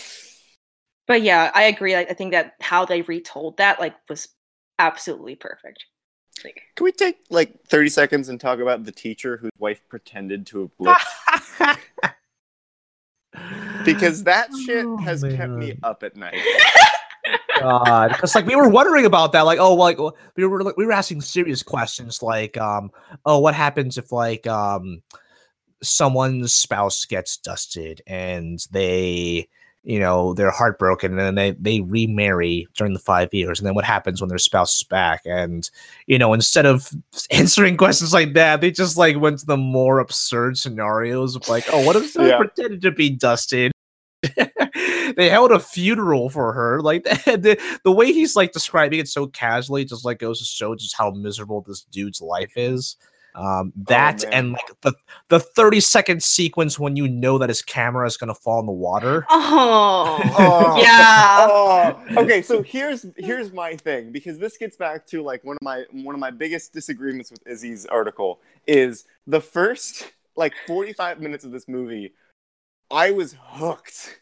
But 1.08 1.24
yeah, 1.24 1.52
I 1.56 1.64
agree. 1.64 1.94
Like, 1.96 2.10
I 2.10 2.14
think 2.14 2.32
that 2.32 2.54
how 2.62 2.86
they 2.86 3.02
retold 3.02 3.58
that 3.58 3.80
like 3.80 3.96
was 4.08 4.30
absolutely 4.80 5.36
perfect. 5.36 5.86
Like, 6.44 6.62
Can 6.76 6.84
we 6.86 6.92
take 6.92 7.18
like 7.30 7.64
30 7.68 7.90
seconds 7.90 8.30
and 8.30 8.40
talk 8.40 8.60
about 8.60 8.84
the 8.86 8.92
teacher 8.92 9.38
whose 9.38 9.52
wife 9.58 9.82
pretended 9.90 10.46
to 10.48 10.62
have 10.62 10.98
blipped? 11.60 11.78
because 13.86 14.24
that 14.26 14.50
shit 14.66 14.86
Oh, 14.86 14.98
has 14.98 15.24
kept 15.24 15.52
me 15.52 15.78
up 15.84 16.04
at 16.04 16.16
night. 16.16 16.40
God, 17.60 18.10
because 18.10 18.34
like 18.36 18.46
we 18.46 18.56
were 18.56 18.70
wondering 18.70 19.06
about 19.06 19.32
that, 19.34 19.42
like 19.42 19.60
oh, 19.60 19.76
like 19.76 19.98
we 20.36 20.46
were 20.46 20.64
like, 20.64 20.78
we 20.78 20.86
were 20.86 20.92
asking 20.92 21.22
serious 21.22 21.62
questions, 21.64 22.24
like 22.24 22.58
um, 22.58 22.92
oh, 23.26 23.40
what 23.40 23.54
happens 23.54 23.98
if 23.98 24.12
like 24.12 24.48
um, 24.48 25.02
someone's 25.84 26.54
spouse 26.54 27.06
gets 27.06 27.38
dusted 27.38 28.02
and 28.08 28.66
they, 28.72 29.48
you 29.84 30.00
know, 30.00 30.34
they're 30.34 30.52
heartbroken 30.52 31.12
and 31.12 31.20
then 31.20 31.36
they 31.36 31.52
they 31.52 31.82
remarry 31.82 32.68
during 32.76 32.94
the 32.94 33.00
five 33.00 33.34
years, 33.34 33.60
and 33.60 33.68
then 33.68 33.76
what 33.76 33.86
happens 33.86 34.22
when 34.22 34.30
their 34.30 34.38
spouse 34.38 34.78
is 34.78 34.84
back? 34.84 35.22
And 35.26 35.70
you 36.08 36.18
know, 36.18 36.34
instead 36.34 36.66
of 36.66 36.90
answering 37.32 37.78
questions 37.78 38.14
like 38.14 38.34
that, 38.34 38.62
they 38.62 38.72
just 38.72 38.98
like 38.98 39.20
went 39.20 39.40
to 39.40 39.46
the 39.46 39.58
more 39.58 40.00
absurd 40.00 40.58
scenarios 40.58 41.36
of 41.36 41.48
like, 41.48 41.66
oh, 41.72 41.86
what 41.86 41.96
if 41.96 42.10
someone 42.12 42.30
Yeah. 42.32 42.38
pretended 42.38 42.82
to 42.82 42.92
be 42.92 43.10
dusted? 43.10 43.72
they 45.16 45.30
held 45.30 45.52
a 45.52 45.60
funeral 45.60 46.30
for 46.30 46.54
her. 46.54 46.82
Like 46.82 47.04
the, 47.26 47.60
the 47.84 47.92
way 47.92 48.12
he's 48.12 48.36
like 48.36 48.52
describing 48.52 49.00
it 49.00 49.08
so 49.08 49.28
casually, 49.28 49.86
just 49.86 50.06
like 50.06 50.20
goes 50.20 50.40
to 50.40 50.46
show 50.46 50.76
just 50.76 50.98
how 50.98 51.12
miserable 51.12 51.62
this 51.62 51.84
dude's 51.84 52.22
life 52.22 52.54
is. 52.56 52.98
Um, 53.34 53.72
that 53.88 54.24
man. 54.24 54.34
and 54.34 54.52
like 54.52 54.82
the 54.82 54.94
the 55.30 55.40
thirty 55.40 55.80
second 55.80 56.22
sequence 56.22 56.78
when 56.78 56.98
you 56.98 57.08
know 57.08 57.38
that 57.38 57.48
his 57.48 57.62
camera 57.62 58.06
is 58.06 58.18
gonna 58.18 58.36
fall 58.36 58.60
in 58.60 58.66
the 58.66 58.74
water. 58.74 59.26
oh, 59.30 60.20
Oh. 60.38 60.78
yeah. 60.82 61.48
oh, 61.50 61.98
okay. 62.24 62.42
So 62.42 62.62
here's 62.62 63.06
here's 63.16 63.54
my 63.54 63.78
thing 63.78 64.12
because 64.12 64.38
this 64.38 64.58
gets 64.58 64.76
back 64.76 65.08
to 65.08 65.24
like 65.24 65.44
one 65.46 65.56
of 65.56 65.64
my 65.64 65.86
one 65.92 66.14
of 66.14 66.20
my 66.20 66.32
biggest 66.32 66.74
disagreements 66.74 67.32
with 67.32 67.46
Izzy's 67.48 67.86
article 67.86 68.42
is 68.68 69.06
the 69.28 69.40
first 69.40 70.12
like 70.36 70.54
45 70.68 71.22
minutes 71.22 71.46
of 71.46 71.52
this 71.52 71.68
movie. 71.68 72.14
I 72.90 73.12
was 73.12 73.36
hooked. 73.40 74.20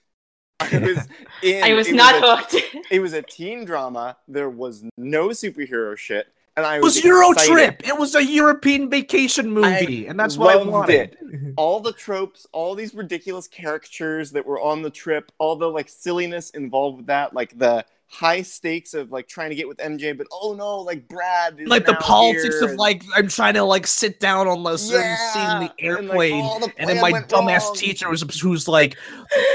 I 0.71 0.77
was 0.79 1.07
in. 1.41 1.63
I 1.63 1.73
was 1.73 1.87
it 1.87 1.95
not 1.95 2.15
a- 2.15 2.21
hooked. 2.21 2.55
It 2.91 2.99
was 2.99 3.13
a 3.13 3.21
teen 3.21 3.65
drama. 3.65 4.17
There 4.27 4.49
was 4.49 4.83
no 4.97 5.29
superhero 5.29 5.95
shit, 5.97 6.27
and 6.57 6.65
I 6.65 6.77
It 6.77 6.81
was, 6.83 6.95
was 6.95 7.03
Euro 7.03 7.31
excited. 7.31 7.51
Trip. 7.53 7.87
It 7.87 7.97
was 7.97 8.15
a 8.15 8.23
European 8.23 8.89
vacation 8.89 9.49
movie, 9.51 10.07
and 10.07 10.19
that's 10.19 10.37
what 10.37 10.55
I 10.57 10.61
loved 10.61 10.89
It. 10.89 11.17
all 11.57 11.79
the 11.79 11.93
tropes, 11.93 12.47
all 12.51 12.75
these 12.75 12.93
ridiculous 12.93 13.47
caricatures 13.47 14.31
that 14.31 14.45
were 14.45 14.59
on 14.59 14.81
the 14.81 14.89
trip, 14.89 15.31
all 15.37 15.55
the 15.55 15.69
like 15.69 15.87
silliness 15.87 16.49
involved 16.51 16.97
with 16.97 17.05
that, 17.07 17.33
like 17.33 17.57
the 17.57 17.85
high 18.11 18.41
stakes 18.41 18.95
of 18.95 19.11
like 19.11 19.27
trying 19.27 19.49
to 19.51 19.55
get 19.55 19.67
with 19.67 19.77
MJ, 19.77 20.17
but 20.17 20.25
oh 20.31 20.53
no, 20.53 20.79
like 20.79 21.07
Brad, 21.07 21.59
is 21.59 21.67
like 21.67 21.85
the 21.85 21.93
politics 21.95 22.43
here, 22.55 22.63
of 22.63 22.69
and- 22.71 22.79
like 22.79 23.03
I'm 23.15 23.27
trying 23.27 23.53
to 23.53 23.63
like 23.63 23.85
sit 23.85 24.19
down 24.19 24.47
on 24.47 24.63
the 24.63 24.77
certain 24.77 25.15
seat 25.31 25.39
in 25.39 25.59
the 25.59 25.73
Yeah, 25.79 25.97
and, 25.97 26.07
like, 26.07 26.31
airplane, 26.31 26.59
the 26.61 26.73
and 26.77 26.89
then 26.89 27.01
my 27.01 27.11
dumbass 27.21 27.65
wrong. 27.65 27.75
teacher 27.75 28.09
was 28.09 28.21
who's 28.41 28.67
like 28.67 28.97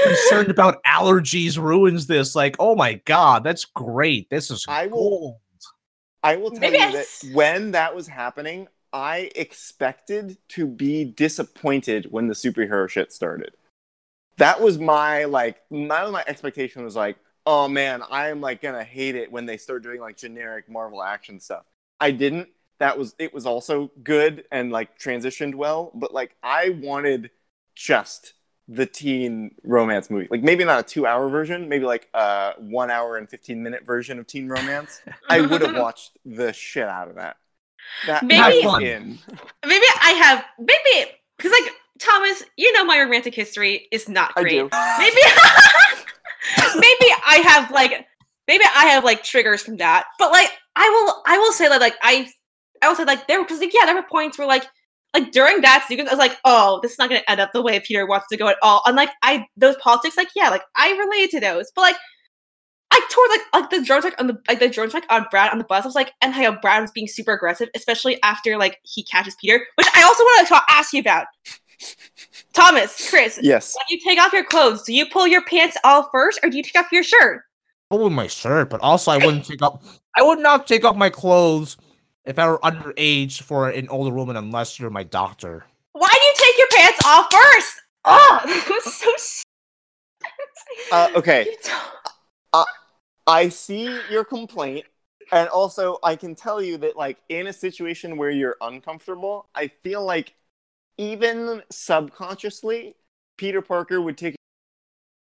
concerned 0.03 0.49
about 0.49 0.81
allergies 0.83 1.57
ruins 1.57 2.07
this. 2.07 2.33
Like, 2.35 2.55
oh 2.59 2.75
my 2.75 2.93
god, 3.05 3.43
that's 3.43 3.65
great. 3.65 4.29
This 4.29 4.49
is 4.51 4.65
I 4.67 4.87
will- 4.87 4.91
gold. 4.93 5.35
I 6.23 6.37
will 6.37 6.49
tell 6.49 6.59
Maybe 6.61 6.77
you 6.77 6.83
I 6.83 6.91
that 6.93 7.05
when 7.33 7.71
that 7.71 7.93
was 7.95 8.07
happening, 8.07 8.67
I 8.91 9.29
expected 9.35 10.37
to 10.49 10.65
be 10.65 11.03
disappointed 11.05 12.07
when 12.09 12.27
the 12.27 12.33
superhero 12.33 12.89
shit 12.89 13.11
started. 13.13 13.51
That 14.37 14.59
was 14.59 14.79
my 14.79 15.25
like 15.25 15.57
my 15.69 16.09
my 16.09 16.23
expectation 16.25 16.83
was 16.83 16.95
like, 16.95 17.17
oh 17.45 17.67
man, 17.67 18.01
I 18.09 18.29
am 18.29 18.41
like 18.41 18.61
gonna 18.61 18.83
hate 18.83 19.15
it 19.15 19.31
when 19.31 19.45
they 19.45 19.57
start 19.57 19.83
doing 19.83 19.99
like 20.01 20.17
generic 20.17 20.69
Marvel 20.69 21.01
action 21.03 21.39
stuff. 21.39 21.63
I 21.99 22.11
didn't. 22.11 22.49
That 22.79 22.97
was 22.97 23.15
it 23.19 23.33
was 23.33 23.45
also 23.45 23.89
good 24.03 24.45
and 24.51 24.71
like 24.71 24.99
transitioned 24.99 25.55
well, 25.55 25.91
but 25.95 26.13
like 26.13 26.35
I 26.43 26.69
wanted 26.81 27.29
just 27.75 28.33
the 28.67 28.85
teen 28.85 29.55
romance 29.63 30.09
movie. 30.09 30.27
Like 30.29 30.41
maybe 30.43 30.63
not 30.65 30.79
a 30.79 30.83
two 30.83 31.05
hour 31.05 31.29
version, 31.29 31.69
maybe 31.69 31.85
like 31.85 32.09
a 32.13 32.53
one 32.59 32.89
hour 32.91 33.17
and 33.17 33.29
fifteen 33.29 33.63
minute 33.63 33.85
version 33.85 34.19
of 34.19 34.27
teen 34.27 34.47
romance. 34.49 35.01
I 35.29 35.41
would 35.41 35.61
have 35.61 35.75
watched 35.81 36.17
the 36.25 36.51
shit 36.51 36.87
out 36.87 37.07
of 37.09 37.15
that. 37.15 37.37
That 38.07 38.23
Maybe- 38.23 38.39
I 38.41 38.51
Have 38.55 38.63
fun. 38.63 38.83
in. 38.83 39.19
Maybe 39.65 39.85
I 40.01 40.11
have 40.11 40.43
maybe 40.59 41.11
because 41.37 41.51
like 41.51 41.71
Thomas, 41.99 42.43
you 42.57 42.73
know 42.73 42.83
my 42.83 42.99
romantic 42.99 43.33
history 43.35 43.87
is 43.91 44.09
not 44.09 44.31
I 44.35 44.41
great. 44.41 44.51
do. 44.51 44.69
Maybe 44.97 45.21
maybe 46.75 47.11
I 47.25 47.41
have 47.45 47.71
like 47.71 48.05
maybe 48.47 48.63
I 48.75 48.85
have 48.87 49.03
like 49.03 49.23
triggers 49.23 49.61
from 49.61 49.77
that. 49.77 50.05
But 50.19 50.31
like 50.31 50.49
I 50.75 50.89
will 50.89 51.23
I 51.25 51.37
will 51.37 51.51
say 51.51 51.67
that 51.67 51.81
like 51.81 51.95
I 52.01 52.29
I 52.81 52.89
will 52.89 52.95
say 52.95 53.05
like 53.05 53.27
there 53.27 53.41
because 53.41 53.59
like, 53.59 53.73
yeah 53.73 53.85
there 53.85 53.95
were 53.95 54.03
points 54.03 54.37
where 54.37 54.47
like 54.47 54.65
like 55.15 55.31
during 55.31 55.61
that 55.61 55.85
sequence, 55.87 56.09
I 56.09 56.13
was 56.13 56.19
like, 56.19 56.37
oh, 56.43 56.79
this 56.83 56.91
is 56.91 56.99
not 56.99 57.09
gonna 57.09 57.21
end 57.27 57.39
up 57.39 57.53
the 57.53 57.61
way 57.61 57.79
Peter 57.79 58.05
wants 58.05 58.27
to 58.27 58.37
go 58.37 58.49
at 58.49 58.57
all. 58.61 58.81
And 58.85 58.97
like 58.97 59.09
I 59.23 59.45
those 59.55 59.77
politics, 59.77 60.17
like, 60.17 60.27
yeah, 60.35 60.49
like 60.49 60.63
I 60.75 60.91
relate 60.91 61.31
to 61.31 61.39
those. 61.39 61.71
But 61.73 61.81
like 61.81 61.95
I 62.91 63.01
tore 63.09 63.25
like 63.29 63.41
like 63.53 63.69
the 63.71 63.85
drone 63.85 64.01
like 64.01 64.19
on 64.19 64.27
the 64.27 64.37
like 64.47 64.59
the 64.59 64.69
drone 64.69 64.89
like 64.89 65.05
on 65.09 65.25
Brad 65.31 65.51
on 65.51 65.57
the 65.57 65.63
bus. 65.63 65.83
I 65.83 65.87
was 65.87 65.95
like, 65.95 66.11
and 66.21 66.33
how 66.33 66.59
Brad 66.59 66.81
was 66.81 66.91
being 66.91 67.07
super 67.07 67.33
aggressive, 67.33 67.69
especially 67.75 68.21
after 68.23 68.57
like 68.57 68.79
he 68.83 69.03
catches 69.03 69.35
Peter, 69.39 69.65
which 69.75 69.87
I 69.95 70.03
also 70.03 70.23
want 70.23 70.47
to 70.49 70.61
ask 70.69 70.93
you 70.93 70.99
about. 70.99 71.27
Thomas, 72.55 73.09
Chris, 73.09 73.37
yes. 73.41 73.75
When 73.75 73.85
you 73.89 73.99
take 74.03 74.19
off 74.19 74.31
your 74.31 74.45
clothes, 74.45 74.83
do 74.83 74.93
you 74.93 75.05
pull 75.05 75.27
your 75.27 75.43
pants 75.43 75.77
off 75.83 76.07
first, 76.11 76.39
or 76.41 76.49
do 76.49 76.55
you 76.55 76.63
take 76.63 76.79
off 76.79 76.89
your 76.91 77.03
shirt? 77.03 77.43
Pull 77.89 78.09
my 78.09 78.27
shirt, 78.27 78.69
but 78.69 78.79
also 78.79 79.11
I 79.11 79.17
wouldn't 79.17 79.45
take 79.49 79.61
off. 79.61 79.99
I 80.15 80.23
would 80.23 80.39
not 80.39 80.65
take 80.65 80.85
off 80.85 80.95
my 80.95 81.09
clothes 81.09 81.75
if 82.23 82.39
I 82.39 82.47
were 82.47 82.59
underage 82.59 83.41
for 83.41 83.69
an 83.69 83.89
older 83.89 84.13
woman, 84.15 84.37
unless 84.37 84.79
you're 84.79 84.89
my 84.89 85.03
doctor. 85.03 85.65
Why 85.91 86.07
do 86.09 86.19
you 86.19 86.33
take 86.37 86.57
your 86.57 86.67
pants 86.75 86.99
off 87.05 87.27
first? 87.31 87.81
Oh, 88.05 88.41
that 88.45 88.69
was 88.69 88.93
so. 88.93 89.43
uh, 90.91 91.09
okay. 91.15 91.55
Uh, 92.53 92.63
I 93.27 93.49
see 93.49 93.99
your 94.09 94.23
complaint, 94.23 94.85
and 95.33 95.49
also 95.49 95.97
I 96.03 96.15
can 96.15 96.35
tell 96.35 96.61
you 96.61 96.77
that, 96.77 96.95
like, 96.95 97.17
in 97.27 97.47
a 97.47 97.53
situation 97.53 98.15
where 98.15 98.29
you're 98.29 98.55
uncomfortable, 98.61 99.49
I 99.53 99.67
feel 99.83 100.05
like 100.05 100.33
even 100.97 101.61
subconsciously, 101.69 102.95
Peter 103.37 103.61
Parker 103.61 104.01
would 104.01 104.17
take 104.17 104.35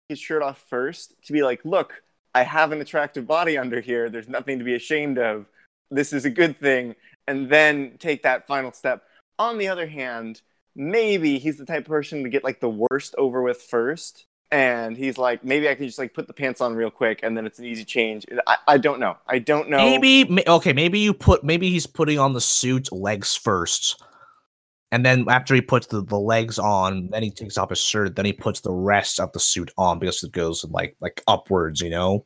his 0.09 0.19
shirt 0.19 0.41
off 0.41 0.63
first 0.69 1.13
to 1.25 1.33
be 1.33 1.43
like, 1.43 1.63
look, 1.65 2.01
I 2.33 2.43
have 2.43 2.71
an 2.71 2.81
attractive 2.81 3.27
body 3.27 3.57
under 3.57 3.81
here. 3.81 4.09
There's 4.09 4.29
nothing 4.29 4.59
to 4.59 4.65
be 4.65 4.75
ashamed 4.75 5.17
of. 5.17 5.45
This 5.91 6.13
is 6.13 6.25
a 6.25 6.29
good 6.29 6.59
thing. 6.59 6.95
And 7.27 7.49
then 7.49 7.97
take 7.99 8.23
that 8.23 8.47
final 8.47 8.71
step. 8.71 9.03
On 9.39 9.57
the 9.57 9.67
other 9.67 9.87
hand, 9.87 10.41
maybe 10.75 11.39
he's 11.39 11.57
the 11.57 11.65
type 11.65 11.85
of 11.85 11.87
person 11.87 12.23
to 12.23 12.29
get 12.29 12.43
like 12.43 12.59
the 12.59 12.85
worst 12.89 13.15
over 13.17 13.41
with 13.41 13.61
first. 13.61 14.25
And 14.49 14.95
he's 14.95 15.17
like, 15.17 15.43
maybe 15.43 15.67
I 15.67 15.75
can 15.75 15.85
just 15.85 15.99
like 15.99 16.13
put 16.13 16.27
the 16.27 16.33
pants 16.33 16.61
on 16.61 16.73
real 16.73 16.89
quick 16.89 17.19
and 17.21 17.35
then 17.35 17.45
it's 17.45 17.59
an 17.59 17.65
easy 17.65 17.83
change. 17.83 18.25
I, 18.45 18.57
I 18.65 18.77
don't 18.77 19.01
know. 19.01 19.17
I 19.27 19.39
don't 19.39 19.69
know. 19.69 19.77
Maybe, 19.77 20.43
okay, 20.47 20.71
maybe 20.71 20.99
you 20.99 21.13
put, 21.13 21.43
maybe 21.43 21.69
he's 21.69 21.85
putting 21.85 22.17
on 22.17 22.31
the 22.31 22.39
suit 22.39 22.89
legs 22.93 23.35
first 23.35 24.01
and 24.91 25.05
then 25.05 25.25
after 25.27 25.53
he 25.53 25.61
puts 25.61 25.87
the, 25.87 26.01
the 26.01 26.19
legs 26.19 26.57
on, 26.57 27.09
then 27.11 27.23
he 27.23 27.31
takes 27.31 27.57
off 27.57 27.69
his 27.69 27.79
shirt. 27.79 28.15
Then 28.15 28.25
he 28.25 28.33
puts 28.33 28.61
the 28.61 28.71
rest 28.71 29.19
of 29.19 29.31
the 29.33 29.39
suit 29.39 29.71
on 29.77 29.99
because 29.99 30.23
it 30.23 30.31
goes 30.31 30.63
like 30.65 30.95
like 31.01 31.21
upwards, 31.27 31.81
you 31.81 31.89
know. 31.89 32.25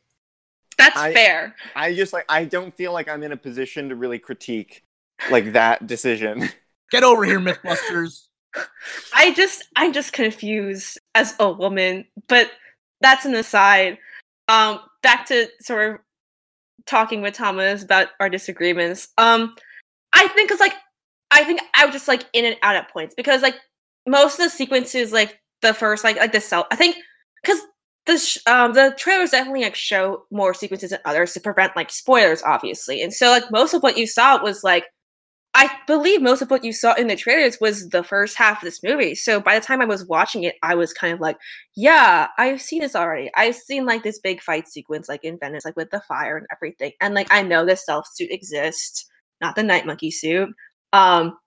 That's 0.78 0.98
I, 0.98 1.14
fair. 1.14 1.56
I 1.76 1.94
just 1.94 2.14
like 2.14 2.26
I 2.30 2.46
don't 2.46 2.76
feel 2.76 2.94
like 2.94 3.10
I'm 3.10 3.24
in 3.24 3.32
a 3.32 3.38
position 3.38 3.90
to 3.90 3.96
really 3.96 4.20
critique 4.20 4.84
like 5.30 5.54
that 5.54 5.88
decision. 5.88 6.50
Get 6.92 7.04
over 7.04 7.24
here, 7.24 7.40
MythBusters. 7.40 8.28
I 9.16 9.34
just 9.34 9.68
I'm 9.76 9.94
just 9.94 10.14
confused 10.14 11.00
as 11.16 11.36
a 11.40 11.52
woman, 11.52 12.06
but 12.28 12.52
that's 13.00 13.26
an 13.26 13.34
aside. 13.34 13.98
Um, 14.48 14.82
back 15.02 15.26
to 15.28 15.48
sort 15.62 15.94
of 15.94 16.00
talking 16.86 17.22
with 17.22 17.34
Thomas 17.34 17.84
about 17.84 18.10
our 18.20 18.30
disagreements. 18.30 19.08
Um, 19.18 19.56
I 20.14 20.28
think 20.30 20.52
it's 20.52 20.60
like 20.60 20.74
I 21.32 21.44
think 21.44 21.62
I 21.76 21.86
was 21.86 21.94
just 21.94 22.08
like 22.08 22.26
in 22.34 22.46
and 22.46 22.58
out 22.62 22.76
at 22.76 22.92
points 22.92 23.14
because 23.16 23.42
like 23.42 23.56
most 24.08 24.40
of 24.40 24.46
the 24.46 24.50
sequences, 24.50 25.12
like 25.12 25.40
the 25.62 25.74
first, 25.74 26.04
like 26.04 26.18
like 26.18 26.32
the 26.32 26.42
cell, 26.42 26.68
I 26.72 26.76
think 26.76 26.98
because 27.44 27.60
the 28.06 28.18
sh- 28.18 28.38
um 28.48 28.74
the 28.74 28.94
trailers 28.98 29.32
definitely 29.32 29.62
like 29.64 29.76
show 29.76 30.26
more 30.32 30.54
sequences 30.54 30.90
than 30.92 31.00
others 31.06 31.34
to 31.34 31.40
prevent 31.40 31.76
like 31.76 31.90
spoilers, 31.92 32.44
obviously, 32.44 33.02
and 33.02 33.14
so 33.14 33.28
like 33.30 33.50
most 33.52 33.74
of 33.74 33.84
what 33.84 33.98
you 33.98 34.08
saw 34.08 34.42
was 34.42 34.64
like 34.64 34.86
I 35.54 35.70
believe 35.86 36.22
most 36.22 36.42
of 36.42 36.50
what 36.50 36.64
you 36.64 36.72
saw 36.72 36.94
in 36.94 37.08
the 37.08 37.16
trailers 37.18 37.60
was 37.60 37.90
the 37.90 38.04
first 38.04 38.38
half 38.38 38.62
of 38.62 38.66
this 38.66 38.82
movie. 38.84 39.16
So 39.16 39.42
by 39.42 39.60
the 39.60 39.66
time 39.66 39.82
I 39.82 39.86
was 39.86 40.06
watching 40.06 40.44
it, 40.44 40.56
I 40.64 40.76
was 40.76 40.94
kind 40.94 41.14
of 41.14 41.20
like, 41.20 41.38
yeah, 41.76 42.30
I've 42.38 42.62
seen 42.62 42.80
this 42.82 42.96
already. 42.96 43.30
I've 43.36 43.56
seen 43.56 43.86
like 43.86 44.02
this 44.04 44.20
big 44.20 44.42
fight 44.42 44.70
sequence 44.70 45.10
like 45.10 45.26
in 45.26 45.38
Venice, 45.38 45.66
like 45.66 45.76
with 45.76 45.92
the 45.92 46.00
fire 46.02 46.38
and 46.38 46.48
everything. 46.54 46.94
And 47.02 47.14
like 47.14 47.28
I 47.32 47.42
know 47.44 47.66
the 47.66 47.76
stealth 47.76 48.06
suit 48.14 48.32
exists, 48.32 49.06
not 49.42 49.56
the 49.56 49.64
night 49.64 49.86
monkey 49.86 50.10
suit. 50.10 50.50
Um, 50.94 51.38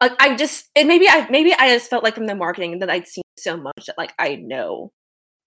I, 0.00 0.10
I 0.18 0.36
just 0.36 0.66
and 0.76 0.88
maybe 0.88 1.08
I 1.08 1.28
maybe 1.30 1.52
I 1.52 1.68
just 1.68 1.88
felt 1.88 2.04
like 2.04 2.14
from 2.14 2.26
the 2.26 2.34
marketing 2.34 2.80
that 2.80 2.90
I'd 2.90 3.06
seen 3.06 3.24
so 3.38 3.56
much 3.56 3.86
that 3.86 3.98
like 3.98 4.12
I 4.18 4.36
know, 4.36 4.92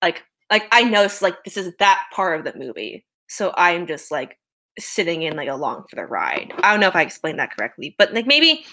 like 0.01 0.23
like 0.49 0.67
I 0.71 0.83
know 0.83 1.03
it's 1.03 1.21
like 1.21 1.43
this 1.43 1.57
is 1.57 1.73
that 1.79 2.03
part 2.13 2.39
of 2.39 2.45
the 2.45 2.57
movie, 2.57 3.05
so 3.27 3.53
I'm 3.55 3.87
just 3.87 4.11
like 4.11 4.39
sitting 4.79 5.23
in 5.23 5.35
like 5.35 5.49
along 5.49 5.85
for 5.89 5.95
the 5.95 6.05
ride. 6.05 6.53
I 6.63 6.71
don't 6.71 6.79
know 6.79 6.87
if 6.87 6.95
I 6.95 7.01
explained 7.01 7.39
that 7.39 7.55
correctly, 7.55 7.95
but 7.97 8.13
like 8.13 8.25
maybe 8.25 8.65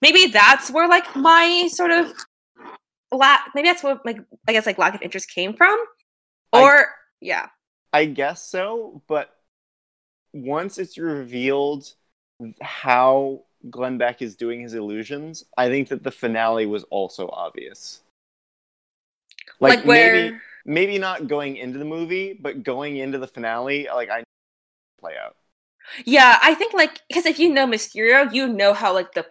maybe 0.00 0.26
that's 0.26 0.70
where 0.70 0.88
like 0.88 1.14
my 1.16 1.68
sort 1.70 1.90
of 1.90 2.12
lack 3.10 3.48
maybe 3.54 3.68
that's 3.68 3.82
what 3.82 4.04
like 4.06 4.18
I 4.46 4.52
guess 4.52 4.66
like 4.66 4.78
lack 4.78 4.94
of 4.94 5.02
interest 5.02 5.30
came 5.30 5.54
from, 5.54 5.78
or 6.52 6.78
I, 6.78 6.84
yeah. 7.20 7.46
I 7.92 8.04
guess 8.04 8.48
so, 8.48 9.02
but 9.08 9.30
once 10.32 10.78
it's 10.78 10.98
revealed 10.98 11.92
how 12.60 13.42
Glenn 13.70 13.98
Beck 13.98 14.22
is 14.22 14.36
doing 14.36 14.60
his 14.60 14.74
illusions, 14.74 15.44
I 15.56 15.68
think 15.68 15.88
that 15.88 16.02
the 16.02 16.10
finale 16.10 16.66
was 16.66 16.84
also 16.84 17.28
obvious. 17.32 18.00
Like, 19.60 19.78
like 19.78 19.86
where... 19.86 20.14
maybe 20.14 20.36
maybe 20.64 20.98
not 20.98 21.26
going 21.26 21.56
into 21.56 21.78
the 21.78 21.84
movie, 21.84 22.38
but 22.40 22.62
going 22.62 22.98
into 22.98 23.18
the 23.18 23.26
finale, 23.26 23.88
like 23.92 24.10
I 24.10 24.22
play 25.00 25.14
out. 25.22 25.36
Yeah, 26.04 26.38
I 26.42 26.54
think 26.54 26.74
like 26.74 27.00
because 27.08 27.26
if 27.26 27.38
you 27.38 27.52
know 27.52 27.66
Mysterio, 27.66 28.32
you 28.32 28.46
know 28.46 28.74
how 28.74 28.92
like 28.92 29.12
the 29.12 29.26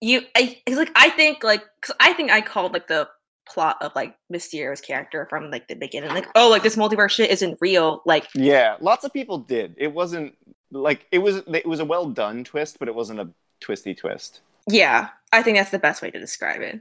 you 0.00 0.22
I 0.36 0.58
like 0.68 0.92
I 0.94 1.08
think 1.10 1.42
like 1.42 1.64
cause 1.80 1.96
I 1.98 2.12
think 2.12 2.30
I 2.30 2.40
called 2.40 2.72
like 2.72 2.86
the 2.86 3.08
plot 3.48 3.78
of 3.80 3.92
like 3.96 4.14
Mysterio's 4.30 4.82
character 4.82 5.26
from 5.30 5.50
like 5.50 5.66
the 5.66 5.74
beginning, 5.74 6.10
like 6.10 6.28
oh 6.34 6.50
like 6.50 6.62
this 6.62 6.76
multiverse 6.76 7.10
shit 7.10 7.30
isn't 7.30 7.58
real. 7.60 8.02
Like 8.04 8.28
yeah, 8.34 8.76
lots 8.80 9.04
of 9.04 9.12
people 9.12 9.38
did. 9.38 9.74
It 9.78 9.92
wasn't 9.92 10.34
like 10.70 11.06
it 11.10 11.18
was 11.18 11.36
it 11.48 11.66
was 11.66 11.80
a 11.80 11.84
well 11.84 12.10
done 12.10 12.44
twist, 12.44 12.78
but 12.78 12.88
it 12.88 12.94
wasn't 12.94 13.20
a 13.20 13.30
twisty 13.60 13.94
twist. 13.94 14.40
Yeah, 14.68 15.08
I 15.32 15.42
think 15.42 15.56
that's 15.56 15.70
the 15.70 15.78
best 15.78 16.02
way 16.02 16.10
to 16.10 16.18
describe 16.18 16.60
it. 16.60 16.80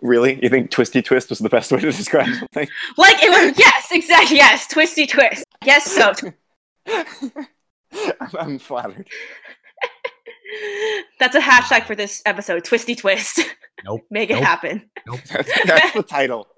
Really? 0.00 0.42
You 0.42 0.48
think 0.48 0.70
twisty 0.70 1.02
twist 1.02 1.30
was 1.30 1.38
the 1.38 1.48
best 1.48 1.70
way 1.70 1.80
to 1.80 1.92
describe 1.92 2.32
something? 2.38 2.68
like 2.96 3.22
it 3.22 3.30
was 3.30 3.58
yes, 3.58 3.88
exactly 3.92 4.36
yes, 4.36 4.66
twisty 4.68 5.06
twist. 5.06 5.44
Yes, 5.64 5.90
so 5.90 6.12
I'm 8.38 8.58
flattered. 8.58 9.08
That's 11.18 11.34
a 11.34 11.40
hashtag 11.40 11.86
for 11.86 11.94
this 11.94 12.22
episode, 12.26 12.64
Twisty 12.64 12.94
Twist. 12.94 13.40
Nope. 13.84 14.02
Make 14.10 14.30
nope, 14.30 14.38
it 14.38 14.44
happen. 14.44 14.90
Nope. 15.06 15.20
That's, 15.30 15.66
that's 15.66 15.94
the 15.94 16.02
title. 16.02 16.48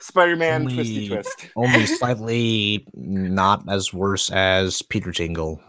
Spider-Man 0.00 0.62
only, 0.62 0.74
Twisty 0.74 1.08
Twist. 1.08 1.46
only 1.56 1.86
slightly 1.86 2.86
not 2.94 3.64
as 3.68 3.92
worse 3.92 4.30
as 4.30 4.82
Peter 4.82 5.12
Tingle. 5.12 5.60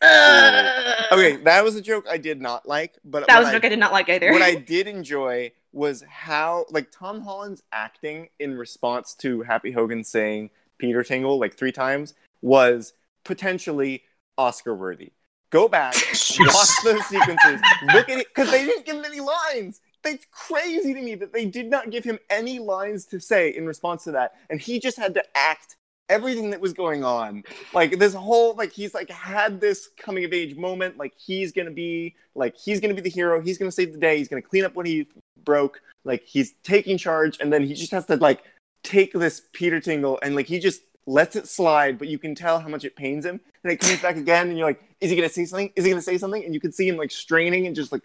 Uh, 0.00 0.94
okay, 1.12 1.36
that 1.36 1.64
was 1.64 1.76
a 1.76 1.82
joke 1.82 2.06
I 2.08 2.18
did 2.18 2.40
not 2.40 2.68
like, 2.68 2.98
but 3.04 3.26
that 3.26 3.38
was 3.38 3.48
a 3.48 3.52
joke 3.52 3.64
I, 3.64 3.66
I 3.68 3.70
did 3.70 3.78
not 3.78 3.92
like 3.92 4.08
either. 4.08 4.32
what 4.32 4.42
I 4.42 4.54
did 4.54 4.86
enjoy 4.86 5.52
was 5.72 6.02
how 6.08 6.66
like 6.70 6.90
Tom 6.90 7.20
Holland's 7.20 7.62
acting 7.72 8.28
in 8.38 8.56
response 8.56 9.14
to 9.16 9.42
Happy 9.42 9.70
Hogan 9.70 10.04
saying 10.04 10.50
Peter 10.78 11.02
Tingle 11.02 11.38
like 11.38 11.54
three 11.54 11.72
times 11.72 12.14
was 12.42 12.94
potentially 13.24 14.02
Oscar 14.36 14.74
worthy. 14.74 15.12
Go 15.50 15.68
back, 15.68 15.94
watch 16.40 16.68
those 16.84 17.04
sequences, 17.06 17.60
look 17.92 18.08
at 18.08 18.18
it 18.18 18.28
because 18.28 18.50
they 18.50 18.64
didn't 18.64 18.86
give 18.86 18.96
him 18.96 19.04
any 19.04 19.20
lines. 19.20 19.80
It's 20.04 20.26
crazy 20.30 20.94
to 20.94 21.00
me 21.02 21.14
that 21.16 21.32
they 21.32 21.44
did 21.44 21.68
not 21.68 21.90
give 21.90 22.04
him 22.04 22.18
any 22.30 22.58
lines 22.58 23.04
to 23.06 23.20
say 23.20 23.50
in 23.50 23.66
response 23.66 24.04
to 24.04 24.12
that, 24.12 24.32
and 24.48 24.60
he 24.60 24.78
just 24.78 24.96
had 24.96 25.12
to 25.14 25.24
act 25.34 25.76
everything 26.10 26.50
that 26.50 26.60
was 26.60 26.72
going 26.72 27.04
on. 27.04 27.44
Like 27.72 27.98
this 27.98 28.12
whole 28.12 28.54
like 28.56 28.72
he's 28.72 28.92
like 28.92 29.08
had 29.08 29.60
this 29.60 29.88
coming 29.96 30.24
of 30.24 30.32
age 30.32 30.56
moment. 30.56 30.98
Like 30.98 31.14
he's 31.16 31.52
gonna 31.52 31.70
be 31.70 32.14
like 32.34 32.56
he's 32.56 32.80
gonna 32.80 32.94
be 32.94 33.00
the 33.00 33.08
hero. 33.08 33.40
He's 33.40 33.56
gonna 33.56 33.70
save 33.70 33.92
the 33.92 33.98
day. 33.98 34.18
He's 34.18 34.28
gonna 34.28 34.42
clean 34.42 34.64
up 34.64 34.74
what 34.74 34.86
he 34.86 35.06
broke. 35.44 35.80
Like 36.04 36.22
he's 36.24 36.54
taking 36.62 36.98
charge. 36.98 37.38
And 37.40 37.52
then 37.52 37.62
he 37.62 37.74
just 37.74 37.92
has 37.92 38.04
to 38.06 38.16
like 38.16 38.42
take 38.82 39.12
this 39.12 39.42
peter 39.52 39.78
tingle 39.78 40.18
and 40.22 40.34
like 40.34 40.46
he 40.46 40.58
just 40.58 40.82
lets 41.06 41.36
it 41.36 41.46
slide 41.46 41.98
but 41.98 42.08
you 42.08 42.18
can 42.18 42.34
tell 42.34 42.58
how 42.58 42.68
much 42.68 42.84
it 42.84 42.96
pains 42.96 43.24
him. 43.24 43.40
And 43.62 43.72
it 43.72 43.78
comes 43.78 44.02
back 44.02 44.16
again 44.16 44.48
and 44.48 44.58
you're 44.58 44.66
like 44.66 44.82
is 45.00 45.10
he 45.10 45.16
gonna 45.16 45.28
say 45.28 45.44
something? 45.46 45.72
Is 45.76 45.84
he 45.84 45.90
gonna 45.90 46.02
say 46.02 46.18
something? 46.18 46.44
And 46.44 46.52
you 46.52 46.60
can 46.60 46.72
see 46.72 46.88
him 46.88 46.96
like 46.96 47.10
straining 47.10 47.66
and 47.66 47.76
just 47.76 47.92
like 47.92 48.02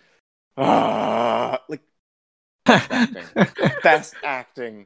ah 0.57 1.59
like 1.67 1.81
best 2.65 2.93
acting, 2.93 3.25
best 3.83 4.15
acting. 4.23 4.85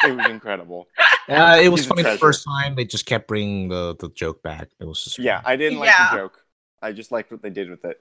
it 0.06 0.16
was 0.16 0.26
incredible. 0.26 0.88
Uh, 1.28 1.60
it 1.62 1.68
was 1.68 1.82
He's 1.82 1.88
funny 1.88 2.02
the 2.02 2.18
first 2.18 2.44
time. 2.44 2.74
They 2.74 2.84
just 2.84 3.06
kept 3.06 3.28
bringing 3.28 3.68
the, 3.68 3.96
the 3.98 4.08
joke 4.10 4.42
back. 4.42 4.68
It 4.80 4.84
was 4.84 5.04
just 5.04 5.18
yeah. 5.18 5.40
I 5.44 5.56
didn't 5.56 5.78
like 5.78 5.88
yeah. 5.88 6.10
the 6.10 6.16
joke. 6.16 6.44
I 6.82 6.92
just 6.92 7.12
liked 7.12 7.30
what 7.30 7.42
they 7.42 7.50
did 7.50 7.70
with 7.70 7.84
it. 7.84 8.00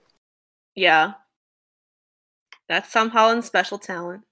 Yeah, 0.75 1.13
that's 2.67 2.91
Tom 2.91 3.09
Holland's 3.09 3.47
special 3.47 3.77
talent. 3.77 4.23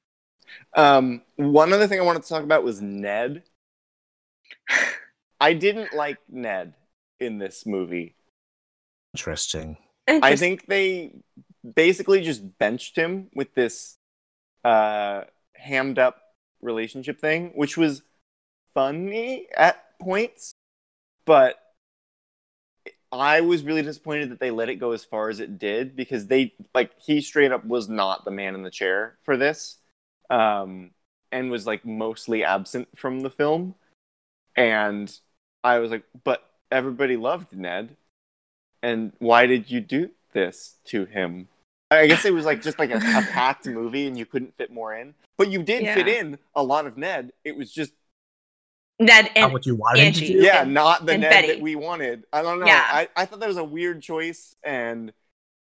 Um, 0.75 1.23
one 1.35 1.73
other 1.73 1.87
thing 1.87 1.99
I 1.99 2.03
wanted 2.03 2.23
to 2.23 2.29
talk 2.29 2.43
about 2.43 2.63
was 2.63 2.81
Ned. 2.81 3.43
I 5.39 5.53
didn't 5.53 5.93
like 5.93 6.17
Ned 6.29 6.73
in 7.19 7.37
this 7.37 7.65
movie. 7.65 8.15
Interesting. 9.13 9.77
I 10.07 10.35
think 10.35 10.67
they 10.67 11.11
basically 11.75 12.21
just 12.21 12.57
benched 12.57 12.95
him 12.95 13.27
with 13.33 13.53
this 13.53 13.97
uh 14.63 15.23
hammed 15.53 15.99
up 15.99 16.21
relationship 16.61 17.19
thing, 17.19 17.51
which 17.55 17.77
was 17.77 18.01
funny 18.73 19.47
at 19.55 19.97
points, 19.99 20.53
but 21.25 21.57
I 23.11 23.41
was 23.41 23.63
really 23.63 23.81
disappointed 23.83 24.31
that 24.31 24.39
they 24.39 24.51
let 24.51 24.69
it 24.69 24.75
go 24.75 24.91
as 24.91 25.03
far 25.03 25.29
as 25.29 25.39
it 25.39 25.57
did 25.57 25.95
because 25.95 26.27
they 26.27 26.53
like 26.75 26.91
he 26.99 27.21
straight 27.21 27.51
up 27.51 27.65
was 27.65 27.87
not 27.87 28.25
the 28.25 28.31
man 28.31 28.53
in 28.55 28.63
the 28.63 28.71
chair 28.71 29.17
for 29.23 29.37
this. 29.37 29.77
Um 30.29 30.91
and 31.31 31.51
was 31.51 31.65
like 31.65 31.85
mostly 31.85 32.43
absent 32.43 32.87
from 32.95 33.21
the 33.21 33.29
film. 33.29 33.75
And 34.55 35.11
I 35.63 35.79
was 35.79 35.91
like, 35.91 36.03
but 36.23 36.49
everybody 36.71 37.17
loved 37.17 37.55
Ned. 37.55 37.95
And 38.81 39.13
why 39.19 39.47
did 39.47 39.71
you 39.71 39.81
do 39.81 40.11
this 40.33 40.77
to 40.85 41.05
him? 41.05 41.47
I 41.89 42.07
guess 42.07 42.25
it 42.25 42.33
was 42.33 42.45
like 42.45 42.61
just 42.61 42.79
like 42.79 42.89
a, 42.91 42.97
a 42.97 43.21
packed 43.31 43.65
movie 43.67 44.07
and 44.07 44.17
you 44.17 44.25
couldn't 44.25 44.55
fit 44.57 44.71
more 44.71 44.93
in. 44.93 45.13
But 45.37 45.49
you 45.49 45.63
did 45.63 45.83
Yeah. 45.83 45.95
fit 45.95 46.07
in 46.07 46.37
a 46.55 46.63
lot 46.63 46.85
of 46.85 46.97
Ned. 46.97 47.31
It 47.45 47.55
was 47.55 47.71
just 47.71 47.93
Ned 48.99 49.25
Not 49.25 49.31
and 49.37 49.53
what 49.53 49.65
you 49.65 49.75
wanted 49.75 50.01
him 50.03 50.13
to 50.13 50.19
do. 50.27 50.33
yeah, 50.41 50.63
and- 50.63 50.73
not 50.73 51.05
the 51.05 51.17
Ned 51.17 51.29
Betty. 51.31 51.47
that 51.49 51.61
we 51.61 51.75
wanted. 51.75 52.25
I 52.33 52.41
don't 52.41 52.59
know. 52.59 52.65
Yeah. 52.65 52.83
I, 52.85 53.07
I 53.15 53.25
thought 53.25 53.39
that 53.39 53.47
was 53.47 53.57
a 53.57 53.63
weird 53.63 54.01
choice 54.01 54.55
and 54.63 55.13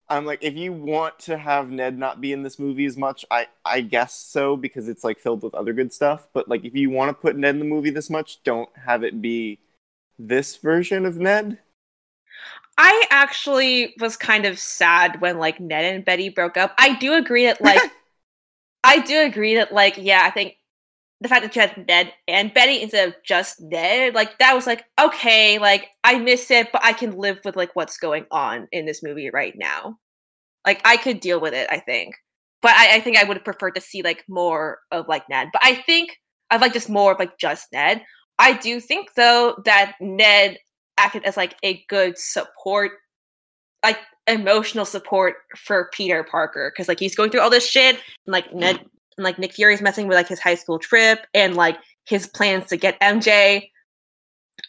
I'm 0.10 0.26
like, 0.26 0.42
if 0.42 0.56
you 0.56 0.72
want 0.72 1.20
to 1.20 1.38
have 1.38 1.70
Ned 1.70 1.98
not 1.98 2.22
be 2.22 2.32
in 2.32 2.42
this 2.44 2.58
movie 2.58 2.86
as 2.86 2.96
much, 2.96 3.26
I, 3.30 3.48
I 3.66 3.82
guess 3.82 4.14
so 4.14 4.56
because 4.56 4.88
it's 4.88 5.04
like 5.04 5.20
filled 5.20 5.44
with 5.44 5.54
other 5.54 5.74
good 5.74 5.92
stuff. 5.92 6.30
But 6.32 6.48
like, 6.48 6.64
if 6.64 6.74
you 6.76 6.90
want 6.90 7.10
to 7.10 7.14
put 7.14 7.36
Ned 7.36 7.56
in 7.56 7.60
the 7.60 7.66
movie 7.66 7.90
this 7.90 8.10
much, 8.10 8.42
don't 8.44 8.70
have 8.86 9.04
it 9.04 9.22
be 9.22 9.60
this 10.18 10.56
version 10.56 11.06
of 11.06 11.18
Ned. 11.18 11.58
I 12.78 13.08
actually 13.10 13.96
was 14.00 14.16
kind 14.16 14.46
of 14.46 14.60
sad 14.60 15.20
when 15.20 15.40
like 15.40 15.60
Ned 15.60 15.86
and 15.86 16.06
Betty 16.06 16.30
broke 16.30 16.58
up. 16.58 16.74
I 16.78 16.96
do 16.96 17.14
agree 17.14 17.46
that 17.46 17.62
like 17.62 17.82
I 18.84 19.00
do 19.00 19.22
agree 19.22 19.56
that 19.56 19.74
like 19.74 19.96
yeah, 19.98 20.22
I 20.24 20.30
think 20.30 20.56
the 21.20 21.28
fact 21.28 21.44
that 21.44 21.56
you 21.56 21.62
had 21.62 21.88
Ned 21.88 22.14
and 22.28 22.54
Betty 22.54 22.82
instead 22.82 23.08
of 23.08 23.16
just 23.26 23.60
Ned, 23.60 24.14
like 24.14 24.38
that 24.38 24.54
was 24.54 24.68
like 24.68 24.86
okay, 25.02 25.58
like 25.58 25.88
I 26.04 26.20
miss 26.20 26.52
it, 26.52 26.72
but 26.72 26.84
I 26.84 26.94
can 26.94 27.18
live 27.18 27.40
with 27.44 27.56
like 27.56 27.76
what's 27.76 27.98
going 27.98 28.26
on 28.32 28.68
in 28.72 28.86
this 28.86 29.02
movie 29.02 29.32
right 29.32 29.54
now. 29.58 29.98
Like 30.66 30.82
I 30.86 30.98
could 30.98 31.20
deal 31.20 31.40
with 31.40 31.54
it, 31.54 31.68
I 31.72 31.80
think. 31.80 32.16
But 32.62 32.72
I, 32.72 32.98
I 32.98 33.00
think 33.00 33.18
I 33.18 33.24
would 33.24 33.38
have 33.38 33.44
preferred 33.46 33.76
to 33.76 33.82
see 33.82 34.04
like 34.04 34.24
more 34.28 34.80
of 34.92 35.08
like 35.08 35.28
Ned. 35.30 35.50
But 35.52 35.64
I 35.64 35.76
think 35.76 36.18
I'd 36.52 36.62
like 36.62 36.74
just 36.74 36.90
more 36.90 37.14
of 37.14 37.20
like 37.20 37.38
just 37.40 37.68
Ned. 37.74 38.04
I 38.40 38.54
do 38.54 38.80
think 38.80 39.14
though 39.16 39.56
that 39.66 39.96
Ned 40.00 40.58
acted 40.98 41.24
as 41.24 41.38
like 41.38 41.56
a 41.64 41.84
good 41.90 42.18
support, 42.18 42.92
like 43.84 44.00
emotional 44.28 44.86
support 44.86 45.36
for 45.56 45.90
Peter 45.94 46.24
Parker 46.24 46.72
because 46.74 46.88
like 46.88 47.00
he's 47.00 47.16
going 47.16 47.30
through 47.32 47.42
all 47.42 47.50
this 47.50 47.68
shit 47.68 47.96
and 47.96 48.02
like 48.34 48.54
Ned 48.54 48.78
and 48.78 49.24
like 49.24 49.40
Nick 49.40 49.54
Fury's 49.54 49.82
messing 49.82 50.08
with 50.08 50.16
like 50.16 50.28
his 50.28 50.40
high 50.40 50.56
school 50.56 50.80
trip 50.80 51.26
and 51.34 51.56
like 51.56 51.78
his 52.06 52.28
plans 52.28 52.68
to 52.68 52.78
get 52.78 53.00
MJ. 53.02 53.70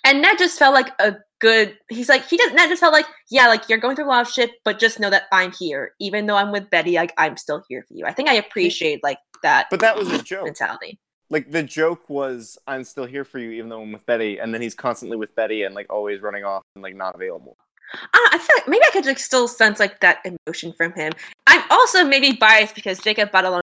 And 0.05 0.23
Ned 0.23 0.39
just 0.39 0.59
felt 0.59 0.75
like 0.75 0.91
a 1.01 1.17
good. 1.41 1.77
He's 1.89 2.09
like 2.09 2.27
he 2.29 2.37
just 2.37 2.55
Ned 2.55 2.69
just 2.69 2.81
felt 2.81 2.93
like 2.93 3.07
yeah, 3.31 3.49
like 3.49 3.69
you're 3.69 3.79
going 3.79 3.97
through 3.97 4.07
a 4.07 4.09
lot 4.09 4.27
of 4.27 4.33
shit, 4.33 4.51
but 4.65 4.79
just 4.79 5.01
know 5.01 5.11
that 5.11 5.25
I'm 5.33 5.53
here, 5.53 5.93
even 6.01 6.27
though 6.27 6.37
I'm 6.37 6.53
with 6.53 6.71
Betty. 6.71 6.95
Like 6.95 7.13
I'm 7.19 7.37
still 7.37 7.63
here 7.69 7.85
for 7.89 7.95
you. 7.95 8.05
I 8.07 8.13
think 8.13 8.29
I 8.29 8.35
appreciate 8.35 9.03
like 9.03 9.19
that 9.43 9.67
But 9.71 9.81
that 9.81 9.97
was 9.97 10.11
a 10.11 10.23
joke. 10.23 10.45
mentality. 10.45 10.99
Like 11.31 11.51
the 11.51 11.63
joke 11.63 12.09
was, 12.09 12.59
I'm 12.67 12.85
still 12.85 13.05
here 13.05 13.25
for 13.25 13.39
you, 13.39 13.51
even 13.53 13.69
though 13.69 13.83
I'm 13.83 13.93
with 13.93 14.07
Betty. 14.07 14.39
And 14.39 14.53
then 14.53 14.63
he's 14.63 14.75
constantly 14.75 15.17
with 15.17 15.35
Betty 15.35 15.65
and 15.65 15.75
like 15.75 15.87
always 15.91 16.21
running 16.21 16.45
off 16.45 16.63
and 16.75 16.83
like 16.83 16.97
not 16.97 17.15
available. 17.15 17.57
I, 17.95 18.29
I 18.33 18.39
feel 18.39 18.57
like 18.57 18.69
maybe 18.69 18.85
I 18.87 18.91
could 18.91 19.07
like 19.07 19.19
still 19.19 19.49
sense 19.49 19.79
like 19.81 20.01
that 20.01 20.19
emotion 20.25 20.73
from 20.73 20.93
him. 20.93 21.13
I'm 21.47 21.63
also 21.71 22.05
maybe 22.05 22.33
biased 22.33 22.75
because 22.75 22.99
Jacob 22.99 23.31
Batalon, 23.31 23.61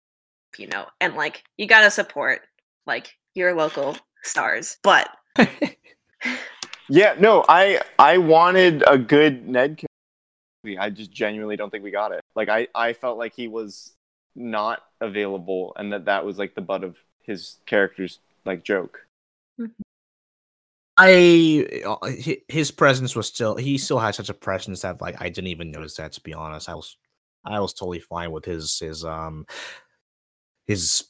you 0.58 0.66
know, 0.66 0.86
and 1.00 1.14
like 1.14 1.44
you 1.56 1.66
gotta 1.66 1.90
support 1.90 2.42
like 2.86 3.16
your 3.34 3.54
local 3.54 3.96
stars. 4.22 4.78
But 4.82 5.10
Yeah, 6.88 7.14
no, 7.18 7.44
I 7.48 7.80
I 7.98 8.18
wanted 8.18 8.84
a 8.86 8.98
good 8.98 9.48
Ned. 9.48 9.80
I 10.78 10.90
just 10.90 11.12
genuinely 11.12 11.56
don't 11.56 11.70
think 11.70 11.84
we 11.84 11.90
got 11.90 12.12
it. 12.12 12.20
Like 12.34 12.48
I 12.48 12.68
I 12.74 12.92
felt 12.92 13.18
like 13.18 13.34
he 13.34 13.48
was 13.48 13.94
not 14.36 14.82
available 15.00 15.72
and 15.76 15.92
that 15.92 16.06
that 16.06 16.24
was 16.24 16.38
like 16.38 16.54
the 16.54 16.60
butt 16.60 16.82
of 16.82 16.98
his 17.26 17.58
character's 17.66 18.20
like 18.44 18.62
joke. 18.64 19.06
I 20.96 21.82
uh, 21.84 22.10
his 22.48 22.70
presence 22.70 23.16
was 23.16 23.26
still 23.26 23.56
he 23.56 23.78
still 23.78 23.98
had 23.98 24.14
such 24.14 24.28
a 24.28 24.34
presence 24.34 24.82
that 24.82 25.00
like 25.00 25.20
I 25.20 25.28
didn't 25.28 25.48
even 25.48 25.72
notice 25.72 25.96
that 25.96 26.12
to 26.12 26.20
be 26.20 26.32
honest. 26.32 26.68
I 26.68 26.74
was 26.74 26.96
I 27.44 27.58
was 27.58 27.72
totally 27.74 27.98
fine 27.98 28.30
with 28.30 28.44
his 28.44 28.78
his 28.78 29.04
um 29.04 29.44
his 30.66 31.04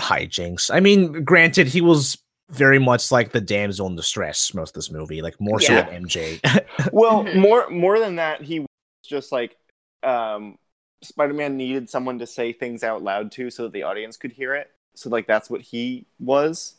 hijinks. 0.00 0.70
I 0.72 0.80
mean, 0.80 1.24
granted, 1.24 1.68
he 1.68 1.80
was 1.80 2.18
very 2.50 2.78
much 2.78 3.10
like 3.10 3.32
the 3.32 3.40
damsel 3.40 3.86
in 3.86 3.96
distress 3.96 4.52
most 4.52 4.70
of 4.70 4.74
this 4.74 4.90
movie, 4.90 5.22
like 5.22 5.40
more 5.40 5.58
so 5.58 5.72
Yeah. 5.72 5.82
than 5.84 6.04
MJ. 6.04 6.40
Well, 6.92 7.24
Mhm. 7.24 7.36
more 7.36 7.70
more 7.70 7.98
than 7.98 8.16
that, 8.16 8.42
he 8.42 8.60
was 8.60 8.68
just 9.06 9.32
like 9.32 9.56
um 10.02 10.58
Spider-Man 11.02 11.56
needed 11.56 11.88
someone 11.88 12.18
to 12.18 12.26
say 12.26 12.52
things 12.52 12.82
out 12.84 13.02
loud 13.02 13.32
to 13.32 13.50
so 13.50 13.62
that 13.64 13.72
the 13.72 13.84
audience 13.84 14.18
could 14.18 14.32
hear 14.32 14.54
it. 14.54 14.70
So 14.94 15.10
like 15.10 15.26
that's 15.26 15.50
what 15.50 15.60
he 15.60 16.06
was. 16.18 16.74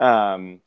Um 0.00 0.60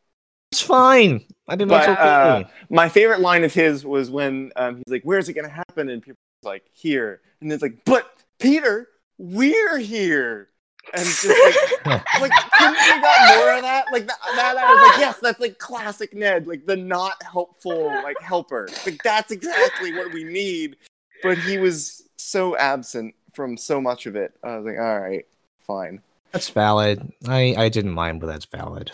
it's 0.51 0.61
fine. 0.61 1.25
I 1.47 1.55
think 1.55 1.69
that's 1.69 1.87
But, 1.87 1.99
uh, 1.99 2.39
okay. 2.41 2.51
my 2.69 2.89
favorite 2.89 3.21
line 3.21 3.45
of 3.45 3.53
his 3.53 3.85
was 3.85 4.09
when 4.09 4.51
um, 4.57 4.75
he's 4.75 4.91
like, 4.91 5.03
"Where's 5.03 5.29
it 5.29 5.33
gonna 5.33 5.47
happen?" 5.47 5.87
And 5.87 6.01
people 6.01 6.17
like, 6.43 6.65
"Here," 6.73 7.21
and 7.39 7.51
it's 7.53 7.61
like, 7.61 7.85
"But 7.85 8.11
Peter, 8.37 8.89
we're 9.17 9.77
here." 9.77 10.49
And 10.93 11.05
just 11.05 11.25
like, 11.25 11.85
like 12.19 12.31
couldn't 12.53 12.73
we 12.73 13.01
got 13.01 13.37
more 13.37 13.53
of 13.55 13.61
that? 13.61 13.85
Like 13.93 14.07
that, 14.07 14.17
that 14.35 14.57
I 14.57 14.73
was 14.73 14.89
like, 14.89 14.99
yes, 14.99 15.19
that's 15.21 15.39
like 15.39 15.57
classic 15.57 16.13
Ned, 16.13 16.47
like 16.47 16.65
the 16.65 16.75
not 16.75 17.21
helpful 17.23 17.85
like 17.85 18.19
helper. 18.19 18.67
Like 18.85 19.01
that's 19.03 19.31
exactly 19.31 19.93
what 19.93 20.11
we 20.11 20.23
need. 20.23 20.77
But 21.23 21.37
he 21.37 21.59
was 21.59 22.09
so 22.17 22.57
absent 22.57 23.13
from 23.33 23.57
so 23.57 23.79
much 23.79 24.05
of 24.05 24.15
it. 24.15 24.33
I 24.43 24.57
was 24.57 24.65
like, 24.65 24.79
all 24.79 24.99
right, 24.99 25.25
fine. 25.59 26.01
That's 26.31 26.49
valid. 26.49 27.11
I 27.27 27.55
I 27.57 27.69
didn't 27.69 27.91
mind, 27.93 28.21
but 28.21 28.27
that's 28.27 28.45
valid. 28.45 28.91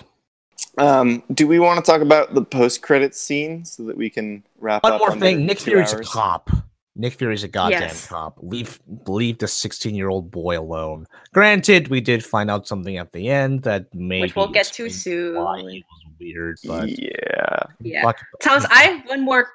Um, 0.77 1.23
do 1.33 1.47
we 1.47 1.59
want 1.59 1.83
to 1.83 1.91
talk 1.91 2.01
about 2.01 2.33
the 2.33 2.43
post 2.43 2.81
credits 2.81 3.19
scene 3.19 3.65
so 3.65 3.83
that 3.83 3.97
we 3.97 4.09
can 4.09 4.43
wrap 4.59 4.83
One 4.83 4.93
up? 4.93 5.01
One 5.01 5.09
more 5.11 5.19
thing, 5.19 5.45
Nick 5.45 5.59
Fury's 5.59 5.93
hours? 5.93 6.07
a 6.07 6.11
cop. 6.11 6.49
Nick 6.95 7.13
Fury's 7.13 7.43
a 7.43 7.47
goddamn 7.47 7.81
Yes. 7.83 8.07
cop. 8.07 8.37
Leave 8.41 8.79
leave 9.07 9.37
the 9.37 9.47
16 9.47 9.93
year 9.95 10.09
old 10.09 10.31
boy 10.31 10.59
alone. 10.59 11.05
Granted, 11.33 11.87
we 11.89 12.01
did 12.01 12.25
find 12.25 12.49
out 12.49 12.67
something 12.67 12.97
at 12.97 13.11
the 13.13 13.29
end 13.29 13.63
that 13.63 13.93
maybe 13.93 14.23
Which 14.23 14.35
we'll 14.35 14.47
get 14.47 14.65
to 14.73 14.85
explains 14.85 15.35
why 15.37 15.59
soon. 15.61 15.69
he 15.69 15.83
was 15.83 16.13
weird, 16.19 16.57
but 16.65 16.89
Yeah. 16.89 17.59
Yeah. 17.81 18.01
fuck- 18.03 18.19
Thomas, 18.41 18.65
I 18.71 18.83
have 18.83 19.05
one 19.07 19.21
more 19.21 19.49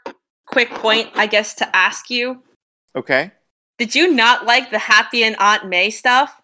quick 0.46 0.70
point, 0.70 1.10
I 1.14 1.26
guess, 1.26 1.54
to 1.54 1.76
ask 1.76 2.10
you. 2.10 2.42
Okay. 2.94 3.32
Did 3.78 3.94
you 3.96 4.12
not 4.12 4.44
like 4.46 4.70
the 4.70 4.78
Happy 4.78 5.24
and 5.24 5.34
Aunt 5.40 5.66
May 5.68 5.90
stuff? 5.90 6.40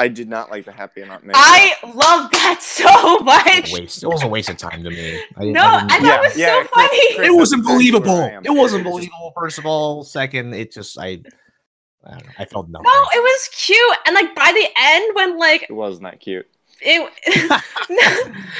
I 0.00 0.08
did 0.08 0.28
not 0.28 0.50
like 0.50 0.64
the 0.64 0.72
Happy 0.72 1.02
and 1.02 1.10
Aunt 1.10 1.24
May. 1.24 1.32
I 1.36 1.74
love 1.84 2.30
that 2.32 2.58
so 2.62 3.18
much. 3.24 3.72
waste. 3.72 4.02
It 4.02 4.06
was 4.06 4.22
a 4.22 4.28
waste 4.28 4.48
of 4.48 4.56
time 4.56 4.82
to 4.84 4.90
me. 4.90 5.22
I, 5.36 5.44
No, 5.44 5.62
I 5.62 5.76
I 5.76 5.86
didn't- 5.88 6.04
Yeah, 6.06 6.16
it 6.16 6.22
was 6.22 6.36
yeah, 6.36 6.46
so 6.46 6.58
Chris- 6.68 6.70
funny. 6.74 7.14
Chris- 7.16 7.28
it 7.28 7.34
wasn't 7.34 7.60
exactly 7.60 7.72
unbelievable. 7.74 8.14
where 8.18 8.32
I 8.32 8.34
am. 8.36 8.42
It 8.44 8.50
was 8.50 8.58
It 8.58 8.62
was 8.62 8.74
unbelievable. 8.74 9.32
First 9.38 9.58
of 9.58 9.66
all, 9.66 10.02
second, 10.04 10.54
it 10.54 10.72
just 10.72 10.98
I, 10.98 11.06
I, 11.06 12.10
don't 12.12 12.26
know, 12.26 12.32
I 12.38 12.44
felt 12.46 12.68
nothing. 12.68 12.84
No, 12.84 13.00
it 13.14 13.20
was 13.22 13.48
cute. 13.54 13.96
And 14.06 14.14
like 14.14 14.34
by 14.34 14.52
the 14.52 14.68
end, 14.76 15.14
when 15.14 15.38
like 15.38 15.62
It 15.64 15.72
wasn't 15.72 16.04
that 16.04 16.20
cute. 16.20 16.46
it 16.80 17.10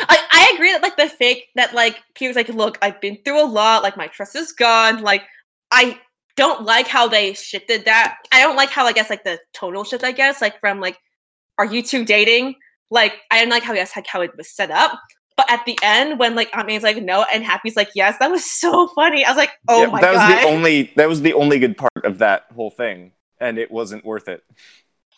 I, 0.08 0.18
I 0.32 0.52
agree 0.54 0.72
that 0.72 0.82
like 0.82 0.96
the 0.96 1.08
fake 1.08 1.48
that 1.56 1.74
like 1.74 1.98
he 2.18 2.26
was 2.26 2.36
like, 2.36 2.48
look, 2.48 2.78
I've 2.82 3.00
been 3.00 3.18
through 3.24 3.42
a 3.42 3.46
lot, 3.46 3.82
like 3.82 3.96
my 3.96 4.06
trust 4.08 4.36
is 4.36 4.52
gone. 4.52 5.02
Like 5.02 5.22
I 5.70 5.98
don't 6.36 6.64
like 6.64 6.86
how 6.86 7.08
they 7.08 7.34
shifted 7.34 7.84
that. 7.86 8.18
I 8.32 8.40
don't 8.40 8.56
like 8.56 8.70
how 8.70 8.86
I 8.86 8.92
guess 8.92 9.10
like 9.10 9.24
the 9.24 9.38
tonal 9.52 9.84
shift, 9.84 10.04
I 10.04 10.12
guess, 10.12 10.40
like 10.40 10.58
from 10.60 10.80
like 10.80 10.98
are 11.60 11.66
you 11.66 11.82
two 11.82 12.04
dating? 12.04 12.54
Like 12.90 13.12
I 13.30 13.38
didn't 13.38 13.50
like 13.50 13.62
how 13.62 13.72
I 13.72 13.76
guess 13.76 13.94
like 13.94 14.06
how 14.06 14.22
it 14.22 14.30
was 14.36 14.50
set 14.50 14.70
up. 14.70 14.98
But 15.36 15.50
at 15.50 15.64
the 15.66 15.78
end, 15.82 16.18
when 16.18 16.34
like 16.34 16.50
Aunt 16.56 16.66
May's 16.66 16.82
like 16.82 16.96
no 17.02 17.24
and 17.32 17.44
Happy's 17.44 17.76
like 17.76 17.90
yes, 17.94 18.16
that 18.18 18.30
was 18.30 18.44
so 18.50 18.88
funny. 18.88 19.24
I 19.24 19.28
was 19.28 19.36
like, 19.36 19.52
oh 19.68 19.82
Yeah, 19.82 19.90
my 19.90 20.00
that 20.00 20.14
god. 20.14 20.34
was 20.34 20.42
the 20.42 20.48
only 20.48 20.92
that 20.96 21.08
was 21.08 21.20
the 21.22 21.34
only 21.34 21.58
good 21.58 21.76
part 21.76 22.04
of 22.04 22.18
that 22.18 22.46
whole 22.54 22.70
thing, 22.70 23.12
and 23.38 23.58
it 23.58 23.70
wasn't 23.70 24.04
worth 24.04 24.26
it. 24.28 24.42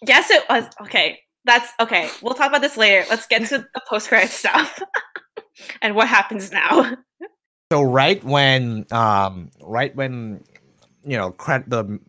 Yes, 0.04 0.30
it 0.32 0.42
was. 0.50 0.64
Okay, 0.82 1.20
that's 1.44 1.70
okay. 1.78 2.10
We'll 2.22 2.34
talk 2.34 2.48
about 2.48 2.60
this 2.60 2.76
later. 2.76 3.06
Let's 3.08 3.26
get 3.28 3.46
to 3.48 3.58
the 3.58 3.80
post 3.88 4.08
credit 4.08 4.30
stuff 4.30 4.82
and 5.82 5.94
what 5.94 6.08
happens 6.08 6.50
now. 6.50 6.96
So 7.72 7.82
right 7.82 8.22
when, 8.22 8.84
um, 8.90 9.50
right 9.62 9.96
when, 9.96 10.44
you 11.04 11.16
know, 11.16 11.30
cred- 11.30 11.70
the 11.70 12.00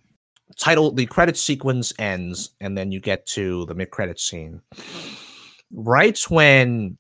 title, 0.56 0.92
the 0.92 1.06
credit 1.06 1.38
sequence 1.38 1.94
ends, 2.00 2.52
and 2.62 2.78
then 2.78 2.92
you 2.92 3.00
get 3.00 3.26
to 3.28 3.66
the 3.66 3.76
mid-credit 3.76 4.20
scene. 4.20 4.62
Right 5.72 6.20
when, 6.30 6.98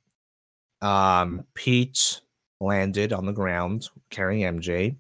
um, 0.81 1.45
Pete 1.53 2.21
landed 2.59 3.13
on 3.13 3.25
the 3.25 3.34
ground 3.34 3.89
carrying 4.09 4.59
MJ. 4.59 4.97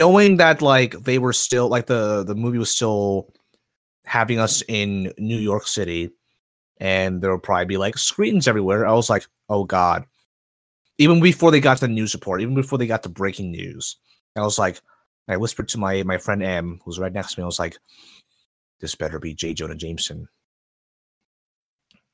knowing 0.00 0.36
that 0.36 0.62
like 0.62 0.92
they 1.04 1.18
were 1.18 1.32
still 1.32 1.68
like 1.68 1.86
the 1.86 2.24
the 2.24 2.34
movie 2.34 2.58
was 2.58 2.70
still 2.70 3.32
having 4.06 4.38
us 4.38 4.62
in 4.68 5.12
New 5.18 5.38
York 5.38 5.66
City, 5.66 6.10
and 6.78 7.20
there 7.20 7.30
will 7.30 7.38
probably 7.38 7.66
be 7.66 7.76
like 7.76 7.98
screens 7.98 8.48
everywhere. 8.48 8.86
I 8.86 8.92
was 8.92 9.10
like, 9.10 9.26
oh 9.48 9.64
god. 9.64 10.04
Even 10.98 11.20
before 11.20 11.50
they 11.52 11.60
got 11.60 11.78
the 11.80 11.88
news 11.88 12.14
report, 12.14 12.40
even 12.40 12.54
before 12.54 12.78
they 12.78 12.86
got 12.86 13.04
to 13.04 13.08
breaking 13.08 13.52
news, 13.52 13.96
I 14.36 14.40
was 14.40 14.58
like, 14.58 14.80
I 15.28 15.36
whispered 15.36 15.68
to 15.68 15.78
my 15.78 16.02
my 16.02 16.18
friend 16.18 16.42
M, 16.42 16.80
who's 16.84 16.98
right 16.98 17.12
next 17.12 17.34
to 17.34 17.40
me. 17.40 17.42
I 17.42 17.46
was 17.46 17.58
like, 17.58 17.78
"This 18.80 18.94
better 18.94 19.18
be 19.18 19.34
J. 19.34 19.54
Jonah 19.54 19.74
Jameson." 19.74 20.28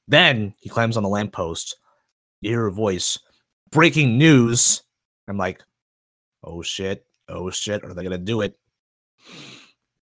Then 0.08 0.54
he 0.60 0.68
climbs 0.68 0.96
on 0.96 1.02
the 1.02 1.08
lamppost. 1.08 1.76
You 2.40 2.50
hear 2.50 2.66
a 2.66 2.72
voice, 2.72 3.18
breaking 3.70 4.18
news. 4.18 4.82
I'm 5.28 5.38
like, 5.38 5.62
"Oh 6.42 6.62
shit! 6.62 7.06
Oh 7.28 7.50
shit! 7.50 7.84
Are 7.84 7.94
they 7.94 8.02
gonna 8.02 8.18
do 8.18 8.40
it?" 8.40 8.58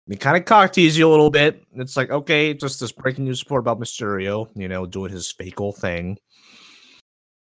He 0.08 0.16
kind 0.16 0.36
of 0.36 0.44
cock 0.44 0.72
tease 0.72 0.98
you 0.98 1.08
a 1.08 1.10
little 1.10 1.30
bit. 1.30 1.62
It's 1.76 1.96
like, 1.96 2.10
okay, 2.10 2.54
just 2.54 2.80
this 2.80 2.92
breaking 2.92 3.24
news 3.24 3.42
report 3.42 3.60
about 3.60 3.80
Mysterio, 3.80 4.48
you 4.54 4.68
know, 4.68 4.84
doing 4.84 5.12
his 5.12 5.30
fake 5.30 5.60
old 5.60 5.76
thing. 5.76 6.18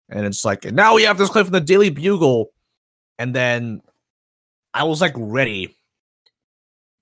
And 0.10 0.26
it's 0.26 0.44
like, 0.44 0.66
and 0.66 0.76
now 0.76 0.96
we 0.96 1.04
have 1.04 1.18
this 1.18 1.30
clip 1.30 1.46
from 1.48 1.54
the 1.54 1.62
Daily 1.62 1.90
Bugle. 1.90 2.52
And 3.18 3.34
then 3.34 3.82
I 4.74 4.84
was 4.84 5.02
like 5.02 5.14
ready. 5.16 5.76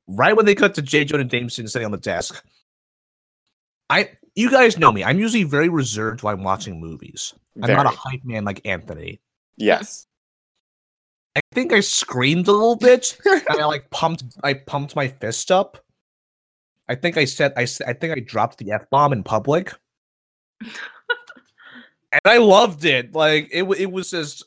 Right 0.08 0.36
when 0.36 0.46
they 0.46 0.56
cut 0.56 0.76
to 0.76 0.82
J. 0.82 1.04
Jonah 1.04 1.26
Jameson 1.26 1.68
sitting 1.68 1.86
on 1.86 1.92
the 1.92 1.98
desk. 1.98 2.44
I 3.90 4.12
you 4.36 4.52
guys 4.52 4.78
know 4.78 4.92
me. 4.92 5.04
I'm 5.04 5.20
usually 5.20 5.44
very 5.44 5.70
reserved 5.70 6.24
while 6.24 6.34
I'm 6.34 6.44
watching 6.44 6.80
movies. 6.80 7.34
I'm 7.62 7.72
not 7.72 7.86
a 7.86 7.90
hype 7.90 8.24
man 8.24 8.46
like 8.46 8.66
Anthony. 8.66 9.20
Yes. 9.58 10.06
I 11.36 11.42
think 11.54 11.74
I 11.74 11.82
screamed 11.82 12.48
a 12.48 12.52
little 12.52 12.76
bit. 12.76 13.18
I 13.50 13.64
like 13.66 13.90
pumped 13.90 14.24
I 14.44 14.54
pumped 14.54 14.96
my 14.96 15.08
fist 15.08 15.52
up. 15.52 15.84
I 16.90 16.96
think 16.96 17.18
I 17.18 17.26
said 17.26 17.54
I 17.58 17.62
I 17.86 17.94
think 17.94 18.14
I 18.16 18.20
dropped 18.20 18.58
the 18.58 18.72
F 18.72 18.90
bomb 18.90 19.14
in 19.14 19.24
public. 19.24 19.74
and 20.62 22.22
I 22.26 22.38
loved 22.38 22.86
it. 22.86 23.14
Like 23.14 23.50
it 23.52 23.64
it 23.64 23.92
was 23.92 24.12
just 24.12 24.44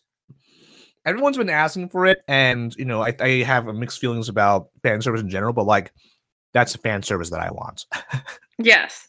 everyone's 1.05 1.36
been 1.36 1.51
asking 1.51 1.89
for 1.89 2.06
it, 2.06 2.18
and 2.28 2.74
you 2.77 2.85
know, 2.85 3.02
I, 3.02 3.14
I 3.20 3.28
have 3.43 3.66
mixed 3.66 4.01
feelings 4.01 4.28
about 4.28 4.70
fan 4.82 5.01
service 5.02 5.20
in 5.20 5.31
general, 5.31 5.52
but 5.52 5.66
like 5.66 5.93
that's 6.52 6.72
the 6.72 6.78
fan 6.78 7.02
service 7.02 7.31
that 7.31 7.40
I 7.40 7.51
want. 7.51 7.86
yes, 8.59 9.09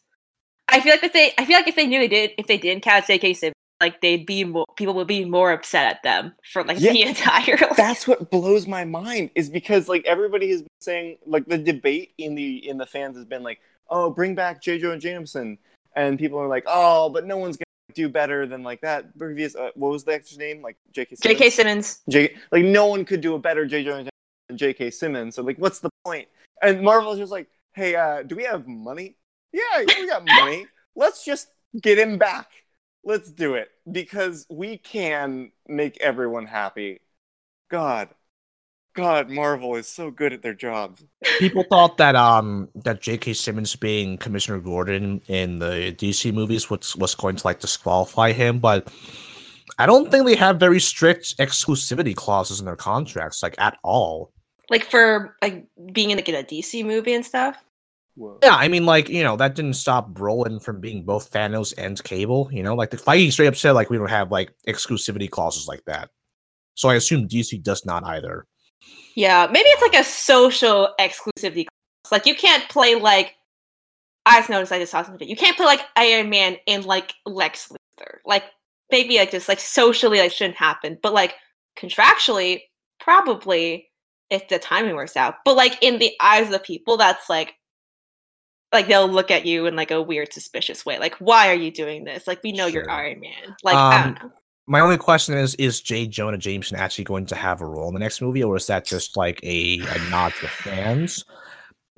I 0.68 0.80
feel 0.80 0.94
like 0.94 1.04
if 1.04 1.14
they, 1.14 1.34
I 1.38 1.46
feel 1.46 1.58
like 1.58 1.68
if 1.68 1.76
they 1.76 1.88
knew 1.88 2.00
they 2.00 2.08
did, 2.08 2.32
if 2.38 2.48
they 2.48 2.58
didn't 2.58 2.84
cast 2.84 3.08
J.K. 3.08 3.34
Simmons, 3.34 3.56
like 3.82 4.00
they'd 4.02 4.26
be 4.26 4.44
more, 4.44 4.66
people 4.78 4.94
would 4.94 5.08
be 5.08 5.26
more 5.26 5.52
upset 5.52 5.88
at 5.88 6.04
them 6.04 6.34
for 6.54 6.64
like 6.64 6.80
yeah, 6.80 6.94
the 6.94 7.02
entire. 7.08 7.58
Like, 7.58 7.76
that's 7.76 8.08
what 8.08 8.30
blows 8.30 8.68
my 8.68 8.86
mind 8.86 9.32
is 9.36 9.50
because 9.50 9.90
like 9.90 10.06
everybody 10.06 10.52
has 10.52 10.62
been 10.62 10.70
saying 10.80 11.18
like 11.26 11.46
the 11.48 11.58
debate 11.58 12.14
in 12.18 12.36
the 12.36 12.70
in 12.70 12.78
the 12.78 12.86
fans 12.86 13.18
has 13.18 13.26
been 13.26 13.44
like, 13.44 13.60
oh, 13.90 14.10
bring 14.10 14.36
back 14.36 14.62
J. 14.62 14.80
Jonah 14.80 15.00
Jameson, 15.00 15.58
and 15.96 16.18
people 16.18 16.40
are 16.40 16.48
like, 16.48 16.64
oh, 16.68 17.10
but 17.10 17.26
no 17.26 17.38
one's 17.38 17.58
gonna 17.58 17.66
do 17.94 18.10
better 18.10 18.46
than 18.46 18.64
like 18.64 18.82
that 18.82 19.18
previous. 19.18 19.56
Uh, 19.56 19.70
what 19.76 19.92
was 19.92 20.04
the 20.04 20.14
actor's 20.14 20.38
name? 20.38 20.62
Like 20.62 20.78
J.K. 20.92 21.16
Simmons? 21.16 21.40
J.K. 21.40 21.50
Simmons. 21.50 22.00
J. 22.10 22.36
Like 22.52 22.66
no 22.66 22.88
one 22.88 23.06
could 23.06 23.22
do 23.22 23.36
a 23.36 23.40
better 23.40 23.66
J. 23.66 23.84
Jonah 23.84 24.10
than 24.48 24.58
J.K. 24.58 24.92
Simmons. 24.92 25.36
So 25.36 25.44
like, 25.44 25.58
what's 25.58 25.80
the 25.80 25.90
point? 26.06 26.28
And 26.62 26.82
Marvel's 26.82 27.18
just 27.18 27.32
like, 27.32 27.48
hey, 27.74 27.96
uh, 27.96 28.24
do 28.24 28.36
we 28.36 28.44
have 28.44 28.68
money? 28.68 29.16
Yeah, 29.54 29.84
we 29.86 30.08
got 30.08 30.26
money. 30.26 30.68
Let's 30.96 31.26
just 31.26 31.48
get 31.82 31.98
him 31.98 32.18
back. 32.18 32.48
Let's 33.04 33.32
do 33.32 33.56
it 33.56 33.70
because 33.92 34.46
we 34.50 34.78
can 34.78 35.52
make 35.68 36.00
everyone 36.02 36.46
happy. 36.46 37.02
God, 37.70 38.10
God, 38.94 39.30
Marvel 39.30 39.76
is 39.76 39.88
so 39.88 40.12
good 40.12 40.34
at 40.34 40.42
their 40.42 40.54
jobs. 40.54 41.04
People 41.40 41.64
thought 41.70 41.98
that 41.98 42.16
um 42.16 42.70
that 42.76 43.02
J.K. 43.02 43.34
Simmons 43.34 43.76
being 43.76 44.18
Commissioner 44.18 44.60
Gordon 44.60 45.22
in 45.28 45.60
the 45.60 45.96
DC 45.98 46.34
movies 46.34 46.70
was 46.70 46.96
was 46.96 47.16
going 47.16 47.38
to 47.38 47.48
like 47.48 47.60
disqualify 47.60 48.34
him, 48.34 48.60
but 48.60 48.92
I 49.78 49.86
don't 49.86 50.12
think 50.12 50.26
they 50.26 50.36
have 50.36 50.60
very 50.60 50.80
strict 50.80 51.38
exclusivity 51.38 52.16
clauses 52.16 52.60
in 52.60 52.66
their 52.66 52.76
contracts, 52.76 53.42
like 53.42 53.56
at 53.58 53.78
all. 53.84 54.32
Like 54.70 54.84
for 54.84 55.36
like 55.42 55.66
being 55.94 56.12
in 56.12 56.18
like 56.18 56.30
in 56.30 56.36
a 56.36 56.44
DC 56.44 56.86
movie 56.86 57.14
and 57.14 57.26
stuff. 57.26 57.64
Whoa. 58.16 58.40
Yeah, 58.44 58.56
I 58.56 58.68
mean, 58.68 58.86
like 58.86 59.08
you 59.10 59.24
know, 59.24 59.38
that 59.38 59.56
didn't 59.56 59.76
stop 59.76 60.14
Brolin 60.14 60.62
from 60.62 60.82
being 60.82 61.06
both 61.06 61.32
Thanos 61.32 61.74
and 61.78 62.02
Cable. 62.04 62.50
You 62.52 62.62
know, 62.62 62.76
like 62.76 62.92
the 62.92 62.98
Feige 62.98 63.32
straight 63.32 63.48
up 63.48 63.56
said, 63.56 63.72
like 63.72 63.90
we 63.90 63.98
don't 63.98 64.10
have 64.10 64.32
like 64.32 64.54
exclusivity 64.68 65.30
clauses 65.30 65.68
like 65.68 65.84
that. 65.86 66.10
So 66.76 66.90
I 66.90 66.96
assume 66.96 67.28
DC 67.28 67.62
does 67.64 67.86
not 67.86 68.04
either. 68.04 68.46
Yeah, 69.16 69.48
maybe 69.52 69.68
it's 69.70 69.82
like 69.82 70.02
a 70.02 70.08
social 70.08 70.94
exclusivity. 71.00 71.66
Like 72.12 72.26
you 72.26 72.36
can't 72.36 72.68
play 72.70 72.96
like 72.96 73.36
I 74.26 74.40
just 74.40 74.50
noticed 74.50 74.72
I 74.72 74.80
just 74.80 74.92
saw 74.92 75.04
something. 75.04 75.28
You 75.28 75.36
can't 75.36 75.58
play 75.58 75.66
like 75.66 75.82
Iron 75.96 76.30
Man 76.30 76.58
in 76.66 76.84
like 76.84 77.14
Lex 77.26 77.70
Luthor. 77.70 78.18
Like 78.26 78.44
maybe 78.92 79.18
like 79.18 79.32
just 79.32 79.50
like 79.50 79.60
socially 79.60 80.20
like 80.20 80.32
shouldn't 80.32 80.58
happen, 80.58 80.98
but 81.02 81.14
like 81.14 81.36
contractually 81.78 82.62
probably 83.00 83.90
if 84.30 84.48
the 84.48 84.60
timing 84.60 84.96
works 84.96 85.18
out. 85.18 85.36
But 85.46 85.56
like 85.56 85.78
in 85.82 86.00
the 86.00 86.14
eyes 86.22 86.46
of 86.46 86.52
the 86.52 86.60
people, 86.60 86.98
that's 86.98 87.30
like 87.30 87.54
like 88.72 88.88
they'll 88.88 89.08
look 89.08 89.32
at 89.32 89.46
you 89.46 89.66
in 89.66 89.76
like 89.76 89.92
a 89.92 90.02
weird 90.02 90.32
suspicious 90.32 90.86
way. 90.86 91.00
Like 91.00 91.16
why 91.16 91.50
are 91.50 91.56
you 91.56 91.72
doing 91.72 92.04
this? 92.04 92.28
Like 92.28 92.44
we 92.44 92.52
know 92.52 92.70
sure. 92.70 92.82
you're 92.82 92.92
Iron 92.92 93.20
Man. 93.20 93.56
Like 93.64 93.76
um, 93.76 93.94
I 93.94 94.04
don't 94.04 94.24
know 94.24 94.32
my 94.72 94.80
only 94.80 94.98
question 94.98 95.38
is: 95.38 95.54
Is 95.56 95.82
J. 95.82 96.08
Jonah 96.08 96.38
Jameson 96.38 96.78
actually 96.78 97.04
going 97.04 97.26
to 97.26 97.36
have 97.36 97.60
a 97.60 97.66
role 97.66 97.90
in 97.90 97.94
the 97.94 98.00
next 98.00 98.22
movie, 98.22 98.42
or 98.42 98.56
is 98.56 98.68
that 98.68 98.86
just 98.86 99.18
like 99.18 99.44
a, 99.44 99.80
a 99.80 100.10
nod 100.10 100.32
to 100.40 100.48
fans? 100.48 101.26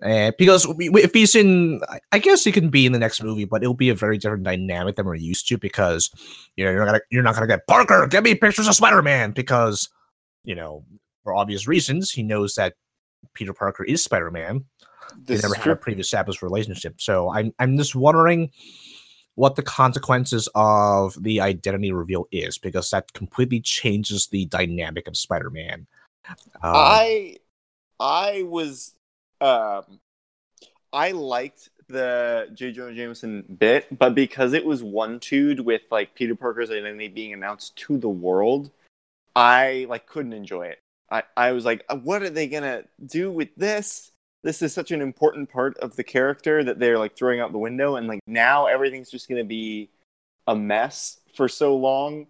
And 0.02 0.34
because 0.40 0.66
if 0.80 1.14
he's 1.14 1.36
in, 1.36 1.82
I 2.12 2.18
guess 2.18 2.44
he 2.44 2.52
can 2.52 2.70
be 2.70 2.88
in 2.88 2.92
the 2.92 2.98
next 2.98 3.22
movie, 3.22 3.46
but 3.46 3.62
it'll 3.62 3.76
be 3.76 3.90
a 3.90 3.96
very 3.96 4.18
different 4.18 4.44
dynamic 4.44 4.96
than 4.96 5.06
we're 5.06 5.14
used 5.14 5.48
to. 5.50 5.58
Because 5.60 6.10
you 6.56 6.66
know 6.66 6.72
you're 6.72 6.80
not 6.80 6.88
gonna 6.88 7.02
you're 7.12 7.22
not 7.22 7.36
gonna 7.36 7.46
get 7.46 7.68
Parker. 7.68 8.08
Get 8.08 8.24
me 8.24 8.34
pictures 8.34 8.68
of 8.68 8.74
Spider 8.74 9.04
Man 9.04 9.34
because 9.34 9.88
you 10.44 10.56
know 10.56 10.84
for 11.24 11.36
obvious 11.36 11.68
reasons 11.68 12.10
he 12.10 12.24
knows 12.24 12.56
that 12.56 12.74
Peter 13.36 13.54
Parker 13.54 13.84
is 13.84 14.04
Spider 14.04 14.32
Man. 14.32 14.66
They 15.26 15.38
never 15.38 15.54
had 15.54 15.68
a 15.68 15.76
previous 15.76 16.08
established 16.08 16.42
relationship, 16.42 17.00
so 17.00 17.30
I'm 17.30 17.54
I'm 17.60 17.78
just 17.78 17.94
wondering 17.94 18.50
what 19.36 19.56
the 19.56 19.64
consequences 19.64 20.48
of 20.54 21.22
the 21.22 21.42
identity 21.42 21.92
reveal 21.92 22.28
is 22.32 22.58
because 22.58 22.90
that 22.92 23.14
completely 23.14 23.60
changes 23.60 24.28
the 24.28 24.46
dynamic 24.46 25.08
of 25.08 25.18
Spider-Man. 25.18 25.88
Um, 26.28 26.36
I 26.62 27.38
I 28.00 28.44
was 28.44 28.94
um 29.42 30.00
I 30.92 31.12
liked 31.12 31.70
the 31.88 32.50
J. 32.54 32.72
Jonah 32.72 32.94
Jameson 32.94 33.44
bit, 33.60 33.98
but 33.98 34.16
because 34.16 34.54
it 34.54 34.66
was 34.66 34.84
one 34.84 35.20
two 35.20 35.62
with 35.64 35.82
like 35.92 36.16
Peter 36.16 36.36
Parker's 36.36 36.72
identity 36.72 37.08
being 37.08 37.34
announced 37.34 37.76
to 37.78 37.98
the 37.98 38.10
world, 38.10 38.72
I 39.36 39.86
like 39.90 40.06
couldn't 40.06 40.34
enjoy 40.34 40.68
it. 40.68 40.80
I, 41.12 41.24
I 41.36 41.52
was 41.52 41.66
like, 41.66 41.84
what 42.04 42.24
are 42.24 42.30
they 42.30 42.48
gonna 42.48 42.86
do 43.06 43.32
with 43.32 43.50
this? 43.56 44.12
This 44.44 44.62
is 44.62 44.74
such 44.74 44.92
an 44.92 45.02
important 45.02 45.50
part 45.50 45.78
of 45.78 45.96
the 45.96 46.04
character 46.04 46.64
that 46.64 46.78
they're 46.78 47.00
like 47.00 47.16
throwing 47.16 47.40
out 47.40 47.52
the 47.52 47.58
window 47.58 47.96
and 47.96 48.08
like 48.08 48.20
now 48.28 48.68
everything's 48.68 49.10
just 49.10 49.28
going 49.28 49.42
to 49.42 49.48
be 49.48 49.90
a 50.48 50.56
mess 50.56 51.22
for 51.36 51.48
so 51.48 51.76
long. 51.76 52.28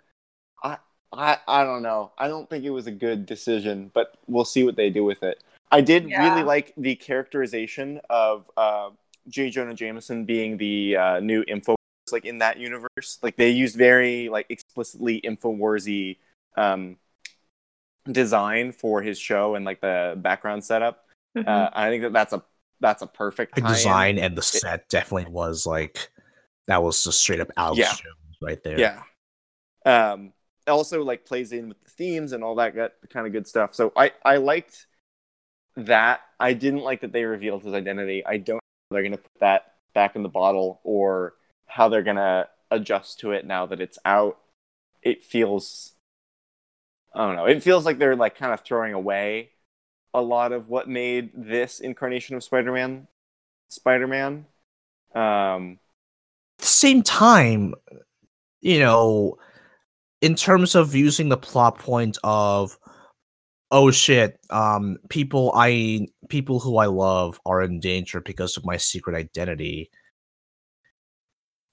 I, 0.63 0.77
I 1.11 1.37
i 1.47 1.63
don't 1.63 1.81
know. 1.83 2.11
I 2.17 2.27
don't 2.27 2.49
think 2.49 2.63
it 2.63 2.69
was 2.69 2.87
a 2.87 2.91
good 2.91 3.25
decision 3.25 3.91
but 3.93 4.15
we'll 4.27 4.45
see 4.45 4.63
what 4.63 4.75
they 4.75 4.89
do 4.89 5.03
with 5.03 5.23
it. 5.23 5.43
I 5.71 5.81
did 5.81 6.07
yeah. 6.07 6.29
really 6.29 6.43
like 6.43 6.73
the 6.77 6.95
characterization 6.95 7.99
of 8.09 8.49
uh, 8.55 8.91
j. 9.27 9.49
Jonah 9.49 9.73
jameson 9.73 10.25
being 10.25 10.57
the 10.57 10.95
uh, 10.95 11.19
new 11.19 11.43
info 11.47 11.75
like 12.11 12.25
in 12.25 12.39
that 12.39 12.59
universe. 12.59 13.17
Like 13.23 13.37
they 13.37 13.49
used 13.49 13.75
very 13.75 14.29
like 14.29 14.45
explicitly 14.49 15.21
infowarsy 15.21 16.17
um 16.55 16.97
design 18.11 18.71
for 18.71 19.01
his 19.01 19.17
show 19.17 19.55
and 19.55 19.65
like 19.65 19.81
the 19.81 20.13
background 20.17 20.63
setup 20.63 21.07
Mm-hmm. 21.37 21.47
Uh, 21.47 21.69
I 21.73 21.89
think 21.89 22.03
that 22.03 22.13
that's 22.13 22.33
a 22.33 22.43
that's 22.79 23.01
a 23.01 23.07
perfect 23.07 23.55
the 23.55 23.61
design 23.61 24.19
and 24.19 24.37
the 24.37 24.41
set 24.41 24.81
it, 24.81 24.89
definitely 24.89 25.31
was 25.31 25.65
like 25.65 26.09
that 26.67 26.83
was 26.83 27.03
just 27.03 27.19
straight 27.19 27.39
up 27.39 27.49
Alex 27.57 27.79
yeah. 27.79 27.89
Jones 27.91 28.37
right 28.41 28.63
there. 28.63 28.79
Yeah. 28.79 29.01
Um. 29.85 30.33
Also, 30.67 31.03
like 31.03 31.25
plays 31.25 31.51
in 31.51 31.69
with 31.69 31.83
the 31.83 31.89
themes 31.89 32.31
and 32.31 32.43
all 32.43 32.55
that 32.55 32.75
kind 33.09 33.25
of 33.25 33.33
good 33.33 33.47
stuff. 33.47 33.73
So 33.73 33.91
I 33.95 34.11
I 34.23 34.37
liked 34.37 34.87
that. 35.75 36.21
I 36.39 36.53
didn't 36.53 36.81
like 36.81 37.01
that 37.01 37.11
they 37.11 37.25
revealed 37.25 37.63
his 37.63 37.73
identity. 37.73 38.25
I 38.25 38.37
don't 38.37 38.55
know 38.57 38.61
they're 38.91 39.03
gonna 39.03 39.17
put 39.17 39.39
that 39.39 39.73
back 39.93 40.15
in 40.15 40.23
the 40.23 40.29
bottle 40.29 40.79
or 40.83 41.33
how 41.65 41.89
they're 41.89 42.03
gonna 42.03 42.47
adjust 42.69 43.19
to 43.21 43.31
it 43.31 43.45
now 43.45 43.65
that 43.65 43.81
it's 43.81 43.97
out. 44.05 44.37
It 45.01 45.23
feels 45.23 45.93
I 47.15 47.25
don't 47.25 47.35
know. 47.35 47.45
It 47.45 47.63
feels 47.63 47.85
like 47.85 47.97
they're 47.97 48.15
like 48.15 48.37
kind 48.37 48.53
of 48.53 48.61
throwing 48.61 48.93
away 48.93 49.52
a 50.13 50.21
lot 50.21 50.51
of 50.51 50.69
what 50.69 50.87
made 50.87 51.31
this 51.33 51.79
incarnation 51.79 52.35
of 52.35 52.43
Spider-Man 52.43 53.07
Spider-Man. 53.69 54.45
Um, 55.15 55.79
At 56.59 56.61
the 56.61 56.65
same 56.65 57.01
time, 57.03 57.73
you 58.61 58.79
know, 58.79 59.37
in 60.21 60.35
terms 60.35 60.75
of 60.75 60.95
using 60.95 61.29
the 61.29 61.37
plot 61.37 61.79
point 61.79 62.17
of 62.23 62.77
oh 63.71 63.89
shit, 63.89 64.39
um, 64.51 64.97
people 65.09 65.51
I 65.55 66.07
people 66.29 66.59
who 66.59 66.77
I 66.77 66.85
love 66.85 67.39
are 67.45 67.63
in 67.63 67.79
danger 67.79 68.21
because 68.21 68.55
of 68.55 68.65
my 68.65 68.77
secret 68.77 69.15
identity. 69.15 69.89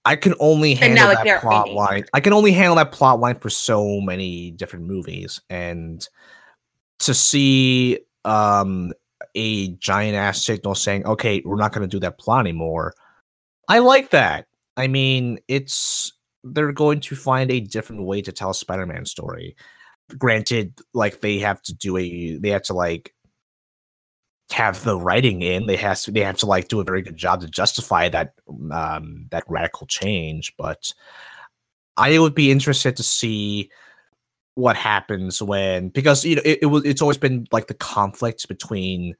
I 0.03 0.17
can 0.17 0.35
only 0.41 0.75
handle 0.75 1.09
now, 1.09 1.15
like, 1.15 1.27
that 1.27 1.43
plot 1.43 1.71
line. 1.71 2.05
I 2.15 2.21
can 2.21 2.33
only 2.33 2.53
handle 2.53 2.77
that 2.77 2.91
plot 2.91 3.21
line 3.21 3.39
for 3.39 3.51
so 3.51 4.01
many 4.01 4.51
different 4.51 4.87
movies, 4.87 5.43
and 5.51 6.07
to 7.01 7.13
see 7.13 7.99
um 8.25 8.93
a 9.35 9.69
giant 9.77 10.17
ass 10.17 10.45
signal 10.45 10.75
saying, 10.75 11.07
"Okay, 11.07 11.43
we're 11.45 11.57
not 11.57 11.73
going 11.73 11.89
to 11.89 11.97
do 11.97 12.01
that 12.01 12.19
plot 12.19 12.41
anymore." 12.41 12.95
I 13.69 13.79
like 13.79 14.11
that. 14.11 14.47
I 14.77 14.89
mean, 14.89 15.39
it's 15.49 16.13
they're 16.45 16.73
going 16.73 17.01
to 17.01 17.17
find 17.17 17.51
a 17.51 17.61
different 17.61 18.05
way 18.05 18.23
to 18.23 18.33
tell 18.33 18.55
Spider-Man 18.55 19.05
story. 19.05 19.57
Granted, 20.19 20.79
like 20.95 21.21
they 21.21 21.39
have 21.39 21.63
to 21.63 21.75
do 21.75 21.97
a 21.97 22.37
they 22.39 22.51
have 22.51 22.63
to 22.65 22.75
like 22.75 23.15
have 24.53 24.83
the 24.85 24.99
writing 24.99 25.43
in. 25.43 25.67
They 25.67 25.77
has 25.77 26.05
to 26.05 26.11
they 26.11 26.21
have 26.21 26.39
to 26.39 26.47
like 26.47 26.69
do 26.69 26.81
a 26.81 26.85
very 26.85 27.03
good 27.03 27.17
job 27.17 27.41
to 27.43 27.49
justify 27.49 28.09
that 28.09 28.35
um 28.73 29.27
that 29.31 29.45
radical 29.49 29.87
change. 29.87 30.55
But 30.57 30.93
I 31.97 32.19
would 32.19 32.35
be 32.35 32.51
interested 32.51 32.97
to 32.97 33.03
see 33.03 33.71
what 34.55 34.77
happens 34.77 35.41
when 35.41 35.89
because 35.89 36.25
you 36.25 36.37
know 36.37 36.43
it, 36.45 36.59
it 36.63 36.67
was 36.67 36.85
it's 36.85 37.01
always 37.01 37.19
been 37.19 37.47
like 37.53 37.67
the 37.69 37.75
conflict 37.75 38.47
between 38.49 39.15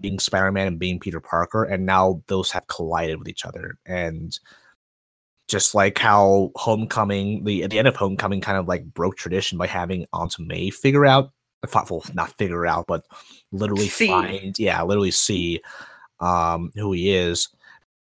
being 0.00 0.18
Spider-Man 0.18 0.66
and 0.66 0.78
being 0.78 1.00
Peter 1.00 1.20
Parker, 1.20 1.64
and 1.64 1.86
now 1.86 2.22
those 2.26 2.50
have 2.50 2.66
collided 2.66 3.18
with 3.18 3.28
each 3.28 3.44
other. 3.44 3.78
And 3.86 4.38
just 5.48 5.74
like 5.74 5.98
how 5.98 6.50
Homecoming, 6.56 7.44
the 7.44 7.64
at 7.64 7.70
the 7.70 7.78
end 7.78 7.88
of 7.88 7.96
Homecoming, 7.96 8.40
kind 8.40 8.58
of 8.58 8.68
like 8.68 8.84
broke 8.92 9.16
tradition 9.16 9.58
by 9.58 9.66
having 9.66 10.06
Aunt 10.12 10.34
May 10.38 10.70
figure 10.70 11.06
out, 11.06 11.32
well, 11.72 12.04
not 12.14 12.36
figure 12.36 12.66
out, 12.66 12.86
but 12.86 13.04
literally 13.52 13.88
see. 13.88 14.08
find, 14.08 14.58
yeah, 14.58 14.82
literally 14.82 15.10
see 15.10 15.60
um 16.20 16.72
who 16.74 16.92
he 16.92 17.14
is, 17.14 17.48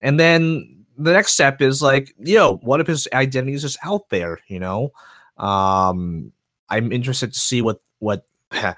and 0.01 0.19
then 0.19 0.85
the 0.97 1.11
next 1.11 1.33
step 1.33 1.61
is 1.61 1.81
like, 1.81 2.13
yo, 2.19 2.57
what 2.57 2.79
if 2.79 2.87
his 2.87 3.07
identity 3.13 3.53
is 3.53 3.63
just 3.63 3.79
out 3.83 4.09
there? 4.09 4.39
You 4.47 4.59
know, 4.59 4.91
um, 5.37 6.31
I'm 6.73 6.91
interested 6.91 7.33
to 7.33 7.39
see 7.39 7.61
what 7.61 7.81
what 7.99 8.25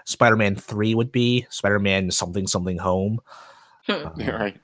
Spider-Man 0.05 0.55
three 0.55 0.95
would 0.95 1.11
be. 1.11 1.45
Spider-Man 1.49 2.11
something 2.11 2.47
something 2.47 2.77
home. 2.77 3.19
Hmm. 3.87 4.07
Um, 4.07 4.13
right. 4.17 4.59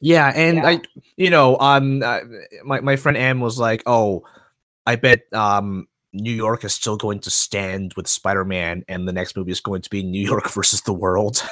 Yeah, 0.00 0.32
and 0.34 0.56
yeah. 0.56 0.68
I, 0.68 0.80
you 1.16 1.30
know, 1.30 1.56
um, 1.58 2.02
uh, 2.02 2.20
my 2.64 2.80
my 2.80 2.96
friend 2.96 3.16
Am 3.16 3.40
was 3.40 3.58
like, 3.58 3.82
"Oh, 3.86 4.24
I 4.86 4.96
bet 4.96 5.32
um 5.32 5.86
New 6.12 6.32
York 6.32 6.64
is 6.64 6.74
still 6.74 6.96
going 6.96 7.20
to 7.20 7.30
stand 7.30 7.94
with 7.94 8.08
Spider 8.08 8.44
Man, 8.44 8.84
and 8.88 9.06
the 9.06 9.12
next 9.12 9.36
movie 9.36 9.52
is 9.52 9.60
going 9.60 9.82
to 9.82 9.90
be 9.90 10.02
New 10.02 10.22
York 10.22 10.50
versus 10.54 10.82
the 10.82 10.94
world." 10.94 11.42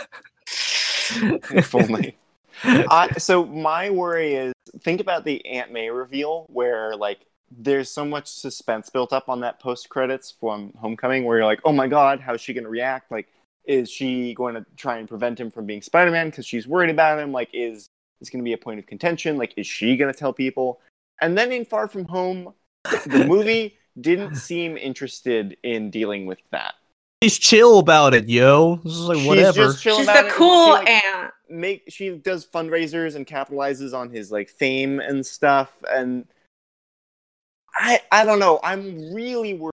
if 1.12 1.74
only. 1.74 2.16
uh, 2.64 3.12
so 3.18 3.44
my 3.46 3.90
worry 3.90 4.34
is 4.34 4.52
think 4.80 5.00
about 5.00 5.24
the 5.24 5.44
Aunt 5.46 5.72
May 5.72 5.90
reveal, 5.90 6.46
where 6.48 6.96
like 6.96 7.20
there's 7.50 7.90
so 7.90 8.04
much 8.04 8.28
suspense 8.28 8.90
built 8.90 9.12
up 9.12 9.28
on 9.28 9.40
that 9.40 9.60
post 9.60 9.88
credits 9.88 10.30
from 10.30 10.72
Homecoming, 10.78 11.24
where 11.24 11.38
you're 11.38 11.46
like, 11.46 11.60
"Oh 11.64 11.72
my 11.72 11.88
God, 11.88 12.20
how's 12.20 12.40
she 12.40 12.52
going 12.52 12.64
to 12.64 12.70
react?" 12.70 13.10
Like, 13.10 13.28
is 13.64 13.90
she 13.90 14.34
going 14.34 14.54
to 14.54 14.64
try 14.76 14.98
and 14.98 15.08
prevent 15.08 15.38
him 15.38 15.50
from 15.50 15.66
being 15.66 15.82
Spider 15.82 16.10
Man 16.10 16.30
because 16.30 16.46
she's 16.46 16.66
worried 16.66 16.90
about 16.90 17.18
him? 17.18 17.32
Like, 17.32 17.50
is 17.52 17.88
is 18.20 18.30
going 18.30 18.42
to 18.42 18.48
be 18.48 18.52
a 18.52 18.58
point 18.58 18.78
of 18.78 18.86
contention. 18.86 19.36
Like, 19.36 19.54
is 19.56 19.66
she 19.66 19.96
going 19.96 20.12
to 20.12 20.18
tell 20.18 20.32
people? 20.32 20.80
And 21.20 21.36
then 21.36 21.52
in 21.52 21.64
Far 21.64 21.88
From 21.88 22.04
Home, 22.06 22.54
the 23.06 23.24
movie 23.28 23.78
didn't 24.00 24.36
seem 24.36 24.76
interested 24.76 25.56
in 25.62 25.90
dealing 25.90 26.26
with 26.26 26.38
that. 26.50 26.74
She's 27.22 27.38
chill 27.38 27.78
about 27.78 28.14
it, 28.14 28.28
yo. 28.28 28.76
This 28.76 28.94
is 28.94 29.00
like 29.00 29.18
She's 29.18 29.26
whatever. 29.26 29.74
She's 29.74 30.06
the 30.06 30.28
cool 30.32 30.66
she, 30.66 30.70
like, 30.70 30.88
aunt. 30.88 31.32
Make 31.50 31.84
she 31.88 32.10
does 32.10 32.46
fundraisers 32.46 33.14
and 33.14 33.26
capitalizes 33.26 33.92
on 33.92 34.08
his 34.08 34.30
like 34.30 34.48
fame 34.48 35.00
and 35.00 35.26
stuff. 35.26 35.70
And 35.90 36.26
I 37.74 38.00
I 38.10 38.24
don't 38.24 38.38
know. 38.38 38.60
I'm 38.62 39.12
really 39.14 39.54
worried 39.54 39.72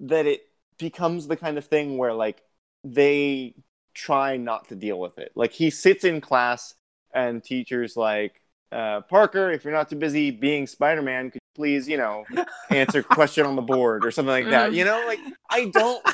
that 0.00 0.26
it 0.26 0.42
becomes 0.78 1.26
the 1.26 1.36
kind 1.36 1.58
of 1.58 1.64
thing 1.66 1.98
where 1.98 2.12
like 2.12 2.42
they 2.84 3.54
try 3.94 4.36
not 4.36 4.68
to 4.68 4.74
deal 4.74 4.98
with 4.98 5.18
it. 5.18 5.32
Like 5.34 5.52
he 5.52 5.70
sits 5.70 6.04
in 6.04 6.20
class 6.20 6.74
and 7.14 7.42
teachers 7.42 7.96
like 7.96 8.40
uh, 8.72 9.02
Parker, 9.02 9.50
if 9.50 9.64
you're 9.64 9.72
not 9.72 9.90
too 9.90 9.96
busy 9.96 10.30
being 10.30 10.66
Spider-Man, 10.66 11.30
could 11.30 11.40
you 11.42 11.54
please, 11.54 11.86
you 11.86 11.98
know, 11.98 12.24
answer 12.70 13.02
question 13.02 13.44
on 13.44 13.54
the 13.54 13.62
board 13.62 14.04
or 14.04 14.10
something 14.10 14.32
like 14.32 14.48
that? 14.48 14.70
Mm. 14.70 14.76
You 14.76 14.84
know, 14.86 15.04
like 15.06 15.20
I 15.50 15.66
don't, 15.66 16.04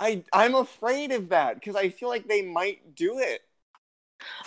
I 0.00 0.24
I'm 0.32 0.54
afraid 0.54 1.12
of 1.12 1.28
that 1.28 1.56
because 1.56 1.76
I 1.76 1.90
feel 1.90 2.08
like 2.08 2.26
they 2.26 2.42
might 2.42 2.94
do 2.94 3.18
it. 3.18 3.42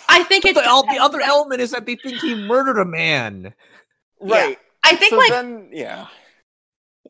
I 0.08 0.24
think 0.24 0.42
but 0.42 0.50
it's 0.50 0.60
the, 0.60 0.86
the, 0.90 0.98
other 0.98 1.20
element 1.20 1.60
is 1.60 1.70
that 1.70 1.86
they 1.86 1.96
think 1.96 2.16
he 2.16 2.34
murdered 2.34 2.78
a 2.78 2.84
man. 2.84 3.54
Right. 4.20 4.58
I 4.86 4.96
think 4.96 5.10
so 5.10 5.16
like 5.16 5.30
then, 5.30 5.68
yeah. 5.72 6.06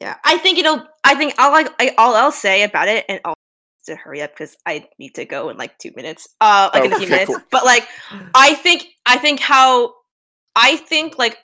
Yeah, 0.00 0.16
I 0.24 0.36
think 0.38 0.58
it'll. 0.58 0.86
I 1.04 1.14
think 1.14 1.34
I'll 1.38 1.52
like. 1.52 1.68
I, 1.80 1.94
all 1.96 2.14
I'll 2.14 2.32
say 2.32 2.62
about 2.62 2.88
it, 2.88 3.06
and 3.08 3.20
I'll 3.24 3.34
to 3.86 3.96
hurry 3.96 4.20
up 4.20 4.32
because 4.32 4.56
I 4.66 4.88
need 4.98 5.14
to 5.14 5.24
go 5.24 5.48
in 5.48 5.56
like 5.56 5.78
two 5.78 5.92
minutes. 5.96 6.28
Uh, 6.40 6.70
like 6.74 6.82
oh, 6.82 6.86
in 6.86 6.92
a 6.92 6.98
few 6.98 7.08
minutes. 7.08 7.26
Cool. 7.26 7.40
But 7.50 7.64
like, 7.64 7.88
I 8.34 8.54
think 8.54 8.86
I 9.06 9.16
think 9.16 9.40
how 9.40 9.94
I 10.54 10.76
think 10.76 11.18
like 11.18 11.38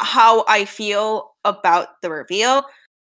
how 0.00 0.44
I 0.48 0.64
feel 0.64 1.32
about 1.44 2.00
the 2.02 2.10
reveal 2.10 2.64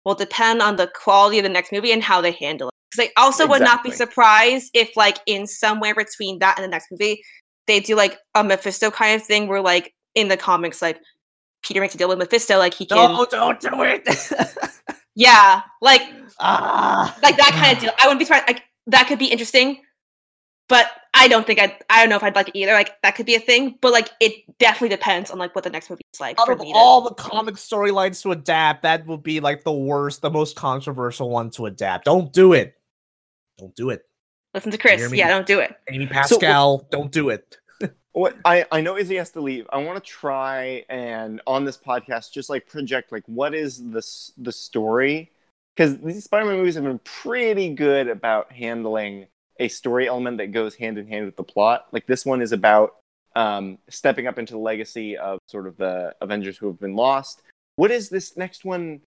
will 0.05 0.14
depend 0.14 0.62
on 0.62 0.76
the 0.76 0.89
quality 0.89 1.39
of 1.39 1.44
the 1.44 1.48
next 1.48 1.70
movie 1.70 1.93
and 1.93 2.02
how 2.02 2.20
they 2.20 2.32
handle 2.32 2.68
it. 2.68 2.74
Because 2.90 3.10
I 3.16 3.22
also 3.22 3.44
exactly. 3.44 3.48
would 3.48 3.64
not 3.64 3.84
be 3.84 3.90
surprised 3.90 4.70
if 4.74 4.97
like 4.97 5.18
in 5.26 5.47
somewhere 5.47 5.94
between 5.94 6.39
that 6.40 6.59
and 6.59 6.64
the 6.64 6.68
next 6.68 6.89
movie 6.90 7.22
they 7.66 7.80
do 7.80 7.94
like 7.94 8.18
a 8.34 8.43
Mephisto 8.43 8.90
kind 8.90 9.20
of 9.20 9.26
thing 9.26 9.48
where 9.48 9.60
like 9.60 9.94
in 10.14 10.28
the 10.28 10.36
comics 10.36 10.82
like 10.82 11.01
Peter 11.62 11.80
makes 11.80 11.94
a 11.94 11.98
deal 11.98 12.09
with 12.09 12.18
Mephisto 12.18 12.59
like 12.59 12.74
he 12.74 12.86
can. 12.86 12.97
No, 12.97 13.24
don't 13.24 13.60
do 13.60 13.82
it. 13.82 14.06
yeah, 15.14 15.62
like 15.80 16.02
ah. 16.40 17.16
like 17.22 17.36
that 17.36 17.52
kind 17.52 17.76
of 17.76 17.82
deal. 17.82 17.93
I 18.02 18.06
wouldn't 18.06 18.18
be 18.18 18.24
surprised. 18.24 18.48
Like 18.48 18.64
that 18.89 19.06
could 19.06 19.18
be 19.18 19.26
interesting, 19.26 19.80
but 20.68 20.90
I 21.14 21.28
don't 21.28 21.47
think 21.47 21.60
I. 21.60 21.78
I 21.89 22.01
don't 22.01 22.09
know 22.09 22.16
if 22.16 22.22
I'd 22.22 22.34
like 22.34 22.48
it 22.48 22.56
either. 22.56 22.72
Like 22.72 23.01
that 23.02 23.14
could 23.14 23.26
be 23.26 23.34
a 23.34 23.40
thing, 23.40 23.78
but 23.80 23.93
like 23.93 24.10
it 24.20 24.44
definitely 24.59 24.89
depends 24.89 25.30
on 25.30 25.39
like 25.39 25.55
what 25.55 25.64
the 25.64 25.70
next 25.70 25.89
movie 25.89 26.02
is 26.12 26.20
like. 26.20 26.39
Out 26.40 26.51
of 26.51 26.60
all 26.74 27.02
the 27.02 27.14
comic 27.14 27.55
storylines 27.55 28.22
to 28.22 28.32
adapt, 28.32 28.82
that 28.82 29.06
would 29.06 29.22
be 29.22 29.40
like 29.40 29.62
the 29.64 29.72
worst, 29.72 30.20
the 30.22 30.30
most 30.30 30.56
controversial 30.56 31.30
one 31.30 31.51
to 31.51 31.66
adapt. 31.66 32.06
Don't 32.06 32.32
do 32.32 32.52
it. 32.55 32.74
Don't 33.59 33.74
do 33.76 33.90
it. 33.90 34.05
Listen 34.55 34.70
to 34.70 34.78
Chris. 34.78 35.12
Yeah, 35.12 35.28
don't 35.28 35.47
do 35.47 35.60
it. 35.60 35.74
Amy 35.90 36.06
Pascal, 36.06 36.80
so, 36.80 36.86
don't 36.90 37.10
do 37.10 37.30
it. 37.30 37.56
What 38.12 38.36
I, 38.44 38.66
I 38.70 38.80
know 38.80 38.97
Izzy 38.97 39.16
has 39.16 39.30
to 39.30 39.40
leave. 39.40 39.66
I 39.72 39.78
want 39.78 40.02
to 40.02 40.10
try 40.10 40.84
and 40.89 41.40
on 41.47 41.64
this 41.64 41.78
podcast 41.78 42.32
just 42.32 42.51
like 42.51 42.66
project 42.66 43.12
like 43.12 43.24
what 43.26 43.55
is 43.55 43.82
this 43.90 44.32
the 44.36 44.52
story 44.52 45.30
because 45.74 45.98
these 45.98 46.24
Spider-Man 46.24 46.56
movies 46.56 46.74
have 46.74 46.84
been 46.84 47.01
pretty 47.01 47.70
good 47.70 48.09
about 48.09 48.52
handling 48.52 49.26
a 49.59 49.68
story 49.68 50.09
element 50.09 50.39
that 50.39 50.48
goes 50.48 50.74
hand 50.74 50.98
in 50.98 51.06
hand 51.06 51.24
with 51.24 51.36
the 51.36 51.43
plot. 51.43 51.86
Like 51.93 52.06
this 52.06 52.26
one 52.26 52.43
is 52.43 52.52
about 52.52 52.97
um, 53.34 53.78
stepping 53.89 54.26
up 54.26 54.39
into 54.39 54.52
the 54.52 54.59
legacy 54.59 55.16
of 55.16 55.39
sort 55.47 55.66
of 55.66 55.76
the 55.76 56.14
Avengers 56.20 56.59
who 56.59 56.66
have 56.66 56.80
been 56.80 56.94
lost. 56.94 57.43
What 57.76 57.90
is 57.90 58.10
this 58.10 58.36
next 58.36 58.64
one 58.64 59.01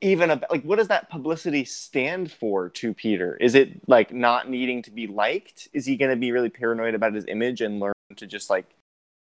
even 0.00 0.30
about? 0.30 0.50
Like, 0.50 0.64
what 0.64 0.78
does 0.78 0.88
that 0.88 1.08
publicity 1.08 1.64
stand 1.64 2.32
for 2.32 2.68
to 2.70 2.92
Peter? 2.92 3.36
Is 3.36 3.54
it 3.54 3.88
like 3.88 4.12
not 4.12 4.50
needing 4.50 4.82
to 4.82 4.90
be 4.90 5.06
liked? 5.06 5.68
Is 5.72 5.86
he 5.86 5.96
going 5.96 6.10
to 6.10 6.16
be 6.16 6.32
really 6.32 6.50
paranoid 6.50 6.94
about 6.94 7.14
his 7.14 7.24
image 7.28 7.60
and 7.60 7.78
learn 7.78 7.92
to 8.16 8.26
just 8.26 8.50
like, 8.50 8.66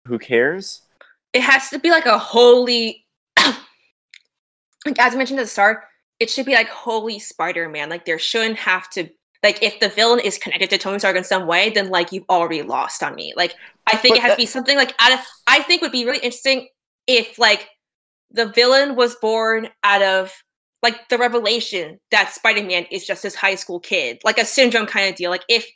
who 0.07 0.19
cares? 0.19 0.81
It 1.33 1.41
has 1.41 1.69
to 1.69 1.79
be 1.79 1.89
like 1.89 2.05
a 2.05 2.17
holy, 2.17 3.05
like 3.37 4.99
as 4.99 5.13
I 5.13 5.17
mentioned 5.17 5.39
at 5.39 5.43
the 5.43 5.49
start, 5.49 5.83
it 6.19 6.29
should 6.29 6.45
be 6.45 6.53
like 6.53 6.69
holy 6.69 7.19
Spider-Man. 7.19 7.89
Like 7.89 8.05
there 8.05 8.19
shouldn't 8.19 8.57
have 8.57 8.89
to 8.91 9.09
like 9.43 9.61
if 9.61 9.79
the 9.79 9.89
villain 9.89 10.19
is 10.19 10.37
connected 10.37 10.69
to 10.71 10.77
Tony 10.77 10.97
Stark 10.99 11.15
in 11.15 11.23
some 11.23 11.45
way, 11.45 11.69
then 11.69 11.89
like 11.89 12.11
you've 12.11 12.25
already 12.29 12.63
lost 12.63 13.03
on 13.03 13.13
me. 13.15 13.33
Like 13.35 13.55
I 13.85 13.95
think 13.95 14.13
but 14.13 14.19
it 14.19 14.21
has 14.21 14.29
that- 14.31 14.35
to 14.35 14.41
be 14.41 14.45
something 14.47 14.77
like 14.77 14.95
out 14.99 15.13
of 15.13 15.19
I 15.45 15.61
think 15.61 15.81
would 15.81 15.91
be 15.91 16.05
really 16.05 16.17
interesting 16.17 16.67
if 17.05 17.37
like 17.37 17.69
the 18.31 18.47
villain 18.47 18.95
was 18.95 19.15
born 19.15 19.69
out 19.83 20.01
of 20.01 20.33
like 20.83 21.07
the 21.09 21.17
revelation 21.17 21.99
that 22.11 22.33
Spider-Man 22.33 22.85
is 22.91 23.05
just 23.05 23.23
this 23.23 23.35
high 23.35 23.55
school 23.55 23.79
kid, 23.79 24.19
like 24.23 24.37
a 24.37 24.45
syndrome 24.45 24.85
kind 24.85 25.09
of 25.09 25.15
deal. 25.15 25.31
Like 25.31 25.45
if 25.49 25.67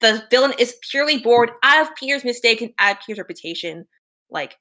the 0.00 0.24
villain 0.30 0.52
is 0.58 0.76
purely 0.90 1.18
born 1.18 1.50
out 1.62 1.82
of 1.82 1.94
Peter's 1.96 2.24
mistake 2.24 2.60
and 2.60 2.72
out 2.78 2.96
of 2.96 3.02
Peter's 3.04 3.18
reputation, 3.18 3.86
like 4.30 4.56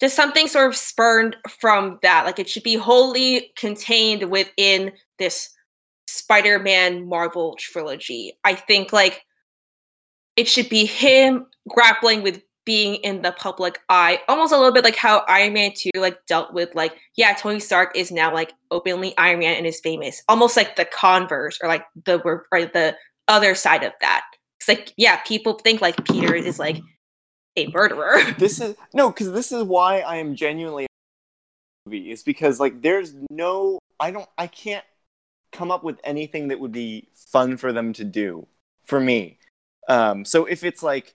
just 0.00 0.16
something 0.16 0.48
sort 0.48 0.68
of 0.68 0.76
spurned 0.76 1.36
from 1.60 1.98
that. 2.02 2.24
Like 2.26 2.38
it 2.38 2.48
should 2.48 2.62
be 2.62 2.76
wholly 2.76 3.52
contained 3.56 4.30
within 4.30 4.92
this 5.18 5.50
Spider-Man 6.08 7.08
Marvel 7.08 7.56
trilogy. 7.58 8.32
I 8.44 8.54
think 8.54 8.92
like 8.92 9.24
it 10.36 10.48
should 10.48 10.68
be 10.68 10.84
him 10.84 11.46
grappling 11.68 12.22
with 12.22 12.42
being 12.64 12.96
in 12.96 13.22
the 13.22 13.32
public 13.32 13.78
eye, 13.88 14.20
almost 14.26 14.52
a 14.52 14.56
little 14.56 14.72
bit 14.72 14.84
like 14.84 14.96
how 14.96 15.22
Iron 15.28 15.52
Man 15.52 15.72
2 15.76 15.90
like 15.96 16.24
dealt 16.26 16.54
with 16.54 16.74
like, 16.74 16.96
yeah, 17.16 17.34
Tony 17.34 17.60
Stark 17.60 17.96
is 17.96 18.10
now 18.10 18.32
like 18.32 18.52
openly 18.70 19.16
Iron 19.18 19.40
Man 19.40 19.56
and 19.56 19.66
is 19.66 19.80
famous. 19.80 20.22
Almost 20.28 20.56
like 20.56 20.76
the 20.76 20.86
converse 20.86 21.58
or 21.62 21.68
like 21.68 21.84
the 22.04 22.18
or 22.20 22.46
the 22.52 22.96
other 23.28 23.54
side 23.54 23.82
of 23.82 23.92
that. 24.00 24.24
It's 24.60 24.68
like, 24.68 24.92
yeah, 24.96 25.16
people 25.18 25.54
think 25.54 25.80
like 25.80 26.04
Peter 26.04 26.34
is 26.34 26.58
like 26.58 26.80
a 27.56 27.66
murderer. 27.68 28.18
This 28.38 28.60
is 28.60 28.76
no, 28.92 29.10
because 29.10 29.32
this 29.32 29.52
is 29.52 29.62
why 29.64 30.00
I 30.00 30.16
am 30.16 30.34
genuinely 30.34 30.86
movie 31.86 32.10
is 32.10 32.22
because 32.22 32.60
like 32.60 32.82
there's 32.82 33.14
no 33.30 33.78
I 34.00 34.10
don't 34.10 34.28
I 34.38 34.46
can't 34.46 34.84
come 35.52 35.70
up 35.70 35.84
with 35.84 36.00
anything 36.04 36.48
that 36.48 36.60
would 36.60 36.72
be 36.72 37.08
fun 37.14 37.56
for 37.56 37.72
them 37.72 37.92
to 37.94 38.04
do 38.04 38.46
for 38.84 39.00
me. 39.00 39.38
Um, 39.88 40.24
so 40.24 40.46
if 40.46 40.64
it's 40.64 40.82
like 40.82 41.14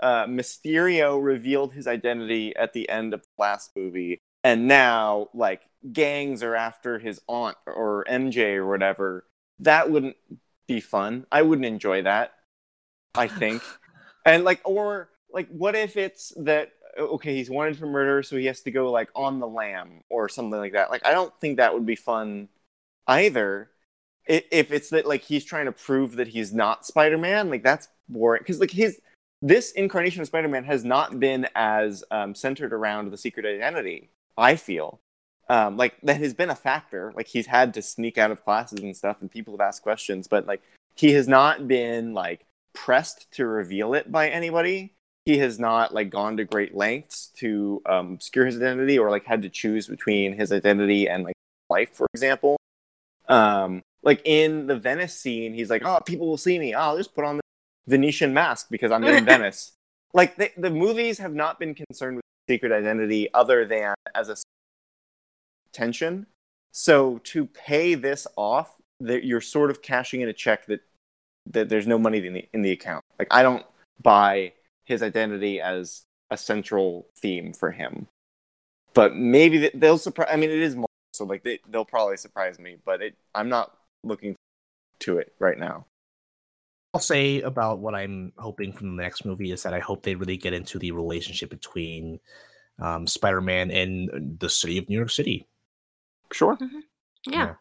uh, 0.00 0.26
Mysterio 0.26 1.22
revealed 1.22 1.72
his 1.72 1.86
identity 1.86 2.54
at 2.56 2.72
the 2.72 2.88
end 2.88 3.12
of 3.12 3.22
the 3.22 3.42
last 3.42 3.72
movie, 3.76 4.18
and 4.44 4.68
now 4.68 5.28
like 5.34 5.62
gangs 5.92 6.42
are 6.42 6.54
after 6.54 6.98
his 6.98 7.20
aunt 7.28 7.56
or 7.66 8.06
MJ 8.08 8.54
or 8.54 8.66
whatever, 8.66 9.26
that 9.60 9.90
wouldn't 9.90 10.16
be 10.68 10.80
fun. 10.80 11.26
I 11.32 11.42
wouldn't 11.42 11.66
enjoy 11.66 12.02
that. 12.02 12.34
I 13.14 13.26
think, 13.26 13.62
and 14.24 14.44
like, 14.44 14.60
or 14.64 15.08
like, 15.32 15.48
what 15.48 15.74
if 15.74 15.96
it's 15.96 16.32
that 16.36 16.70
okay, 16.98 17.34
he's 17.34 17.50
wanted 17.50 17.76
for 17.76 17.86
murder, 17.86 18.22
so 18.22 18.36
he 18.36 18.46
has 18.46 18.60
to 18.62 18.70
go 18.70 18.90
like 18.90 19.08
on 19.14 19.38
the 19.38 19.46
lam 19.46 20.02
or 20.08 20.28
something 20.28 20.58
like 20.58 20.72
that. 20.72 20.90
Like, 20.90 21.06
I 21.06 21.12
don't 21.12 21.32
think 21.40 21.56
that 21.56 21.74
would 21.74 21.86
be 21.86 21.96
fun 21.96 22.48
either. 23.06 23.70
If 24.26 24.72
it's 24.72 24.90
that 24.90 25.06
like 25.06 25.22
he's 25.22 25.44
trying 25.44 25.66
to 25.66 25.72
prove 25.72 26.16
that 26.16 26.28
he's 26.28 26.52
not 26.52 26.84
Spider-Man, 26.84 27.48
like 27.48 27.62
that's 27.62 27.88
boring. 28.08 28.42
Because 28.42 28.60
like 28.60 28.70
his 28.70 29.00
this 29.40 29.72
incarnation 29.72 30.20
of 30.20 30.26
Spider-Man 30.26 30.64
has 30.64 30.84
not 30.84 31.18
been 31.18 31.48
as 31.54 32.04
um, 32.10 32.34
centered 32.34 32.72
around 32.72 33.10
the 33.10 33.16
secret 33.16 33.46
identity. 33.46 34.10
I 34.36 34.56
feel 34.56 35.00
um, 35.48 35.76
like 35.76 35.94
that 36.02 36.18
has 36.18 36.34
been 36.34 36.50
a 36.50 36.54
factor. 36.54 37.12
Like 37.16 37.26
he's 37.26 37.46
had 37.46 37.74
to 37.74 37.82
sneak 37.82 38.18
out 38.18 38.30
of 38.30 38.44
classes 38.44 38.80
and 38.80 38.96
stuff, 38.96 39.18
and 39.20 39.30
people 39.30 39.54
have 39.54 39.60
asked 39.60 39.82
questions, 39.82 40.28
but 40.28 40.46
like 40.46 40.62
he 40.94 41.12
has 41.12 41.28
not 41.28 41.68
been 41.68 42.12
like 42.14 42.44
pressed 42.74 43.30
to 43.32 43.46
reveal 43.46 43.94
it 43.94 44.10
by 44.12 44.28
anybody. 44.28 44.94
He 45.24 45.38
has 45.38 45.58
not 45.58 45.92
like 45.92 46.10
gone 46.10 46.36
to 46.38 46.44
great 46.44 46.74
lengths 46.74 47.28
to 47.38 47.82
um, 47.86 48.14
obscure 48.14 48.46
his 48.46 48.56
identity 48.56 48.98
or 48.98 49.10
like 49.10 49.24
had 49.24 49.42
to 49.42 49.48
choose 49.48 49.86
between 49.86 50.34
his 50.34 50.52
identity 50.52 51.08
and 51.08 51.24
like 51.24 51.34
life, 51.68 51.90
for 51.92 52.06
example. 52.14 52.56
Um, 53.28 53.82
like 54.02 54.22
in 54.24 54.66
the 54.66 54.76
Venice 54.76 55.14
scene, 55.14 55.54
he's 55.54 55.70
like, 55.70 55.82
"Oh, 55.84 56.00
people 56.04 56.26
will 56.26 56.38
see 56.38 56.58
me. 56.58 56.74
Oh, 56.74 56.80
I'll 56.80 56.96
just 56.96 57.14
put 57.14 57.24
on 57.24 57.36
the 57.36 57.42
Venetian 57.86 58.32
mask 58.34 58.68
because 58.70 58.90
I'm 58.90 59.04
in 59.04 59.24
Venice. 59.26 59.72
Like 60.14 60.36
the, 60.36 60.50
the 60.56 60.70
movies 60.70 61.18
have 61.18 61.34
not 61.34 61.58
been 61.58 61.74
concerned 61.74 62.16
with 62.16 62.24
secret 62.48 62.72
identity 62.72 63.32
other 63.34 63.66
than 63.66 63.94
as 64.14 64.28
a 64.30 64.36
tension. 65.72 66.26
So 66.72 67.18
to 67.24 67.46
pay 67.46 67.94
this 67.94 68.26
off, 68.36 68.74
that 69.00 69.24
you're 69.24 69.40
sort 69.40 69.70
of 69.70 69.82
cashing 69.82 70.20
in 70.20 70.28
a 70.28 70.32
check 70.32 70.66
that 70.66 70.80
that 71.50 71.68
there's 71.68 71.86
no 71.86 71.98
money 71.98 72.24
in 72.26 72.32
the 72.32 72.48
in 72.52 72.62
the 72.62 72.72
account. 72.72 73.04
Like 73.18 73.28
I 73.30 73.42
don't 73.42 73.64
buy 74.02 74.52
his 74.84 75.02
identity 75.02 75.60
as 75.60 76.02
a 76.30 76.36
central 76.36 77.06
theme 77.16 77.52
for 77.52 77.70
him. 77.70 78.06
But 78.94 79.14
maybe 79.14 79.70
they'll 79.74 79.98
surprise. 79.98 80.28
I 80.30 80.36
mean, 80.36 80.50
it 80.50 80.58
is 80.58 80.76
more 80.76 80.88
so 81.12 81.24
like 81.24 81.44
they 81.44 81.60
they'll 81.68 81.84
probably 81.84 82.16
surprise 82.16 82.58
me, 82.58 82.76
but 82.84 83.02
it 83.02 83.14
I'm 83.34 83.48
not 83.48 83.76
looking 84.02 84.34
to 85.00 85.18
it 85.18 85.32
right 85.38 85.58
now. 85.58 85.86
I'll 86.94 87.00
say 87.00 87.42
about 87.42 87.78
what 87.78 87.94
I'm 87.94 88.32
hoping 88.38 88.72
from 88.72 88.96
the 88.96 89.02
next 89.02 89.24
movie 89.24 89.52
is 89.52 89.62
that 89.62 89.74
I 89.74 89.78
hope 89.78 90.02
they 90.02 90.14
really 90.14 90.38
get 90.38 90.54
into 90.54 90.78
the 90.78 90.90
relationship 90.92 91.50
between 91.50 92.18
um, 92.80 93.06
Spider-Man 93.06 93.70
and 93.70 94.38
the 94.40 94.48
city 94.48 94.78
of 94.78 94.88
New 94.88 94.96
York 94.96 95.10
City. 95.10 95.46
Sure. 96.32 96.56
Mm-hmm. 96.56 96.80
Yeah. 97.26 97.54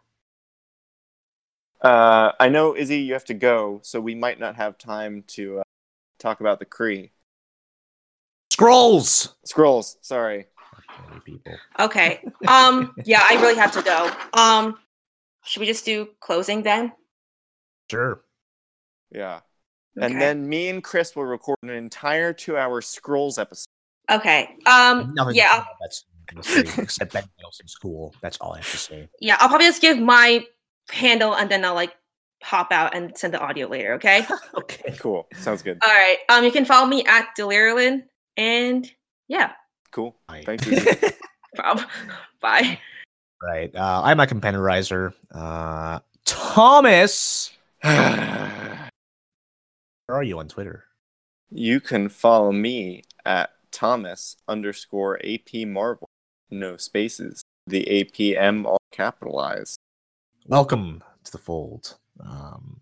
yeah. 1.84 1.90
Uh, 1.90 2.32
I 2.40 2.50
know 2.50 2.76
Izzy, 2.76 3.00
you 3.00 3.14
have 3.14 3.26
to 3.26 3.34
go, 3.34 3.80
so 3.84 4.02
we 4.02 4.16
might 4.16 4.40
not 4.40 4.56
have 4.56 4.78
time 4.78 5.24
to 5.28 5.60
uh, 5.60 5.64
talk 6.20 6.40
about 6.40 6.60
the 6.60 6.66
Kree. 6.66 7.12
Skrulls. 8.52 9.34
Skrulls. 9.48 9.98
Sorry. 10.02 10.48
Okay. 11.80 12.22
Um. 12.48 12.94
yeah, 13.06 13.22
I 13.24 13.36
really 13.42 13.56
have 13.56 13.72
to 13.74 13.82
go. 13.82 14.12
Um. 14.34 14.78
Should 15.44 15.62
we 15.62 15.66
just 15.66 15.86
do 15.86 16.10
closing 16.20 16.64
then? 16.64 16.92
Sure. 17.90 18.22
Yeah. 19.12 19.42
Okay. 19.98 20.06
And 20.06 20.22
then 20.22 20.48
me 20.48 20.70
and 20.70 20.84
Chris 20.84 21.16
will 21.16 21.26
record 21.26 21.58
an 21.64 21.70
entire 21.70 22.34
two-hour 22.34 22.82
Skrulls 22.82 23.40
episode. 23.40 23.68
Okay. 24.10 24.56
Um. 24.66 25.14
Nothing 25.14 25.36
yeah. 25.36 25.64
That's 25.80 26.06
except 26.78 27.14
Ben 27.14 27.24
Nelson's 27.42 27.76
cool. 27.76 28.14
That's 28.22 28.38
all 28.38 28.54
I 28.54 28.58
have 28.58 28.72
to 28.72 28.78
say. 28.78 29.10
Yeah, 29.20 29.38
I'll 29.40 29.50
probably 29.50 29.68
just 29.68 29.82
give 29.82 30.00
my 30.00 30.46
handle 30.92 31.36
and 31.36 31.50
then 31.50 31.66
I'll 31.66 31.76
like 31.76 31.96
hop 32.44 32.72
out 32.72 32.96
and 32.96 33.18
send 33.18 33.34
the 33.34 33.40
audio 33.40 33.68
later. 33.68 33.94
Okay. 33.94 34.26
okay. 34.58 34.96
Cool. 35.00 35.28
Sounds 35.36 35.62
good. 35.62 35.78
All 35.82 35.90
right. 35.90 36.18
Um. 36.30 36.44
You 36.44 36.52
can 36.52 36.66
follow 36.66 36.88
me 36.88 37.06
at 37.06 37.30
Delirian 37.38 38.04
and 38.36 38.90
yeah. 39.28 39.52
Cool. 39.92 40.16
Bye. 40.28 40.44
Thank 40.46 40.66
you. 40.66 40.78
Bye. 42.42 42.80
Right. 43.42 43.76
Uh, 43.76 44.02
I'm 44.04 44.20
a 44.20 44.26
compensorizer. 44.26 45.14
Uh, 45.32 46.00
Thomas. 46.26 47.52
Where 47.82 48.90
are 50.10 50.24
you 50.24 50.40
on 50.40 50.48
Twitter? 50.48 50.86
You 51.50 51.80
can 51.80 52.10
follow 52.10 52.52
me 52.52 53.04
at 53.26 53.52
Thomas 53.72 54.38
underscore 54.48 55.20
AP 55.24 55.68
Marvel. 55.68 56.07
No 56.50 56.78
spaces. 56.78 57.42
The 57.68 57.86
APM 57.86 58.66
all 58.66 58.78
capitalized. 58.92 59.78
Welcome 60.46 61.04
to 61.26 61.32
the 61.32 61.38
fold. 61.38 61.98
Um, 62.20 62.80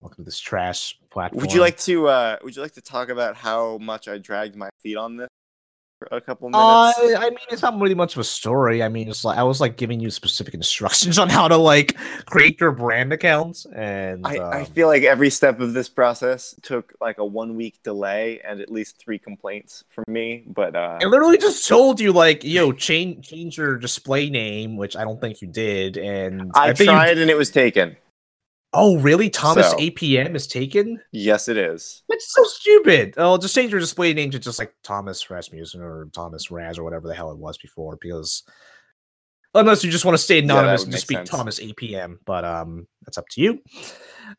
welcome 0.00 0.24
to 0.24 0.28
this 0.28 0.38
trash 0.38 0.98
platform. 1.10 1.40
Would 1.40 1.52
you 1.52 1.60
like 1.60 1.78
to? 1.78 2.08
Uh, 2.08 2.36
would 2.44 2.54
you 2.54 2.60
like 2.60 2.74
to 2.74 2.82
talk 2.82 3.08
about 3.08 3.36
how 3.36 3.78
much 3.78 4.06
I 4.06 4.18
dragged 4.18 4.54
my 4.54 4.68
feet 4.82 4.96
on 4.96 5.16
this? 5.16 5.28
A 6.10 6.20
couple 6.20 6.54
uh, 6.54 6.92
minutes? 6.98 7.14
Uh, 7.14 7.26
I 7.26 7.30
mean, 7.30 7.38
it's 7.50 7.62
not 7.62 7.78
really 7.80 7.94
much 7.94 8.14
of 8.14 8.20
a 8.20 8.24
story. 8.24 8.82
I 8.82 8.88
mean, 8.88 9.08
it's 9.08 9.24
like 9.24 9.38
I 9.38 9.42
was 9.42 9.60
like 9.60 9.76
giving 9.76 10.00
you 10.00 10.10
specific 10.10 10.54
instructions 10.54 11.18
on 11.20 11.28
how 11.28 11.48
to 11.48 11.56
like 11.56 11.96
create 12.26 12.60
your 12.60 12.72
brand 12.72 13.12
accounts, 13.12 13.66
and 13.66 14.26
I, 14.26 14.38
um, 14.38 14.52
I 14.52 14.64
feel 14.64 14.88
like 14.88 15.02
every 15.02 15.30
step 15.30 15.60
of 15.60 15.72
this 15.72 15.88
process 15.88 16.54
took 16.62 16.94
like 17.00 17.18
a 17.18 17.24
one 17.24 17.56
week 17.56 17.82
delay 17.82 18.40
and 18.40 18.60
at 18.60 18.70
least 18.70 18.98
three 18.98 19.18
complaints 19.18 19.84
from 19.88 20.04
me. 20.08 20.44
But 20.46 20.76
uh, 20.76 20.98
I 21.02 21.06
literally 21.06 21.38
just 21.38 21.66
told 21.66 22.00
you 22.00 22.12
like, 22.12 22.44
yo, 22.44 22.72
change 22.72 23.28
change 23.28 23.56
your 23.56 23.76
display 23.76 24.30
name, 24.30 24.76
which 24.76 24.96
I 24.96 25.04
don't 25.04 25.20
think 25.20 25.40
you 25.40 25.48
did, 25.48 25.96
and 25.96 26.52
I, 26.54 26.68
I 26.68 26.72
tried 26.72 27.16
you... 27.16 27.22
and 27.22 27.30
it 27.30 27.36
was 27.36 27.50
taken. 27.50 27.96
Oh, 28.78 28.98
really? 28.98 29.30
Thomas 29.30 29.70
so, 29.70 29.76
APM 29.78 30.34
is 30.34 30.46
taken? 30.46 31.00
Yes, 31.10 31.48
it 31.48 31.56
is. 31.56 32.02
It's 32.10 32.32
so 32.32 32.44
stupid. 32.44 33.14
Oh, 33.16 33.38
just 33.38 33.54
change 33.54 33.70
your 33.70 33.80
display 33.80 34.12
name 34.12 34.30
to 34.32 34.38
just 34.38 34.58
like 34.58 34.74
Thomas 34.82 35.30
Rasmussen 35.30 35.80
or 35.80 36.08
Thomas 36.12 36.50
Raz 36.50 36.78
or 36.78 36.84
whatever 36.84 37.08
the 37.08 37.14
hell 37.14 37.30
it 37.30 37.38
was 37.38 37.56
before, 37.56 37.96
because 38.00 38.42
unless 39.54 39.82
you 39.82 39.90
just 39.90 40.04
want 40.04 40.16
to 40.16 40.22
stay 40.22 40.40
anonymous 40.40 40.82
yeah, 40.82 40.84
and 40.84 40.92
just 40.92 41.04
speak 41.04 41.18
sense. 41.18 41.30
Thomas 41.30 41.58
APM, 41.58 42.18
but 42.26 42.44
um, 42.44 42.86
that's 43.02 43.16
up 43.16 43.28
to 43.30 43.40
you. 43.40 43.62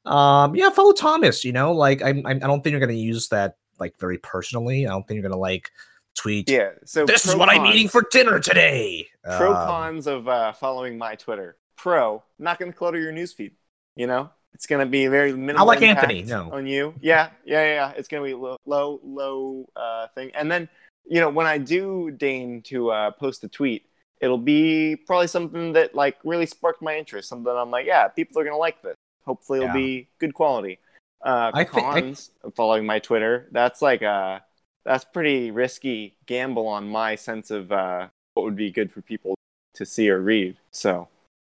Um, 0.05 0.55
yeah, 0.55 0.69
follow 0.69 0.93
Thomas. 0.93 1.43
You 1.43 1.53
know, 1.53 1.73
like 1.73 2.03
I'm, 2.03 2.25
I'm 2.25 2.37
I 2.37 2.47
don't 2.47 2.63
think 2.63 2.71
you're 2.71 2.79
gonna 2.79 2.93
use 2.93 3.29
that 3.29 3.55
like 3.79 3.97
very 3.99 4.19
personally. 4.19 4.85
I 4.85 4.89
don't 4.89 5.07
think 5.07 5.19
you're 5.19 5.29
gonna 5.29 5.41
like 5.41 5.71
tweet. 6.15 6.49
Yeah. 6.49 6.71
So 6.85 7.05
this 7.05 7.25
is 7.25 7.35
what 7.35 7.49
cons. 7.49 7.59
I'm 7.59 7.65
eating 7.67 7.87
for 7.87 8.05
dinner 8.11 8.39
today. 8.39 9.07
Pro 9.23 9.49
um, 9.49 9.67
cons 9.67 10.07
of 10.07 10.27
uh, 10.27 10.53
following 10.53 10.97
my 10.97 11.15
Twitter. 11.15 11.57
Pro, 11.75 12.23
not 12.37 12.59
gonna 12.59 12.73
clutter 12.73 12.99
your 12.99 13.13
newsfeed. 13.13 13.51
You 13.97 14.07
know, 14.07 14.29
it's 14.53 14.67
going 14.67 14.79
to 14.79 14.89
be 14.89 15.07
very 15.07 15.33
minimal. 15.33 15.61
I 15.61 15.63
like 15.63 15.81
Anthony. 15.81 16.23
No, 16.23 16.51
on 16.51 16.67
you. 16.67 16.93
Yeah, 17.01 17.31
yeah, 17.45 17.63
yeah. 17.63 17.93
It's 17.97 18.07
going 18.07 18.23
to 18.23 18.27
be 18.27 18.33
low, 18.33 18.57
low, 18.65 18.99
low 19.03 19.65
uh, 19.75 20.07
thing. 20.15 20.31
And 20.35 20.51
then, 20.51 20.69
you 21.05 21.19
know, 21.19 21.29
when 21.29 21.47
I 21.47 21.57
do 21.57 22.11
deign 22.11 22.61
to 22.63 22.91
uh, 22.91 23.11
post 23.11 23.43
a 23.43 23.47
tweet, 23.47 23.85
it'll 24.21 24.37
be 24.37 24.95
probably 24.95 25.27
something 25.27 25.73
that 25.73 25.95
like 25.95 26.17
really 26.23 26.45
sparked 26.45 26.81
my 26.81 26.97
interest. 26.97 27.27
Something 27.27 27.51
I'm 27.51 27.71
like, 27.71 27.87
yeah, 27.87 28.07
people 28.07 28.39
are 28.39 28.43
going 28.43 28.53
to 28.53 28.59
like 28.59 28.81
this. 28.81 28.95
Hopefully, 29.25 29.59
it'll 29.59 29.69
yeah. 29.69 29.85
be 29.85 30.07
good 30.19 30.33
quality. 30.33 30.79
Uh, 31.23 31.51
I 31.53 31.63
cons 31.63 32.31
I... 32.45 32.49
following 32.51 32.85
my 32.85 32.99
Twitter. 32.99 33.49
That's 33.51 33.81
like 33.81 34.03
a 34.03 34.07
uh, 34.07 34.39
that's 34.85 35.03
pretty 35.03 35.51
risky 35.51 36.15
gamble 36.27 36.67
on 36.67 36.87
my 36.87 37.15
sense 37.15 37.51
of 37.51 37.71
uh, 37.71 38.07
what 38.35 38.43
would 38.43 38.55
be 38.55 38.71
good 38.71 38.91
for 38.91 39.01
people 39.01 39.35
to 39.73 39.85
see 39.85 40.09
or 40.09 40.19
read. 40.19 40.55
So 40.71 41.09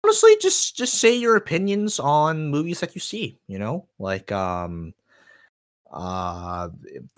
honestly 0.03 0.38
just 0.41 0.76
just 0.76 0.95
say 0.95 1.15
your 1.15 1.35
opinions 1.35 1.99
on 1.99 2.47
movies 2.47 2.80
that 2.80 2.95
you 2.95 3.01
see 3.01 3.38
you 3.47 3.59
know 3.59 3.85
like 3.97 4.31
um 4.31 4.93
uh 5.91 6.69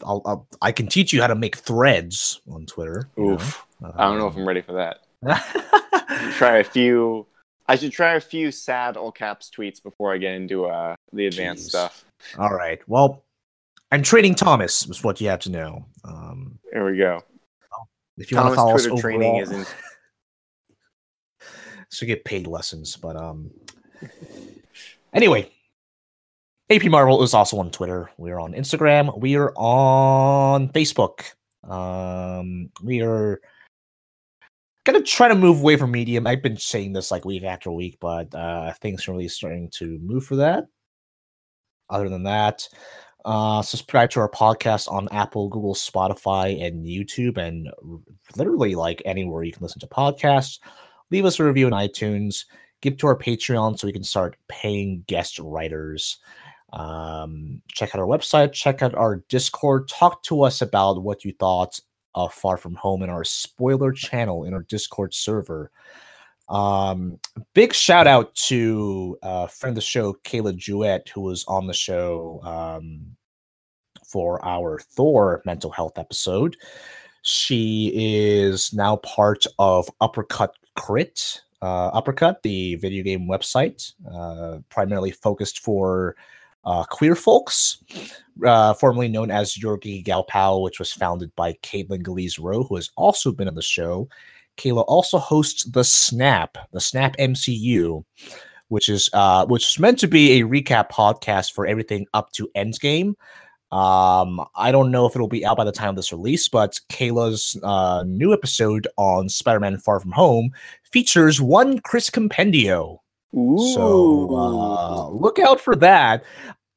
I'll, 0.03 0.21
I'll 0.25 0.47
i 0.61 0.71
can 0.71 0.87
teach 0.87 1.11
you 1.11 1.21
how 1.21 1.27
to 1.27 1.35
make 1.35 1.57
threads 1.57 2.41
on 2.49 2.65
twitter 2.65 3.09
Oof. 3.19 3.65
Know? 3.79 3.93
i 3.95 4.05
don't 4.05 4.17
know 4.17 4.27
if 4.27 4.35
i'm 4.35 4.47
ready 4.47 4.61
for 4.61 4.73
that 4.73 4.99
try 6.33 6.57
a 6.57 6.63
few 6.63 7.25
i 7.67 7.75
should 7.75 7.91
try 7.91 8.15
a 8.15 8.21
few 8.21 8.51
sad 8.51 8.97
all 8.97 9.11
caps 9.11 9.51
tweets 9.55 9.81
before 9.81 10.13
i 10.13 10.17
get 10.17 10.33
into 10.33 10.65
uh 10.65 10.95
the 11.13 11.27
advanced 11.27 11.67
Jeez. 11.67 11.69
stuff 11.69 12.05
all 12.37 12.53
right 12.53 12.79
well 12.87 13.23
i'm 13.91 14.03
trading 14.03 14.35
thomas 14.35 14.87
is 14.87 15.03
what 15.03 15.19
you 15.19 15.27
have 15.27 15.41
to 15.41 15.51
know 15.51 15.85
um 16.05 16.57
there 16.71 16.85
we 16.85 16.97
go 16.97 17.21
if 18.17 18.31
you 18.31 18.37
want 18.37 18.49
to 18.49 18.55
follow 18.55 18.73
Twitter 18.73 18.93
us 18.93 19.01
training 19.01 19.35
isn't 19.37 19.75
to 21.91 22.05
get 22.05 22.25
paid 22.25 22.47
lessons. 22.47 22.95
But 22.95 23.15
um, 23.15 23.51
anyway, 25.13 25.51
AP 26.69 26.85
Marvel 26.85 27.23
is 27.23 27.33
also 27.33 27.57
on 27.59 27.71
Twitter. 27.71 28.09
We're 28.17 28.39
on 28.39 28.53
Instagram. 28.53 29.19
We 29.19 29.35
are 29.35 29.53
on 29.55 30.69
Facebook. 30.69 31.33
Um, 31.63 32.69
we 32.81 33.01
are 33.01 33.41
gonna 34.83 35.01
try 35.01 35.27
to 35.27 35.35
move 35.35 35.61
away 35.61 35.75
from 35.75 35.91
Medium. 35.91 36.25
I've 36.25 36.41
been 36.41 36.57
saying 36.57 36.93
this 36.93 37.11
like 37.11 37.25
week 37.25 37.43
after 37.43 37.71
week, 37.71 37.97
but 37.99 38.33
uh, 38.33 38.73
things 38.81 39.07
are 39.07 39.11
really 39.11 39.27
starting 39.27 39.69
to 39.75 39.99
move 39.99 40.25
for 40.25 40.37
that. 40.37 40.65
Other 41.89 42.09
than 42.09 42.23
that, 42.23 42.67
uh, 43.25 43.61
subscribe 43.61 44.09
to 44.11 44.21
our 44.21 44.29
podcast 44.29 44.89
on 44.91 45.09
Apple, 45.11 45.49
Google, 45.49 45.75
Spotify, 45.75 46.65
and 46.65 46.85
YouTube, 46.85 47.37
and 47.37 47.69
literally 48.37 48.75
like 48.75 49.01
anywhere 49.05 49.43
you 49.43 49.51
can 49.51 49.61
listen 49.61 49.81
to 49.81 49.87
podcasts. 49.87 50.59
Leave 51.11 51.25
us 51.25 51.39
a 51.39 51.43
review 51.43 51.67
on 51.67 51.73
iTunes. 51.73 52.45
Give 52.81 52.97
to 52.97 53.07
our 53.07 53.17
Patreon 53.17 53.77
so 53.77 53.85
we 53.85 53.93
can 53.93 54.03
start 54.03 54.37
paying 54.47 55.03
guest 55.07 55.37
writers. 55.39 56.17
Um, 56.73 57.61
check 57.67 57.93
out 57.93 57.99
our 57.99 58.07
website, 58.07 58.53
check 58.53 58.81
out 58.81 58.95
our 58.95 59.17
Discord, 59.27 59.89
talk 59.89 60.23
to 60.23 60.43
us 60.43 60.61
about 60.61 61.03
what 61.03 61.25
you 61.25 61.33
thought 61.37 61.79
of 62.15 62.33
Far 62.33 62.57
From 62.57 62.75
Home 62.75 63.03
in 63.03 63.09
our 63.09 63.25
spoiler 63.25 63.91
channel 63.91 64.45
in 64.45 64.53
our 64.53 64.63
Discord 64.63 65.13
server. 65.13 65.69
Um, 66.47 67.19
big 67.53 67.73
shout 67.73 68.07
out 68.07 68.33
to 68.35 69.17
uh, 69.21 69.47
friend 69.47 69.71
of 69.71 69.75
the 69.75 69.81
show, 69.81 70.13
Kayla 70.23 70.55
Jewett, 70.55 71.09
who 71.13 71.21
was 71.21 71.45
on 71.47 71.67
the 71.67 71.73
show 71.73 72.41
um, 72.43 73.15
for 74.05 74.43
our 74.45 74.79
Thor 74.79 75.41
mental 75.45 75.71
health 75.71 75.97
episode. 75.97 76.57
She 77.21 77.91
is 77.93 78.73
now 78.73 78.97
part 78.97 79.45
of 79.59 79.89
Uppercut 80.01 80.55
Crit, 80.75 81.41
uh, 81.61 81.87
Uppercut, 81.87 82.41
the 82.43 82.75
video 82.75 83.03
game 83.03 83.27
website, 83.27 83.93
uh, 84.11 84.59
primarily 84.69 85.11
focused 85.11 85.59
for 85.59 86.15
uh, 86.63 86.83
queer 86.83 87.15
folks, 87.15 87.83
uh, 88.45 88.73
formerly 88.73 89.07
known 89.07 89.31
as 89.31 89.55
Yorgi 89.55 90.03
Galpao, 90.05 90.63
which 90.63 90.79
was 90.79 90.93
founded 90.93 91.35
by 91.35 91.53
Caitlin 91.63 92.03
Galiz-Rowe, 92.03 92.63
who 92.63 92.75
has 92.75 92.89
also 92.95 93.31
been 93.31 93.47
on 93.47 93.55
the 93.55 93.61
show. 93.61 94.07
Kayla 94.57 94.83
also 94.87 95.17
hosts 95.17 95.63
the 95.63 95.83
Snap, 95.83 96.57
the 96.71 96.81
Snap 96.81 97.15
MCU, 97.17 98.03
which 98.67 98.89
is 98.89 99.09
uh, 99.13 99.45
which 99.47 99.69
is 99.69 99.79
meant 99.79 99.97
to 99.99 100.07
be 100.07 100.39
a 100.39 100.45
recap 100.45 100.89
podcast 100.89 101.53
for 101.53 101.65
everything 101.65 102.05
up 102.13 102.31
to 102.33 102.49
Endgame. 102.55 103.15
Um, 103.71 104.45
I 104.55 104.71
don't 104.71 104.91
know 104.91 105.05
if 105.05 105.15
it'll 105.15 105.27
be 105.27 105.45
out 105.45 105.57
by 105.57 105.63
the 105.63 105.71
time 105.71 105.89
of 105.89 105.95
this 105.95 106.11
release, 106.11 106.49
but 106.49 106.79
Kayla's 106.89 107.57
uh, 107.63 108.03
new 108.05 108.33
episode 108.33 108.87
on 108.97 109.29
Spider-Man: 109.29 109.77
Far 109.77 109.99
From 109.99 110.11
Home 110.11 110.51
features 110.83 111.39
one 111.39 111.79
Chris 111.79 112.09
Compendio, 112.09 112.99
Ooh. 113.35 113.73
So 113.73 114.35
uh, 114.35 115.09
look 115.09 115.39
out 115.39 115.61
for 115.61 115.75
that. 115.77 116.23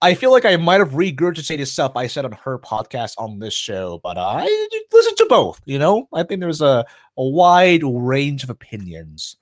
I 0.03 0.15
feel 0.15 0.33
like 0.33 0.45
I 0.45 0.57
might 0.57 0.81
have 0.81 0.91
regurgitated 0.91 1.67
stuff 1.67 1.97
I 1.97 2.07
said 2.07 2.25
on 2.25 2.33
her 2.33 2.59
podcast 2.59 3.15
on 3.17 3.39
this 3.39 3.55
show, 3.55 4.01
but 4.03 4.19
uh, 4.19 4.27
I 4.27 4.69
listen 4.93 5.15
to 5.17 5.27
both. 5.29 5.61
You 5.65 5.79
know, 5.79 6.09
I 6.13 6.23
think 6.23 6.41
there's 6.41 6.61
a, 6.61 6.85
a 7.17 7.25
wide 7.25 7.83
range 7.85 8.45
of 8.45 8.51
opinions. 8.51 9.37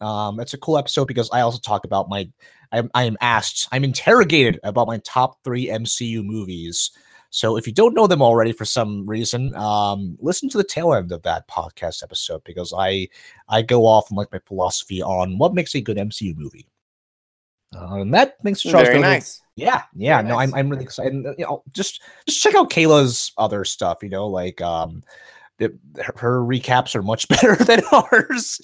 Um, 0.00 0.40
it's 0.40 0.54
a 0.54 0.58
cool 0.58 0.78
episode 0.78 1.06
because 1.06 1.30
I 1.32 1.42
also 1.42 1.58
talk 1.58 1.84
about 1.84 2.08
my. 2.08 2.28
I, 2.72 2.82
I 2.94 3.04
am 3.04 3.16
asked, 3.20 3.68
I'm 3.72 3.84
interrogated 3.84 4.60
about 4.62 4.86
my 4.86 4.98
top 4.98 5.42
three 5.44 5.66
MCU 5.68 6.24
movies. 6.24 6.90
So 7.30 7.56
if 7.56 7.66
you 7.66 7.72
don't 7.72 7.94
know 7.94 8.06
them 8.06 8.22
already 8.22 8.52
for 8.52 8.64
some 8.64 9.06
reason, 9.06 9.54
um, 9.54 10.16
listen 10.20 10.48
to 10.50 10.58
the 10.58 10.64
tail 10.64 10.94
end 10.94 11.12
of 11.12 11.22
that 11.22 11.48
podcast 11.48 12.02
episode 12.02 12.42
because 12.44 12.72
I 12.76 13.08
I 13.48 13.62
go 13.62 13.86
off 13.86 14.10
on 14.10 14.16
like 14.16 14.32
my 14.32 14.40
philosophy 14.44 15.00
on 15.00 15.38
what 15.38 15.54
makes 15.54 15.74
a 15.74 15.80
good 15.80 15.96
MCU 15.96 16.36
movie. 16.36 16.66
Uh, 17.74 18.00
and 18.00 18.12
that 18.12 18.42
to 18.42 18.54
Charles. 18.56 18.88
Very 18.88 19.00
nice. 19.00 19.40
Yeah, 19.54 19.82
yeah. 19.94 20.16
Very 20.16 20.28
no, 20.28 20.38
nice. 20.38 20.48
I'm 20.48 20.54
I'm 20.54 20.68
really 20.70 20.82
excited. 20.82 21.12
And, 21.12 21.34
you 21.38 21.44
know, 21.44 21.62
just 21.72 22.02
just 22.26 22.42
check 22.42 22.56
out 22.56 22.70
Kayla's 22.70 23.32
other 23.38 23.64
stuff. 23.64 23.98
You 24.02 24.08
know, 24.08 24.26
like 24.26 24.60
um, 24.60 25.04
it, 25.60 25.74
her, 26.16 26.40
recaps 26.40 26.94
are 26.94 27.02
much 27.02 27.28
better 27.28 27.54
than 27.56 27.82
ours. 27.92 28.60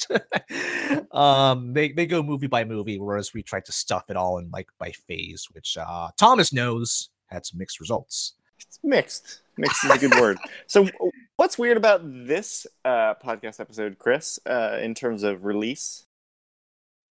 um, 1.13 1.73
they 1.73 1.93
they 1.93 2.07
go 2.07 2.23
movie 2.23 2.47
by 2.47 2.65
movie, 2.65 2.99
whereas 2.99 3.33
we 3.35 3.43
try 3.43 3.61
to 3.61 3.73
stuff 3.73 4.05
it 4.09 4.17
all 4.17 4.39
in 4.39 4.51
like 4.51 4.69
by 4.79 4.93
phase, 5.07 5.47
which 5.53 5.77
uh 5.79 6.09
Thomas 6.17 6.53
knows 6.53 7.11
had 7.27 7.45
some 7.45 7.59
mixed 7.59 7.81
results. 7.81 8.35
It's 8.61 8.79
mixed. 8.83 9.43
Mixed 9.59 9.85
is 9.85 9.91
a 9.91 9.99
good 9.99 10.21
word. 10.21 10.39
So, 10.67 10.89
what's 11.37 11.59
weird 11.59 11.77
about 11.77 12.01
this 12.05 12.67
uh, 12.85 13.15
podcast 13.15 13.61
episode, 13.61 13.99
Chris, 13.99 14.39
uh, 14.47 14.79
in 14.83 14.95
terms 14.95 15.23
of 15.23 15.45
release? 15.45 16.06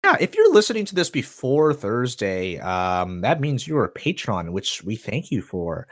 Yeah, 0.03 0.17
if 0.19 0.35
you're 0.35 0.51
listening 0.51 0.83
to 0.85 0.95
this 0.95 1.09
before 1.09 1.73
Thursday, 1.73 2.59
um, 2.59 3.21
that 3.21 3.39
means 3.39 3.65
you're 3.65 3.85
a 3.85 3.89
patron, 3.89 4.51
which 4.51 4.83
we 4.83 4.97
thank 4.97 5.31
you 5.31 5.41
for. 5.41 5.87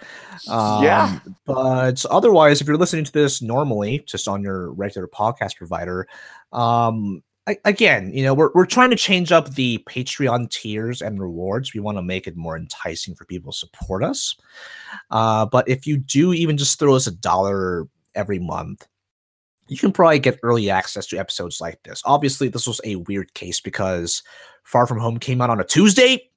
Um, 0.50 0.84
yeah. 0.84 1.20
But 1.46 2.04
otherwise, 2.12 2.60
if 2.60 2.68
you're 2.68 2.78
listening 2.78 3.06
to 3.06 3.12
this 3.12 3.42
normally, 3.42 4.04
just 4.06 4.28
on 4.28 4.44
your 4.44 4.74
regular 4.74 5.08
podcast 5.08 5.56
provider, 5.56 6.10
um, 6.52 7.24
again, 7.64 8.12
you 8.14 8.24
know, 8.24 8.34
we're, 8.34 8.52
we're 8.54 8.66
trying 8.66 8.90
to 8.90 8.98
change 8.98 9.32
up 9.32 9.52
the 9.56 9.82
Patreon 9.90 10.50
tiers 10.50 11.02
and 11.02 11.20
rewards. 11.20 11.74
We 11.74 11.80
want 11.80 11.98
to 11.98 12.04
make 12.04 12.28
it 12.28 12.36
more 12.36 12.58
enticing 12.58 13.16
for 13.16 13.24
people 13.24 13.54
to 13.54 13.58
support 13.58 14.04
us. 14.04 14.36
Uh, 15.10 15.46
but 15.46 15.68
if 15.70 15.88
you 15.88 15.98
do 15.98 16.34
even 16.34 16.58
just 16.58 16.78
throw 16.80 16.96
us 16.96 17.08
a 17.08 17.12
dollar 17.12 17.88
every 18.14 18.40
month, 18.40 18.88
you 19.72 19.78
can 19.78 19.94
probably 19.94 20.20
get 20.20 20.38
early 20.44 20.70
access 20.70 21.08
to 21.08 21.18
episodes 21.18 21.62
like 21.62 21.82
this. 21.84 22.02
Obviously, 22.06 22.50
this 22.50 22.68
was 22.68 22.82
a 22.84 22.98
weird 22.98 23.34
case 23.34 23.62
because 23.62 24.22
Far 24.64 24.86
From 24.86 25.00
Home 25.00 25.18
came 25.18 25.42
out 25.42 25.50
on 25.50 25.62
a 25.62 25.64
Tuesday 25.64 26.30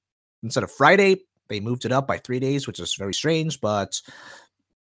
instead 0.45 0.63
of 0.63 0.71
Friday. 0.71 1.23
They 1.49 1.59
moved 1.59 1.85
it 1.85 1.91
up 1.91 2.07
by 2.07 2.19
three 2.19 2.39
days, 2.39 2.67
which 2.67 2.79
is 2.79 2.95
very 2.95 3.13
strange. 3.13 3.61
But 3.61 4.01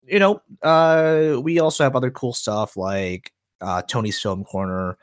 you 0.04 0.20
know, 0.20 0.42
uh, 0.62 1.40
we 1.42 1.60
also 1.60 1.86
have 1.86 1.96
other 1.96 2.12
cool 2.12 2.34
stuff 2.34 2.76
like 2.76 3.32
uh, 3.62 3.82
Tony's 3.84 4.20
Film 4.20 4.44
Corner, 4.44 4.98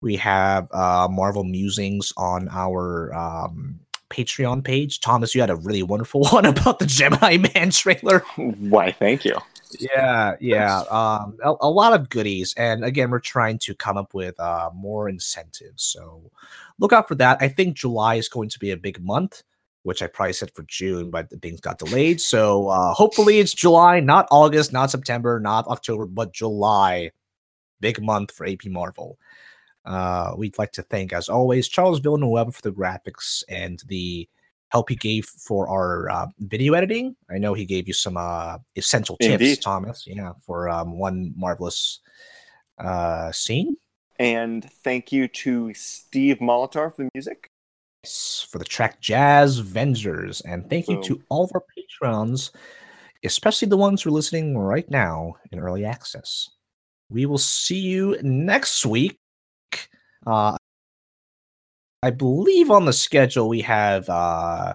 we 0.00 0.16
have 0.16 0.68
uh, 0.72 1.08
Marvel 1.10 1.44
Musings 1.44 2.12
on 2.16 2.48
our 2.50 3.14
um, 3.14 3.80
Patreon 4.10 4.64
page. 4.64 5.00
Thomas, 5.00 5.34
you 5.34 5.40
had 5.40 5.50
a 5.50 5.56
really 5.56 5.82
wonderful 5.82 6.24
one 6.30 6.46
about 6.46 6.78
the 6.78 6.86
Gemini 6.86 7.38
Man 7.54 7.70
trailer. 7.70 8.20
Why, 8.36 8.92
thank 8.92 9.24
you. 9.24 9.36
Yeah, 9.78 10.36
yeah. 10.40 10.80
Um, 10.90 11.38
a, 11.42 11.54
a, 11.60 11.70
lot 11.70 11.92
of 11.92 12.08
goodies. 12.08 12.54
And 12.56 12.84
again, 12.84 13.10
we're 13.10 13.20
trying 13.20 13.58
to 13.60 13.74
come 13.74 13.96
up 13.96 14.14
with 14.14 14.38
uh, 14.38 14.70
more 14.74 15.08
incentives. 15.08 15.82
So 15.82 16.30
look 16.78 16.92
out 16.92 17.08
for 17.08 17.14
that. 17.16 17.38
I 17.40 17.48
think 17.48 17.76
July 17.76 18.16
is 18.16 18.28
going 18.28 18.48
to 18.50 18.58
be 18.58 18.70
a 18.70 18.76
big 18.76 19.02
month, 19.02 19.42
which 19.82 20.02
I 20.02 20.06
probably 20.06 20.34
said 20.34 20.52
for 20.54 20.62
June, 20.64 21.10
but 21.10 21.30
things 21.42 21.60
got 21.60 21.78
delayed. 21.78 22.20
So 22.20 22.68
uh, 22.68 22.92
hopefully 22.92 23.38
it's 23.38 23.54
July, 23.54 24.00
not 24.00 24.28
August, 24.30 24.72
not 24.72 24.90
September, 24.90 25.40
not 25.40 25.66
October, 25.66 26.06
but 26.06 26.32
July. 26.32 27.10
Big 27.80 28.02
month 28.02 28.30
for 28.30 28.46
AP 28.46 28.66
Marvel. 28.66 29.18
Uh, 29.84 30.34
we'd 30.36 30.58
like 30.58 30.72
to 30.72 30.82
thank, 30.82 31.12
as 31.12 31.28
always, 31.28 31.68
Charles 31.68 32.00
Villanueva 32.00 32.50
for 32.50 32.62
the 32.62 32.72
graphics 32.72 33.44
and 33.48 33.82
the 33.86 34.28
help 34.70 34.88
he 34.88 34.96
gave 34.96 35.26
for 35.26 35.68
our 35.68 36.10
uh, 36.10 36.26
video 36.38 36.74
editing. 36.74 37.16
I 37.30 37.38
know 37.38 37.54
he 37.54 37.64
gave 37.64 37.86
you 37.86 37.94
some 37.94 38.16
uh, 38.16 38.58
essential 38.74 39.16
tips, 39.18 39.32
Indeed. 39.32 39.62
Thomas. 39.62 40.04
Yeah, 40.06 40.32
for 40.44 40.68
um, 40.68 40.98
one 40.98 41.32
marvelous 41.36 42.00
uh, 42.78 43.32
scene. 43.32 43.76
And 44.18 44.68
thank 44.82 45.12
you 45.12 45.28
to 45.28 45.72
Steve 45.74 46.38
Molitor 46.38 46.94
for 46.94 47.04
the 47.04 47.10
music. 47.14 47.50
Yes, 48.02 48.46
For 48.50 48.58
the 48.58 48.64
track 48.64 49.00
Jazz 49.00 49.60
Vengers. 49.60 50.42
And 50.44 50.68
thank 50.70 50.86
Boom. 50.86 50.96
you 50.96 51.02
to 51.04 51.22
all 51.28 51.44
of 51.44 51.50
our 51.54 51.62
patrons, 51.76 52.50
especially 53.24 53.68
the 53.68 53.76
ones 53.76 54.02
who 54.02 54.10
are 54.10 54.12
listening 54.12 54.56
right 54.56 54.88
now 54.90 55.34
in 55.52 55.58
early 55.58 55.84
access. 55.84 56.48
We 57.08 57.26
will 57.26 57.38
see 57.38 57.78
you 57.78 58.18
next 58.22 58.84
week 58.86 59.18
uh, 60.26 60.56
I 62.06 62.10
believe 62.10 62.70
on 62.70 62.84
the 62.84 62.92
schedule 62.92 63.48
we 63.48 63.60
have 63.62 64.08
uh, 64.08 64.74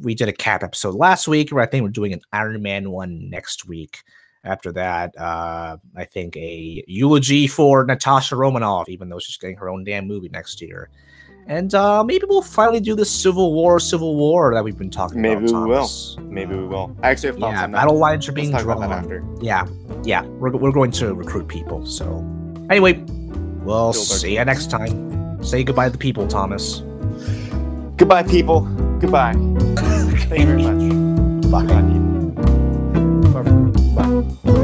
we 0.00 0.14
did 0.14 0.28
a 0.28 0.32
cap 0.32 0.62
episode 0.62 0.94
last 0.94 1.28
week. 1.28 1.52
I 1.52 1.66
think 1.66 1.82
we're 1.82 1.90
doing 1.90 2.14
an 2.14 2.22
Iron 2.32 2.62
Man 2.62 2.90
one 2.90 3.28
next 3.28 3.66
week. 3.66 4.02
After 4.44 4.72
that, 4.72 5.16
uh, 5.18 5.76
I 5.94 6.04
think 6.04 6.34
a 6.36 6.82
eulogy 6.88 7.46
for 7.46 7.84
Natasha 7.84 8.36
Romanoff, 8.36 8.88
even 8.88 9.08
though 9.08 9.18
she's 9.18 9.36
getting 9.36 9.56
her 9.58 9.68
own 9.68 9.84
damn 9.84 10.08
movie 10.08 10.30
next 10.30 10.60
year. 10.62 10.88
And 11.46 11.74
uh, 11.74 12.02
maybe 12.02 12.24
we'll 12.26 12.42
finally 12.42 12.80
do 12.80 12.96
the 12.96 13.04
Civil 13.04 13.52
War, 13.52 13.78
Civil 13.78 14.16
War 14.16 14.54
that 14.54 14.64
we've 14.64 14.78
been 14.78 14.90
talking 14.90 15.20
maybe 15.20 15.44
about. 15.44 15.52
Maybe 15.52 15.56
we 15.58 15.68
will. 15.68 15.88
Maybe 16.32 16.56
we 16.56 16.66
will. 16.66 16.96
I 17.02 17.10
actually 17.10 17.28
have 17.28 17.38
thoughts 17.38 17.54
yeah, 17.54 17.64
on 17.64 17.72
that. 17.72 17.78
battle 17.78 17.98
lines 17.98 18.28
are 18.28 18.32
being 18.32 18.50
drawn. 18.50 18.90
after. 18.90 19.24
Yeah, 19.40 19.66
yeah. 20.04 20.22
We're, 20.22 20.56
we're 20.56 20.72
going 20.72 20.90
to 20.92 21.14
recruit 21.14 21.48
people. 21.48 21.84
So 21.86 22.18
anyway, 22.70 23.04
We'll 23.64 23.92
see 23.92 24.36
you 24.36 24.44
next 24.44 24.70
time. 24.70 25.21
Say 25.42 25.64
goodbye 25.64 25.86
to 25.86 25.92
the 25.92 25.98
people, 25.98 26.26
Thomas. 26.26 26.82
Goodbye, 27.96 28.22
people. 28.22 28.62
Goodbye. 29.00 29.32
Thank 30.32 30.40
you 30.40 30.46
very 30.46 30.62
much. 30.62 31.50
Bye. 31.50 31.64
Bye. 33.42 34.22
Bye. 34.44 34.61